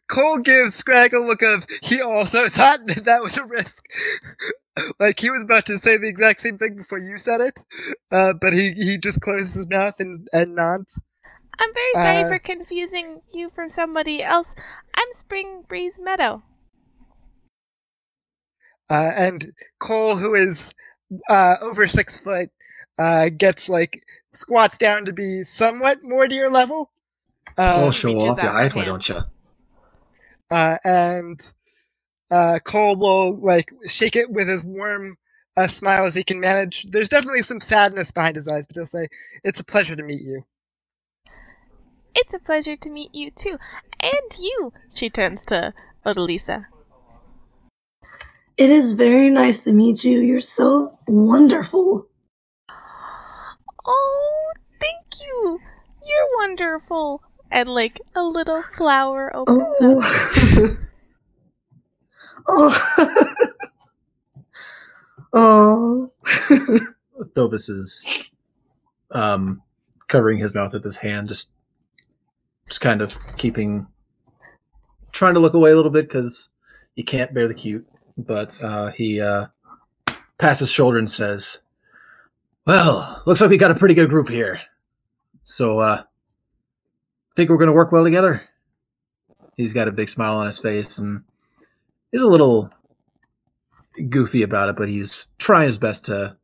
Cole 0.09 0.39
gives 0.39 0.75
Scrag 0.75 1.13
a 1.15 1.19
look 1.19 1.43
of 1.43 1.67
he 1.83 2.01
also 2.01 2.49
thought 2.49 2.87
that 2.87 3.05
that 3.05 3.23
was 3.23 3.37
a 3.37 3.45
risk. 3.45 3.85
like 4.99 5.21
he 5.21 5.31
was 5.31 5.43
about 5.43 5.67
to 5.67 5.79
say 5.79 5.97
the 5.97 6.09
exact 6.09 6.41
same 6.41 6.59
thing 6.59 6.77
before 6.77 6.99
you 6.99 7.19
said 7.19 7.41
it, 7.41 7.61
uh, 8.11 8.33
but 8.41 8.53
he, 8.53 8.73
he 8.73 8.99
just 8.99 9.21
closes 9.21 9.55
his 9.55 9.69
mouth 9.69 9.95
and, 9.99 10.27
and 10.33 10.55
nods. 10.55 11.01
I'm 11.59 11.75
very 11.75 11.93
sorry 11.95 12.25
Uh, 12.25 12.29
for 12.29 12.39
confusing 12.39 13.21
you 13.33 13.51
from 13.51 13.69
somebody 13.69 14.23
else. 14.23 14.55
I'm 14.95 15.09
Spring 15.13 15.65
Breeze 15.69 15.99
Meadow. 15.99 16.43
Uh, 18.91 19.11
and 19.17 19.53
Cole, 19.79 20.17
who 20.17 20.35
is 20.35 20.73
uh, 21.29 21.57
over 21.61 21.87
six 21.87 22.19
foot, 22.19 22.51
uh, 22.99 23.29
gets 23.37 23.69
like 23.69 24.03
squats 24.33 24.79
down 24.79 25.05
to 25.05 25.13
be 25.13 25.45
somewhat 25.45 26.03
more 26.03 26.29
to 26.29 26.35
your 26.35 26.51
level. 26.51 26.92
Uh, 27.59 27.85
I'll 27.85 27.91
show 27.91 28.19
off 28.19 28.43
your 28.43 28.51
out 28.51 28.55
height, 28.55 28.75
why 28.75 28.85
don't 28.85 29.09
you? 29.09 29.17
uh, 30.51 30.77
and 30.85 31.53
uh, 32.31 32.59
Cole 32.65 32.97
will 32.97 33.39
like 33.41 33.71
shake 33.89 34.17
it 34.17 34.31
with 34.31 34.49
his 34.49 34.65
warm 34.65 35.17
uh, 35.57 35.67
smile 35.67 36.05
as 36.05 36.15
he 36.15 36.25
can 36.25 36.41
manage. 36.41 36.85
There's 36.91 37.09
definitely 37.09 37.43
some 37.43 37.61
sadness 37.61 38.13
behind 38.13 38.37
his 38.37 38.49
eyes, 38.49 38.67
but 38.67 38.77
he'll 38.77 38.87
say, 38.87 39.09
"It's 39.45 39.61
a 39.61 39.65
pleasure 39.65 39.97
to 39.97 40.03
meet 40.03 40.23
you." 40.23 40.45
It's 42.15 42.35
a 42.35 42.39
pleasure 42.39 42.77
to 42.77 42.91
meet 42.91 43.15
you 43.15 43.31
too. 43.31 43.59
And 44.01 44.39
you. 44.39 44.73
She 44.95 45.09
turns 45.09 45.45
to 45.47 45.73
Odalisa. 46.05 46.67
It 48.59 48.69
is 48.69 48.93
very 48.93 49.31
nice 49.31 49.65
to 49.65 49.73
meet 49.73 50.05
you. 50.05 50.21
You're 50.21 50.41
so 50.43 50.99
wonderful. 51.09 52.07
Oh, 53.85 54.53
thank 54.81 55.23
you. 55.23 55.59
You're 56.07 56.29
wonderful. 56.37 57.23
And 57.53 57.69
like 57.69 58.01
a 58.17 58.23
little 58.23 58.63
flower 58.75 59.31
opens 59.37 59.63
up. 59.81 59.99
Oh. 62.49 62.79
oh. 62.97 63.29
oh. 65.33 66.11
Thovis 67.35 67.71
is 67.71 68.05
um, 69.11 69.63
covering 70.09 70.39
his 70.39 70.55
mouth 70.55 70.73
with 70.73 70.85
his 70.85 70.97
hand, 70.97 71.29
just 71.29 71.53
just 72.69 72.81
kind 72.81 73.03
of 73.03 73.15
keeping, 73.37 73.87
trying 75.13 75.35
to 75.35 75.41
look 75.41 75.55
away 75.55 75.73
a 75.73 75.77
little 75.77 75.91
bit 75.91 76.09
because 76.09 76.49
you 76.95 77.05
can't 77.05 77.35
bear 77.35 77.47
the 77.49 77.55
cute. 77.55 77.87
But 78.17 78.59
uh, 78.63 78.93
he 78.93 79.21
uh, 79.21 79.47
pats 80.39 80.61
his 80.61 80.71
shoulder 80.71 80.99
and 80.99 81.11
says, 81.11 81.61
"Well, 82.67 83.23
looks 83.27 83.41
like 83.41 83.51
we 83.51 83.59
got 83.59 83.71
a 83.71 83.77
pretty 83.77 83.95
good 83.95 84.11
group 84.11 84.29
here. 84.29 84.61
So, 85.43 85.81
uh, 85.81 86.03
think 87.35 87.51
we're 87.51 87.57
going 87.57 87.67
to 87.67 87.73
work 87.73 87.93
well 87.93 88.05
together." 88.05 88.43
He's 89.57 89.75
got 89.75 89.89
a 89.89 89.93
big 89.93 90.09
smile 90.09 90.37
on 90.37 90.47
his 90.47 90.59
face 90.59 90.99
and 90.99 91.25
he's 92.11 92.23
a 92.23 92.29
little 92.29 92.71
goofy 94.09 94.43
about 94.43 94.69
it, 94.69 94.77
but 94.77 94.89
he's 94.89 95.27
trying 95.39 95.67
his 95.67 95.79
best 95.79 96.07
to 96.07 96.37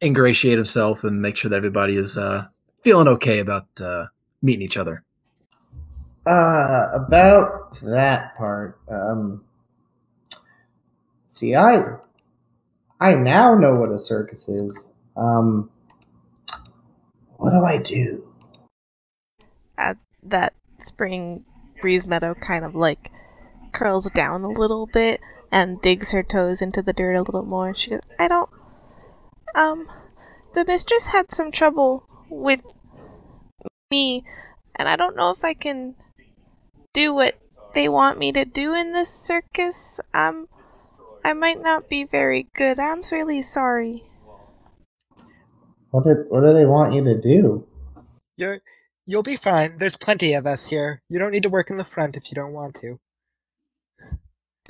ingratiate 0.00 0.56
himself 0.56 1.04
and 1.04 1.20
make 1.20 1.36
sure 1.36 1.48
that 1.48 1.56
everybody 1.56 1.96
is 1.96 2.16
uh, 2.16 2.46
feeling 2.82 3.08
okay 3.08 3.40
about 3.40 3.66
uh, 3.80 4.06
meeting 4.42 4.62
each 4.62 4.76
other. 4.76 5.04
Uh, 6.26 6.90
about 6.94 7.78
that 7.80 8.36
part, 8.36 8.78
um, 8.90 9.42
see, 11.28 11.54
I, 11.54 11.82
I 13.00 13.14
now 13.14 13.54
know 13.54 13.74
what 13.74 13.90
a 13.90 13.98
circus 13.98 14.48
is. 14.48 14.92
Um, 15.16 15.70
what 17.36 17.50
do 17.50 17.64
I 17.64 17.78
do? 17.78 18.27
That 20.28 20.54
Spring 20.78 21.44
Breeze 21.80 22.06
Meadow 22.06 22.34
kind 22.34 22.64
of 22.64 22.74
like 22.74 23.10
curls 23.72 24.10
down 24.10 24.44
a 24.44 24.48
little 24.48 24.86
bit 24.86 25.20
and 25.50 25.80
digs 25.80 26.10
her 26.12 26.22
toes 26.22 26.62
into 26.62 26.82
the 26.82 26.92
dirt 26.92 27.14
a 27.14 27.22
little 27.22 27.44
more. 27.44 27.74
She 27.74 27.90
goes, 27.90 28.00
I 28.18 28.28
don't. 28.28 28.50
Um, 29.54 29.88
the 30.54 30.64
mistress 30.64 31.08
had 31.08 31.30
some 31.30 31.52
trouble 31.52 32.04
with 32.28 32.62
me, 33.90 34.24
and 34.76 34.88
I 34.88 34.96
don't 34.96 35.16
know 35.16 35.30
if 35.30 35.44
I 35.44 35.54
can 35.54 35.94
do 36.92 37.14
what 37.14 37.38
they 37.74 37.88
want 37.88 38.18
me 38.18 38.32
to 38.32 38.44
do 38.44 38.74
in 38.74 38.92
this 38.92 39.08
circus. 39.08 40.00
Um, 40.12 40.48
I 41.24 41.32
might 41.32 41.60
not 41.60 41.88
be 41.88 42.04
very 42.04 42.46
good. 42.54 42.78
I'm 42.78 43.02
really 43.12 43.42
sorry. 43.42 44.04
What 45.90 46.04
do, 46.04 46.26
what 46.28 46.40
do 46.40 46.52
they 46.52 46.66
want 46.66 46.94
you 46.94 47.04
to 47.04 47.20
do? 47.20 47.66
You're 48.36 48.60
you'll 49.08 49.22
be 49.24 49.36
fine. 49.36 49.78
There's 49.78 49.96
plenty 49.96 50.34
of 50.34 50.46
us 50.46 50.66
here. 50.66 51.02
You 51.08 51.18
don't 51.18 51.32
need 51.32 51.42
to 51.42 51.48
work 51.48 51.70
in 51.70 51.78
the 51.78 51.84
front 51.84 52.16
if 52.16 52.30
you 52.30 52.34
don't 52.36 52.52
want 52.52 52.76
to. 52.82 53.00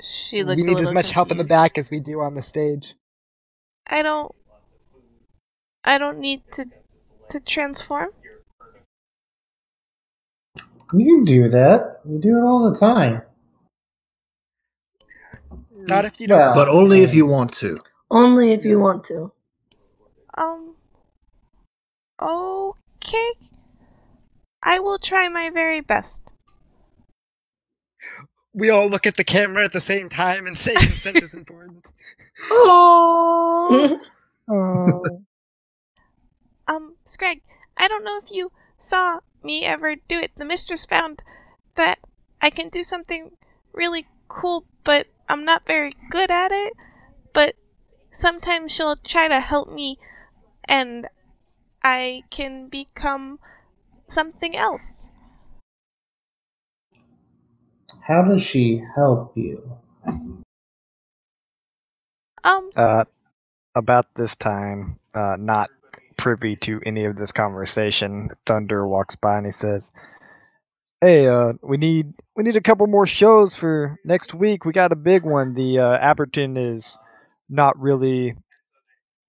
She 0.01 0.43
looks 0.43 0.55
we 0.55 0.63
a 0.63 0.65
need 0.65 0.77
as 0.77 0.81
little 0.83 0.93
much 0.93 1.11
help 1.11 1.29
in 1.29 1.37
the 1.37 1.43
back 1.43 1.77
as 1.77 1.91
we 1.91 1.99
do 1.99 2.21
on 2.21 2.33
the 2.33 2.41
stage. 2.41 2.95
I 3.85 4.01
don't. 4.01 4.33
I 5.83 5.97
don't 5.97 6.19
need 6.19 6.41
to 6.53 6.65
to 7.29 7.39
transform. 7.41 8.09
You 10.93 11.05
can 11.05 11.23
do 11.25 11.49
that. 11.49 11.99
You 12.09 12.19
do 12.19 12.37
it 12.37 12.41
all 12.41 12.71
the 12.71 12.79
time. 12.79 13.21
Not 15.75 16.05
if 16.05 16.19
you 16.21 16.27
don't. 16.27 16.39
Well, 16.39 16.55
but 16.55 16.69
only 16.69 17.03
if 17.03 17.13
you 17.13 17.25
want 17.25 17.51
to. 17.55 17.77
Only 18.09 18.53
if 18.53 18.63
you 18.63 18.79
want 18.79 19.03
to. 19.05 19.33
Um. 20.37 20.75
Okay. 22.21 23.31
I 24.61 24.79
will 24.79 24.99
try 24.99 25.27
my 25.29 25.49
very 25.49 25.81
best. 25.81 26.23
we 28.53 28.69
all 28.69 28.87
look 28.89 29.05
at 29.07 29.15
the 29.15 29.23
camera 29.23 29.63
at 29.65 29.73
the 29.73 29.81
same 29.81 30.09
time 30.09 30.45
and 30.47 30.57
say 30.57 30.73
consent 30.73 31.17
is 31.17 31.33
important. 31.41 31.87
Oh. 32.49 34.01
Um, 36.67 36.95
Scrag, 37.03 37.41
I 37.77 37.87
don't 37.87 38.03
know 38.03 38.19
if 38.23 38.31
you 38.31 38.51
saw 38.77 39.19
me 39.43 39.63
ever 39.65 39.95
do 39.95 40.19
it. 40.19 40.31
The 40.35 40.45
mistress 40.45 40.85
found 40.85 41.23
that 41.75 41.99
I 42.41 42.49
can 42.51 42.69
do 42.69 42.83
something 42.83 43.31
really 43.73 44.07
cool, 44.27 44.65
but 44.83 45.07
I'm 45.27 45.45
not 45.45 45.65
very 45.65 45.95
good 46.11 46.29
at 46.29 46.51
it. 46.51 46.73
But 47.33 47.55
sometimes 48.11 48.71
she'll 48.71 48.97
try 48.97 49.27
to 49.27 49.39
help 49.39 49.71
me, 49.71 49.97
and 50.65 51.07
I 51.83 52.23
can 52.29 52.67
become 52.69 53.39
something 54.09 54.55
else. 54.55 55.09
How 58.01 58.23
does 58.23 58.41
she 58.41 58.83
help 58.95 59.37
you? 59.37 59.77
Um, 62.43 62.71
Uh, 62.75 63.05
about 63.75 64.07
this 64.15 64.35
time, 64.35 64.99
uh, 65.13 65.35
not 65.37 65.69
privy 66.17 66.55
to 66.55 66.81
any 66.85 67.05
of 67.05 67.15
this 67.15 67.31
conversation, 67.31 68.29
Thunder 68.45 68.87
walks 68.87 69.15
by 69.15 69.37
and 69.37 69.45
he 69.45 69.51
says, 69.51 69.91
"Hey, 71.01 71.27
uh, 71.27 71.53
we 71.61 71.77
need 71.77 72.13
we 72.35 72.43
need 72.43 72.55
a 72.55 72.61
couple 72.61 72.87
more 72.87 73.05
shows 73.05 73.55
for 73.55 73.99
next 74.03 74.33
week. 74.33 74.65
We 74.65 74.73
got 74.73 74.91
a 74.91 74.95
big 74.95 75.23
one. 75.23 75.53
The 75.53 75.79
uh, 75.79 75.99
Abberton 75.99 76.57
is 76.57 76.97
not 77.49 77.79
really 77.79 78.35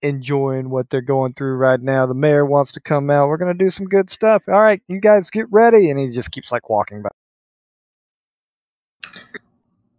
enjoying 0.02 0.70
what 0.70 0.90
they're 0.90 1.00
going 1.02 1.34
through 1.34 1.56
right 1.56 1.80
now. 1.80 2.06
The 2.06 2.14
mayor 2.14 2.46
wants 2.46 2.72
to 2.72 2.80
come 2.80 3.10
out. 3.10 3.28
We're 3.28 3.38
gonna 3.38 3.54
do 3.54 3.70
some 3.70 3.86
good 3.86 4.10
stuff. 4.10 4.44
All 4.48 4.62
right, 4.62 4.82
you 4.88 5.00
guys 5.00 5.30
get 5.30 5.46
ready." 5.50 5.90
And 5.90 5.98
he 6.00 6.08
just 6.10 6.30
keeps 6.30 6.52
like 6.52 6.70
walking 6.70 7.02
by. 7.02 7.10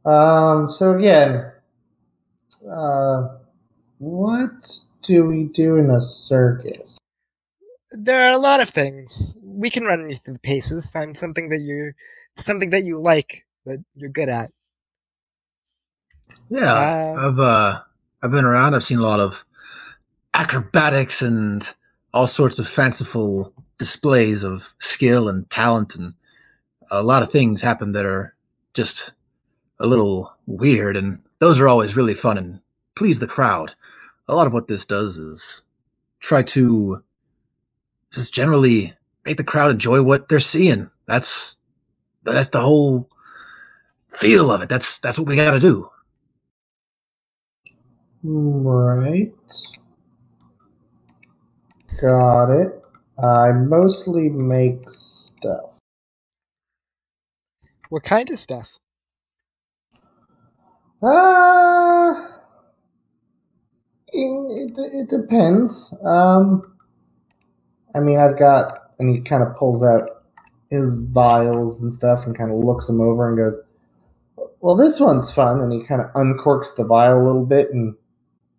Um. 0.06 0.70
So 0.72 0.98
again, 0.98 1.52
uh, 2.70 3.38
what 4.00 4.80
do 5.04 5.26
we 5.26 5.46
do 5.46 5.78
in 5.78 5.90
a 5.92 6.02
circus? 6.02 6.98
There 7.92 8.28
are 8.30 8.34
a 8.34 8.40
lot 8.40 8.62
of 8.62 8.70
things. 8.70 9.36
We 9.44 9.70
can 9.70 9.84
run 9.86 10.10
you 10.10 10.16
through 10.16 10.36
the 10.36 10.40
paces, 10.40 10.90
find 10.90 11.18
something 11.18 11.50
that 11.50 11.60
you're 11.62 11.96
something 12.38 12.70
that 12.72 12.84
you 12.84 13.00
like 13.00 13.46
that 13.66 13.84
you're 13.96 14.10
good 14.10 14.30
at. 14.30 14.50
Yeah, 16.50 16.74
Uh, 16.74 17.16
I've 17.16 17.40
uh, 17.40 17.82
I've 18.24 18.32
been 18.32 18.46
around. 18.46 18.76
I've 18.76 18.84
seen 18.84 19.00
a 19.00 19.04
lot 19.04 19.20
of 19.20 19.46
acrobatics 20.34 21.22
and 21.22 21.74
all 22.14 22.28
sorts 22.28 22.60
of 22.60 22.68
fanciful 22.68 23.54
displays 23.78 24.44
of 24.44 24.74
skill 24.80 25.28
and 25.30 25.50
talent, 25.50 25.96
and 25.96 26.14
a 26.90 27.04
lot 27.04 27.24
of 27.24 27.32
things 27.32 27.62
happen 27.62 27.94
that 27.94 28.06
are 28.06 28.36
just 28.74 29.14
a 29.80 29.88
little 29.88 30.34
weird, 30.46 30.98
and 30.98 31.20
those 31.40 31.60
are 31.60 31.68
always 31.68 31.96
really 31.96 32.14
fun 32.14 32.38
and 32.38 32.60
please 32.96 33.20
the 33.20 33.28
crowd. 33.28 33.74
A 34.28 34.36
lot 34.36 34.48
of 34.48 34.54
what 34.54 34.68
this 34.68 34.86
does 34.86 35.18
is 35.18 35.64
try 36.20 36.44
to 36.44 37.04
just 38.12 38.34
generally 38.34 38.94
make 39.26 39.38
the 39.38 39.44
crowd 39.44 39.72
enjoy 39.72 40.02
what 40.02 40.30
they're 40.30 40.40
seeing. 40.40 40.90
That's 41.08 41.58
that's 42.24 42.52
the 42.52 42.62
whole 42.62 43.10
feel 44.10 44.52
of 44.52 44.62
it. 44.62 44.70
That's 44.70 45.00
that's 45.00 45.18
what 45.18 45.28
we 45.28 45.36
got 45.36 45.52
to 45.52 45.60
do. 45.60 45.90
Right. 48.24 49.34
Got 52.00 52.52
it. 52.52 52.84
I 53.22 53.52
mostly 53.52 54.30
make 54.30 54.90
stuff. 54.92 55.78
What 57.90 58.04
kind 58.04 58.30
of 58.30 58.40
stuff? 58.40 58.78
Uh, 61.04 62.14
it, 64.08 64.72
it, 64.78 64.78
it 64.78 65.10
depends. 65.10 65.94
Um, 66.04 66.76
I 67.94 68.00
mean, 68.00 68.20
I've 68.20 68.38
got, 68.38 68.92
and 69.00 69.14
he 69.14 69.22
kind 69.22 69.44
of 69.44 69.56
pulls 69.56 69.84
out 69.84 70.10
his 70.70 70.96
vials 70.96 71.82
and 71.82 71.92
stuff 71.92 72.26
and 72.26 72.38
kind 72.38 72.52
of 72.52 72.64
looks 72.64 72.88
them 72.88 73.02
over 73.02 73.28
and 73.28 73.38
goes, 73.38 73.60
Well, 74.62 74.76
this 74.76 75.00
one's 75.00 75.32
fun. 75.32 75.60
And 75.60 75.74
he 75.74 75.84
kind 75.84 76.02
of 76.02 76.12
uncorks 76.14 76.76
the 76.76 76.86
vial 76.86 77.22
a 77.22 77.26
little 77.26 77.46
bit 77.46 77.72
and 77.74 77.96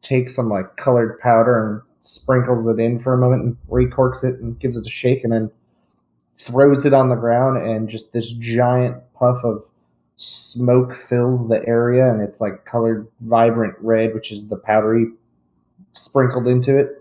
takes 0.02 0.34
some 0.36 0.48
like 0.48 0.76
colored 0.76 1.18
powder 1.20 1.66
and 1.66 1.82
sprinkles 2.02 2.66
it 2.66 2.80
in 2.80 2.98
for 2.98 3.14
a 3.14 3.18
moment 3.18 3.44
and 3.44 3.56
recorks 3.70 4.24
it 4.24 4.40
and 4.40 4.58
gives 4.58 4.76
it 4.76 4.84
a 4.84 4.90
shake 4.90 5.22
and 5.22 5.32
then 5.32 5.50
throws 6.36 6.84
it 6.84 6.92
on 6.92 7.08
the 7.08 7.16
ground 7.16 7.56
and 7.64 7.88
just 7.88 8.12
this 8.12 8.32
giant 8.32 8.96
puff 9.14 9.38
of 9.44 9.62
smoke 10.16 10.94
fills 10.94 11.48
the 11.48 11.64
area 11.66 12.10
and 12.10 12.20
it's 12.20 12.40
like 12.40 12.64
colored 12.64 13.06
vibrant 13.20 13.74
red 13.80 14.12
which 14.14 14.32
is 14.32 14.48
the 14.48 14.56
powdery 14.56 15.06
sprinkled 15.92 16.48
into 16.48 16.76
it. 16.76 16.98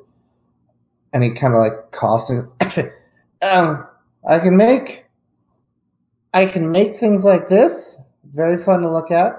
And 1.13 1.23
he 1.23 1.31
kind 1.31 1.55
of 1.55 1.59
like 1.59 1.91
coughs 1.91 2.29
and 2.29 2.47
um, 3.41 3.87
i 4.25 4.37
can 4.39 4.55
make 4.55 5.05
i 6.33 6.45
can 6.45 6.71
make 6.71 6.95
things 6.95 7.25
like 7.25 7.49
this. 7.49 7.97
Very 8.35 8.57
fun 8.57 8.81
to 8.81 8.91
look 8.91 9.09
at. 9.09 9.33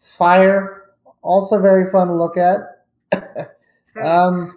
Fire 0.00 0.90
also 1.22 1.58
very 1.58 1.90
fun 1.90 2.08
to 2.08 2.14
look 2.14 2.36
at. 2.36 3.48
Um 4.02 4.56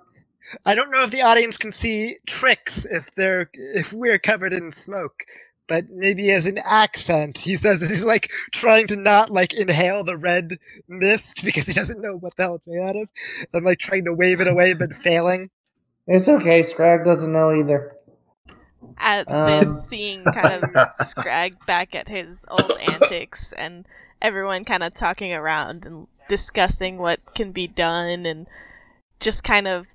I 0.66 0.76
don't 0.76 0.92
know 0.92 1.04
if 1.04 1.12
the 1.12 1.22
audience 1.24 1.58
can 1.58 1.72
see 1.72 2.18
tricks 2.28 2.86
if 2.86 3.12
they're 3.16 3.50
if 3.54 3.94
we're 3.94 4.20
covered 4.20 4.54
in 4.54 4.72
smoke, 4.72 5.24
but 5.68 5.86
maybe 5.92 6.32
as 6.32 6.46
an 6.46 6.60
accent, 6.66 7.40
he 7.40 7.56
says 7.58 7.82
that 7.82 7.90
he's 7.90 8.06
like 8.06 8.30
trying 8.54 8.88
to 8.88 8.96
not 8.98 9.32
like 9.32 9.54
inhale 9.54 10.04
the 10.04 10.18
red 10.18 10.58
mist 10.88 11.44
because 11.46 11.68
he 11.68 11.74
doesn't 11.74 12.02
know 12.02 12.18
what 12.18 12.36
the 12.38 12.44
hell 12.44 12.56
it's 12.56 12.68
made 12.68 12.82
out 12.84 12.96
of, 12.98 13.10
and 13.54 13.66
like 13.66 13.80
trying 13.80 14.06
to 14.06 14.14
wave 14.14 14.42
it 14.42 14.48
away 14.48 14.74
but 14.74 14.94
failing. 14.96 15.50
it's 16.08 16.28
okay 16.30 16.64
scrag 16.64 17.06
doesn't 17.06 17.34
know 17.34 17.54
either 17.56 17.96
At 18.98 19.28
Um. 19.28 19.38
this, 19.46 19.74
seeing 19.74 20.30
kind 20.30 20.52
of 20.52 20.70
Scrag 20.94 21.66
back 21.66 21.96
at 21.96 22.10
his 22.10 22.46
old 22.50 22.78
antics 22.80 23.54
and 23.54 23.88
everyone 24.22 24.66
kind 24.66 24.84
of 24.84 24.94
talking 24.94 25.34
around 25.34 25.86
and 25.86 26.08
discussing 26.28 26.98
what 26.98 27.22
can 27.36 27.52
be 27.54 27.68
done 27.68 28.26
and 28.26 28.48
just 29.20 29.44
kind 29.44 29.68
of 29.68 29.88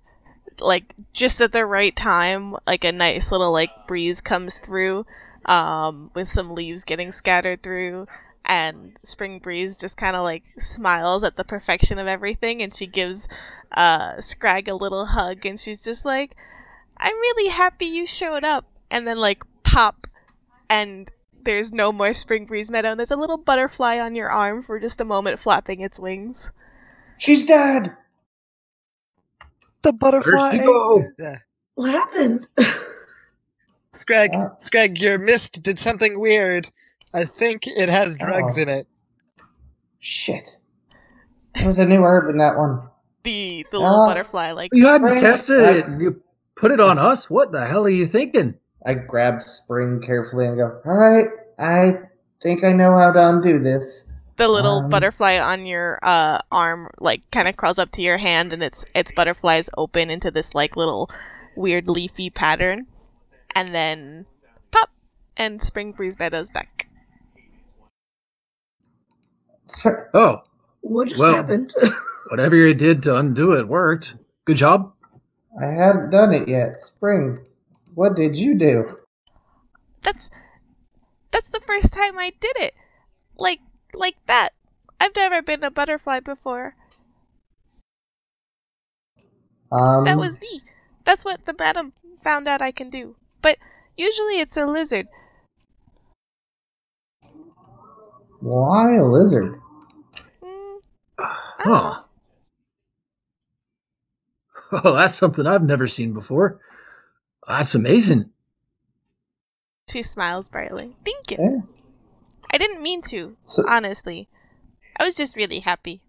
like 0.61 0.95
just 1.12 1.41
at 1.41 1.53
the 1.53 1.65
right 1.65 1.95
time 1.95 2.55
like 2.66 2.85
a 2.85 2.93
nice 2.93 3.31
little 3.31 3.53
like 3.53 3.70
breeze 3.87 4.20
comes 4.20 4.59
through 4.59 5.07
um 5.47 6.11
with 6.15 6.31
some 6.31 6.55
leaves 6.55 6.85
getting 6.85 7.12
scattered 7.12 7.62
through 7.62 8.07
and 8.45 8.97
spring 9.03 9.39
breeze 9.39 9.77
just 9.77 9.97
kind 9.97 10.16
of 10.16 10.23
like 10.23 10.43
smiles 10.59 11.24
at 11.24 11.37
the 11.37 11.45
perfection 11.45 11.99
of 11.99 12.07
everything 12.07 12.62
and 12.62 12.74
she 12.74 12.87
gives 12.87 13.28
uh 13.73 14.20
scrag 14.20 14.69
a 14.69 14.74
little 14.74 15.07
hug 15.07 15.45
and 15.47 15.59
she's 15.59 15.82
just 15.82 16.05
like 16.05 16.37
i'm 17.01 17.15
really 17.15 17.51
happy 17.51 17.87
you 17.87 18.07
showed 18.07 18.45
up. 18.45 18.66
And 18.91 19.07
then 19.07 19.19
like 19.19 19.43
pop 19.62 20.07
and 20.69 21.11
there's 21.43 21.73
no 21.73 21.93
more 21.93 22.12
spring 22.12 22.45
breeze 22.45 22.69
meadow 22.69 22.91
and 22.91 23.01
there's 23.01 23.11
a 23.11 23.16
little 23.16 23.39
butterfly 23.39 23.99
on 23.99 24.15
your 24.15 24.28
arm 24.28 24.62
for 24.62 24.78
just 24.78 25.01
a 25.01 25.05
moment 25.05 25.39
flapping 25.39 25.81
its 25.81 25.99
wings. 25.99 26.51
She's 27.19 27.47
dead 27.47 27.97
The 29.82 29.93
butterfly. 29.93 30.57
There 30.59 30.66
go. 30.66 31.02
Yeah. 31.19 31.36
What 31.74 31.90
happened? 31.90 32.48
Scrag, 33.93 34.35
Uh. 34.35 34.51
Scrag, 34.59 34.98
your 34.98 35.19
mist 35.19 35.62
did 35.62 35.78
something 35.78 36.20
weird. 36.20 36.70
I 37.12 37.24
think 37.24 37.66
it 37.66 37.89
has 37.89 38.16
drugs 38.16 38.57
Oh. 38.59 38.62
in 38.62 38.69
it. 38.69 38.86
Shit. 39.98 40.57
It 41.57 41.66
was 41.66 41.78
a 41.78 41.86
new 41.86 42.02
herb 42.05 42.28
in 42.31 42.36
that 42.39 42.57
one. 42.57 42.82
the 43.23 43.66
the 43.70 43.78
little 43.78 44.01
Ah. 44.02 44.07
butterfly 44.07 44.52
like 44.52 44.70
You 44.73 44.86
hadn't 44.86 45.19
tested 45.19 45.61
it, 45.61 45.86
and 45.86 46.01
you 46.01 46.23
put 46.57 46.70
it 46.70 46.81
on 46.81 46.98
us. 46.98 47.28
What 47.28 47.52
the 47.52 47.66
hell 47.66 47.85
are 47.85 47.89
you 47.90 48.07
thinking? 48.07 48.55
I 48.86 48.94
grab 48.94 49.43
Spring 49.43 50.01
carefully 50.01 50.47
and 50.47 50.57
go, 50.57 50.81
Alright, 50.86 51.28
I 51.59 51.98
think 52.43 52.65
I 52.65 52.73
know 52.73 52.97
how 52.97 53.12
to 53.12 53.28
undo 53.28 53.59
this. 53.59 54.10
The 54.40 54.48
little 54.48 54.78
Um, 54.80 54.90
butterfly 54.90 55.38
on 55.38 55.66
your 55.66 55.98
uh 56.02 56.40
arm 56.50 56.88
like 56.98 57.22
kind 57.30 57.46
of 57.48 57.56
crawls 57.56 57.78
up 57.78 57.90
to 57.92 58.02
your 58.02 58.18
hand 58.18 58.52
and 58.52 58.62
its 58.62 58.84
its 58.94 59.12
butterflies 59.12 59.68
open 59.76 60.10
into 60.10 60.30
this 60.30 60.54
like 60.54 60.76
little 60.76 61.10
weird 61.56 61.88
leafy 61.88 62.30
pattern 62.30 62.86
and 63.54 63.74
then 63.74 64.26
pop 64.70 64.90
and 65.36 65.60
spring 65.62 65.92
breeze 65.92 66.18
meadows 66.18 66.50
back 66.50 66.86
Oh, 70.14 70.42
What 70.80 71.08
just 71.08 71.20
Well- 71.20 71.34
happened? 71.34 71.72
whatever 72.30 72.56
you 72.56 72.74
did 72.74 73.02
to 73.04 73.16
undo 73.16 73.52
it 73.56 73.68
worked. 73.68 74.16
Good 74.44 74.56
job. 74.56 74.92
I 75.60 75.66
haven't 75.66 76.10
done 76.10 76.32
it 76.32 76.48
yet. 76.48 76.84
Spring, 76.84 77.38
what 77.94 78.14
did 78.16 78.36
you 78.36 78.54
do? 78.56 78.98
That's 80.02 80.30
that's 81.32 81.50
the 81.50 81.60
first 81.60 81.92
time 81.92 82.18
I 82.18 82.32
did 82.40 82.56
it. 82.56 82.74
Like 83.36 83.60
like 83.94 84.16
that. 84.26 84.50
I've 85.00 85.14
never 85.16 85.42
been 85.42 85.64
a 85.64 85.70
butterfly 85.70 86.20
before. 86.20 86.74
Um, 89.72 90.04
That 90.04 90.18
was 90.18 90.40
me. 90.40 90.62
That's 91.04 91.24
what 91.24 91.44
the 91.46 91.54
madam 91.58 91.92
found 92.22 92.48
out 92.48 92.60
I 92.62 92.72
can 92.72 92.90
do. 92.90 93.16
But 93.40 93.58
usually 93.96 94.40
it's 94.40 94.56
a 94.56 94.66
lizard. 94.66 95.08
why 98.40 98.94
a 98.94 99.04
lizard? 99.04 99.60
Mm, 100.42 100.80
Huh. 101.18 102.02
Oh, 104.72 104.94
that's 104.94 105.14
something 105.14 105.46
I've 105.46 105.62
never 105.62 105.86
seen 105.88 106.12
before. 106.12 106.60
That's 107.46 107.74
amazing. 107.74 108.30
she 109.90 110.02
smiles 110.02 110.48
brightly. 110.48 110.94
Thank 111.04 111.32
you. 111.32 111.36
Yeah. 111.40 111.80
I 112.52 112.59
didn't 112.59 112.82
mean 112.82 113.02
to, 113.02 113.36
So, 113.43 113.64
honestly. 113.68 114.28
I 114.98 115.05
was 115.05 115.14
just 115.14 115.36
really 115.36 115.60
happy. 115.60 116.01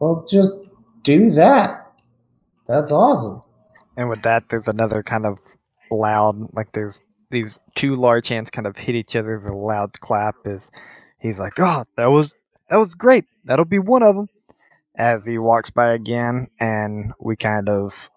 well, 0.00 0.26
just 0.30 0.68
do 1.02 1.30
that. 1.32 1.92
That's 2.66 2.92
awesome. 2.92 3.42
And 3.96 4.08
with 4.08 4.22
that, 4.22 4.48
there's 4.48 4.68
another 4.68 5.02
kind 5.02 5.26
of 5.26 5.38
loud, 5.90 6.54
like 6.54 6.72
there's 6.72 7.02
these 7.30 7.60
two 7.74 7.96
large 7.96 8.28
hands 8.28 8.50
kind 8.50 8.66
of 8.66 8.76
hit 8.76 8.94
each 8.94 9.16
other. 9.16 9.28
There's 9.30 9.46
a 9.46 9.52
loud 9.52 9.98
clap. 10.00 10.36
As 10.46 10.70
he's 11.20 11.38
like, 11.38 11.54
"Oh, 11.58 11.84
that 11.96 12.06
was 12.06 12.34
that 12.70 12.76
was 12.76 12.94
great. 12.94 13.24
That'll 13.44 13.64
be 13.64 13.78
one 13.80 14.02
of 14.02 14.14
them." 14.14 14.28
As 14.96 15.26
he 15.26 15.36
walks 15.38 15.70
by 15.70 15.92
again, 15.92 16.48
and 16.60 17.12
we 17.20 17.36
kind 17.36 17.68
of 17.68 18.10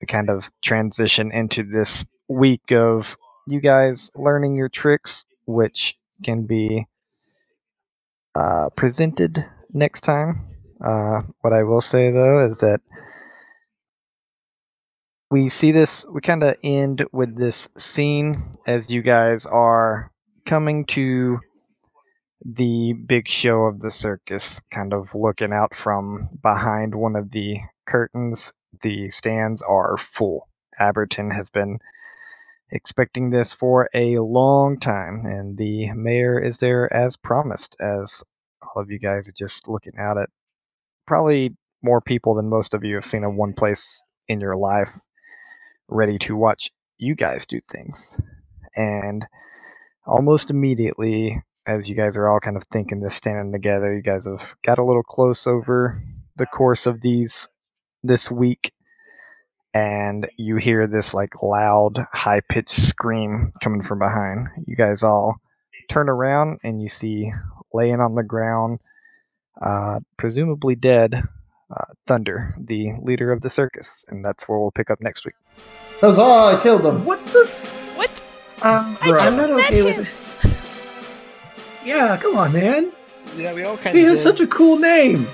we 0.00 0.06
kind 0.06 0.30
of 0.30 0.50
transition 0.62 1.30
into 1.30 1.62
this 1.62 2.04
week 2.28 2.72
of 2.72 3.16
you 3.46 3.60
guys 3.60 4.10
learning 4.16 4.56
your 4.56 4.68
tricks, 4.68 5.24
which 5.46 5.96
can 6.24 6.46
be 6.46 6.86
uh, 8.34 8.70
presented 8.76 9.44
next 9.72 10.02
time. 10.02 10.46
Uh, 10.84 11.22
what 11.40 11.52
I 11.52 11.64
will 11.64 11.80
say 11.80 12.10
though 12.10 12.46
is 12.46 12.58
that 12.58 12.80
we 15.30 15.48
see 15.48 15.72
this 15.72 16.06
we 16.12 16.20
kind 16.20 16.42
of 16.42 16.56
end 16.62 17.04
with 17.12 17.36
this 17.36 17.68
scene 17.76 18.38
as 18.66 18.92
you 18.92 19.02
guys 19.02 19.46
are 19.46 20.12
coming 20.46 20.84
to 20.86 21.38
the 22.44 22.92
big 22.92 23.26
show 23.26 23.62
of 23.62 23.80
the 23.80 23.90
circus 23.90 24.60
kind 24.70 24.92
of 24.92 25.14
looking 25.14 25.52
out 25.52 25.74
from 25.74 26.28
behind 26.42 26.94
one 26.94 27.16
of 27.16 27.30
the 27.32 27.58
curtains 27.86 28.52
the 28.82 29.10
stands 29.10 29.62
are 29.62 29.96
full 29.98 30.48
abberton 30.80 31.34
has 31.34 31.50
been 31.50 31.78
expecting 32.70 33.30
this 33.30 33.52
for 33.52 33.88
a 33.94 34.18
long 34.18 34.78
time 34.78 35.24
and 35.24 35.56
the 35.56 35.92
mayor 35.92 36.38
is 36.38 36.58
there 36.58 36.92
as 36.92 37.16
promised 37.16 37.76
as 37.80 38.24
all 38.60 38.82
of 38.82 38.90
you 38.90 38.98
guys 38.98 39.28
are 39.28 39.34
just 39.36 39.68
looking 39.68 39.94
at 39.98 40.16
probably 41.06 41.54
more 41.82 42.00
people 42.00 42.34
than 42.34 42.48
most 42.48 42.74
of 42.74 42.84
you 42.84 42.96
have 42.96 43.04
seen 43.04 43.22
in 43.22 43.36
one 43.36 43.52
place 43.52 44.04
in 44.28 44.40
your 44.40 44.56
life 44.56 44.90
ready 45.88 46.18
to 46.18 46.36
watch 46.36 46.70
you 46.98 47.14
guys 47.14 47.46
do 47.46 47.60
things. 47.70 48.16
And 48.74 49.24
almost 50.06 50.50
immediately, 50.50 51.42
as 51.66 51.88
you 51.88 51.94
guys 51.94 52.16
are 52.16 52.28
all 52.28 52.40
kind 52.40 52.56
of 52.56 52.64
thinking 52.72 53.00
this, 53.00 53.14
standing 53.14 53.52
together, 53.52 53.94
you 53.94 54.02
guys 54.02 54.26
have 54.26 54.54
got 54.64 54.78
a 54.78 54.84
little 54.84 55.02
close 55.02 55.46
over 55.46 55.96
the 56.36 56.46
course 56.46 56.86
of 56.86 57.00
these 57.00 57.48
this 58.02 58.30
week, 58.30 58.72
and 59.76 60.26
you 60.38 60.56
hear 60.56 60.86
this 60.86 61.12
like 61.12 61.42
loud, 61.42 62.06
high 62.10 62.40
pitched 62.40 62.70
scream 62.70 63.52
coming 63.62 63.82
from 63.82 63.98
behind. 63.98 64.48
You 64.66 64.74
guys 64.74 65.02
all 65.02 65.36
turn 65.90 66.08
around 66.08 66.60
and 66.64 66.80
you 66.80 66.88
see 66.88 67.30
laying 67.74 68.00
on 68.00 68.14
the 68.14 68.22
ground, 68.22 68.78
uh, 69.60 70.00
presumably 70.16 70.76
dead, 70.76 71.22
uh, 71.70 71.84
Thunder, 72.06 72.54
the 72.58 72.92
leader 73.02 73.30
of 73.32 73.42
the 73.42 73.50
circus, 73.50 74.06
and 74.08 74.24
that's 74.24 74.48
where 74.48 74.58
we'll 74.58 74.70
pick 74.70 74.90
up 74.90 75.02
next 75.02 75.26
week. 75.26 75.34
Huzzah! 76.00 76.22
I 76.22 76.58
killed 76.62 76.86
him. 76.86 77.04
What 77.04 77.26
the? 77.26 77.46
What? 77.96 78.10
um, 78.62 78.96
I 79.02 79.10
Right. 79.10 79.26
I'm 79.26 79.36
not 79.36 79.50
okay 79.50 79.80
him. 79.80 79.84
with 79.84 80.08
it. 80.44 80.56
Yeah, 81.84 82.16
come 82.16 82.38
on, 82.38 82.52
man. 82.52 82.92
Yeah, 83.36 83.52
we 83.52 83.64
all 83.64 83.76
kind 83.76 83.94
He 83.94 84.02
of 84.02 84.04
He 84.04 84.08
has 84.08 84.22
such 84.22 84.40
a 84.40 84.46
cool 84.46 84.78
name. 84.78 85.26